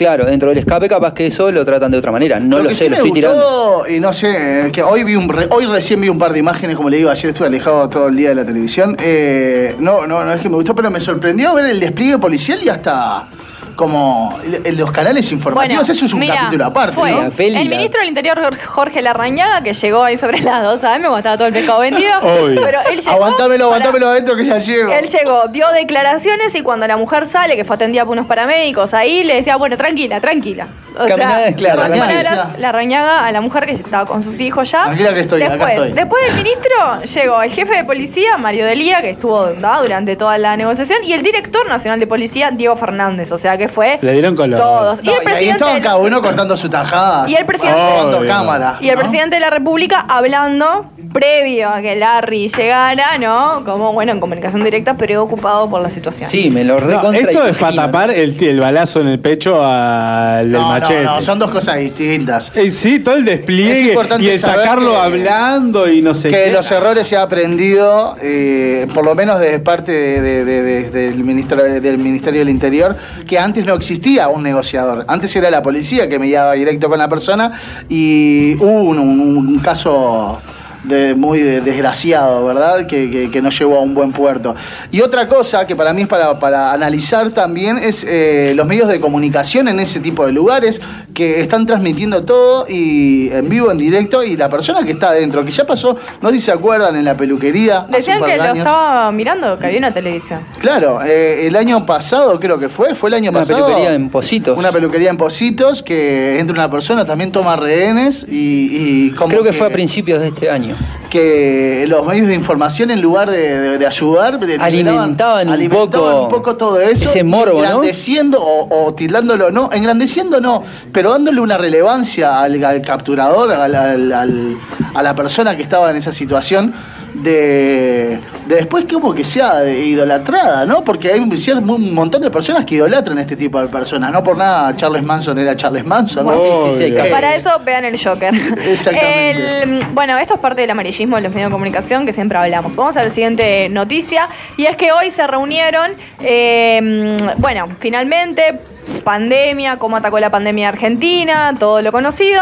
Claro, 0.03 0.25
dentro 0.25 0.49
del 0.49 0.57
escape 0.57 0.87
capaz 0.89 1.13
que 1.13 1.27
eso 1.27 1.51
lo 1.51 1.63
tratan 1.65 1.91
de 1.91 1.97
otra 1.97 2.11
manera. 2.11 2.39
No 2.39 2.59
lo, 2.59 2.69
que 2.69 2.75
sé, 2.75 2.83
sí 2.85 2.89
lo 2.89 2.89
me 2.91 2.95
estoy 2.97 3.09
gustó, 3.21 3.83
tirando. 3.83 3.83
Y 3.89 3.99
no 3.99 4.13
sé, 4.13 4.69
que 4.73 4.83
hoy 4.83 5.03
vi 5.03 5.15
un 5.15 5.29
re- 5.29 5.47
hoy 5.49 5.65
recién 5.65 6.01
vi 6.01 6.09
un 6.09 6.19
par 6.19 6.33
de 6.33 6.39
imágenes, 6.39 6.75
como 6.75 6.89
le 6.89 6.97
digo, 6.97 7.09
ayer 7.09 7.29
estuve 7.29 7.47
alejado 7.47 7.87
todo 7.89 8.07
el 8.09 8.15
día 8.15 8.29
de 8.29 8.35
la 8.35 8.45
televisión. 8.45 8.95
Eh, 9.01 9.75
no, 9.79 10.05
no, 10.05 10.23
no 10.23 10.33
es 10.33 10.41
que 10.41 10.49
me 10.49 10.55
gustó, 10.55 10.75
pero 10.75 10.91
me 10.91 10.99
sorprendió 10.99 11.53
ver 11.55 11.65
el 11.65 11.79
despliegue 11.79 12.17
policial 12.19 12.59
y 12.63 12.69
hasta 12.69 13.27
como 13.75 14.39
los 14.75 14.91
canales 14.91 15.31
informativos. 15.31 15.87
Eso 15.89 16.05
es 16.05 16.13
un 16.13 16.19
mira, 16.19 16.35
capítulo 16.35 16.65
aparte, 16.65 16.93
fue 16.95 17.11
¿no? 17.11 17.31
el 17.37 17.69
ministro 17.69 17.99
del 17.99 18.09
Interior, 18.09 18.57
Jorge 18.65 19.01
Larrañaga, 19.01 19.61
que 19.61 19.73
llegó 19.73 20.03
ahí 20.03 20.17
sobre 20.17 20.41
las 20.41 20.63
2 20.63 20.83
AM, 20.83 21.01
cuando 21.01 21.17
estaba 21.17 21.37
todo 21.37 21.47
el 21.47 21.53
pescado 21.53 21.79
vendido. 21.79 22.11
Pero 22.21 22.79
él 22.89 22.99
llegó. 22.99 23.11
Aguantámelo, 23.11 23.69
para- 23.69 23.75
aguantámelo 23.77 24.07
adentro 24.09 24.35
que 24.35 24.45
ya 24.45 24.57
llego. 24.57 24.91
Él 24.91 25.07
llegó, 25.09 25.47
dio 25.49 25.67
declaraciones 25.71 26.55
y 26.55 26.61
cuando 26.61 26.87
la 26.87 26.97
mujer 26.97 27.25
sale, 27.25 27.55
que 27.55 27.63
fue 27.63 27.75
atendida 27.75 28.03
por 28.05 28.13
unos 28.13 28.27
paramédicos, 28.27 28.93
ahí 28.93 29.23
le 29.23 29.35
decía, 29.35 29.55
bueno, 29.57 29.77
tranquila, 29.77 30.19
tranquila. 30.19 30.67
O 30.95 31.07
Caminada, 31.07 31.39
sea, 31.47 31.55
claro, 31.55 31.81
palabras, 31.81 32.59
la 32.59 32.71
rañaga 32.71 33.25
a 33.25 33.31
la 33.31 33.41
mujer 33.41 33.65
que 33.65 33.71
estaba 33.71 34.05
con 34.05 34.21
sus 34.21 34.39
hijos 34.39 34.69
ya. 34.69 34.83
Tranquila 34.83 35.13
que 35.15 35.21
estoy, 35.21 35.41
acá 35.41 35.53
después, 35.55 35.71
estoy. 35.73 35.91
Después 35.93 36.23
del 36.27 36.43
ministro 36.43 37.01
llegó 37.15 37.41
el 37.41 37.51
jefe 37.51 37.75
de 37.77 37.83
policía, 37.83 38.37
Mario 38.37 38.65
Delía, 38.67 39.01
que 39.01 39.09
estuvo 39.09 39.47
¿no? 39.57 39.81
durante 39.81 40.15
toda 40.15 40.37
la 40.37 40.55
negociación, 40.55 41.03
y 41.03 41.13
el 41.13 41.23
director 41.23 41.67
nacional 41.67 41.99
de 41.99 42.05
policía, 42.05 42.51
Diego 42.51 42.75
Fernández. 42.75 43.31
O 43.31 43.39
sea 43.39 43.57
que 43.57 43.62
fue 43.69 43.99
Le 44.01 44.13
dieron 44.13 44.35
color. 44.35 44.59
todos. 44.59 44.99
y 45.03 45.07
el 45.09 45.13
y 45.13 45.17
ahí 45.17 45.23
presidente 45.23 45.51
estaban 45.51 45.81
cada 45.81 45.97
uno 45.97 46.21
cortando 46.21 46.55
su 46.57 46.69
tajada. 46.69 47.27
Y 47.29 47.35
el 47.35 47.45
presidente- 47.45 47.79
Obvio. 48.15 48.27
cámara. 48.27 48.77
y 48.81 48.89
el 48.89 48.95
¿no? 48.95 49.01
presidente 49.01 49.35
de 49.35 49.39
la 49.41 49.49
República 49.49 50.05
hablando 50.07 50.85
previo 51.13 51.69
a 51.69 51.81
que 51.81 51.95
Larry 51.95 52.47
llegara, 52.47 53.17
¿no? 53.19 53.63
Como, 53.65 53.93
bueno, 53.93 54.11
en 54.13 54.19
comunicación 54.19 54.63
directa, 54.63 54.95
preocupado 54.95 55.69
por 55.69 55.81
la 55.81 55.89
situación. 55.91 56.29
Sí, 56.29 56.49
me 56.49 56.63
lo 56.63 56.79
No, 56.79 56.87
recontra 56.87 57.19
esto 57.19 57.45
es 57.45 57.57
para 57.57 57.75
tapar 57.75 58.09
el, 58.11 58.41
el 58.43 58.59
balazo 58.59 59.01
en 59.01 59.07
el 59.07 59.19
pecho 59.19 59.63
al 59.63 60.51
del 60.51 60.61
machete. 60.61 61.03
no, 61.03 61.15
no, 61.15 61.21
son 61.21 61.37
dos 61.39 61.51
cosas 61.51 61.77
distintas. 61.77 62.51
Eh, 62.55 62.69
sí, 62.69 62.99
todo 62.99 63.15
el 63.15 63.27
Es 63.27 63.37
despliegue 63.37 63.95
y 64.19 64.27
el 64.29 64.39
sacarlo 64.39 64.91
que- 64.91 64.97
hablando 64.97 65.87
y 65.87 66.01
no 66.01 66.13
sé 66.13 66.29
que 66.31 66.45
qué. 66.45 66.51
los 66.51 66.69
errores 66.71 67.05
se 67.05 67.15
ha 67.17 67.21
aprendido, 67.23 68.15
eh, 68.21 68.87
por 68.93 69.05
lo 69.05 69.13
menos 69.13 69.39
de 69.39 69.59
parte 69.59 69.91
de- 69.91 70.21
de- 70.21 70.45
de- 70.45 70.63
de- 70.63 70.89
del, 70.89 71.23
ministerio, 71.23 71.79
del 71.81 71.97
Ministerio 71.99 72.39
del 72.39 72.49
Interior, 72.49 72.95
que 73.27 73.37
antes 73.37 73.52
no 73.61 73.75
existía 73.75 74.27
un 74.29 74.43
negociador. 74.43 75.05
Antes 75.07 75.35
era 75.35 75.49
la 75.51 75.61
policía 75.61 76.09
que 76.09 76.17
me 76.19 76.27
llevaba 76.27 76.53
directo 76.53 76.89
con 76.89 76.97
la 76.99 77.07
persona 77.09 77.51
y 77.89 78.55
hubo 78.55 78.83
un- 78.83 78.99
un 78.99 79.59
caso 79.59 80.39
de- 80.83 81.15
muy 81.15 81.39
de- 81.39 81.61
desgraciado, 81.61 82.45
¿verdad? 82.45 82.85
Que, 82.87 83.09
que- 83.09 83.31
que 83.31 83.41
no 83.41 83.49
llevó 83.49 83.77
a 83.77 83.81
un 83.81 83.93
buen 83.93 84.11
puerto. 84.11 84.55
Y 84.91 85.01
otra 85.01 85.27
cosa 85.27 85.65
que 85.67 85.75
para 85.75 85.93
mí 85.93 86.03
es 86.03 86.07
para, 86.07 86.39
para 86.39 86.71
analizar 86.73 87.31
también 87.31 87.77
es 87.77 88.05
eh, 88.07 88.53
los 88.55 88.65
medios 88.67 88.87
de 88.87 88.99
comunicación 88.99 89.67
en 89.67 89.79
ese 89.79 89.99
tipo 89.99 90.25
de 90.25 90.31
lugares 90.31 90.81
que 91.13 91.39
están 91.41 91.65
transmitiendo 91.65 92.23
todo 92.23 92.65
y 92.67 93.29
en 93.31 93.49
vivo, 93.49 93.71
en 93.71 93.77
directo, 93.77 94.23
y 94.23 94.35
la 94.35 94.49
persona 94.49 94.83
que 94.83 94.91
está 94.91 95.09
adentro, 95.09 95.43
que 95.45 95.51
ya 95.51 95.65
pasó, 95.65 95.95
no 96.21 96.29
sé 96.29 96.37
si 96.37 96.45
se 96.45 96.51
acuerdan, 96.51 96.95
en 96.95 97.05
la 97.05 97.15
peluquería. 97.15 97.79
hace 97.79 97.85
un 97.87 97.91
Decían 97.91 98.19
par 98.19 98.27
que 98.29 98.33
de 98.33 98.37
lo 98.37 98.43
años. 98.45 98.57
estaba 98.57 99.11
mirando, 99.11 99.59
que 99.59 99.65
había 99.67 99.77
una 99.79 99.91
televisión. 99.91 100.39
Claro, 100.59 101.01
eh, 101.05 101.47
el 101.47 101.55
año 101.55 101.85
pasado 101.85 102.39
creo 102.39 102.57
que 102.59 102.69
fue, 102.69 102.95
fue 102.95 103.09
el 103.09 103.15
año 103.15 103.29
Una 103.31 103.39
pasado. 103.39 103.65
peluquería 103.65 103.93
en 103.93 104.09
Positos. 104.09 104.57
Una 104.57 104.71
peluquería 104.71 105.09
en 105.09 105.17
Positos, 105.17 105.81
que 105.83 106.39
entra 106.39 106.53
una 106.55 106.69
persona, 106.69 107.05
también 107.05 107.31
toma 107.31 107.55
rehenes 107.55 108.25
y, 108.29 109.07
y 109.07 109.11
como 109.11 109.29
Creo 109.29 109.43
que, 109.43 109.53
fue 109.53 109.67
a 109.67 109.69
principios 109.69 110.19
de 110.19 110.27
este 110.27 110.49
año. 110.49 110.72
Que 111.09 111.85
los 111.87 112.05
medios 112.05 112.27
de 112.27 112.33
información 112.35 112.89
en 112.91 113.01
lugar 113.01 113.29
de, 113.29 113.59
de- 113.59 113.77
de 113.77 113.87
ayudar 113.87 114.39
de- 114.39 114.55
Alimentaban 114.55 115.47
un 115.47 115.53
alimentaban 115.53 115.89
poco 116.11 116.23
un 116.23 116.29
poco 116.29 116.55
todo 116.55 116.79
eso 116.81 117.09
ese 117.09 117.23
morbo, 117.23 117.53
¿no? 117.59 117.63
engrandeciendo 117.65 118.39
o, 118.41 118.85
o 118.87 118.93
tildándolo 118.93 119.51
no 119.51 119.69
engrandeciendo 119.71 120.41
no 120.41 120.63
pero 120.91 121.11
dándole 121.11 121.39
una 121.41 121.57
relevancia 121.57 122.41
al, 122.41 122.63
al 122.63 122.81
capturador 122.81 123.51
al- 123.51 123.75
al- 123.75 124.11
al- 124.11 124.57
a 124.93 125.03
la 125.03 125.13
persona 125.15 125.55
que 125.55 125.63
estaba 125.63 125.89
en 125.91 125.97
esa 125.97 126.11
situación 126.11 126.73
de, 127.13 128.19
de 128.47 128.55
después 128.55 128.85
como 128.91 129.13
que 129.13 129.23
sea 129.23 129.69
idolatrada, 129.69 130.65
¿no? 130.65 130.83
Porque 130.83 131.11
hay 131.11 131.19
un, 131.19 131.93
montón 131.93 132.21
de 132.21 132.31
personas 132.31 132.65
que 132.65 132.75
idolatran 132.75 133.17
este 133.19 133.35
tipo 133.35 133.59
de 133.61 133.67
personas. 133.67 134.11
No 134.11 134.23
por 134.23 134.37
nada 134.37 134.75
Charles 134.75 135.03
Manson 135.03 135.37
era 135.37 135.55
Charles 135.55 135.85
Manson. 135.85 136.25
¿no? 136.25 136.33
Sí, 136.33 136.77
sí, 136.77 136.85
sí. 136.85 137.11
Para 137.11 137.35
eso 137.35 137.49
vean 137.63 137.85
el 137.85 138.01
Joker. 138.01 138.33
Exactamente. 138.65 139.63
El- 139.63 139.85
bueno, 139.93 140.17
esto 140.17 140.35
es 140.35 140.39
parte 140.39 140.61
del 140.61 140.69
amarillismo 140.69 141.15
de 141.17 141.23
los 141.23 141.33
medios 141.33 141.49
de 141.49 141.53
comunicación 141.53 142.05
que 142.05 142.13
siempre 142.13 142.37
hablamos. 142.37 142.75
Vamos 142.75 142.97
a 142.97 143.03
la 143.03 143.09
siguiente 143.09 143.69
noticia. 143.69 144.27
Y 144.57 144.65
es 144.65 144.75
que 144.75 144.91
hoy 144.91 145.11
se 145.11 145.25
reunieron, 145.27 145.91
eh, 146.21 147.17
bueno, 147.37 147.67
finalmente, 147.79 148.59
pandemia, 149.03 149.77
cómo 149.77 149.97
atacó 149.97 150.19
la 150.19 150.29
pandemia 150.29 150.69
Argentina, 150.69 151.53
todo 151.57 151.81
lo 151.81 151.91
conocido. 151.91 152.41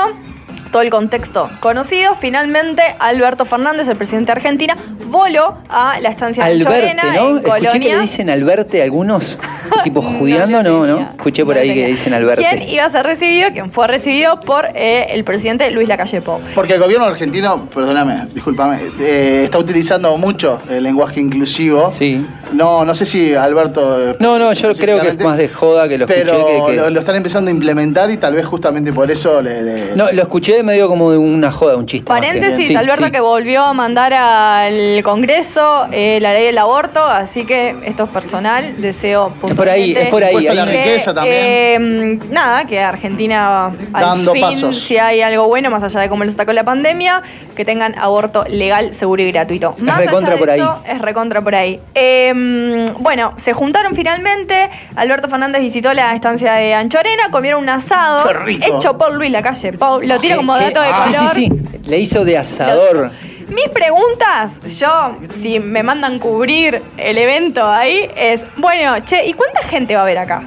Todo 0.71 0.81
el 0.81 0.89
contexto 0.89 1.49
conocido. 1.59 2.15
Finalmente, 2.15 2.81
Alberto 2.99 3.45
Fernández, 3.45 3.87
el 3.89 3.97
presidente 3.97 4.27
de 4.27 4.31
Argentina, 4.33 4.77
voló 5.05 5.57
a 5.69 5.99
la 5.99 6.09
estancia 6.09 6.45
de 6.45 6.51
Alberte, 6.51 6.95
¿no? 6.95 7.37
en 7.39 7.45
Escuché 7.45 7.79
que 7.79 7.89
le 7.89 7.99
dicen 8.01 8.29
Alberte 8.29 8.81
algunos, 8.81 9.37
tipo 9.83 10.01
judeando, 10.19 10.63
no, 10.63 10.87
no. 10.87 11.01
Escuché 11.17 11.43
por 11.45 11.55
No 11.55 11.61
ahí 11.61 11.67
que 11.67 11.73
tenía. 11.73 11.87
le 11.87 11.91
dicen 11.93 12.13
Alberte. 12.13 12.45
¿Quién 12.49 12.69
iba 12.69 12.85
a 12.85 12.89
ser 12.89 13.05
recibido? 13.05 13.49
¿Quién 13.51 13.71
fue 13.71 13.87
recibido 13.87 14.39
por 14.41 14.65
eh, 14.73 15.07
el 15.09 15.23
presidente 15.25 15.69
Luis 15.71 15.87
Lacalle 15.89 16.21
Pou? 16.21 16.39
Porque 16.55 16.75
el 16.75 16.79
gobierno 16.81 17.05
argentino, 17.05 17.65
perdóname, 17.73 18.27
discúlpame, 18.33 18.79
eh, 19.01 19.41
está 19.45 19.57
utilizando 19.57 20.15
mucho 20.17 20.59
el 20.69 20.83
lenguaje 20.83 21.19
inclusivo. 21.19 21.89
Sí. 21.89 22.25
No, 22.53 22.85
no 22.85 22.95
sé 22.95 23.05
si 23.05 23.33
Alberto. 23.33 24.11
eh, 24.11 24.15
No, 24.19 24.39
no, 24.39 24.53
yo 24.53 24.73
creo 24.73 25.01
que 25.01 25.09
es 25.09 25.19
más 25.19 25.37
de 25.37 25.49
joda 25.49 25.89
que 25.89 25.97
lo 25.97 26.05
escuché 26.05 26.23
Pero 26.25 26.45
que- 26.65 26.71
que- 26.71 26.77
Lo, 26.77 26.89
lo 26.89 26.99
están 26.99 27.15
empezando 27.15 27.49
a 27.49 27.51
implementar 27.53 28.09
y 28.11 28.17
tal 28.17 28.33
vez 28.35 28.45
justamente 28.45 28.93
por 28.93 29.11
eso 29.11 29.41
le. 29.41 29.61
le- 29.61 29.95
No, 29.95 30.09
lo 30.11 30.21
escuché 30.21 30.60
medio 30.63 30.87
como 30.87 31.07
una 31.07 31.51
joda, 31.51 31.75
un 31.75 31.85
chiste. 31.85 32.05
que- 32.05 32.09
Paréntesis, 32.13 32.67
Sí, 32.67 32.75
Alberto 32.75 33.05
sí. 33.05 33.11
que 33.11 33.19
volvió 33.19 33.63
a 33.63 33.73
mandar 33.73 34.13
al 34.13 35.01
Congreso 35.03 35.87
eh, 35.91 36.19
la 36.21 36.33
ley 36.33 36.45
del 36.45 36.57
aborto, 36.57 37.03
así 37.05 37.45
que 37.45 37.75
esto 37.85 38.03
es 38.05 38.09
personal, 38.09 38.81
deseo 38.81 39.31
Es 39.47 39.53
por 39.53 39.69
ahí, 39.69 39.93
es 39.97 40.07
por 40.09 40.23
ahí. 40.23 40.31
Impuesto 40.35 40.51
a 40.51 40.55
la 40.55 40.65
que, 40.71 40.77
riqueza 40.83 41.13
también. 41.13 41.35
eh, 41.37 42.19
nada, 42.31 42.65
que 42.65 42.79
Argentina 42.79 43.65
al 43.67 44.01
Dando 44.01 44.33
fin, 44.33 44.41
pasos. 44.41 44.79
si 44.79 44.97
hay 44.97 45.21
algo 45.21 45.47
bueno, 45.47 45.69
más 45.69 45.83
allá 45.83 45.99
de 46.01 46.09
cómo 46.09 46.23
le 46.23 46.31
sacó 46.31 46.53
la 46.53 46.63
pandemia, 46.63 47.21
que 47.55 47.65
tengan 47.65 47.97
aborto 47.97 48.45
legal, 48.49 48.93
seguro 48.93 49.21
y 49.21 49.31
gratuito. 49.31 49.75
Más 49.79 49.97
allá 49.97 50.05
recontra 50.07 50.31
de 50.33 50.37
por 50.37 50.49
ahí. 50.49 50.59
eso, 50.59 50.81
Es 50.87 51.01
recontra 51.01 51.41
por 51.41 51.55
ahí. 51.55 51.79
Eh, 51.95 52.85
bueno, 52.99 53.33
se 53.37 53.53
juntaron 53.53 53.95
finalmente. 53.95 54.69
Alberto 54.95 55.27
Fernández 55.29 55.61
visitó 55.61 55.93
la 55.93 56.13
estancia 56.15 56.53
de 56.53 56.73
Anchorena, 56.73 57.29
comieron 57.31 57.61
un 57.63 57.69
asado 57.69 58.27
Qué 58.27 58.33
rico. 58.33 58.65
hecho 58.77 58.97
por 58.97 59.13
Luis 59.13 59.31
Lacalle. 59.31 59.73
Pou. 59.73 60.01
Lo 60.01 60.19
tiro 60.19 60.37
como 60.37 60.50
¿Qué? 60.59 60.65
dato 60.65 60.81
de 60.81 60.87
Ah, 60.87 61.05
sí, 61.07 61.13
color. 61.17 61.33
sí, 61.35 61.49
sí. 61.49 61.79
Le 61.89 61.99
hizo 61.99 62.25
de 62.25 62.37
asador. 62.37 63.11
Mis 63.49 63.67
preguntas, 63.69 64.61
yo, 64.77 65.17
si 65.37 65.59
me 65.59 65.83
mandan 65.83 66.19
cubrir 66.19 66.81
el 66.97 67.17
evento 67.17 67.67
ahí, 67.67 68.09
es, 68.15 68.45
bueno, 68.57 68.95
che, 69.05 69.25
¿y 69.27 69.33
cuánta 69.33 69.61
gente 69.63 69.93
va 69.95 70.01
a 70.01 70.03
haber 70.03 70.17
acá? 70.19 70.43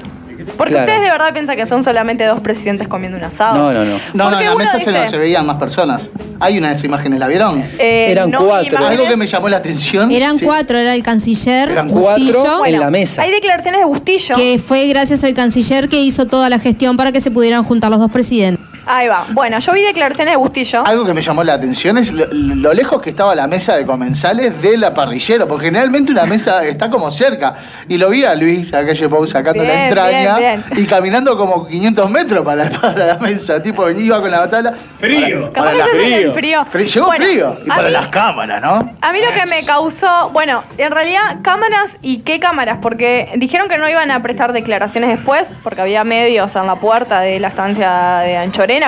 Porque 0.56 0.72
Claro. 0.74 0.86
ustedes 0.86 1.02
de 1.04 1.10
verdad 1.10 1.32
piensan 1.32 1.56
que 1.56 1.64
son 1.64 1.84
solamente 1.84 2.24
dos 2.24 2.40
presidentes 2.40 2.88
comiendo 2.88 3.16
un 3.16 3.24
asado. 3.24 3.56
No, 3.56 3.72
no, 3.72 3.84
no. 3.84 3.98
No, 4.30 4.38
en 4.40 4.44
la 4.46 4.54
mesa 4.56 4.78
se, 4.78 5.16
veían 5.18 5.46
más 5.46 5.56
personas. 5.56 6.10
Hay 6.40 6.58
una 6.58 6.68
de 6.68 6.72
esas 6.74 6.84
imágenes, 6.84 7.18
¿la 7.20 7.28
vieron? 7.28 7.62
Eh, 7.78 8.08
Eran 8.10 8.30
no 8.30 8.38
cuatro. 8.44 8.68
imágenes. 8.76 8.90
Algo 8.98 9.08
que 9.08 9.16
me 9.16 9.26
llamó 9.26 9.48
la 9.48 9.56
atención. 9.58 10.10
Eran 10.10 10.38
sí. 10.38 10.44
cuatro, 10.44 10.76
era 10.76 10.94
el 10.94 11.02
canciller 11.02 11.70
Eran 11.70 11.88
Bustillo, 11.88 12.32
Cuatro 12.42 12.66
en 12.66 12.80
la 12.80 12.90
mesa. 12.90 13.22
Hay 13.22 13.30
declaraciones 13.30 13.80
de 13.80 13.86
Bustillo. 13.86 14.34
que 14.34 14.58
fue 14.58 14.86
gracias 14.88 15.22
al 15.24 15.34
canciller 15.34 15.88
que 15.88 16.00
hizo 16.00 16.26
toda 16.26 16.48
la 16.50 16.58
gestión 16.58 16.96
para 16.96 17.12
que 17.12 17.20
se 17.20 17.30
pudieran 17.30 17.62
juntar 17.64 17.90
los 17.90 18.00
dos 18.00 18.10
presidentes. 18.10 18.63
Ahí 18.86 19.08
va. 19.08 19.24
Bueno, 19.30 19.58
yo 19.58 19.72
vi 19.72 19.82
declaraciones 19.82 20.32
de 20.32 20.36
Bustillo. 20.36 20.86
Algo 20.86 21.04
que 21.04 21.14
me 21.14 21.22
llamó 21.22 21.42
la 21.44 21.54
atención 21.54 21.96
es 21.98 22.12
lo, 22.12 22.26
lo 22.32 22.72
lejos 22.74 23.00
que 23.00 23.10
estaba 23.10 23.34
la 23.34 23.46
mesa 23.46 23.76
de 23.76 23.84
comensales 23.86 24.60
de 24.62 24.76
la 24.76 24.92
parrillera, 24.94 25.46
porque 25.46 25.66
generalmente 25.66 26.12
una 26.12 26.24
mesa 26.26 26.64
está 26.64 26.90
como 26.90 27.10
cerca. 27.10 27.54
Y 27.88 27.96
lo 27.98 28.10
vi 28.10 28.24
a 28.24 28.34
Luis, 28.34 28.72
a 28.74 28.84
calle 28.84 29.08
Pau 29.08 29.26
sacando 29.26 29.62
la 29.64 29.86
entraña 29.86 30.36
bien, 30.38 30.64
bien. 30.70 30.84
y 30.84 30.86
caminando 30.86 31.36
como 31.36 31.66
500 31.66 32.10
metros 32.10 32.44
para 32.44 32.64
la, 32.64 32.70
para 32.80 33.06
la 33.06 33.18
mesa. 33.18 33.62
Tipo, 33.62 33.88
iba 33.90 34.20
con 34.20 34.30
la 34.30 34.40
batalla. 34.40 34.72
Frío. 34.98 35.52
Yo 35.54 35.84
soy 35.92 36.12
el 36.12 36.32
frío. 36.32 36.64
Frí- 36.64 36.86
Llegó 36.92 37.06
Bueno, 37.06 37.24
frío. 37.24 37.56
Y 37.64 37.68
para 37.68 37.82
mí- 37.84 37.90
las 37.90 38.08
cámaras, 38.08 38.62
¿no? 38.62 38.92
A 39.00 39.12
mí 39.12 39.18
lo 39.20 39.32
que 39.32 39.46
me 39.50 39.64
causó, 39.64 40.30
bueno, 40.32 40.62
en 40.78 40.90
realidad 40.92 41.38
cámaras 41.42 41.96
y 42.02 42.18
qué 42.18 42.38
cámaras, 42.40 42.78
porque 42.80 43.30
dijeron 43.36 43.68
que 43.68 43.78
no 43.78 43.88
iban 43.88 44.10
a 44.10 44.22
prestar 44.22 44.52
declaraciones 44.52 45.10
después, 45.10 45.52
porque 45.62 45.80
había 45.80 46.04
medios 46.04 46.54
en 46.56 46.66
la 46.66 46.76
puerta 46.76 47.20
de 47.20 47.40
la 47.40 47.48
estancia 47.48 48.18
de 48.18 48.36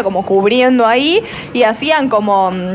Como 0.03 0.25
cubriendo 0.25 0.87
ahí, 0.87 1.23
y 1.53 1.63
hacían 1.63 2.09
como 2.09 2.51
mm, 2.51 2.75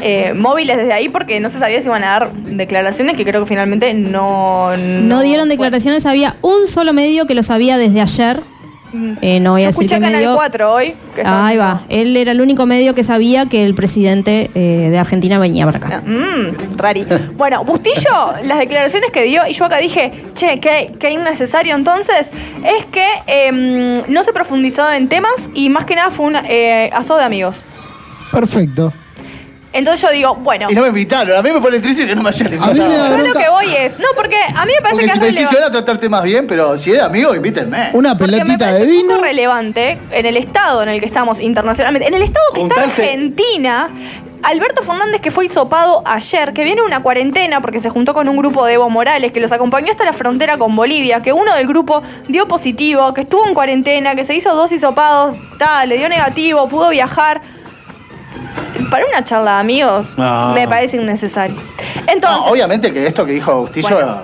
eh, 0.00 0.32
móviles 0.34 0.76
desde 0.76 0.92
ahí, 0.92 1.08
porque 1.08 1.38
no 1.40 1.48
se 1.48 1.58
sabía 1.58 1.80
si 1.80 1.88
iban 1.88 2.02
a 2.04 2.06
dar 2.06 2.32
declaraciones, 2.32 3.16
que 3.16 3.24
creo 3.24 3.42
que 3.42 3.48
finalmente 3.48 3.94
no... 3.94 4.76
No 4.76 5.22
dieron 5.22 5.48
declaraciones, 5.48 6.06
había 6.06 6.36
un 6.42 6.66
solo 6.66 6.92
medio 6.92 7.26
que 7.26 7.34
lo 7.34 7.42
sabía 7.42 7.78
desde 7.78 8.00
ayer. 8.00 8.42
Eh, 9.20 9.40
no 9.40 9.52
voy 9.52 9.62
a 9.62 9.64
Yo 9.64 9.68
decir 9.68 9.84
escuché 9.84 9.94
qué 9.96 10.00
Canal 10.00 10.20
medio. 10.20 10.34
4 10.34 10.72
hoy. 10.72 10.94
que 11.14 11.22
Ahí 11.24 11.56
va. 11.56 11.82
Él 11.88 12.16
era 12.16 12.32
el 12.32 12.40
único 12.40 12.66
medio 12.66 12.94
que 12.94 13.02
sabía 13.02 13.46
que 13.46 13.64
el 13.64 13.74
presidente 13.74 14.50
eh, 14.54 14.88
de 14.90 14.98
Argentina 14.98 15.38
venía 15.38 15.64
para 15.64 15.78
acá. 15.78 16.02
Mm, 16.04 16.76
rari. 16.76 17.06
Bueno, 17.34 17.64
Bustillo, 17.64 18.32
las 18.44 18.58
declaraciones 18.58 19.10
que 19.10 19.22
dio, 19.24 19.46
y 19.48 19.52
yo 19.54 19.64
acá 19.64 19.78
dije, 19.78 20.12
che, 20.34 20.60
qué, 20.60 20.92
qué 20.98 21.10
innecesario 21.10 21.74
entonces, 21.74 22.30
es 22.64 22.84
que 22.86 23.06
em, 23.26 24.02
no 24.12 24.22
se 24.24 24.32
profundizó 24.32 24.90
en 24.90 25.08
temas 25.08 25.32
y 25.54 25.68
más 25.68 25.84
que 25.84 25.94
nada 25.96 26.10
fue 26.10 26.26
un 26.26 26.36
eh, 26.36 26.90
asado 26.92 27.18
de 27.18 27.24
amigos. 27.24 27.64
Perfecto. 28.30 28.92
Entonces 29.72 30.02
yo 30.02 30.10
digo, 30.10 30.34
bueno, 30.34 30.66
Y 30.70 30.74
no 30.74 30.82
me 30.82 30.88
invitaron. 30.88 31.36
A 31.36 31.42
mí 31.42 31.50
me 31.50 31.60
pone 31.60 31.78
triste 31.80 32.06
que 32.06 32.14
no 32.14 32.22
me 32.22 32.28
hayan 32.28 32.52
invitado. 32.52 32.74
yo 33.18 33.26
lo 33.26 33.32
que 33.34 33.48
voy 33.48 33.66
es, 33.74 33.98
no, 33.98 34.06
porque 34.14 34.36
a 34.36 34.66
mí 34.66 34.72
me 34.74 34.80
parece 34.82 34.90
Porque 34.90 35.06
que 35.06 35.12
si 35.12 35.14
es 35.14 35.20
me 35.20 35.26
decís, 35.44 35.58
a 35.66 35.70
tratarte 35.70 36.08
más 36.08 36.22
bien, 36.24 36.46
pero 36.46 36.76
si 36.78 36.92
es 36.92 37.00
amigo, 37.00 37.34
invítenme. 37.34 37.90
Una 37.94 38.16
pelotita 38.16 38.72
de 38.74 38.84
vino. 38.84 39.08
poco 39.14 39.22
relevante 39.22 39.98
en 40.10 40.26
el 40.26 40.36
estado 40.36 40.82
en 40.82 40.90
el 40.90 41.00
que 41.00 41.06
estamos 41.06 41.40
internacionalmente, 41.40 42.06
en 42.08 42.14
el 42.14 42.22
estado 42.22 42.44
que 42.54 42.60
Juntarse- 42.60 42.86
está 42.88 43.02
Argentina. 43.02 43.90
Alberto 44.44 44.82
Fernández, 44.82 45.20
que 45.20 45.30
fue 45.30 45.46
hisopado 45.46 46.02
ayer, 46.04 46.52
que 46.52 46.64
viene 46.64 46.82
una 46.82 47.00
cuarentena 47.00 47.60
porque 47.60 47.78
se 47.78 47.90
juntó 47.90 48.12
con 48.12 48.28
un 48.28 48.36
grupo 48.36 48.66
de 48.66 48.72
Evo 48.74 48.90
Morales, 48.90 49.30
que 49.30 49.38
los 49.38 49.52
acompañó 49.52 49.92
hasta 49.92 50.04
la 50.04 50.12
frontera 50.12 50.58
con 50.58 50.74
Bolivia, 50.74 51.20
que 51.22 51.32
uno 51.32 51.54
del 51.54 51.68
grupo 51.68 52.02
dio 52.26 52.48
positivo, 52.48 53.14
que 53.14 53.20
estuvo 53.20 53.46
en 53.46 53.54
cuarentena, 53.54 54.16
que 54.16 54.24
se 54.24 54.34
hizo 54.34 54.52
dos 54.56 54.72
hisopados, 54.72 55.36
tal, 55.60 55.88
le 55.90 55.96
dio 55.96 56.08
negativo, 56.08 56.68
pudo 56.68 56.88
viajar. 56.88 57.40
Para 58.90 59.04
una 59.06 59.24
charla 59.24 59.54
de 59.54 59.60
amigos, 59.60 60.14
No. 60.16 60.52
me 60.54 60.66
parece 60.68 60.96
innecesario. 60.96 61.56
Entonces, 62.06 62.44
No, 62.46 62.52
obviamente 62.52 62.92
que 62.92 63.06
esto 63.06 63.24
que 63.24 63.32
dijo 63.32 63.50
Agustillo 63.50 63.88
Bueno. 63.90 64.16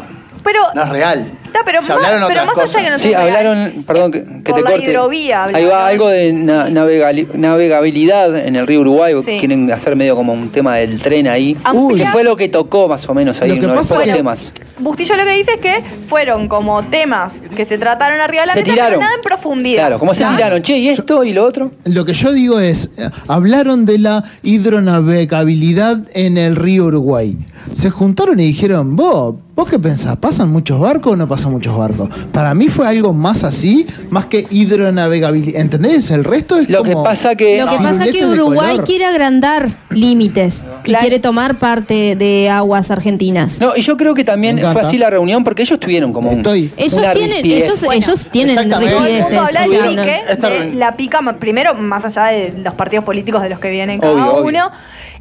pero, 0.44 0.60
no 0.74 0.82
es 0.82 0.89
real. 0.89 1.32
No, 1.55 1.61
pero 1.65 1.83
Se 1.83 1.93
más, 1.95 2.03
pero 2.03 2.16
allá 2.27 2.29
que 2.41 2.47
no 2.47 2.53
cosas. 2.53 3.01
Sí, 3.01 3.15
hablaron, 3.15 3.85
perdón 3.87 4.11
que, 4.12 4.25
que 4.25 4.51
Por 4.51 4.55
te 4.55 4.62
la 4.62 4.70
corte. 4.70 4.91
hidrovía 4.91 5.45
Ahí 5.45 5.49
hablaron. 5.65 5.70
va 5.70 5.87
algo 5.89 6.09
de 6.09 6.33
na- 6.33 6.69
navegali- 6.69 7.33
navegabilidad 7.35 8.37
en 8.39 8.57
el 8.57 8.66
río 8.66 8.81
Uruguay. 8.81 9.15
Sí. 9.25 9.37
Quieren 9.39 9.70
hacer 9.73 9.97
medio 9.97 10.15
como 10.16 10.33
un 10.33 10.51
tema 10.51 10.77
del 10.77 11.01
tren 11.01 11.29
ahí. 11.29 11.57
Que 11.97 12.07
fue 12.07 12.25
lo 12.25 12.37
que 12.37 12.49
tocó 12.49 12.89
más 12.89 13.09
o 13.09 13.15
menos 13.15 13.41
ahí, 13.43 13.51
Lo 13.51 13.55
que 13.61 13.66
uno 13.66 13.83
de 13.83 13.95
los 13.97 14.05
temas. 14.16 14.53
Bustillo 14.79 15.16
lo 15.16 15.25
que 15.25 15.33
dice 15.33 15.55
es 15.55 15.61
que 15.61 15.83
fueron 16.09 16.47
como 16.47 16.85
temas 16.85 17.43
que 17.57 17.65
se 17.65 17.79
trataron 17.79 18.20
arriba 18.20 18.43
de 18.43 18.47
la 18.47 18.53
Se 18.55 18.61
mesa, 18.61 18.73
tiraron. 18.73 18.91
pero 18.93 19.01
nada 19.01 19.15
en 19.16 19.23
profundidad. 19.23 19.81
Claro, 19.83 19.99
como 19.99 20.15
se 20.15 20.25
tiraron, 20.25 20.62
che, 20.62 20.77
¿y 20.79 20.89
esto 20.89 21.25
y 21.25 21.33
lo 21.33 21.45
otro? 21.45 21.73
Lo 21.85 22.05
que 22.05 22.12
yo 22.15 22.33
digo 22.33 22.61
es, 22.61 22.91
hablaron 23.27 23.87
de 23.87 23.99
la 23.99 24.23
hidronavegabilidad 24.45 25.99
en 26.15 26.39
el 26.39 26.57
río 26.57 26.85
Uruguay. 26.87 27.37
Se 27.73 27.91
juntaron 27.91 28.39
y 28.41 28.45
dijeron, 28.45 28.97
vos, 28.97 29.35
¿vos 29.55 29.69
qué 29.69 29.79
pensás? 29.79 30.16
¿Pasan 30.16 30.51
muchos 30.51 30.81
barcos 30.81 31.12
o 31.12 31.16
no 31.16 31.29
pasan 31.29 31.38
muchos 31.47 31.77
barcos? 31.77 32.09
Para 32.32 32.55
mí 32.55 32.69
fue 32.69 32.86
algo 32.86 33.12
más 33.12 33.44
así, 33.44 33.86
más 34.10 34.27
que 34.27 34.47
hidronavegabilidad. 34.51 35.60
¿Entendés? 35.60 36.10
El 36.10 36.24
resto 36.24 36.56
es 36.56 36.69
Lo 36.69 36.82
que 36.82 36.94
pasa 36.94 37.35
que. 37.35 37.60
Lo 37.62 37.70
que 37.70 37.77
pasa 37.77 38.06
es 38.06 38.12
que 38.12 38.27
Uruguay 38.27 38.78
quiere 38.85 39.05
agrandar 39.06 39.69
límites 39.90 40.65
y 40.85 40.89
Claro. 40.89 41.01
quiere 41.02 41.19
tomar 41.19 41.59
parte 41.59 42.16
de 42.16 42.48
aguas 42.48 42.90
argentinas. 42.90 43.60
No, 43.60 43.77
y 43.77 43.82
yo 43.82 43.97
creo 43.97 44.15
que 44.15 44.24
también 44.24 44.59
fue 44.73 44.82
así 44.82 44.98
la 44.98 45.10
reunión 45.10 45.44
porque 45.44 45.62
ellos 45.62 45.78
tuvieron 45.78 46.12
como 46.12 46.31
un, 46.31 46.39
Estoy. 46.39 46.73
Ellos 46.77 46.94
una 46.94 47.12
tienen, 47.12 47.44
ellos, 47.44 47.81
Bueno, 47.85 48.05
ellos 48.05 48.27
tienen 48.31 48.59
habla 48.59 48.78
o 48.78 49.28
sea, 49.28 49.66
de 49.66 50.48
reunión. 50.48 50.78
la 50.78 50.97
pica, 50.97 51.20
primero, 51.39 51.74
más 51.74 52.05
allá 52.05 52.27
de 52.27 52.55
los 52.62 52.74
partidos 52.74 53.05
políticos 53.05 53.43
de 53.43 53.51
los 53.51 53.59
que 53.59 53.70
vienen 53.70 54.01
cada 54.01 54.12
Obvio, 54.12 54.36
obvio. 54.36 54.70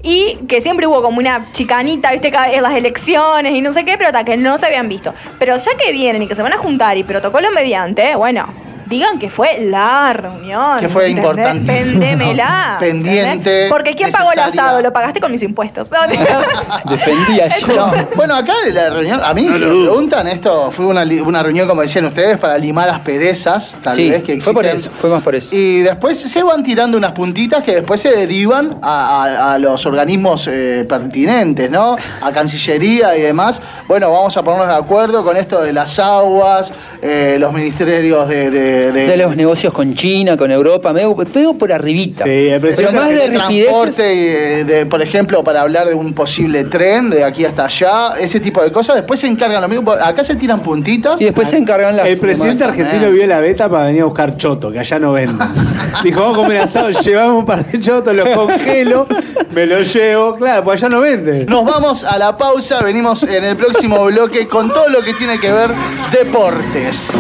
Y 0.04 0.38
que 0.48 0.62
siempre 0.62 0.88
hubo 0.88 1.02
como 1.02 1.20
una 1.20 1.46
chicanita, 1.54 2.12
viste, 2.12 2.32
en 2.52 2.64
las 2.64 2.74
elecciones 2.74 3.54
y 3.54 3.62
no 3.62 3.74
sé 3.74 3.86
qué, 3.86 3.98
pero 3.98 4.08
hasta 4.08 4.24
que 4.24 4.38
no 4.38 4.58
se 4.58 4.68
habían 4.68 4.90
visto. 4.90 5.14
Pero 5.40 5.58
ya 5.58 5.72
que 5.78 5.92
vienen 5.92 6.22
y 6.22 6.28
que 6.28 6.36
se 6.36 6.42
van 6.42 6.54
a 6.54 6.58
juntar 6.58 6.98
y 6.98 7.04
protocolo 7.04 7.52
mediante, 7.52 8.16
bueno, 8.16 8.48
digan 8.88 9.20
que 9.20 9.30
fue 9.30 9.60
la 9.62 10.14
reunión. 10.14 10.80
Que 10.80 10.90
fue 10.90 11.10
importantísimo. 11.10 12.00
Pendémela. 12.00 12.78
Pendiente, 12.80 13.32
¿entendés? 13.32 13.70
Porque 13.72 13.94
¿quién 13.96 14.12
pagó 14.12 14.32
el 14.32 14.40
asado? 14.40 14.82
Lo 14.82 14.92
pagaste 14.94 15.20
con 15.20 15.32
mis 15.32 15.44
impuestos. 15.44 15.90
No, 15.92 15.98
Defendía 16.90 17.48
yo. 17.60 17.68
No, 17.76 17.92
bueno, 18.16 18.36
acá 18.36 18.54
en 18.68 18.76
la 18.76 18.90
reunión, 18.90 19.22
a 19.24 19.34
mí 19.34 19.42
si 19.42 19.48
me 19.50 19.60
preguntan, 19.60 20.28
esto 20.28 20.72
fue 20.72 20.86
una, 20.86 21.04
reunión, 21.44 21.68
como 21.68 21.82
decían 21.82 22.06
ustedes, 22.06 22.38
para 22.38 22.58
limar 22.58 22.88
las 22.88 23.00
perezas, 23.00 23.74
tal 23.84 23.96
Sí, 23.96 24.10
vez 24.10 24.24
que 24.24 24.40
fue 24.42 24.54
por 24.54 24.66
existen. 24.66 24.92
eso, 24.92 25.00
fue 25.00 25.10
más 25.10 25.24
por 25.24 25.36
eso. 25.36 25.50
Y 25.52 25.80
después 25.80 26.18
se 26.20 26.44
van 26.44 26.64
tirando 26.64 26.98
unas 26.98 27.12
puntitas 27.14 27.64
que 27.64 27.76
después 27.76 28.02
se 28.02 28.10
derivan 28.16 28.78
a, 28.82 29.24
a- 29.24 29.54
a 29.54 29.58
los 29.60 29.86
organismos 29.86 30.48
eh, 30.52 30.86
pertinentes, 30.88 31.70
¿no? 31.72 31.96
A 32.22 32.32
Cancillería 32.32 33.16
y 33.18 33.22
demás. 33.22 33.62
Bueno, 33.88 34.12
vamos 34.12 34.36
a 34.38 34.44
ponernos 34.44 34.68
de 34.68 34.76
acuerdo 34.76 35.24
con 35.24 35.36
esto 35.38 35.62
de 35.62 35.74
las 35.74 36.00
aguas, 36.00 36.72
eh, 37.02 37.38
los 37.40 37.52
ministerios 37.54 38.28
de... 38.28 38.50
De, 38.52 38.77
de- 38.92 39.08
De 39.08 39.18
los 39.18 39.36
negocios 39.36 39.74
con 39.74 39.94
China, 39.94 40.38
con 40.38 40.52
Europa, 40.52 40.94
me 40.94 41.02
veo 41.06 41.54
por 41.58 41.72
arribita. 41.72 42.24
Sí, 42.24 42.30
el 42.30 42.48
Pero 42.50 42.62
presidente 42.62 42.96
más 42.96 43.10
de 43.10 43.16
de 43.16 43.30
transporte, 43.30 44.14
y, 44.16 44.28
eh, 44.28 44.64
de, 44.66 44.86
por 44.86 45.02
ejemplo, 45.02 45.44
para 45.44 45.62
hablar 45.62 45.88
de 45.88 45.94
un 45.96 46.14
posible 46.14 46.64
tren 46.66 47.10
de 47.10 47.24
aquí 47.24 47.46
hasta 47.46 47.66
allá, 47.66 48.14
ese 48.20 48.40
tipo 48.40 48.62
de 48.64 48.72
cosas. 48.72 48.96
Después 48.96 49.20
se 49.20 49.28
encargan 49.28 49.62
lo 49.62 49.68
mismo. 49.68 49.92
Acá 49.92 50.24
se 50.24 50.36
tiran 50.36 50.60
puntitas. 50.62 51.20
Y 51.22 51.26
después 51.26 51.48
se 51.50 51.58
encargan 51.58 51.96
las. 51.98 52.08
El 52.08 52.18
presidente 52.20 52.64
demás. 52.64 52.78
argentino 52.80 53.12
vio 53.12 53.28
la 53.28 53.40
beta 53.40 53.70
para 53.70 53.86
venir 53.86 54.02
a 54.02 54.06
buscar 54.06 54.38
choto, 54.38 54.72
que 54.72 54.80
allá 54.80 55.00
no 55.00 55.12
venden. 55.14 55.48
Dijo, 56.04 56.20
vamos 56.22 56.38
a 56.38 56.42
comer 56.42 56.58
asado, 56.58 56.90
llevamos 56.90 57.40
un 57.40 57.46
par 57.46 57.66
de 57.66 57.80
chotos, 57.80 58.16
los 58.16 58.30
congelo, 58.30 59.08
me 59.54 59.66
los 59.66 59.94
llevo. 59.94 60.36
Claro, 60.36 60.64
pues 60.64 60.82
allá 60.84 60.90
no 60.90 61.02
venden. 61.02 61.46
Nos 61.48 61.66
vamos 61.66 62.04
a 62.04 62.18
la 62.18 62.38
pausa, 62.38 62.82
venimos 62.82 63.24
en 63.24 63.44
el 63.44 63.56
próximo 63.56 64.04
bloque 64.06 64.48
con 64.48 64.70
todo 64.70 64.90
lo 64.90 65.02
que 65.02 65.14
tiene 65.14 65.40
que 65.40 65.52
ver 65.52 65.72
deportes. 66.12 67.12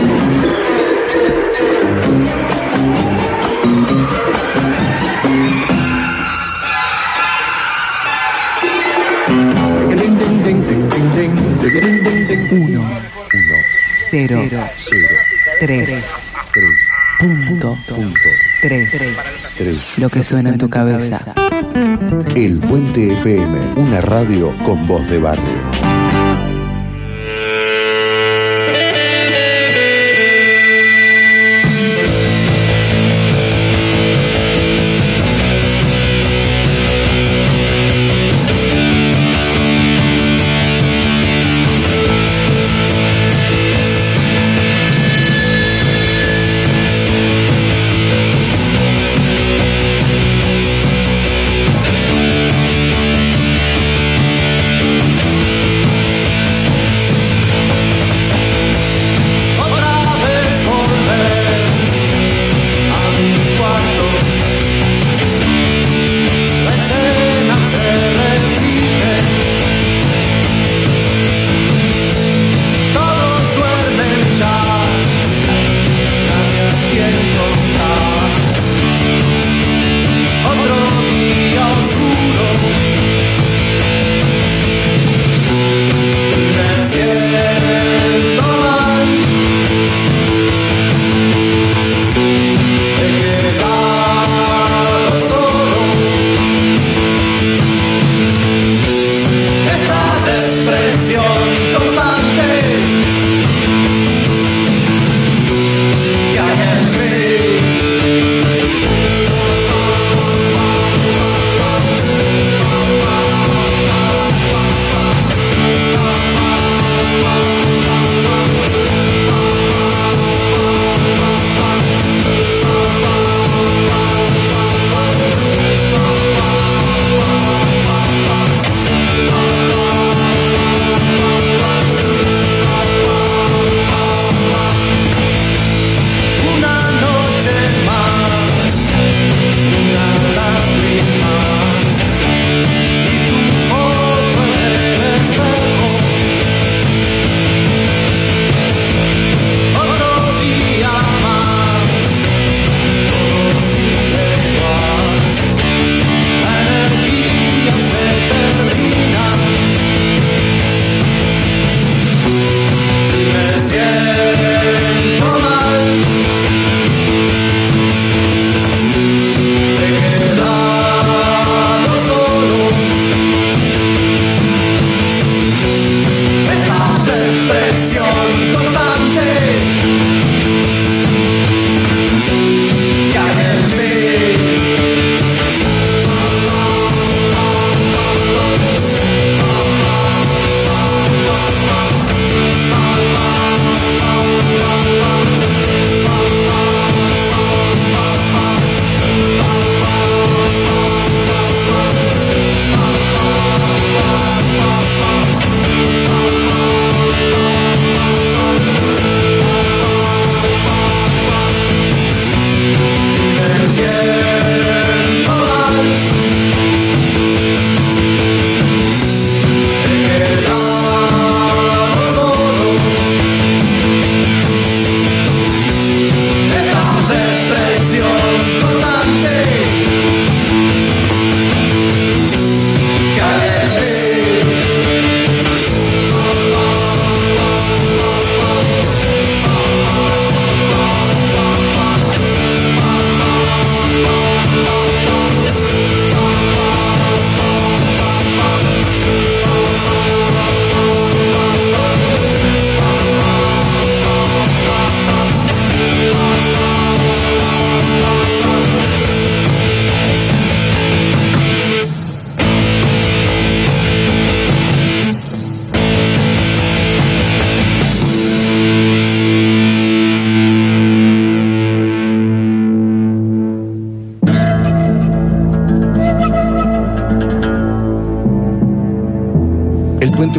0, 14.09 14.41
3, 15.59 16.33
punto, 17.19 17.77
3, 18.61 19.99
lo 19.99 20.09
que 20.09 20.23
suena 20.23 20.51
en 20.51 20.57
tu 20.57 20.69
cabeza. 20.69 21.33
El 22.35 22.59
Puente 22.59 23.11
FM, 23.13 23.73
una 23.75 23.99
radio 23.99 24.55
con 24.63 24.87
voz 24.87 25.05
de 25.09 25.19
barrio. 25.19 25.66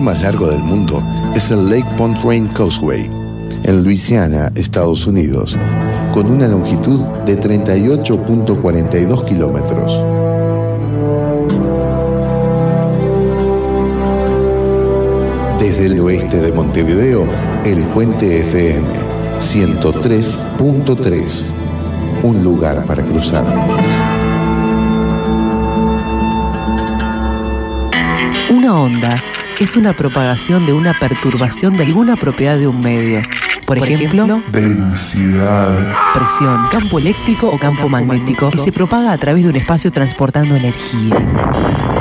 Más 0.08 0.22
largo 0.22 0.48
del 0.48 0.60
mundo 0.60 1.02
es 1.34 1.50
el 1.50 1.68
Lake 1.68 1.84
Pontchartrain 1.98 2.46
Causeway, 2.54 3.10
en 3.64 3.84
Luisiana, 3.84 4.50
Estados 4.54 5.06
Unidos, 5.06 5.54
con 6.14 6.30
una 6.30 6.48
longitud 6.48 7.00
de 7.26 7.38
38.42 7.38 9.26
kilómetros. 9.26 9.92
Desde 15.60 15.84
el 15.84 16.00
oeste 16.00 16.40
de 16.40 16.52
Montevideo, 16.52 17.26
el 17.66 17.82
puente 17.88 18.40
FM 18.40 18.88
103.3, 19.40 21.42
un 22.22 22.42
lugar 22.42 22.86
para 22.86 23.02
cruzar. 23.02 23.44
Una 28.50 28.80
onda 28.80 29.22
es 29.60 29.76
una 29.76 29.94
propagación 29.94 30.66
de 30.66 30.72
una 30.72 30.98
perturbación 30.98 31.76
de 31.76 31.84
alguna 31.84 32.16
propiedad 32.16 32.58
de 32.58 32.68
un 32.68 32.80
medio. 32.80 33.22
Por, 33.66 33.78
ejemplo, 33.78 34.42
densidad, 34.52 35.94
presión, 36.14 36.68
campo 36.70 36.98
eléctrico 36.98 37.48
o 37.48 37.58
campo 37.58 37.88
magnético, 37.88 38.50
que 38.50 38.58
se 38.58 38.72
propaga 38.72 39.12
a 39.12 39.18
través 39.18 39.42
de 39.44 39.50
un 39.50 39.56
espacio 39.56 39.92
transportando 39.92 40.54
energía. 40.56 41.16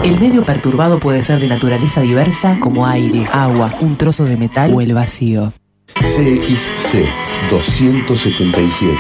El 0.03 0.19
medio 0.19 0.45
perturbado 0.45 0.99
puede 0.99 1.23
ser 1.23 1.39
de 1.39 1.47
naturaleza 1.47 2.01
diversa, 2.01 2.57
como 2.59 2.85
aire, 2.85 3.27
agua, 3.33 3.73
un 3.81 3.97
trozo 3.97 4.25
de 4.25 4.37
metal 4.37 4.71
o 4.73 4.81
el 4.81 4.93
vacío. 4.93 5.51
CXC 5.95 7.05
277. 7.49 8.97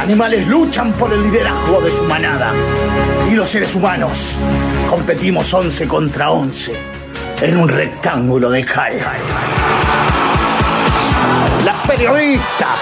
Animales 0.00 0.48
luchan 0.48 0.94
por 0.94 1.12
el 1.12 1.24
liderazgo 1.24 1.82
de 1.82 1.90
su 1.90 2.04
manada. 2.04 2.52
Y 3.30 3.34
los 3.34 3.50
seres 3.50 3.74
humanos 3.74 4.18
competimos 4.88 5.52
11 5.52 5.86
contra 5.86 6.30
11 6.30 6.72
en 7.42 7.58
un 7.58 7.68
rectángulo 7.68 8.48
de 8.48 8.64
cal. 8.64 8.94
Las 11.84 11.98
periodistas, 11.98 12.78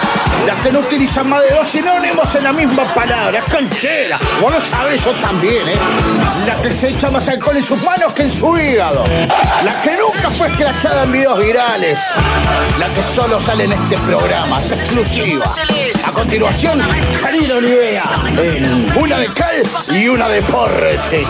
las 0.47 0.61
que 0.61 0.71
no 0.71 0.79
utilizan 0.79 1.29
más 1.29 1.43
de 1.43 1.51
dos 1.51 1.69
sinónimos 1.69 2.33
en 2.37 2.45
la 2.45 2.53
misma 2.53 2.85
palabra, 2.95 3.43
canchera. 3.51 4.17
Vos 4.41 4.53
lo 4.53 4.61
sabés, 4.61 5.05
yo 5.05 5.11
también, 5.15 5.69
¿eh? 5.69 5.77
La 6.47 6.55
que 6.63 6.73
se 6.73 6.91
echa 6.91 7.11
más 7.11 7.29
alcohol 7.29 7.57
en 7.57 7.65
sus 7.65 7.83
manos 7.83 8.13
que 8.13 8.23
en 8.23 8.31
su 8.31 8.57
hígado. 8.57 9.03
La 9.65 9.83
que 9.83 9.97
nunca 9.97 10.31
fue 10.31 10.47
escrachada 10.47 11.03
en 11.03 11.13
videos 11.13 11.37
virales. 11.41 11.99
La 12.79 12.87
que 12.95 13.03
solo 13.17 13.41
sale 13.41 13.65
en 13.65 13.73
este 13.73 13.99
programa, 13.99 14.61
es 14.61 14.71
exclusiva. 14.71 15.53
A 16.07 16.13
continuación, 16.13 16.81
Karina 17.21 17.57
Olivea, 17.57 18.05
una 18.95 19.19
de 19.19 19.33
cal 19.35 19.63
y 19.91 20.07
una 20.07 20.29
de 20.29 20.43
porrete. 20.43 21.27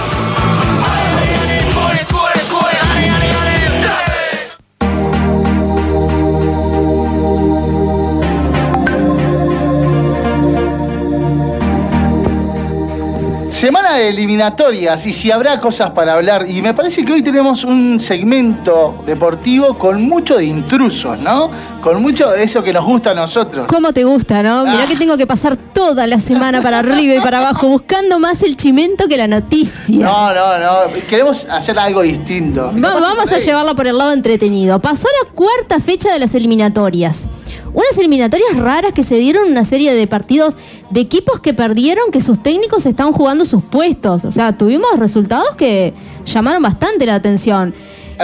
Semana 13.63 13.93
de 13.95 14.09
eliminatorias 14.09 15.07
y 15.07 15.13
si 15.13 15.31
habrá 15.31 15.61
cosas 15.61 15.91
para 15.91 16.15
hablar. 16.15 16.51
Y 16.51 16.61
me 16.61 16.75
parece 16.75 17.05
que 17.05 17.13
hoy 17.13 17.23
tenemos 17.23 17.63
un 17.63 18.01
segmento 18.01 18.97
deportivo 19.07 19.79
con 19.79 20.03
mucho 20.03 20.37
de 20.39 20.47
intrusos, 20.47 21.21
¿no? 21.21 21.49
Con 21.81 22.03
mucho 22.03 22.29
de 22.33 22.43
eso 22.43 22.65
que 22.65 22.73
nos 22.73 22.85
gusta 22.85 23.13
a 23.13 23.15
nosotros. 23.15 23.69
¿Cómo 23.69 23.93
te 23.93 24.03
gusta, 24.03 24.43
no? 24.43 24.65
Mirá 24.65 24.83
Ah. 24.83 24.87
que 24.89 24.97
tengo 24.97 25.17
que 25.17 25.29
pasar 25.29 25.55
toda 25.57 26.09
la 26.09 26.19
semana 26.19 26.61
para 26.61 26.81
arriba 26.81 27.15
y 27.15 27.21
para 27.21 27.39
abajo 27.39 27.69
buscando 27.69 28.19
más 28.19 28.43
el 28.43 28.57
chimento 28.57 29.07
que 29.07 29.17
la 29.17 29.29
noticia. 29.29 30.05
No, 30.07 30.35
no, 30.35 30.59
no. 30.59 30.93
Queremos 31.09 31.45
hacer 31.49 31.79
algo 31.79 32.03
distinto. 32.03 32.73
Va- 32.85 32.99
vamos 32.99 33.31
a 33.31 33.39
llevarlo 33.39 33.77
por 33.77 33.87
el 33.87 33.97
lado 33.97 34.11
entretenido. 34.13 34.81
Pasó 34.81 35.07
la 35.25 35.31
cuarta 35.31 35.79
fecha 35.79 36.13
de 36.13 36.19
las 36.19 36.35
eliminatorias. 36.35 37.29
Unas 37.74 37.97
eliminatorias 37.97 38.57
raras 38.57 38.93
que 38.93 39.03
se 39.03 39.16
dieron 39.16 39.51
una 39.51 39.65
serie 39.65 39.94
de 39.94 40.07
partidos 40.07 40.59
de 40.90 41.01
equipos 41.01 41.40
que 41.40 41.55
perdieron, 41.55 42.11
que 42.11 42.20
sus 42.20 42.43
técnicos 42.43 42.85
estaban 42.85 43.12
jugando 43.12 43.44
sus 43.44 43.62
puestos. 43.62 44.24
O 44.24 44.31
sea, 44.31 44.57
tuvimos 44.59 44.99
resultados 44.99 45.55
que 45.57 45.94
llamaron 46.27 46.62
bastante 46.62 47.07
la 47.07 47.15
atención. 47.15 47.74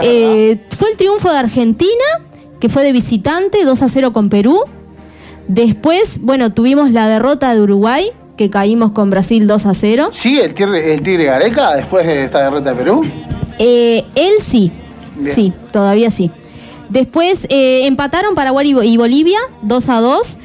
Eh, 0.02 0.58
fue 0.70 0.90
el 0.90 0.96
triunfo 0.96 1.30
de 1.30 1.38
Argentina, 1.38 2.04
que 2.60 2.68
fue 2.68 2.84
de 2.84 2.92
visitante, 2.92 3.64
2 3.64 3.82
a 3.82 3.88
0 3.88 4.12
con 4.12 4.28
Perú. 4.28 4.64
Después, 5.48 6.20
bueno, 6.20 6.52
tuvimos 6.52 6.92
la 6.92 7.08
derrota 7.08 7.54
de 7.54 7.62
Uruguay, 7.62 8.10
que 8.36 8.50
caímos 8.50 8.92
con 8.92 9.08
Brasil 9.08 9.46
2 9.46 9.66
a 9.66 9.74
0. 9.74 10.08
¿Sigue 10.12 10.44
el 10.44 10.54
tigre, 10.54 10.94
el 10.94 11.02
tigre 11.02 11.24
Gareca 11.24 11.74
después 11.74 12.06
de 12.06 12.24
esta 12.24 12.44
derrota 12.44 12.70
de 12.70 12.76
Perú? 12.76 13.02
Eh, 13.58 14.04
él 14.14 14.34
sí. 14.40 14.70
Bien. 15.16 15.32
Sí, 15.32 15.52
todavía 15.72 16.10
sí. 16.10 16.30
Después 16.89 17.47
eh, 17.51 17.86
empataron 17.86 18.35
Paraguay 18.35 18.70
y 18.70 18.74
Bo- 18.74 18.82
y 18.82 18.97
Bolivia 18.97 19.39
2 19.62 19.89
a 19.89 20.01
2. 20.01 20.39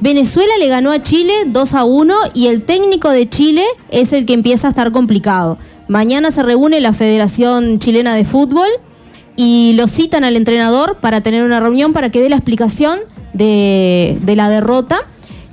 Venezuela 0.00 0.52
le 0.58 0.68
ganó 0.68 0.90
a 0.90 1.02
Chile 1.02 1.32
2 1.46 1.74
a 1.74 1.84
1 1.84 2.14
y 2.34 2.48
el 2.48 2.62
técnico 2.64 3.10
de 3.10 3.28
Chile 3.28 3.64
es 3.90 4.12
el 4.12 4.26
que 4.26 4.34
empieza 4.34 4.66
a 4.68 4.70
estar 4.70 4.92
complicado. 4.92 5.56
Mañana 5.88 6.30
se 6.30 6.42
reúne 6.42 6.80
la 6.80 6.92
Federación 6.92 7.78
Chilena 7.78 8.14
de 8.14 8.24
Fútbol 8.24 8.68
y 9.36 9.72
lo 9.76 9.86
citan 9.86 10.24
al 10.24 10.36
entrenador 10.36 10.96
para 11.00 11.20
tener 11.20 11.42
una 11.42 11.60
reunión 11.60 11.92
para 11.92 12.10
que 12.10 12.20
dé 12.20 12.28
la 12.28 12.36
explicación 12.36 12.98
de 13.32 14.18
la 14.36 14.48
derrota, 14.48 15.06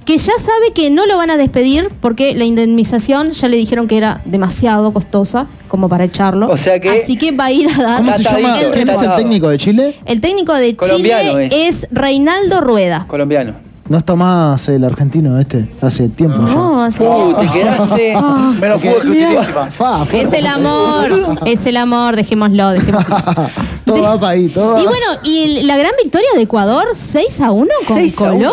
que 0.06 0.18
ya 0.18 0.34
sabe 0.40 0.74
que 0.74 0.90
no 0.90 1.06
lo 1.06 1.18
van 1.18 1.30
a 1.30 1.38
despedir 1.38 1.90
porque 2.02 2.34
la 2.36 2.46
indemnización 2.46 3.32
ya 3.32 3.48
le 3.48 3.58
dijeron 3.58 3.88
que 3.88 3.98
era 3.98 4.22
demasiado 4.26 4.92
costosa 4.94 5.48
como 5.68 5.88
para 5.90 6.04
echarlo. 6.06 6.48
O 6.50 6.58
sea 6.58 6.80
que- 6.80 6.90
Así 6.90 7.18
que 7.18 7.32
va 7.32 7.46
a 7.46 7.52
ir 7.52 7.70
a 7.70 7.78
dar 7.82 7.98
¿Cómo 7.98 8.14
se 8.18 8.24
llama? 8.24 8.60
el 8.62 8.72
¿Quién 8.72 8.90
es 8.90 9.02
el 9.02 9.16
técnico 9.16 9.50
de 9.50 9.58
Chile? 9.58 9.96
El 10.06 10.20
técnico 10.22 10.54
de 10.54 10.76
Colombiano 10.76 11.32
Chile 11.32 11.68
es. 11.68 11.88
Reinaldo 11.92 12.62
Rueda. 12.62 13.06
Colombiano. 13.08 13.54
No 13.90 13.98
está 13.98 14.16
más 14.16 14.70
el 14.70 14.86
argentino 14.86 15.38
este, 15.38 15.68
hace 15.82 16.08
tiempo 16.08 16.38
No, 16.38 16.82
hace 16.84 17.04
Uh, 17.04 17.34
te 17.34 17.48
quedaste. 17.50 18.14
Ah. 18.16 18.54
Menos 18.62 18.82
fútbol 18.82 19.02
que 19.02 19.08
utilísima. 19.10 19.44
Fa, 19.44 20.06
fa. 20.06 20.18
Es 20.18 20.32
el 20.34 20.48
amor, 20.48 21.38
es 21.46 21.66
el 21.66 21.76
amor, 21.78 22.16
dejémoslo, 22.16 22.70
dejémoslo. 22.70 23.16
Todo 23.86 24.02
va 24.04 24.18
para 24.20 24.34
ahí, 24.34 24.48
todo 24.48 24.80
Y 24.80 24.84
bueno, 24.86 25.06
y 25.24 25.44
el- 25.60 25.68
la 25.68 25.76
gran 25.78 25.92
victoria 26.02 26.30
de 26.36 26.44
Ecuador, 26.44 26.88
6 26.94 27.42
a 27.42 27.52
1 27.52 27.70
con 27.88 27.98
6 27.98 28.22
a 28.22 28.32
1. 28.32 28.52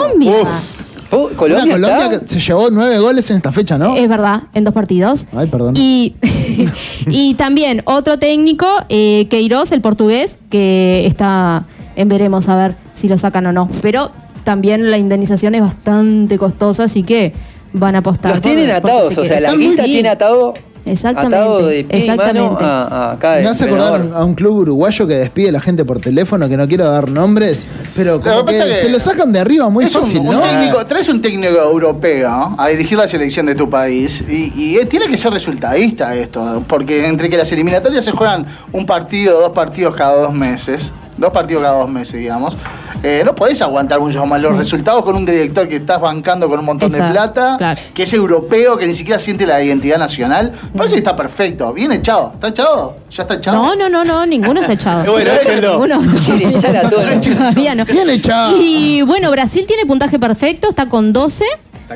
Colombia. 1.11 1.27
Oh, 1.27 1.27
Una 1.27 1.37
Colombia, 1.37 1.73
Colombia 1.75 2.05
está? 2.07 2.21
que 2.21 2.29
se 2.29 2.41
llevó 2.41 2.69
nueve 2.71 2.99
goles 2.99 3.31
en 3.31 3.37
esta 3.39 3.53
fecha, 3.53 3.79
¿no? 3.79 3.97
Es 3.97 4.09
verdad, 4.09 4.43
en 4.55 4.65
dos 4.65 4.75
partidos. 4.75 5.27
Ay, 5.35 5.47
perdón. 5.47 5.75
Y, 5.77 6.15
y 7.07 7.35
también 7.35 7.83
otro 7.87 8.19
técnico, 8.19 8.67
eh, 8.89 9.27
Queiroz, 9.31 9.73
el 9.73 9.81
portugués, 9.81 10.39
que 10.51 11.07
está 11.07 11.65
en 11.97 12.09
veremos 12.09 12.49
a 12.49 12.57
ver 12.57 12.77
si 12.93 13.09
lo 13.09 13.17
sacan 13.19 13.47
o 13.47 13.53
no. 13.53 13.69
Pero 13.83 14.11
también 14.45 14.91
la 14.91 14.99
indemnización 14.99 15.55
es 15.55 15.61
bastante 15.63 16.39
costosa, 16.39 16.85
así 16.85 17.03
que 17.03 17.33
van 17.73 17.95
a 17.95 17.99
apostar. 17.99 18.33
Los 18.33 18.41
por- 18.41 18.51
tienen 18.53 18.71
atados, 18.75 19.19
o 19.19 19.25
sea, 19.25 19.41
la 19.41 19.55
guisa 19.55 19.83
bien. 19.83 19.97
tiene 19.97 20.09
atado, 20.09 20.55
Exactamente. 20.91 21.37
atado 21.37 21.67
de 21.67 21.85
pie 21.85 21.99
y 22.05 22.09
mano 22.09 22.23
exactamente. 22.23 22.65
a, 22.65 23.13
a 23.13 23.17
cada 23.19 23.37
Me 23.41 23.49
hace 23.49 23.65
entrenador. 23.65 24.01
acordar 24.01 24.21
a 24.21 24.25
un 24.25 24.35
club 24.35 24.57
uruguayo 24.59 25.07
que 25.07 25.15
despide 25.15 25.49
a 25.51 25.53
la 25.53 25.61
gente 25.61 25.85
por 25.85 26.01
teléfono, 26.01 26.49
que 26.49 26.57
no 26.57 26.67
quiero 26.69 26.85
dar 26.91 27.09
nombres, 27.11 27.67
pero 27.95 28.21
como 28.21 28.35
Lo 28.37 28.45
que 28.47 28.53
que, 28.53 28.59
pasa 28.59 28.69
que 28.75 28.81
se 28.81 28.89
lo 28.89 28.99
sacan 29.01 29.33
de 29.33 29.41
arriba 29.41 29.69
muy 29.69 29.85
Es 29.87 29.95
un- 29.95 30.03
fácil, 30.03 30.21
un 30.21 30.27
¿no? 30.27 30.41
técnico, 30.41 30.87
traes 30.87 31.09
un 31.09 31.21
técnico 31.23 31.55
europeo 31.57 32.29
¿no? 32.31 32.57
a 32.59 32.69
dirigir 32.69 32.97
la 32.99 33.07
selección 33.09 33.47
de 33.47 33.55
tu 33.55 33.69
país 33.69 34.25
y, 34.29 34.53
y, 34.81 34.85
tiene 34.87 35.07
que 35.09 35.17
ser 35.17 35.33
resultadista 35.33 36.15
esto, 36.17 36.63
porque 36.67 37.07
entre 37.07 37.29
que 37.29 37.37
las 37.37 37.51
eliminatorias 37.53 38.05
se 38.05 38.13
juegan 38.13 38.47
un 38.73 38.87
partido, 38.87 39.41
dos 39.41 39.53
partidos 39.53 39.95
cada 39.97 40.15
dos 40.23 40.33
meses, 40.35 40.91
dos 41.19 41.31
partidos 41.33 41.63
cada 41.63 41.79
dos 41.79 41.89
meses, 41.91 42.15
digamos, 42.21 42.57
eh, 43.03 43.23
no 43.25 43.35
podés 43.35 43.61
aguantar 43.63 44.01
muchos 44.01 44.27
malos 44.27 44.51
Sí. 44.53 44.59
resultados 44.59 45.05
con 45.05 45.15
un 45.17 45.25
director 45.27 45.69
que 45.69 45.77
estás 45.77 46.01
bancando 46.01 46.49
con 46.49 46.59
un 46.61 46.65
montón 46.65 46.91
de 46.91 46.99
plata, 46.99 47.57
claro. 47.59 47.81
que 47.95 48.03
es 48.05 48.13
europeo, 48.13 48.77
que 48.77 48.87
ni 48.87 48.95
siquiera 48.95 49.19
siente 49.19 49.47
la 49.47 49.63
identidad 49.63 49.99
nacional. 49.99 50.53
Parece 50.77 50.95
que 50.95 50.99
está 51.01 51.15
perfecto, 51.15 51.73
bien 51.73 51.93
echado. 51.93 52.33
¿Está 52.35 52.49
echado? 52.49 52.97
¿Ya 53.11 53.23
está 53.23 53.35
echado? 53.35 53.57
No, 53.57 53.77
no, 53.77 53.89
no, 53.89 54.05
no, 54.05 54.27
ninguno 54.27 54.61
está 54.61 54.73
echado. 54.73 55.13
Bueno, 55.13 55.31
échenlo. 55.33 55.87
Ninguno 55.87 56.21
Quiere 56.25 56.57
echar 56.57 56.77
a 56.77 56.89
todos. 56.91 57.05
Todavía 57.21 57.75
no. 57.75 57.85
Bien 57.85 58.11
echado. 58.11 58.57
Y 58.61 59.03
bueno, 59.03 59.31
Brasil 59.31 59.65
tiene 59.67 59.85
puntaje 59.87 60.19
perfecto, 60.19 60.69
está 60.69 60.89
con 60.89 61.13
12. 61.13 61.45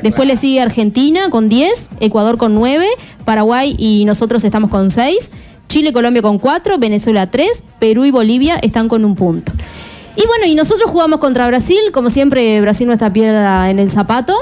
Después 0.01 0.27
le 0.27 0.35
sigue 0.37 0.59
Argentina 0.59 1.29
con 1.29 1.49
10, 1.49 1.89
Ecuador 1.99 2.37
con 2.37 2.55
9, 2.55 2.87
Paraguay 3.25 3.75
y 3.77 4.05
nosotros 4.05 4.43
estamos 4.43 4.71
con 4.71 4.89
6, 4.89 5.31
Chile 5.69 5.89
y 5.89 5.93
Colombia 5.93 6.21
con 6.21 6.37
4, 6.39 6.77
Venezuela 6.77 7.27
3, 7.27 7.63
Perú 7.79 8.05
y 8.05 8.11
Bolivia 8.11 8.57
están 8.61 8.87
con 8.87 9.03
un 9.05 9.15
punto. 9.15 9.51
Y 10.15 10.27
bueno, 10.27 10.45
y 10.45 10.53
nosotros 10.55 10.89
jugamos 10.91 11.19
contra 11.19 11.47
Brasil, 11.47 11.79
como 11.91 12.09
siempre 12.11 12.61
Brasil 12.61 12.85
nuestra 12.85 13.11
piedra 13.11 13.69
en 13.69 13.79
el 13.79 13.89
zapato. 13.89 14.35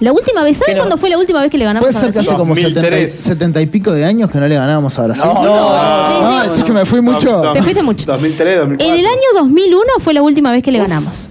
La 0.00 0.12
última 0.12 0.42
vez, 0.42 0.58
¿saben 0.58 0.76
cuándo 0.76 0.96
fue 0.98 1.08
la 1.08 1.16
última 1.18 1.40
vez 1.40 1.50
que 1.50 1.56
le 1.58 1.64
ganamos 1.64 1.86
Puede 1.86 1.96
a 1.96 2.00
ser 2.00 2.08
que 2.10 2.14
Brasil? 2.14 2.30
hace 2.30 2.38
como 2.38 2.54
70, 2.54 2.98
y- 3.00 3.08
70 3.08 3.60
y 3.62 3.66
pico 3.66 3.92
de 3.92 4.04
años 4.04 4.30
que 4.30 4.38
no 4.38 4.46
le 4.46 4.54
ganábamos 4.54 4.98
a 4.98 5.02
Brasil. 5.04 5.24
No, 5.34 5.42
no, 5.42 5.56
Ah, 5.70 6.44
no. 6.46 6.54
sí 6.54 6.62
que 6.62 6.72
me 6.72 6.84
fui 6.84 7.00
mucho. 7.00 7.52
Te 7.52 7.62
fuiste 7.62 7.82
mucho. 7.82 8.04
2003, 8.06 8.58
2004. 8.58 8.94
En 8.94 9.00
el 9.00 9.06
año 9.06 9.20
2001 9.34 9.84
fue 10.00 10.12
la 10.14 10.22
última 10.22 10.52
vez 10.52 10.62
que 10.62 10.70
le 10.72 10.78
ganamos. 10.78 11.30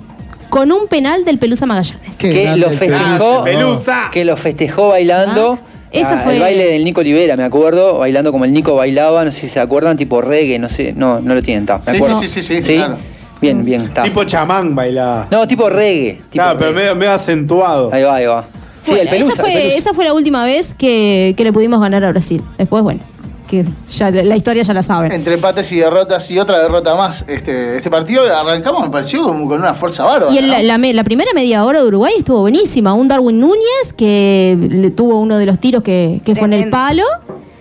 Con 0.49 0.71
un 0.71 0.87
penal 0.87 1.25
del 1.25 1.37
Pelusa 1.37 1.65
Magallanes. 1.65 2.15
Que 2.17 2.55
lo 2.55 2.69
festejó 2.71 3.43
Pelusa. 3.43 4.09
que 4.11 4.25
lo 4.25 4.35
festejó 4.37 4.87
bailando 4.89 5.59
Esa 5.95 6.15
ah, 6.15 6.19
fue- 6.19 6.35
el 6.35 6.41
baile 6.41 6.65
del 6.65 6.83
Nico 6.83 7.01
Olivera 7.01 7.35
me 7.37 7.43
acuerdo 7.43 7.97
bailando 7.99 8.31
como 8.31 8.45
el 8.45 8.53
Nico 8.53 8.75
bailaba 8.75 9.23
no 9.25 9.31
sé 9.31 9.41
si 9.41 9.47
se 9.47 9.59
acuerdan 9.59 9.97
tipo 9.97 10.21
reggae 10.21 10.59
no 10.59 10.69
sé 10.69 10.93
no 10.95 11.19
no 11.21 11.33
lo 11.35 11.41
tienen 11.41 11.63
está 11.63 11.77
me 11.79 11.83
Sí, 11.83 11.97
acuerdo 11.97 12.21
sí, 12.21 12.27
sí, 12.27 12.41
sí, 12.41 12.63
sí, 12.63 12.75
claro. 12.75 12.97
bien 13.41 13.63
bien 13.63 13.81
está 13.81 14.03
Tipo 14.03 14.23
chamán 14.23 14.75
bailaba. 14.75 15.27
no 15.31 15.47
tipo 15.47 15.69
reggae 15.69 16.13
tipo 16.29 16.29
Claro, 16.31 16.57
pero 16.59 16.71
medio, 16.73 16.95
medio 16.95 17.11
acentuado. 17.13 17.89
ahí 17.93 18.03
va 18.03 18.15
ahí 18.15 18.25
va 18.25 18.47
sí 18.81 18.91
Bueno, 18.91 19.03
el 19.03 19.09
pelusa, 19.09 19.33
esa, 19.33 19.41
fue, 19.43 19.51
el 19.53 19.59
pelusa. 19.61 19.77
esa 19.77 19.93
fue 19.93 20.05
la 20.05 20.13
última 20.13 20.45
vez 20.45 20.73
que, 20.75 21.33
que 21.37 21.43
le 21.43 21.51
pudimos 21.51 21.81
ganar 21.81 22.03
a 22.03 22.09
Brasil. 22.11 22.41
Después, 22.59 22.83
bueno, 22.83 22.99
que 23.45 23.65
ya 23.91 24.11
la 24.11 24.35
historia 24.35 24.63
ya 24.63 24.73
la 24.73 24.83
saben. 24.83 25.11
Entre 25.11 25.33
empates 25.35 25.71
y 25.71 25.77
derrotas 25.77 26.29
y 26.31 26.37
otra 26.39 26.59
derrota 26.59 26.95
más. 26.95 27.23
Este, 27.27 27.77
este 27.77 27.89
partido 27.89 28.23
arrancamos, 28.35 28.83
me 28.83 28.89
pareció 28.89 29.23
como 29.23 29.47
con 29.47 29.59
una 29.61 29.73
fuerza 29.73 30.03
bárbara. 30.03 30.31
Y 30.33 30.37
en 30.37 30.49
la, 30.49 30.57
¿no? 30.57 30.63
la 30.63 30.77
me- 30.77 30.93
la 30.93 31.03
primera 31.03 31.31
media 31.33 31.63
hora 31.65 31.81
de 31.81 31.87
Uruguay 31.87 32.13
estuvo 32.17 32.41
buenísima. 32.41 32.93
Un 32.93 33.07
Darwin 33.07 33.39
Núñez 33.39 33.93
que 33.97 34.57
le 34.59 34.91
tuvo 34.91 35.19
uno 35.19 35.37
de 35.37 35.45
los 35.45 35.59
tiros 35.59 35.83
que, 35.83 36.21
que 36.25 36.35
fue 36.35 36.45
en 36.47 36.53
el 36.53 36.69
palo. 36.69 37.03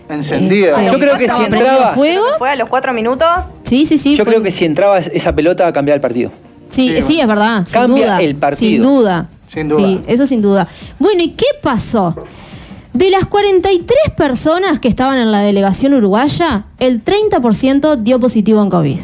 Encendido. 0.09 0.79
Eh, 0.79 0.87
yo 0.91 0.99
creo 0.99 1.17
que 1.17 1.29
si 1.29 1.43
entraba 1.43 1.95
fuego. 1.95 2.25
Fue 2.39 2.51
a 2.51 2.57
los 2.57 2.69
cuatro 2.69 2.93
minutos. 2.93 3.27
Sí, 3.63 3.87
sí, 3.87 3.97
sí. 3.99 4.17
yo 4.17 4.25
fue- 4.25 4.35
creo 4.35 4.43
que 4.45 4.51
si 4.53 4.65
entraba 4.65 4.99
esa 4.99 5.35
pelota 5.35 5.73
cambiaba 5.73 5.95
el 5.97 6.01
partido 6.03 6.31
Sí, 6.69 6.89
Sí, 6.97 7.03
sí, 7.03 7.21
es 7.21 7.27
verdad. 7.27 7.65
Sin 7.65 7.73
Cambia 7.81 8.05
duda. 8.07 8.21
el 8.23 8.35
partido. 8.37 8.71
Sin 8.73 8.83
duda. 8.83 9.29
Sin 9.47 9.69
duda. 9.69 9.79
Sí, 9.87 10.01
eso 10.09 10.27
sin 10.27 10.43
duda. 10.43 10.67
Bueno, 10.99 11.23
¿y 11.23 11.29
qué 11.31 11.47
pasó? 11.63 12.15
De 12.95 13.11
las 13.11 13.27
43 13.27 13.99
personas 14.17 14.79
que 14.79 14.89
estaban 14.89 15.19
en 15.19 15.33
la 15.33 15.41
delegación 15.41 15.95
uruguaya, 15.95 16.67
el 16.79 17.03
30% 17.05 17.97
dio 17.97 18.21
positivo 18.21 18.63
en 18.63 18.71
COVID. 18.71 19.01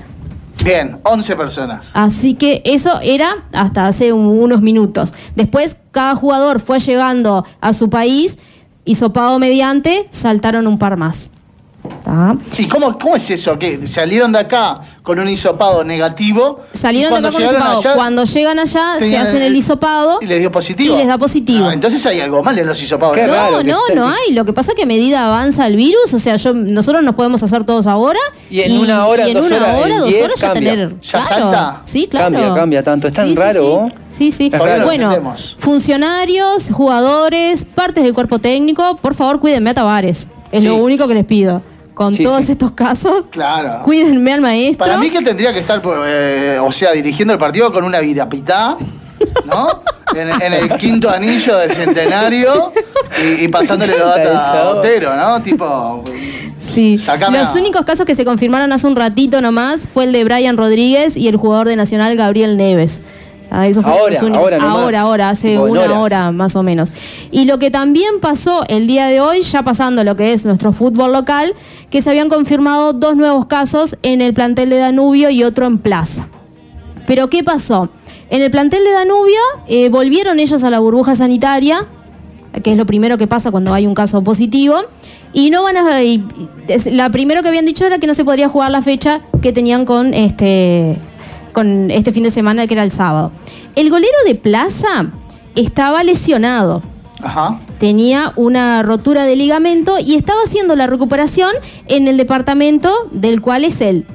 Bien, 0.65 0.99
11 1.03 1.35
personas. 1.37 1.91
Así 1.93 2.35
que 2.35 2.63
eso 2.65 3.01
era 3.03 3.45
hasta 3.53 3.87
hace 3.87 4.13
un- 4.13 4.27
unos 4.27 4.61
minutos. 4.63 5.13
Después, 5.35 5.77
cada 5.91 6.15
jugador 6.15 6.61
fue 6.61 6.79
llegando 6.79 7.45
a 7.61 7.73
su 7.73 7.91
país, 7.91 8.39
hisopado 8.85 9.39
mediante, 9.39 10.07
saltaron 10.11 10.67
un 10.69 10.79
par 10.79 10.97
más. 10.97 11.33
¿Tá? 12.05 12.37
¿Y 12.59 12.67
cómo, 12.69 12.99
cómo 12.99 13.17
es 13.17 13.31
eso? 13.31 13.59
que 13.59 13.87
¿Salieron 13.87 14.33
de 14.33 14.39
acá 14.41 14.81
con 15.03 15.19
un 15.19 15.29
hisopado 15.29 15.83
negativo? 15.83 16.61
Salieron 16.73 17.13
y 17.13 17.15
de 17.15 17.19
acá 17.29 17.31
cuando 17.31 17.33
con 17.33 17.41
llegaron 17.41 17.61
hisopado. 17.61 17.79
allá, 17.81 17.95
Cuando 17.95 18.25
llegan 18.25 18.59
allá, 18.59 18.97
se 18.99 19.17
hacen 19.19 19.43
el 19.43 19.57
hisopado 19.57 20.19
Y 20.21 20.27
les 20.27 20.41
dio 20.41 20.53
positivo. 20.53 20.95
y 20.95 20.99
les 20.99 21.07
da 21.07 21.17
positivo. 21.17 21.67
Ah, 21.67 21.73
entonces 21.73 22.05
hay 22.05 22.21
algo 22.21 22.43
mal 22.43 22.59
en 22.59 22.67
los 22.67 22.81
hisopados. 22.83 23.17
Qué 23.17 23.27
¿no? 23.27 23.33
raro 23.33 23.63
No, 23.63 23.79
no, 23.95 24.09
hay. 24.09 24.33
Lo 24.35 24.45
que 24.45 24.53
pasa 24.53 24.73
es 24.73 24.77
que 24.77 24.83
a 24.83 24.87
medida 24.87 25.27
avanza 25.27 25.67
el 25.67 25.77
virus, 25.77 26.13
o 26.13 26.19
sea, 26.19 26.37
yo, 26.37 26.53
nosotros 26.53 27.03
nos 27.03 27.15
podemos 27.15 27.43
hacer 27.43 27.65
todos 27.65 27.87
ahora. 27.87 28.21
Y 28.51 28.61
en 28.61 28.79
una 28.79 29.07
hora, 29.07 29.27
y 29.27 29.31
en 29.31 29.37
dos 29.39 29.47
una 29.47 29.57
horas, 29.57 29.83
hora, 29.83 29.99
dos 30.01 30.09
diez 30.09 30.25
horas 30.25 30.41
ya 30.41 30.53
cambia. 30.53 30.71
tener. 30.73 31.01
¿Ya 31.01 31.11
claro. 31.11 31.27
salta? 31.29 31.81
Sí, 31.85 32.07
claro. 32.11 32.25
Cambia, 32.37 32.55
cambia 32.55 32.83
tanto. 32.83 33.09
Es 33.09 33.15
tan 33.15 33.29
Sí, 33.29 33.35
raro, 33.35 33.89
sí. 34.11 34.31
Sí, 34.31 34.33
sí. 34.33 34.51
Lo 34.51 34.85
Bueno, 34.85 35.11
funcionarios, 35.59 36.71
jugadores, 36.73 37.65
partes 37.65 38.05
del 38.05 38.13
cuerpo 38.13 38.39
técnico, 38.39 38.97
por 39.01 39.15
favor, 39.15 39.41
cuídenme 39.41 39.71
a 39.71 39.75
Tavares. 39.75 40.29
Es 40.53 40.63
Sí. 40.63 40.67
lo 40.69 40.77
único 40.77 41.07
que 41.09 41.15
les 41.15 41.25
pido. 41.25 41.63
Con 42.01 42.15
Sí, 42.15 42.25
todos 42.25 42.47
sí. 42.47 42.53
estos 42.53 42.71
casos, 42.71 43.27
Claro. 43.29 43.83
cuídenme 43.85 44.33
al 44.33 44.41
maestro. 44.41 44.87
Para 44.87 44.97
mí 44.97 45.11
que 45.11 45.21
tendría 45.21 45.53
que 45.53 45.59
estar, 45.59 45.83
eh, 46.07 46.59
o 46.59 46.73
sea, 46.73 46.93
dirigiendo 46.93 47.35
el 47.35 47.39
partido 47.39 47.71
con 47.75 47.85
una 47.85 48.01
virapitá, 48.01 48.79
¿no? 49.45 49.83
En, 50.17 50.29
en 50.43 50.53
el 50.55 50.77
quinto 50.79 51.09
anillo 51.11 51.59
del 51.59 51.73
centenario 51.73 52.73
y, 53.23 53.45
y 53.45 53.49
pasándole 53.49 53.97
los 53.99 54.07
datos 54.09 54.35
a. 54.35 54.69
Otero, 54.71 55.15
¿no? 55.15 55.41
Tipo, 55.43 56.03
Sí, 56.59 56.97
Sacame 56.99 57.39
los 57.39 57.49
a- 57.49 57.53
únicos 57.53 57.85
casos 57.85 58.07
que 58.07 58.15
se 58.15 58.25
confirmaron 58.25 58.73
hace 58.73 58.87
un 58.87 58.97
ratito 58.97 59.41
nomás 59.43 59.87
fue 59.87 60.05
el 60.05 60.13
de 60.13 60.25
Brian 60.25 60.57
Rodríguez 60.57 61.17
y 61.19 61.29
el 61.29 61.37
jugador 61.37 61.69
de 61.69 61.77
Nacional 61.77 62.17
Gabriel 62.17 62.57
Neves. 62.57 63.03
Ah, 63.51 63.67
esos 63.67 63.83
fueron 63.85 64.01
Ahora, 64.01 64.21
ahora 64.39 64.59
nomás. 64.59 64.77
ahora, 64.79 65.01
ahora, 65.01 65.29
hace 65.31 65.59
una 65.59 65.81
horas. 65.83 65.99
hora 65.99 66.31
más 66.31 66.55
o 66.57 66.63
menos. 66.63 66.95
Y 67.33 67.47
lo 67.47 67.59
que 67.59 67.71
también 67.71 68.21
pasó 68.21 68.65
el 68.69 68.87
día 68.87 69.07
de 69.09 69.21
hoy, 69.21 69.43
ya 69.43 69.63
pasando 69.63 70.05
lo 70.05 70.15
que 70.17 70.33
es 70.33 70.45
nuestro 70.45 70.73
fútbol 70.73 71.13
local, 71.13 71.55
que 71.91 72.01
se 72.01 72.11
habían 72.11 72.29
confirmado 72.29 72.93
dos 72.93 73.17
nuevos 73.17 73.47
casos 73.47 73.97
en 74.03 74.21
el 74.21 74.35
plantel 74.35 74.71
de 74.71 74.79
Danubio 74.79 75.31
y 75.31 75.43
otro 75.43 75.67
en 75.67 75.79
Plaza. 75.79 76.29
Pero 77.07 77.29
¿qué 77.29 77.43
pasó? 77.43 77.89
En 78.31 78.41
el 78.43 78.51
plantel 78.53 78.85
de 78.85 78.93
Danubio 78.93 79.41
eh, 79.67 79.89
volvieron 79.89 80.39
ellos 80.39 80.63
a 80.63 80.71
la 80.71 80.79
burbuja 80.79 81.17
sanitaria, 81.17 81.87
que 82.63 82.71
es 82.73 82.79
lo 82.79 82.87
primero 82.87 83.19
que 83.19 83.27
pasa 83.27 83.51
cuando 83.51 83.75
hay 83.75 83.87
un 83.87 83.95
caso 83.95 84.23
positivo, 84.23 84.77
y 85.33 85.51
no 85.51 85.65
van 85.65 85.77
a... 85.77 86.03
y- 86.05 86.25
es- 86.69 86.87
la 86.87 87.11
primero 87.11 87.43
que 87.43 87.49
habían 87.49 87.65
dicho 87.67 87.85
era 87.87 87.99
que 87.99 88.07
no 88.07 88.15
se 88.15 88.25
podría 88.25 88.49
jugar 88.49 88.71
la 88.71 88.83
fecha 88.83 89.23
que 89.43 89.53
tenían 89.53 89.85
con 89.85 90.15
este, 90.15 90.97
con 91.53 91.91
este 91.91 92.13
fin 92.13 92.23
de 92.23 92.31
semana, 92.31 92.67
que 92.67 92.75
era 92.75 92.85
el 92.85 92.91
sábado. 92.91 93.33
El 93.75 93.91
golero 93.91 94.17
de 94.27 94.35
Plaza 94.35 95.07
estaba 95.55 96.03
lesionado 96.05 96.83
ajá. 97.23 97.61
tenía 97.79 98.33
una 98.37 98.83
rotura 98.83 99.25
de 99.25 99.37
ligamento 99.37 99.99
y 99.99 100.17
estaba 100.17 100.41
haciendo 100.43 100.77
la 100.77 100.87
recuperación 100.87 101.53
en 101.87 102.09
el 102.09 102.17
departamento 102.17 102.91
del 103.13 103.41
cual 103.41 103.65
es 103.65 103.81
él. 103.81 104.07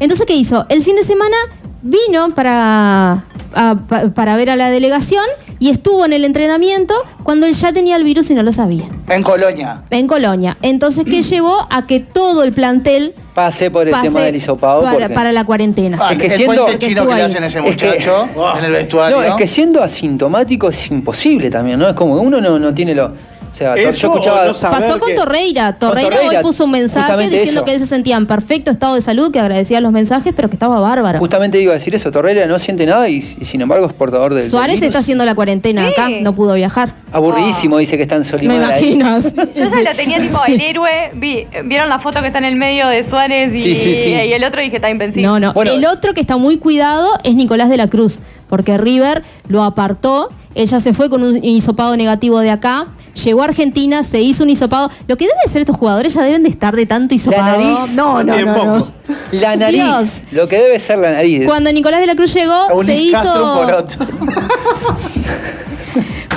Entonces, 0.00 0.26
¿qué 0.26 0.34
hizo? 0.34 0.66
El 0.68 0.82
fin 0.82 0.96
de 0.96 1.04
semana 1.04 1.36
vino 1.82 2.30
para, 2.34 3.24
a- 3.54 3.76
para 4.14 4.36
ver 4.36 4.50
a 4.50 4.56
la 4.56 4.70
delegación 4.70 5.24
y 5.58 5.70
estuvo 5.70 6.04
en 6.04 6.12
el 6.12 6.24
entrenamiento 6.24 6.94
cuando 7.22 7.46
él 7.46 7.52
ya 7.54 7.72
tenía 7.72 7.96
el 7.96 8.04
virus 8.04 8.30
y 8.30 8.34
no 8.34 8.42
lo 8.42 8.50
sabía. 8.52 8.84
En 9.08 9.22
Colonia. 9.22 9.82
En 9.90 10.06
Colonia. 10.06 10.56
Entonces, 10.62 11.04
¿qué 11.04 11.22
llevó 11.22 11.66
a 11.70 11.86
que 11.86 12.00
todo 12.00 12.42
el 12.42 12.52
plantel 12.52 13.14
Pasé 13.34 13.70
por 13.70 13.86
el 13.86 13.92
pase 13.92 14.08
tema 14.08 14.20
del 14.22 14.36
hisopado. 14.36 14.82
para, 14.82 14.98
porque- 14.98 15.14
para 15.14 15.32
la 15.32 15.44
cuarentena? 15.44 15.98
Ah, 16.00 16.12
Es 16.12 16.18
que 16.18 16.26
el 16.26 16.32
siendo- 16.36 16.64
puente 16.64 16.86
chino 16.86 17.06
que 17.06 17.14
le 17.14 17.22
hacen 17.22 17.42
a 17.44 17.46
ese 17.46 17.58
Es 17.58 17.64
que- 17.76 17.86
muchacho 17.86 18.28
en 18.58 18.64
el 18.64 18.72
vestuario. 18.72 19.16
No, 19.18 19.22
es 19.22 19.34
que 19.34 19.46
siendo 19.46 19.82
asintomático 19.82 20.68
es 20.68 20.90
imposible 20.90 21.50
también, 21.50 21.78
¿no? 21.78 21.88
Es 21.88 21.94
como 21.94 22.18
que 22.18 22.26
uno 22.26 22.40
no, 22.40 22.58
no 22.58 22.74
tiene 22.74 22.94
lo. 22.94 23.12
O 23.52 23.54
sea, 23.54 23.74
Eso 23.76 23.90
yo 23.98 24.12
escuchaba. 24.14 24.46
no 24.46 24.52
Pasó 24.52 24.98
con 24.98 25.08
que- 25.10 25.14
Torreira. 25.14 25.74
Torreira, 25.78 26.10
Torreira, 26.16 26.38
hoy 26.38 26.42
puso 26.42 26.64
un 26.64 26.70
mensaje 26.70 27.28
diciendo 27.28 27.50
eso. 27.60 27.64
que 27.64 27.74
él 27.74 27.78
se 27.80 27.86
sentía 27.86 28.16
en 28.16 28.26
perfecto 28.26 28.70
estado 28.70 28.94
de 28.94 29.02
salud, 29.02 29.30
que 29.30 29.38
agradecía 29.40 29.80
los 29.80 29.92
mensajes, 29.92 30.32
pero 30.34 30.48
que 30.48 30.56
estaba 30.56 30.80
bárbaro. 30.80 31.18
Justamente 31.18 31.60
iba 31.60 31.72
a 31.72 31.74
decir 31.74 31.94
eso, 31.94 32.10
Torreira 32.10 32.46
no 32.46 32.58
siente 32.58 32.86
nada 32.86 33.08
y, 33.10 33.16
y 33.38 33.44
sin 33.44 33.60
embargo 33.60 33.86
es 33.86 33.92
portador 33.92 34.32
del. 34.34 34.42
Suárez 34.42 34.76
del 34.76 34.80
virus. 34.80 34.86
está 34.88 34.98
haciendo 35.00 35.24
la 35.26 35.34
cuarentena 35.34 35.86
Sí. 35.86 35.92
acá, 35.92 36.08
no 36.22 36.34
pudo 36.34 36.54
viajar. 36.54 36.94
Aburridísimo, 37.12 37.76
dice 37.78 37.96
que 37.98 38.04
está 38.04 38.14
en 38.14 38.22
Me 38.22 38.26
Solimar. 38.28 38.62
ahí. 38.72 38.92
imaginas. 38.92 39.34
Yo 39.36 39.64
ya 39.68 39.82
lo 39.82 39.94
tenía 39.96 40.18
tipo 40.18 40.40
el 40.46 40.60
héroe. 40.60 41.10
Vi, 41.14 41.46
¿Vieron 41.66 41.88
la 41.90 41.98
foto 41.98 42.20
que 42.22 42.28
está 42.28 42.38
en 42.38 42.44
el 42.46 42.56
medio 42.56 42.88
de 42.88 43.04
Suárez 43.04 43.54
y, 43.54 43.60
Sí, 43.60 43.74
sí, 43.74 43.94
sí. 43.96 44.10
y 44.10 44.32
el 44.32 44.44
otro? 44.44 44.60
Y 44.62 44.64
dije, 44.64 44.76
está 44.76 44.88
invencible. 44.90 45.26
No, 45.28 45.38
no. 45.38 45.52
Bueno, 45.52 45.72
el 45.72 45.84
otro 45.84 46.14
que 46.14 46.20
está 46.22 46.38
muy 46.38 46.56
cuidado 46.56 47.10
es 47.22 47.34
Nicolás 47.34 47.68
de 47.68 47.76
la 47.76 47.88
Cruz, 47.88 48.20
porque 48.48 48.78
River 48.78 49.22
lo 49.48 49.62
apartó. 49.62 50.30
Ella 50.54 50.80
se 50.80 50.92
fue 50.94 51.08
con 51.08 51.22
un 51.22 51.42
hisopado 51.44 51.96
negativo 51.96 52.40
de 52.40 52.50
acá. 52.50 52.86
Llegó 53.14 53.42
a 53.42 53.44
Argentina, 53.44 54.02
se 54.02 54.20
hizo 54.20 54.44
un 54.44 54.50
hisopado. 54.50 54.90
Lo 55.06 55.16
que 55.16 55.26
deben 55.26 55.38
ser 55.48 55.62
estos 55.62 55.76
jugadores 55.76 56.14
ya 56.14 56.22
deben 56.22 56.42
de 56.42 56.48
estar 56.48 56.74
de 56.74 56.86
tanto 56.86 57.14
hisopado. 57.14 57.44
nariz 57.44 57.94
no, 57.94 58.22
no, 58.22 58.36
no, 58.38 58.78
no. 58.78 58.92
La 59.32 59.56
nariz. 59.56 59.82
Dios. 59.82 60.24
Lo 60.32 60.48
que 60.48 60.58
debe 60.58 60.78
ser 60.78 60.98
la 60.98 61.12
nariz. 61.12 61.46
Cuando 61.46 61.72
Nicolás 61.72 62.00
de 62.00 62.06
la 62.06 62.14
Cruz 62.14 62.32
llegó, 62.34 62.68
un 62.68 62.86
se 62.86 62.96
hizo. 62.96 63.66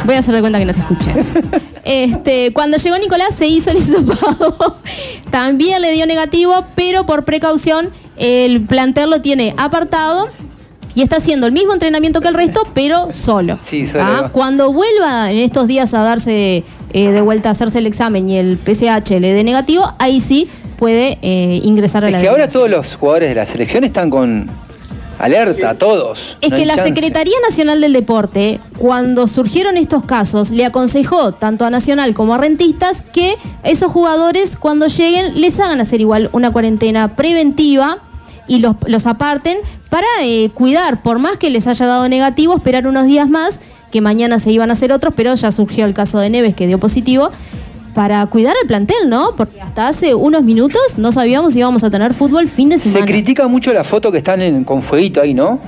Voy 0.06 0.16
a 0.16 0.20
hacer 0.20 0.36
de 0.36 0.42
cuenta 0.42 0.60
que 0.60 0.66
no 0.66 0.74
te 0.74 0.80
escuché. 0.80 1.14
Este, 1.84 2.52
cuando 2.54 2.78
llegó 2.78 2.98
Nicolás 2.98 3.36
se 3.36 3.48
hizo 3.48 3.72
el 3.72 3.78
hisopado. 3.78 4.78
También 5.32 5.82
le 5.82 5.92
dio 5.92 6.06
negativo, 6.06 6.66
pero 6.76 7.06
por 7.06 7.26
precaución 7.26 7.92
el 8.18 8.62
plantel 8.62 9.10
lo 9.10 9.22
tiene 9.22 9.54
apartado 9.58 10.30
y 10.96 11.02
está 11.02 11.18
haciendo 11.18 11.46
el 11.46 11.52
mismo 11.52 11.74
entrenamiento 11.74 12.22
que 12.22 12.30
el 12.30 12.34
resto, 12.34 12.66
pero 12.74 13.12
solo. 13.12 13.60
Sí, 13.64 13.86
solo, 13.86 14.04
Ah. 14.04 14.30
Cuando 14.32 14.72
vuelva 14.72 15.32
en 15.32 15.40
estos 15.40 15.68
días 15.68 15.94
a 15.94 16.02
darse 16.02 16.64
eh, 16.94 17.12
de 17.12 17.22
vuelta 17.22 17.50
a 17.50 17.52
hacerse 17.52 17.80
el 17.80 17.88
examen 17.88 18.30
y 18.30 18.38
el 18.38 18.58
PCH 18.58 19.20
le 19.20 19.34
dé 19.34 19.44
negativo, 19.44 19.92
ahí 20.00 20.20
sí 20.22 20.50
puede 20.78 21.20
eh, 21.22 21.60
ingresar 21.64 22.04
a 22.06 22.08
Es 22.08 22.14
la 22.14 22.22
que 22.22 22.30
ahora 22.30 22.48
todos 22.48 22.70
los 22.70 22.96
jugadores 22.96 23.30
de 23.30 23.36
la 23.36 23.46
selección 23.46 23.84
están 23.84 24.10
con, 24.10 24.50
alerta 25.20 25.72
a 25.72 25.74
todos. 25.76 26.38
Es 26.42 26.52
No 26.52 26.58
que 26.58 26.66
la 26.66 26.76
chance. 26.76 26.94
Secretaría 26.94 27.36
Nacional 27.48 27.82
del 27.82 27.94
Deporte, 27.94 28.60
cuando 28.78 29.28
surgieron 29.28 29.78
estos 29.78 30.04
casos, 30.04 30.52
le 30.52 30.66
aconsejó 30.66 31.34
tanto 31.34 31.66
a 31.66 31.70
Nacional 31.70 32.14
como 32.14 32.34
a 32.34 32.38
Rentistas 32.38 33.02
que 33.02 33.36
esos 33.64 33.92
jugadores 33.92 34.58
cuando 34.58 34.88
lleguen 34.88 35.40
les 35.42 35.60
hagan 35.60 35.82
hacer 35.82 36.02
igual 36.02 36.30
una 36.34 36.52
cuarentena 36.52 37.16
preventiva 37.16 38.00
y 38.48 38.60
los, 38.60 38.76
los 38.88 39.06
aparten 39.08 39.58
para 39.90 40.08
eh, 40.24 40.50
cuidar, 40.54 41.02
por 41.02 41.20
más 41.20 41.38
que 41.38 41.50
les 41.50 41.68
haya 41.68 41.86
dado 41.86 42.08
negativo, 42.10 42.56
esperar 42.56 42.88
unos 42.88 43.06
días 43.06 43.30
más, 43.30 43.62
que 43.92 44.02
mañana 44.02 44.40
se 44.40 44.52
iban 44.52 44.70
a 44.70 44.74
hacer 44.74 44.92
otros, 44.92 45.14
pero 45.16 45.34
ya 45.36 45.52
surgió 45.52 45.86
el 45.86 45.94
caso 45.94 46.20
de 46.20 46.30
Neves 46.30 46.54
que 46.56 46.68
dio 46.68 46.80
positivo. 46.80 47.30
Para 47.94 48.26
cuidar 48.26 48.54
el 48.62 48.68
plantel, 48.68 49.08
¿no? 49.08 49.36
Porque 49.38 49.62
hasta 49.62 49.88
hace 49.88 50.14
unos 50.16 50.44
minutos 50.44 50.82
no 50.98 51.14
sabíamos 51.14 51.54
si 51.54 51.60
íbamos 51.60 51.82
a 51.86 51.90
tener 51.90 52.14
fútbol 52.14 52.50
fin 52.50 52.68
de 52.68 52.78
Se 52.78 52.90
semana. 52.90 53.06
critica 53.06 53.48
mucho 53.48 53.72
la 53.72 53.86
foto 53.86 54.12
que 54.12 54.18
están 54.18 54.42
en- 54.42 54.66
con 54.66 54.84
fueguito 54.84 55.22
ahí, 55.22 55.34
¿no? 55.34 55.60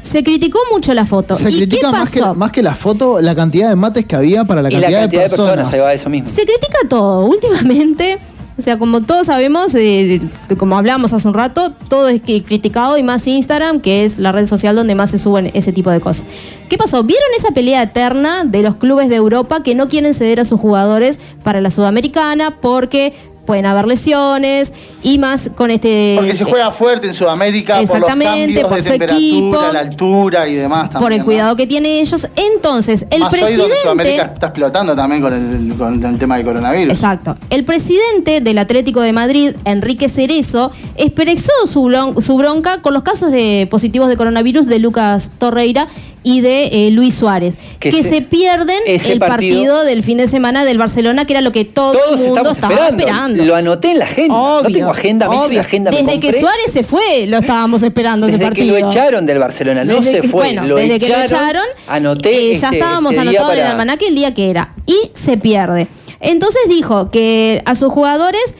Se 0.00 0.22
criticó 0.22 0.60
mucho 0.70 0.94
la 0.94 1.04
foto. 1.04 1.34
Se 1.34 1.50
¿Y 1.50 1.56
critica 1.56 1.88
qué 1.90 1.92
más 1.96 2.10
que, 2.12 2.20
más 2.36 2.52
que 2.52 2.62
la 2.62 2.76
foto, 2.76 3.20
la 3.20 3.34
cantidad 3.34 3.70
de 3.70 3.74
mates 3.74 4.04
que 4.06 4.14
había 4.14 4.44
para 4.44 4.62
la 4.62 4.68
y 4.68 4.72
cantidad, 4.74 4.90
la 4.92 5.00
cantidad 5.00 5.22
de 5.24 5.28
personas, 5.30 5.72
ahí 5.74 5.80
va 5.80 5.92
eso 5.94 6.08
mismo. 6.08 6.28
Se 6.28 6.42
critica 6.44 6.78
todo. 6.88 7.26
Últimamente, 7.26 8.18
o 8.56 8.62
sea, 8.62 8.78
como 8.78 9.00
todos 9.00 9.26
sabemos, 9.26 9.74
eh, 9.74 10.20
como 10.56 10.76
hablamos 10.76 11.12
hace 11.12 11.26
un 11.26 11.34
rato, 11.34 11.72
todo 11.88 12.08
es 12.08 12.22
criticado 12.22 12.96
y 12.96 13.02
más 13.02 13.26
Instagram, 13.26 13.80
que 13.80 14.04
es 14.04 14.18
la 14.18 14.30
red 14.30 14.46
social 14.46 14.76
donde 14.76 14.94
más 14.94 15.10
se 15.10 15.18
suben 15.18 15.50
ese 15.54 15.72
tipo 15.72 15.90
de 15.90 16.00
cosas. 16.00 16.24
¿Qué 16.68 16.78
pasó? 16.78 17.02
¿Vieron 17.02 17.28
esa 17.36 17.50
pelea 17.50 17.82
eterna 17.82 18.44
de 18.44 18.62
los 18.62 18.76
clubes 18.76 19.08
de 19.08 19.16
Europa 19.16 19.64
que 19.64 19.74
no 19.74 19.88
quieren 19.88 20.14
ceder 20.14 20.38
a 20.38 20.44
sus 20.44 20.60
jugadores 20.60 21.18
para 21.42 21.60
la 21.60 21.70
Sudamericana 21.70 22.60
porque 22.60 23.12
pueden 23.46 23.66
haber 23.66 23.86
lesiones 23.86 24.72
y 25.02 25.18
más 25.18 25.50
con 25.54 25.70
este... 25.70 26.14
Porque 26.16 26.34
se 26.34 26.44
juega 26.44 26.70
fuerte 26.70 27.06
en 27.08 27.14
Sudamérica 27.14 27.80
Exactamente, 27.80 28.60
por 28.60 28.70
por 28.70 28.76
los 28.78 28.84
su 28.84 28.90
cambios 28.90 29.10
de 29.10 29.14
equipo. 29.16 29.50
temperatura, 29.58 29.72
la 29.72 29.80
altura 29.80 30.48
y 30.48 30.54
demás 30.54 30.82
también. 30.90 31.00
por 31.02 31.12
el 31.12 31.18
¿no? 31.18 31.24
cuidado 31.24 31.56
que 31.56 31.66
tienen 31.66 31.92
ellos. 31.92 32.28
Entonces, 32.36 33.06
el 33.10 33.20
Más 33.20 33.30
presidente... 33.30 33.74
Sudamérica 33.82 34.30
está 34.34 34.46
explotando 34.46 34.94
también 34.96 35.20
con 35.22 35.32
el, 35.32 35.76
con 35.76 36.04
el 36.04 36.18
tema 36.18 36.36
del 36.36 36.46
coronavirus. 36.46 36.92
Exacto. 36.94 37.36
El 37.50 37.64
presidente 37.64 38.40
del 38.40 38.58
Atlético 38.58 39.00
de 39.00 39.12
Madrid, 39.12 39.52
Enrique 39.64 40.08
Cerezo, 40.08 40.72
expresó 40.96 41.52
su, 41.66 41.82
blon- 41.84 42.20
su 42.20 42.36
bronca 42.36 42.80
con 42.82 42.94
los 42.94 43.02
casos 43.02 43.30
de 43.30 43.68
positivos 43.70 44.08
de 44.08 44.16
coronavirus 44.16 44.66
de 44.66 44.78
Lucas 44.78 45.32
Torreira 45.38 45.86
y 46.24 46.40
de 46.40 46.88
eh, 46.88 46.90
Luis 46.90 47.14
Suárez, 47.14 47.56
Que 47.78 47.90
que, 47.90 48.02
se- 48.02 48.08
se, 48.08 48.22
pierden 48.22 48.78
ese 48.86 49.12
el 49.12 49.18
partido, 49.20 49.56
partido 49.74 49.84
del 49.84 50.02
fin 50.02 50.16
de 50.18 50.26
semana 50.26 50.64
del 50.64 50.78
Barcelona, 50.78 51.26
que 51.26 51.34
era 51.34 51.40
lo 51.42 51.52
que 51.52 51.64
todo 51.64 51.92
Todos 51.92 52.18
el 52.20 52.26
mundo 52.26 52.50
estaba 52.50 52.74
esperando. 52.74 52.98
esperando. 53.02 53.44
Lo 53.44 53.54
anoté 53.54 53.92
en 53.92 53.98
la 54.00 54.06
agenda. 54.06 54.34
no 54.34 54.62
tengo 54.62 54.90
agenda, 54.90 55.28
me 55.28 55.36
hice 55.36 55.60
agenda. 55.60 55.90
me 55.92 55.98
Desde 56.02 56.18
que. 56.20 56.40
Suárez 56.40 56.72
se 56.72 56.82
fue, 56.82 57.26
lo 57.28 57.36
estábamos 57.38 57.82
esperando 57.84 58.26
ese 58.26 58.38
Desde 58.38 58.44
que 58.54 58.62
partido. 58.62 58.78
lo 58.80 58.90
echaron 58.90 59.26
del 59.26 59.38
Barcelona, 59.38 59.84
no 59.84 59.96
Desde 59.96 60.10
se 60.12 60.20
que- 60.22 60.28
fue. 60.28 60.44
bueno, 60.46 60.66
lo 60.66 60.76
desde 60.76 60.98
que 60.98 61.08
lo 61.08 61.14
echaron, 61.20 61.62
echaron, 61.62 61.64
anoté 61.86 62.30
eh, 62.52 62.56
ya 62.56 62.68
este- 62.68 62.78
estábamos 62.78 63.12
este 63.12 63.20
anotados 63.20 63.52
en 63.52 63.58
el 63.58 63.62
para- 63.62 63.70
almanaque 63.72 64.08
el 64.08 64.14
día 64.14 64.32
que 64.34 64.50
era. 64.50 64.72
Y 64.86 65.10
se 65.12 65.36
pierde. 65.36 65.88
Entonces 66.20 66.62
dijo 66.68 67.10
que 67.10 67.60
a 67.66 67.74
sus 67.74 67.92
jugadores 67.92 68.56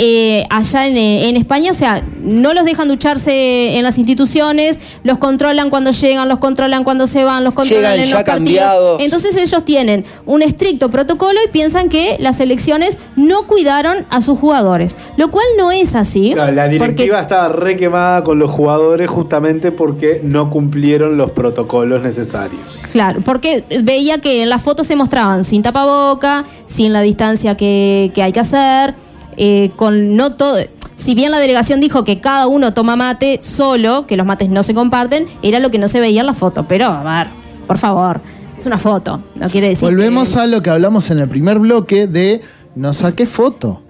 eh, 0.00 0.46
allá 0.48 0.86
en, 0.86 0.96
eh, 0.96 1.28
en 1.28 1.36
España, 1.36 1.72
o 1.72 1.74
sea, 1.74 2.04
no 2.22 2.54
los 2.54 2.64
dejan 2.64 2.86
ducharse 2.86 3.76
en 3.76 3.82
las 3.82 3.98
instituciones, 3.98 4.78
los 5.02 5.18
controlan 5.18 5.70
cuando 5.70 5.90
llegan, 5.90 6.28
los 6.28 6.38
controlan 6.38 6.84
cuando 6.84 7.08
se 7.08 7.24
van, 7.24 7.42
los 7.42 7.52
controlan 7.52 7.94
Llegan 7.94 8.04
en 8.04 8.10
ya 8.10 8.14
los 8.18 8.24
partidos. 8.24 8.62
cambiados. 8.62 9.00
Entonces 9.02 9.36
ellos 9.36 9.64
tienen 9.64 10.04
un 10.24 10.42
estricto 10.42 10.88
protocolo 10.88 11.40
y 11.44 11.50
piensan 11.50 11.88
que 11.88 12.16
las 12.20 12.38
elecciones 12.38 13.00
no 13.16 13.48
cuidaron 13.48 14.06
a 14.08 14.20
sus 14.20 14.38
jugadores, 14.38 14.96
lo 15.16 15.32
cual 15.32 15.46
no 15.58 15.72
es 15.72 15.96
así. 15.96 16.32
La 16.32 16.46
porque 16.46 16.68
directiva 16.68 17.20
estaba 17.20 17.48
re 17.48 17.76
quemada 17.76 18.22
con 18.22 18.38
los 18.38 18.52
jugadores 18.52 19.10
justamente 19.10 19.72
porque 19.72 20.20
no 20.22 20.48
cumplieron 20.48 21.16
los 21.16 21.32
protocolos 21.32 22.02
necesarios. 22.04 22.60
Claro, 22.92 23.20
porque 23.24 23.64
veía 23.82 24.18
que 24.20 24.42
en 24.44 24.48
las 24.48 24.62
fotos 24.62 24.86
se 24.86 24.94
mostraban 24.94 25.42
sin 25.42 25.62
tapaboca, 25.62 26.44
sin 26.66 26.92
la 26.92 27.00
distancia 27.00 27.56
que, 27.56 28.12
que 28.14 28.22
hay 28.22 28.30
que 28.30 28.40
hacer, 28.40 28.94
eh, 29.38 29.70
con 29.76 30.14
no 30.16 30.34
todo. 30.34 30.58
Si 30.96 31.14
bien 31.14 31.30
la 31.30 31.38
delegación 31.38 31.80
dijo 31.80 32.04
que 32.04 32.20
cada 32.20 32.46
uno 32.48 32.74
toma 32.74 32.96
mate 32.96 33.38
solo, 33.40 34.06
que 34.06 34.16
los 34.16 34.26
mates 34.26 34.50
no 34.50 34.62
se 34.62 34.74
comparten, 34.74 35.26
era 35.42 35.60
lo 35.60 35.70
que 35.70 35.78
no 35.78 35.88
se 35.88 36.00
veía 36.00 36.20
en 36.20 36.26
la 36.26 36.34
foto. 36.34 36.66
Pero, 36.68 36.86
a 36.86 37.02
ver, 37.22 37.28
por 37.66 37.78
favor, 37.78 38.20
es 38.58 38.66
una 38.66 38.78
foto, 38.78 39.22
no 39.36 39.48
quiere 39.48 39.68
decir. 39.68 39.88
Volvemos 39.88 40.36
a 40.36 40.46
lo 40.46 40.60
que 40.60 40.70
hablamos 40.70 41.10
en 41.10 41.20
el 41.20 41.28
primer 41.28 41.60
bloque 41.60 42.06
de 42.08 42.40
no 42.74 42.92
saqué 42.92 43.26
foto. 43.26 43.80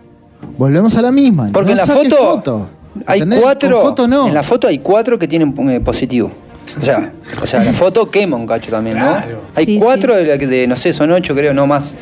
Volvemos 0.58 0.96
a 0.96 1.02
la 1.02 1.10
misma. 1.10 1.48
Porque 1.52 1.74
no 1.74 1.80
en 1.82 1.88
la 1.88 1.94
foto, 1.94 2.68
hay 3.06 3.20
¿Entendés? 3.20 3.40
cuatro. 3.40 3.80
Foto 3.80 4.06
no. 4.06 4.28
En 4.28 4.34
la 4.34 4.42
foto 4.42 4.68
hay 4.68 4.78
cuatro 4.80 5.18
que 5.18 5.26
tienen 5.26 5.54
eh, 5.70 5.80
positivo. 5.80 6.30
O 6.78 6.84
sea, 6.84 7.10
o 7.42 7.46
sea, 7.46 7.64
la 7.64 7.72
foto 7.72 8.10
quema 8.10 8.36
un 8.36 8.46
cacho 8.46 8.70
también, 8.70 8.98
¿no? 8.98 9.16
Hay 9.56 9.64
Sí, 9.64 9.78
cuatro 9.80 10.14
de, 10.14 10.26
la 10.26 10.36
que- 10.36 10.46
de, 10.46 10.66
no 10.66 10.76
sé, 10.76 10.92
son 10.92 11.10
ocho 11.10 11.34
creo, 11.34 11.54
no 11.54 11.66
más. 11.66 11.96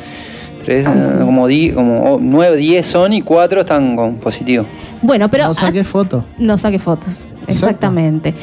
Tres, 0.67 0.83
Sí, 0.85 0.91
sí. 1.01 1.17
como, 1.23 1.47
di- 1.47 1.71
como 1.71 2.03
oh, 2.15 2.19
nueve, 2.21 2.57
diez 2.57 2.85
son 2.85 3.13
y 3.13 3.21
cuatro 3.21 3.61
están 3.61 3.95
con 3.95 4.15
positivo. 4.15 4.65
Bueno, 5.01 5.29
pero. 5.29 5.45
No 5.47 5.53
saqué 5.53 5.83
foto. 5.85 6.25
No 6.37 6.57
saque 6.57 6.77
fotos, 6.77 7.25
exactamente. 7.47 8.33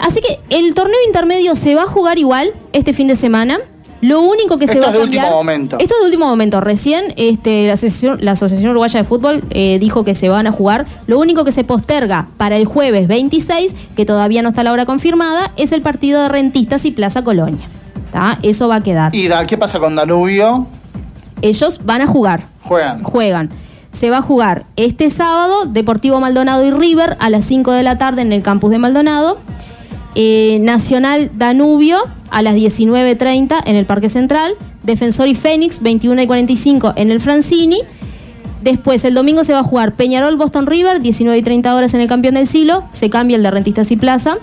Así 0.00 0.20
que 0.22 0.38
el 0.48 0.72
torneo 0.74 0.96
intermedio 1.06 1.54
se 1.56 1.74
va 1.74 1.82
a 1.82 1.86
jugar 1.86 2.18
igual 2.18 2.50
este 2.72 2.92
fin 2.94 3.08
de 3.08 3.14
semana. 3.16 3.58
Lo 4.00 4.22
único 4.22 4.58
que 4.58 4.66
se 4.66 4.72
Esto 4.72 4.84
va 4.84 4.88
es 4.88 4.94
a 4.94 4.96
de 4.96 5.02
cambiar. 5.04 5.24
último 5.26 5.36
momento. 5.36 5.76
Esto 5.78 5.92
es 5.96 6.00
de 6.00 6.06
último 6.06 6.26
momento. 6.26 6.62
Recién 6.62 7.12
este, 7.18 7.66
la, 7.66 7.74
asociación, 7.74 8.16
la 8.22 8.30
Asociación 8.30 8.70
Uruguaya 8.70 8.98
de 9.00 9.04
Fútbol 9.04 9.44
eh, 9.50 9.76
dijo 9.78 10.02
que 10.06 10.14
se 10.14 10.30
van 10.30 10.46
a 10.46 10.52
jugar. 10.52 10.86
Lo 11.06 11.18
único 11.18 11.44
que 11.44 11.52
se 11.52 11.64
posterga 11.64 12.26
para 12.38 12.56
el 12.56 12.64
jueves 12.64 13.08
26, 13.08 13.74
que 13.94 14.06
todavía 14.06 14.40
no 14.40 14.48
está 14.48 14.62
la 14.64 14.72
hora 14.72 14.86
confirmada, 14.86 15.52
es 15.58 15.72
el 15.72 15.82
partido 15.82 16.22
de 16.22 16.30
Rentistas 16.30 16.86
y 16.86 16.92
Plaza 16.92 17.22
Colonia. 17.22 17.68
¿Tá? 18.10 18.38
Eso 18.42 18.68
va 18.68 18.76
a 18.76 18.82
quedar. 18.82 19.14
¿Y 19.14 19.28
da- 19.28 19.46
qué 19.46 19.58
pasa 19.58 19.78
con 19.78 19.94
Danubio? 19.94 20.66
Ellos 21.42 21.80
van 21.84 22.02
a 22.02 22.06
jugar. 22.06 22.44
Juegan. 22.62 23.02
Juegan. 23.02 23.50
Se 23.90 24.10
va 24.10 24.18
a 24.18 24.22
jugar 24.22 24.64
este 24.76 25.10
sábado 25.10 25.64
Deportivo 25.66 26.20
Maldonado 26.20 26.64
y 26.64 26.70
River 26.70 27.16
a 27.18 27.28
las 27.30 27.44
5 27.44 27.72
de 27.72 27.82
la 27.82 27.98
tarde 27.98 28.22
en 28.22 28.32
el 28.32 28.42
campus 28.42 28.70
de 28.70 28.78
Maldonado. 28.78 29.38
Eh, 30.14 30.58
Nacional 30.60 31.30
Danubio 31.36 31.98
a 32.30 32.42
las 32.42 32.54
19.30 32.54 33.62
en 33.64 33.76
el 33.76 33.86
Parque 33.86 34.08
Central. 34.08 34.52
Defensor 34.82 35.28
y 35.28 35.34
Fénix 35.34 35.82
21 35.82 36.22
y 36.22 36.26
45 36.26 36.94
en 36.96 37.10
el 37.10 37.20
Francini. 37.20 37.80
Después, 38.62 39.04
el 39.04 39.14
domingo 39.14 39.42
se 39.42 39.52
va 39.52 39.60
a 39.60 39.64
jugar 39.64 39.94
Peñarol 39.94 40.36
Boston 40.36 40.66
River, 40.66 41.00
19 41.00 41.38
y 41.38 41.42
30 41.42 41.74
horas 41.74 41.94
en 41.94 42.02
el 42.02 42.08
campeón 42.08 42.34
del 42.34 42.46
siglo. 42.46 42.84
Se 42.90 43.08
cambia 43.08 43.36
el 43.36 43.42
de 43.42 43.50
Rentistas 43.50 43.90
y 43.90 43.96
Plaza. 43.96 44.36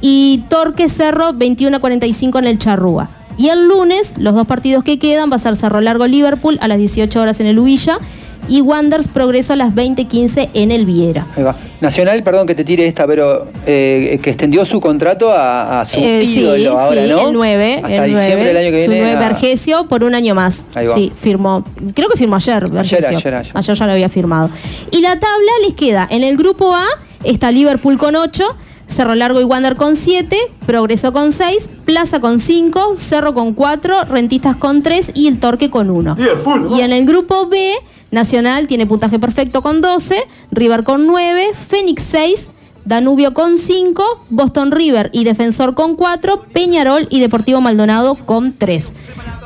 Y 0.00 0.44
Torque 0.48 0.88
Cerro, 0.88 1.32
21 1.32 1.78
a 1.78 1.80
45 1.80 2.38
en 2.38 2.46
el 2.46 2.58
Charrúa. 2.58 3.08
Y 3.36 3.48
el 3.48 3.66
lunes, 3.66 4.14
los 4.18 4.34
dos 4.34 4.46
partidos 4.46 4.84
que 4.84 4.98
quedan 4.98 5.30
va 5.30 5.36
a 5.36 5.38
ser 5.38 5.56
Cerro 5.56 5.80
Largo 5.80 6.06
Liverpool 6.06 6.58
a 6.60 6.68
las 6.68 6.78
18 6.78 7.20
horas 7.20 7.40
en 7.40 7.46
el 7.46 7.58
Ubilla. 7.58 7.98
Y 8.46 8.60
Wanders 8.60 9.08
Progreso 9.08 9.54
a 9.54 9.56
las 9.56 9.72
20.15 9.74 10.50
en 10.52 10.70
el 10.70 10.84
Viera. 10.84 11.26
Ahí 11.34 11.42
va. 11.42 11.56
Nacional, 11.80 12.22
perdón 12.22 12.46
que 12.46 12.54
te 12.54 12.62
tire 12.62 12.86
esta, 12.86 13.06
pero 13.06 13.46
eh, 13.64 14.20
que 14.22 14.28
extendió 14.28 14.66
su 14.66 14.82
contrato 14.82 15.32
a, 15.32 15.80
a 15.80 15.84
su 15.86 15.98
Eh, 15.98 16.24
sí, 16.26 16.40
ídolo 16.40 16.78
ahora, 16.78 17.04
sí, 17.04 17.08
¿no? 17.10 17.28
el 17.28 17.32
9. 17.32 17.74
Hasta 17.82 17.88
el 18.04 18.10
diciembre 18.10 18.34
9, 18.34 18.44
del 18.44 18.56
año 18.58 18.70
que 18.70 18.84
su 18.84 18.90
viene. 18.90 19.06
9 19.12 19.16
a- 19.24 19.28
Vergesio 19.28 19.86
por 19.88 20.04
un 20.04 20.14
año 20.14 20.34
más. 20.34 20.66
Ahí 20.74 20.86
va. 20.86 20.94
Sí, 20.94 21.10
firmó. 21.16 21.64
Creo 21.94 22.10
que 22.10 22.18
firmó 22.18 22.36
ayer. 22.36 22.68
Vergesio. 22.68 23.16
ayer, 23.16 23.34
ayer. 23.34 23.74
ya 23.76 23.86
lo 23.86 23.92
había 23.92 24.08
firmado. 24.10 24.50
Y 24.90 25.00
la 25.00 25.18
tabla 25.18 25.52
les 25.64 25.72
queda. 25.72 26.06
En 26.10 26.22
el 26.22 26.36
grupo 26.36 26.74
A 26.74 26.84
está 27.22 27.50
Liverpool 27.50 27.96
con 27.96 28.14
8. 28.14 28.44
Cerro 28.86 29.14
Largo 29.14 29.40
y 29.40 29.44
Wander 29.44 29.76
con 29.76 29.96
7, 29.96 30.36
Progreso 30.66 31.12
con 31.12 31.32
6, 31.32 31.70
Plaza 31.84 32.20
con 32.20 32.38
5, 32.38 32.96
Cerro 32.96 33.34
con 33.34 33.54
4, 33.54 34.04
Rentistas 34.04 34.56
con 34.56 34.82
3 34.82 35.12
y 35.14 35.28
el 35.28 35.38
Torque 35.40 35.70
con 35.70 35.90
1. 35.90 36.16
Y 36.76 36.80
en 36.80 36.92
el 36.92 37.04
grupo 37.06 37.48
B, 37.48 37.72
Nacional 38.10 38.66
tiene 38.66 38.86
puntaje 38.86 39.18
perfecto 39.18 39.60
con 39.60 39.80
12, 39.80 40.16
River 40.52 40.84
con 40.84 41.06
9, 41.06 41.52
Fénix 41.54 42.02
6, 42.02 42.50
Danubio 42.84 43.34
con 43.34 43.58
5, 43.58 44.26
Boston 44.30 44.70
River 44.70 45.10
y 45.12 45.24
Defensor 45.24 45.74
con 45.74 45.96
4, 45.96 46.46
Peñarol 46.52 47.06
y 47.10 47.20
Deportivo 47.20 47.60
Maldonado 47.60 48.14
con 48.14 48.52
3. 48.56 48.94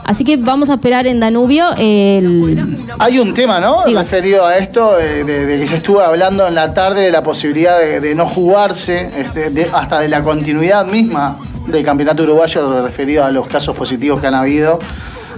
Así 0.09 0.25
que 0.25 0.39
vamos 0.39 0.71
a 0.71 0.75
esperar 0.75 1.07
en 1.07 1.21
Danubio 1.21 1.67
el... 1.77 2.67
Hay 2.99 3.19
un 3.19 3.35
tema, 3.35 3.61
¿no? 3.61 3.85
Referido 3.85 4.47
a 4.47 4.57
esto, 4.57 4.97
de, 4.97 5.23
de- 5.23 5.45
de 5.45 5.61
que 5.61 5.67
se 5.69 5.77
estuvo 5.77 6.01
hablando 6.01 6.49
en 6.49 6.55
la 6.55 6.73
tarde 6.73 7.03
de 7.03 7.13
la 7.13 7.23
posibilidad 7.23 7.79
de, 7.79 8.01
de 8.01 8.15
no 8.15 8.27
jugarse, 8.27 9.11
este, 9.19 9.51
de- 9.51 9.69
hasta 9.71 10.01
de 10.01 10.09
la 10.09 10.23
continuidad 10.23 10.87
misma 10.87 11.37
del 11.67 11.85
campeonato 11.85 12.23
uruguayo 12.23 12.81
referido 12.81 13.23
a 13.23 13.31
los 13.31 13.47
casos 13.49 13.77
positivos 13.77 14.19
que 14.23 14.29
han 14.29 14.35
habido 14.35 14.79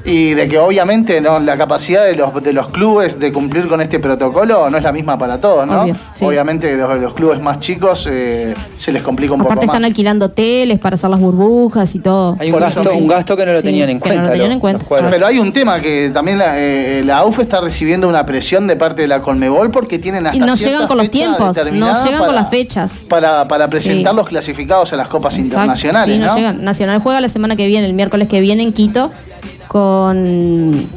y 0.04 0.34
de 0.34 0.48
que 0.48 0.58
obviamente 0.58 1.20
no 1.20 1.38
la 1.40 1.56
capacidad 1.58 2.04
de 2.04 2.14
los, 2.16 2.42
de 2.42 2.52
los 2.52 2.68
clubes 2.68 3.18
de 3.18 3.32
cumplir 3.32 3.68
con 3.68 3.80
este 3.80 3.98
protocolo 3.98 4.70
no 4.70 4.78
es 4.78 4.82
la 4.82 4.92
misma 4.92 5.18
para 5.18 5.40
todos, 5.40 5.66
¿no? 5.66 5.82
Obvio, 5.82 5.96
sí. 6.14 6.24
Obviamente 6.24 6.74
los, 6.76 6.98
los 6.98 7.14
clubes 7.14 7.40
más 7.40 7.60
chicos 7.60 8.08
eh, 8.10 8.54
se 8.76 8.92
les 8.92 9.02
complica 9.02 9.34
un 9.34 9.40
Aparte 9.42 9.56
poco 9.60 9.64
están 9.72 9.82
más. 9.82 9.90
alquilando 9.90 10.26
hoteles 10.26 10.78
para 10.78 10.94
hacer 10.94 11.10
las 11.10 11.20
burbujas 11.20 11.94
y 11.94 12.00
todo. 12.00 12.36
Hay 12.40 12.48
un 12.48 12.54
Por 12.54 12.62
gasto, 12.62 12.82
eso 12.82 12.90
sí. 12.92 12.96
un 12.98 13.08
gasto 13.08 13.36
que 13.36 13.44
no 13.46 13.52
lo 13.52 13.58
Sí, 13.60 13.66
tenían 13.66 13.90
en 13.90 13.96
no 13.98 14.00
cuenta. 14.00 14.22
lo 14.22 14.28
tenían 14.30 14.48
los- 14.48 14.54
en 14.54 14.60
cuenta, 14.60 14.78
los 14.78 14.88
jugadores. 14.88 15.12
Pero 15.14 15.26
hay 15.26 15.38
un 15.38 15.52
tema 15.52 15.80
que 15.80 16.10
también 16.14 16.38
la, 16.38 16.54
eh, 16.58 17.02
la 17.04 17.18
AUF 17.18 17.40
está 17.40 17.60
recibiendo 17.60 18.08
una 18.08 18.24
presión 18.24 18.66
de 18.66 18.76
parte 18.76 19.02
de 19.02 19.08
la 19.08 19.20
Conmebol 19.22 19.70
porque 19.70 19.98
tienen 19.98 20.26
hasta 20.26 20.36
Y 20.36 20.40
no 20.40 20.54
llegan 20.54 20.86
con 20.86 20.96
los 20.96 21.10
tiempos, 21.10 21.56
no 21.56 21.62
llegan 21.64 22.02
con 22.18 22.18
para- 22.20 22.32
las 22.32 22.48
fechas. 22.50 22.94
Para, 23.08 23.46
para 23.48 23.68
presentar 23.68 24.12
Sí. 24.12 24.16
los 24.16 24.26
clasificados 24.28 24.92
a 24.92 24.96
las 24.96 25.08
copas 25.08 25.34
Exacto. 25.34 25.54
internacionales, 25.58 26.14
Sí, 26.16 26.20
no, 26.20 26.26
¿no? 26.26 26.36
llegan. 26.36 26.64
Nacional 26.64 27.00
juega 27.02 27.20
la 27.20 27.28
semana 27.28 27.56
que 27.56 27.66
viene, 27.66 27.86
el 27.86 27.92
miércoles 27.94 28.28
que 28.28 28.40
viene 28.40 28.62
en 28.62 28.72
Quito, 28.72 29.10
con, 29.70 30.88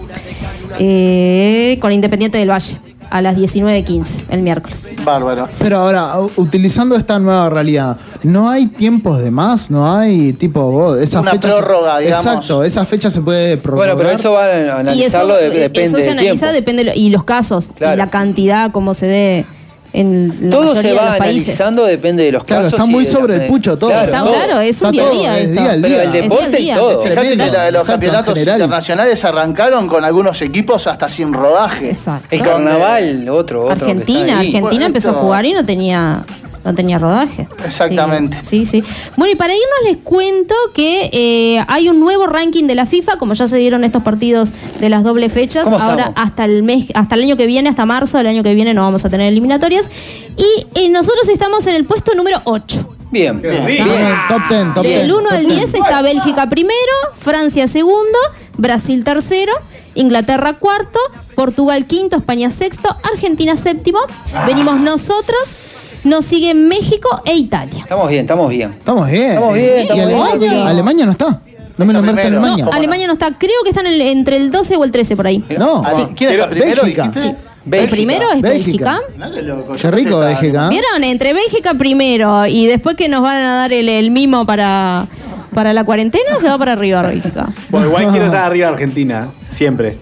eh, 0.79 1.77
con 1.79 1.91
Independiente 1.91 2.39
del 2.39 2.49
Valle, 2.49 2.79
a 3.11 3.21
las 3.21 3.37
19.15 3.37 4.23
el 4.29 4.41
miércoles. 4.41 4.87
Bárbaro. 5.05 5.47
Pero 5.59 5.77
ahora, 5.77 6.13
utilizando 6.37 6.95
esta 6.95 7.19
nueva 7.19 7.51
realidad, 7.51 7.97
¿no 8.23 8.49
hay 8.49 8.65
tiempos 8.65 9.19
de 9.21 9.29
más? 9.29 9.69
¿No 9.69 9.95
hay 9.95 10.33
tipo 10.33 10.71
vos, 10.71 10.99
esa 10.99 11.21
Una 11.21 11.33
fecha? 11.33 11.49
prórroga, 11.49 11.99
digamos. 11.99 12.25
Exacto, 12.25 12.63
esa 12.63 12.83
fecha 12.87 13.11
se 13.11 13.21
puede 13.21 13.57
prorrogar. 13.57 13.89
Bueno, 13.95 14.01
pero 14.09 14.17
eso 14.19 14.31
va 14.31 14.45
a 14.45 14.57
Y 14.57 14.63
eso, 14.63 14.75
analizarlo, 14.77 15.35
de- 15.35 15.49
depende 15.51 15.83
eso 15.83 15.97
se 15.97 16.03
del 16.05 16.11
analiza, 16.13 16.51
tiempo. 16.51 16.71
depende, 16.71 16.93
y 16.95 17.09
los 17.11 17.23
casos, 17.23 17.71
Claro. 17.75 17.93
y 17.93 17.97
la 17.97 18.09
cantidad, 18.09 18.71
cómo 18.71 18.95
se 18.95 19.05
dé 19.05 19.45
en 19.93 20.27
la 20.41 20.49
Todo 20.49 20.61
mayoría 20.63 20.81
se 20.81 20.87
de 20.87 20.93
va 20.95 21.05
los 21.09 21.17
países. 21.17 21.41
analizando, 21.59 21.85
depende 21.85 22.23
de 22.23 22.31
los 22.31 22.43
Claro, 22.45 22.63
casos. 22.63 22.79
está 22.79 22.85
muy 22.87 23.03
la- 23.05 23.11
sobre 23.11 23.35
el 23.35 23.41
pucho 23.47 23.77
todo. 23.77 23.91
Está 23.91 24.21
claro, 24.23 24.59
es 24.59 24.81
un 24.81 24.89
Está 24.89 24.89
día 24.89 25.03
a 25.07 25.11
día 25.11 25.37
es 25.39 25.49
esto. 25.49 25.61
día 25.61 25.71
al 25.71 25.81
Pero 25.81 25.93
día. 25.93 26.03
el 26.03 26.11
deporte 26.11 26.45
Es 26.45 26.51
día 26.57 26.73
al 26.73 26.79
y 26.79 26.81
todo. 26.83 26.91
Es 26.91 26.97
Fíjate 27.09 27.21
que 27.21 27.25
tremendo. 27.35 27.53
la- 27.57 27.71
los 27.71 27.81
Exacto, 27.83 27.91
campeonatos 27.91 28.39
internacionales 28.39 29.25
arrancaron 29.25 29.87
con 29.87 30.03
algunos 30.03 30.41
equipos 30.41 30.87
hasta 30.87 31.07
sin 31.07 31.31
rodaje. 31.31 31.89
Exacto. 31.89 32.27
El 32.31 32.41
carnaval, 32.41 33.29
otro, 33.29 33.65
otro. 33.65 33.71
Argentina. 33.73 34.39
Argentina 34.39 34.61
Bueno, 34.61 34.85
empezó 34.87 35.11
a 35.11 35.13
jugar 35.13 35.45
y 35.45 35.53
no 35.53 35.63
tenía 35.63 36.23
no 36.63 36.73
tenía 36.73 36.99
rodaje. 36.99 37.47
Exactamente. 37.65 38.37
Sí, 38.43 38.65
sí. 38.65 38.81
sí. 38.81 38.87
Bueno, 39.17 39.33
y 39.33 39.35
para 39.35 39.53
irnos 39.53 39.67
les 39.85 39.97
cuento 39.97 40.55
que 40.73 41.09
eh, 41.11 41.63
hay 41.67 41.89
un 41.89 41.99
nuevo 41.99 42.27
ranking 42.27 42.65
de 42.65 42.75
la 42.75 42.85
FIFA, 42.85 43.17
como 43.17 43.33
ya 43.33 43.47
se 43.47 43.57
dieron 43.57 43.83
estos 43.83 44.03
partidos 44.03 44.53
de 44.79 44.89
las 44.89 45.03
doble 45.03 45.29
fechas. 45.29 45.63
¿Cómo 45.65 45.77
Ahora 45.77 46.07
estamos? 46.07 46.27
hasta 46.29 46.45
el 46.45 46.63
mes, 46.63 46.87
hasta 46.93 47.15
el 47.15 47.23
año 47.23 47.37
que 47.37 47.45
viene, 47.45 47.69
hasta 47.69 47.85
marzo 47.85 48.17
del 48.17 48.27
año 48.27 48.43
que 48.43 48.53
viene, 48.53 48.73
no 48.73 48.81
vamos 48.81 49.03
a 49.05 49.09
tener 49.09 49.27
eliminatorias. 49.31 49.89
Y 50.37 50.67
eh, 50.79 50.89
nosotros 50.89 51.27
estamos 51.29 51.67
en 51.67 51.75
el 51.75 51.85
puesto 51.85 52.13
número 52.15 52.41
8. 52.45 52.95
Bien. 53.11 53.41
Ah, 53.81 54.25
Top 54.27 54.41
10, 54.49 54.73
top 54.73 54.83
10. 54.83 55.01
Del 55.01 55.11
1 55.13 55.29
al 55.29 55.45
10 55.45 55.73
está 55.75 56.01
Bélgica 56.01 56.49
primero, 56.49 56.73
Francia 57.19 57.67
segundo, 57.67 58.17
Brasil 58.57 59.03
tercero, 59.03 59.53
Inglaterra 59.93 60.53
cuarto, 60.53 60.97
Portugal 61.35 61.85
quinto, 61.85 62.17
España 62.17 62.49
sexto, 62.49 62.89
Argentina 63.03 63.55
séptimo. 63.55 63.99
Venimos 64.47 64.79
nosotros, 64.79 65.57
nos 66.03 66.25
siguen 66.25 66.67
México 66.67 67.21
e 67.25 67.35
Italia. 67.35 67.79
Estamos 67.81 68.09
bien, 68.09 68.21
estamos 68.21 68.49
bien. 68.49 68.71
Estamos 68.71 69.09
bien. 69.09 69.31
Estamos 69.31 69.55
bien, 69.55 69.65
¿Y 69.77 69.81
estamos 69.81 70.05
bien. 70.05 70.17
Alemania? 70.21 70.67
¿Alemania 70.67 71.05
no 71.05 71.11
está? 71.11 71.41
¿No 71.75 71.85
me 71.85 71.93
nombraste 71.93 72.21
primero. 72.21 72.39
Alemania? 72.41 72.65
¿Cómo 72.65 72.77
Alemania 72.77 73.07
no 73.07 73.13
está, 73.13 73.31
creo 73.37 73.63
que 73.63 73.69
están 73.69 73.87
en 73.87 73.93
el- 73.93 74.01
entre 74.01 74.37
el 74.37 74.51
12 74.51 74.75
o 74.75 74.83
el 74.83 74.91
13 74.91 75.15
por 75.15 75.25
ahí. 75.27 75.43
No. 75.57 75.81
Ah, 75.85 75.91
sí. 75.95 76.05
¿Quién 76.15 76.31
está 76.33 76.49
primero? 76.49 76.81
Bélgica. 76.83 77.03
dijiste? 77.07 77.27
El 77.29 77.35
Bélgica. 77.65 77.91
primero 77.91 78.25
es 78.33 78.41
Bélgica. 78.41 78.99
Bélgica. 79.17 79.75
Qué 79.81 79.91
rico 79.91 80.19
Bélgica. 80.19 80.65
¿eh? 80.65 80.69
Vieron, 80.69 81.03
entre 81.03 81.33
Bélgica 81.33 81.73
primero 81.75 82.45
y 82.45 82.67
después 82.67 82.95
que 82.97 83.07
nos 83.07 83.21
van 83.21 83.37
a 83.37 83.55
dar 83.55 83.73
el, 83.73 83.87
el 83.89 84.11
mimo 84.11 84.45
para, 84.45 85.07
para 85.53 85.71
la 85.73 85.83
cuarentena, 85.85 86.35
se 86.39 86.47
va 86.47 86.57
para 86.57 86.73
arriba 86.73 87.01
Bélgica. 87.01 87.47
Bueno, 87.69 87.87
igual 87.87 88.07
quiero 88.09 88.25
estar 88.25 88.43
arriba 88.45 88.67
de 88.67 88.73
Argentina, 88.73 89.29
siempre. 89.49 89.97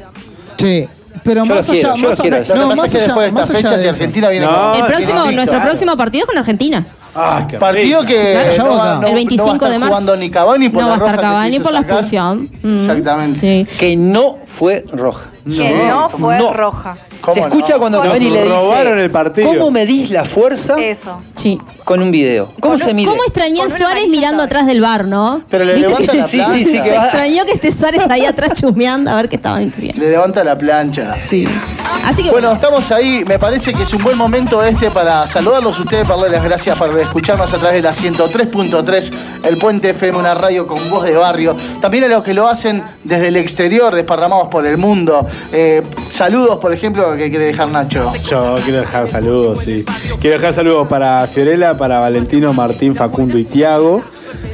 Sí, 0.58 0.88
pero 1.24 1.46
más 1.46 1.70
allá, 1.70 1.96
más, 1.96 2.20
allá, 2.20 2.56
no, 2.56 2.76
más, 2.76 2.92
de 2.92 3.90
Argentina 3.90 4.30
viene 4.30 4.48
el 4.78 4.86
próximo, 4.86 5.32
nuestro 5.32 5.62
próximo 5.62 5.98
partido 5.98 6.24
es 6.24 6.30
con 6.30 6.38
Argentina. 6.38 6.86
Ah, 7.14 7.46
partido 7.60 8.06
que 8.06 8.34
el 8.34 9.14
25 9.14 9.70
de 9.70 9.80
marzo 9.80 10.16
ni 10.16 10.32
Cavani 10.32 10.70
por 10.70 10.82
no 10.82 10.90
va 10.90 10.94
a 10.94 10.98
estar 10.98 11.20
Cavani 11.20 11.60
por 11.60 11.74
la 11.74 11.82
expulsión. 11.82 12.50
Mm. 12.64 12.78
Exactamente. 12.78 13.68
Que 13.78 13.98
no 13.98 14.40
fue 14.46 14.86
roja. 14.94 15.30
Que 15.44 15.88
no 15.88 16.10
fue 16.10 16.40
roja. 16.52 16.98
¿Cómo 17.22 17.34
Se 17.36 17.40
escucha 17.42 17.74
no? 17.74 17.80
cuando 17.80 18.02
Cavani 18.02 18.30
le 18.30 18.44
dice. 18.44 18.54
robaron 18.56 19.00
el 19.00 19.12
partido. 19.12 19.48
¿Cómo 19.50 19.72
medís 19.72 20.10
la 20.10 20.26
fuerza 20.26 20.76
Eso. 20.80 21.22
Sí. 21.36 21.60
con 21.84 22.02
un 22.02 22.10
video? 22.12 22.52
¿Cómo 22.60 22.78
se 22.78 22.94
mide? 22.94 23.10
¿Cómo 23.10 23.24
extrañé 23.24 23.62
a 23.62 23.70
Suárez 23.70 24.08
mirando 24.10 24.42
atrás 24.44 24.66
del 24.66 24.82
bar, 24.82 25.06
no? 25.06 25.44
Pero 25.50 25.66
le 25.66 25.74
¿Viste 25.76 25.90
levanta 25.90 26.12
que- 26.12 26.18
la 26.18 26.28
Sí, 26.28 26.38
plancha. 26.38 26.54
sí, 26.58 26.64
sí, 26.66 26.72
que 26.78 26.82
Se 26.84 26.98
va- 26.98 27.04
extrañó 27.06 27.46
que 27.46 27.52
esté 27.52 27.72
Suárez 27.72 28.02
ahí 28.10 28.26
atrás 28.26 28.52
chusmeando 28.60 29.12
a 29.12 29.16
ver 29.16 29.30
qué 29.30 29.36
estaban 29.36 29.70
diciendo. 29.70 30.04
Le 30.04 30.10
levanta 30.12 30.44
la 30.44 30.58
plancha. 30.58 31.16
Sí. 31.16 31.48
Así 32.04 32.24
que 32.24 32.32
Bueno, 32.32 32.48
bueno, 32.50 32.54
estamos 32.54 32.92
ahí. 32.92 33.24
Me 33.28 33.38
parece 33.38 33.74
que 33.74 33.84
es 33.84 33.94
un 33.94 34.04
buen 34.04 34.18
momento 34.18 34.64
este 34.64 34.90
para 34.90 35.28
saludarlos 35.28 35.78
a 35.78 35.82
ustedes, 35.84 36.08
para 36.08 36.22
darles 36.22 36.32
las 36.40 36.44
gracias 36.44 36.78
por 36.78 37.00
escucharnos 37.00 37.54
a 37.54 37.58
través 37.58 37.74
de 37.76 37.82
la 37.84 37.94
103.3, 37.94 39.12
el 39.44 39.58
Puente 39.58 39.90
FM, 39.92 40.18
una 40.18 40.34
radio 40.34 40.66
con 40.68 40.90
voz 40.90 41.04
de 41.04 41.14
barrio. 41.16 41.56
También 41.82 42.04
a 42.06 42.08
los 42.08 42.24
que 42.24 42.34
lo 42.34 42.48
hacen 42.48 42.84
desde 43.04 43.28
el 43.28 43.36
exterior, 43.38 43.94
desparramados 43.94 44.48
por 44.48 44.66
el 44.66 44.78
mundo. 44.78 45.28
Eh, 45.52 45.84
saludos, 46.10 46.60
por 46.60 46.74
ejemplo, 46.74 47.11
que 47.16 47.30
quiere 47.30 47.46
dejar 47.46 47.70
Nacho. 47.70 48.12
Yo 48.24 48.58
quiero 48.64 48.80
dejar 48.80 49.08
saludos, 49.08 49.60
sí. 49.64 49.86
Quiero 50.20 50.38
dejar 50.38 50.54
saludos 50.54 50.88
para 50.88 51.26
Fiorella, 51.28 51.78
para 51.78 52.00
Valentino, 52.00 52.54
Martín, 52.54 52.96
Facundo 52.96 53.38
y 53.38 53.44
Tiago, 53.46 54.04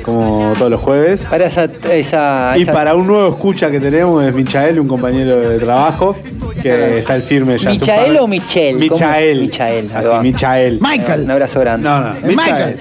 como 0.04 0.54
todos 0.58 0.72
los 0.72 0.82
jueves. 0.82 1.26
Para 1.30 1.46
esa. 1.46 1.66
esa, 1.92 2.54
Y 2.58 2.62
esa- 2.64 2.72
para 2.74 2.96
un 2.96 3.08
nuevo 3.08 3.28
escucha 3.30 3.70
que 3.72 3.80
tenemos 3.80 4.24
es 4.26 4.34
Michael, 4.34 4.80
un 4.80 4.88
compañero 4.88 5.38
de 5.50 5.60
trabajo, 5.60 6.16
que 6.62 7.00
está 7.00 7.16
el 7.16 7.22
firme 7.22 7.58
ya. 7.58 7.72
hace 7.72 7.80
un 7.84 7.88
¿Michael 7.88 8.14
par- 8.14 8.22
o 8.24 8.28
Michel? 8.28 8.88
¿Cómo? 8.90 9.00
Michael. 9.02 9.42
Michael, 9.42 9.90
ahí 9.92 9.98
Así, 10.00 10.08
va. 10.08 10.22
Michael. 10.22 10.80
Michael. 10.82 11.22
Un 11.24 11.32
abrazo 11.32 11.60
grande. 11.60 11.88
No, 11.90 12.00
no, 12.02 12.16
Michael. 12.24 12.80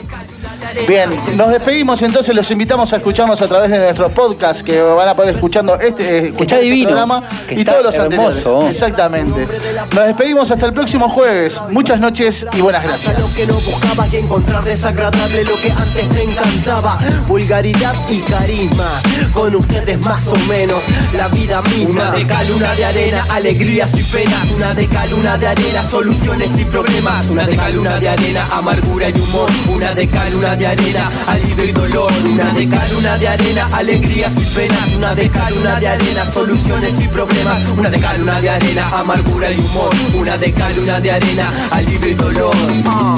Bien, 0.86 1.10
nos 1.36 1.51
despedimos 1.51 2.02
entonces, 2.02 2.34
los 2.34 2.51
invitamos 2.51 2.93
a 2.93 2.97
escucharnos 2.97 3.40
a 3.40 3.48
través 3.48 3.70
de 3.70 3.78
nuestro 3.78 4.09
podcast 4.10 4.62
que 4.62 4.80
van 4.80 5.09
a 5.09 5.14
poder 5.14 5.34
escuchando 5.34 5.78
este, 5.78 6.18
eh, 6.18 6.18
escuchar 6.28 6.43
está 6.43 6.56
este 6.56 6.64
divino, 6.66 6.88
programa 6.88 7.22
que 7.48 7.55
y 7.55 7.59
está 7.60 7.72
todos 7.72 7.84
los 7.84 7.94
hermoso. 7.94 8.26
anteriores. 8.26 8.70
Exactamente. 8.70 9.48
Nos 9.94 10.06
despedimos 10.06 10.51
hasta 10.51 10.66
el 10.66 10.72
próximo 10.72 11.09
jueves. 11.09 11.60
Muchas 11.70 12.01
noches 12.01 12.47
y 12.52 12.60
buenas 12.60 12.82
gracias. 12.84 13.34
que 13.34 13.47
no 13.47 13.55
buscaba 13.55 14.06
y 14.09 14.16
encontrar 14.16 14.64
desagradable 14.64 15.44
lo 15.44 15.56
que 15.60 15.70
antes 15.70 16.09
te 16.09 16.22
encantaba. 16.22 16.98
Vulgaridad 17.26 17.94
y 18.09 18.20
carisma, 18.20 19.01
con 19.32 19.55
ustedes 19.56 19.98
más 20.01 20.26
o 20.26 20.36
menos 20.48 20.82
la 21.12 21.28
vida 21.28 21.62
misma. 21.62 21.90
Una 21.90 22.10
de 22.12 22.26
cal, 22.26 22.51
una 22.51 22.74
de 22.74 22.84
arena, 22.84 23.26
alegrías 23.28 23.93
y 23.94 24.02
penas. 24.05 24.51
Una 24.55 24.74
de 24.74 24.86
cal, 24.86 25.12
una 25.14 25.36
de 25.36 25.47
arena, 25.47 25.84
soluciones 25.84 26.59
y 26.59 26.64
problemas. 26.64 27.28
Una 27.28 27.47
de 27.47 27.56
cal, 27.56 27.78
una 27.78 27.98
de 27.98 28.09
arena, 28.09 28.48
amargura 28.52 29.09
y 29.10 29.12
humor. 29.12 29.51
Una 29.68 29.94
de 29.94 30.09
cal, 30.09 30.34
una 30.34 30.56
de 30.56 30.56
arena, 30.65 31.11
alivio 31.27 31.65
y 31.65 31.73
dolor. 31.73 32.12
Una 32.24 32.53
de 32.53 32.69
cal, 32.69 32.95
una 32.97 33.19
de 33.19 33.28
arena, 33.28 33.69
alegrías 33.73 34.33
y 34.41 34.45
penas. 34.55 34.87
Una 34.97 35.15
de 35.15 35.28
cal, 35.28 35.53
una 35.59 35.81
de 35.81 35.89
arena, 35.89 36.33
soluciones 36.33 36.95
y 37.01 37.09
problemas. 37.09 37.66
Una 37.77 37.91
de 37.91 37.99
cal, 38.01 38.23
una 38.23 38.41
de 38.41 38.51
arena, 38.51 38.89
amargura 39.01 39.51
y 39.51 39.59
humor. 39.59 39.91
Una 40.15 40.39
de 40.39 40.53
cal, 40.53 40.78
una 40.78 41.01
de 41.01 41.11
arena, 41.11 41.53
alivio 41.73 42.09
y 42.11 42.15
dolor. 42.15 42.55
Ah. 42.87 43.16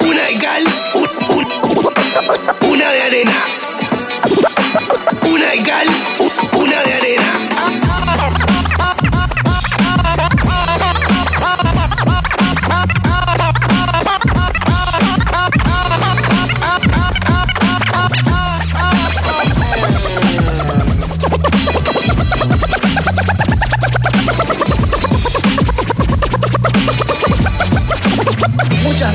Una 0.00 0.22
de 0.24 0.38
cal, 0.38 0.64
un- 0.94 1.36
un- 1.36 2.70
una 2.72 2.90
de 2.92 3.02
arena. 3.02 3.36
Una 5.22 5.46
de 5.50 5.62
cal, 5.62 5.88
un- 6.20 6.60
una 6.62 6.82
de 6.82 6.94
arena. 6.94 7.27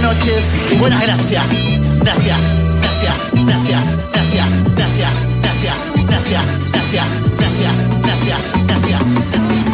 Noches 0.04 0.72
y 0.72 0.76
buenas 0.78 1.02
gracias. 1.02 1.50
Gracias, 2.02 2.58
gracias, 2.82 3.34
gracias, 3.46 4.00
gracias, 4.12 4.70
gracias, 4.76 5.30
gracias, 5.46 5.94
gracias, 6.06 6.62
gracias, 6.72 7.24
gracias, 7.38 7.90
gracias, 8.02 8.54
gracias, 8.68 9.14
gracias. 9.32 9.73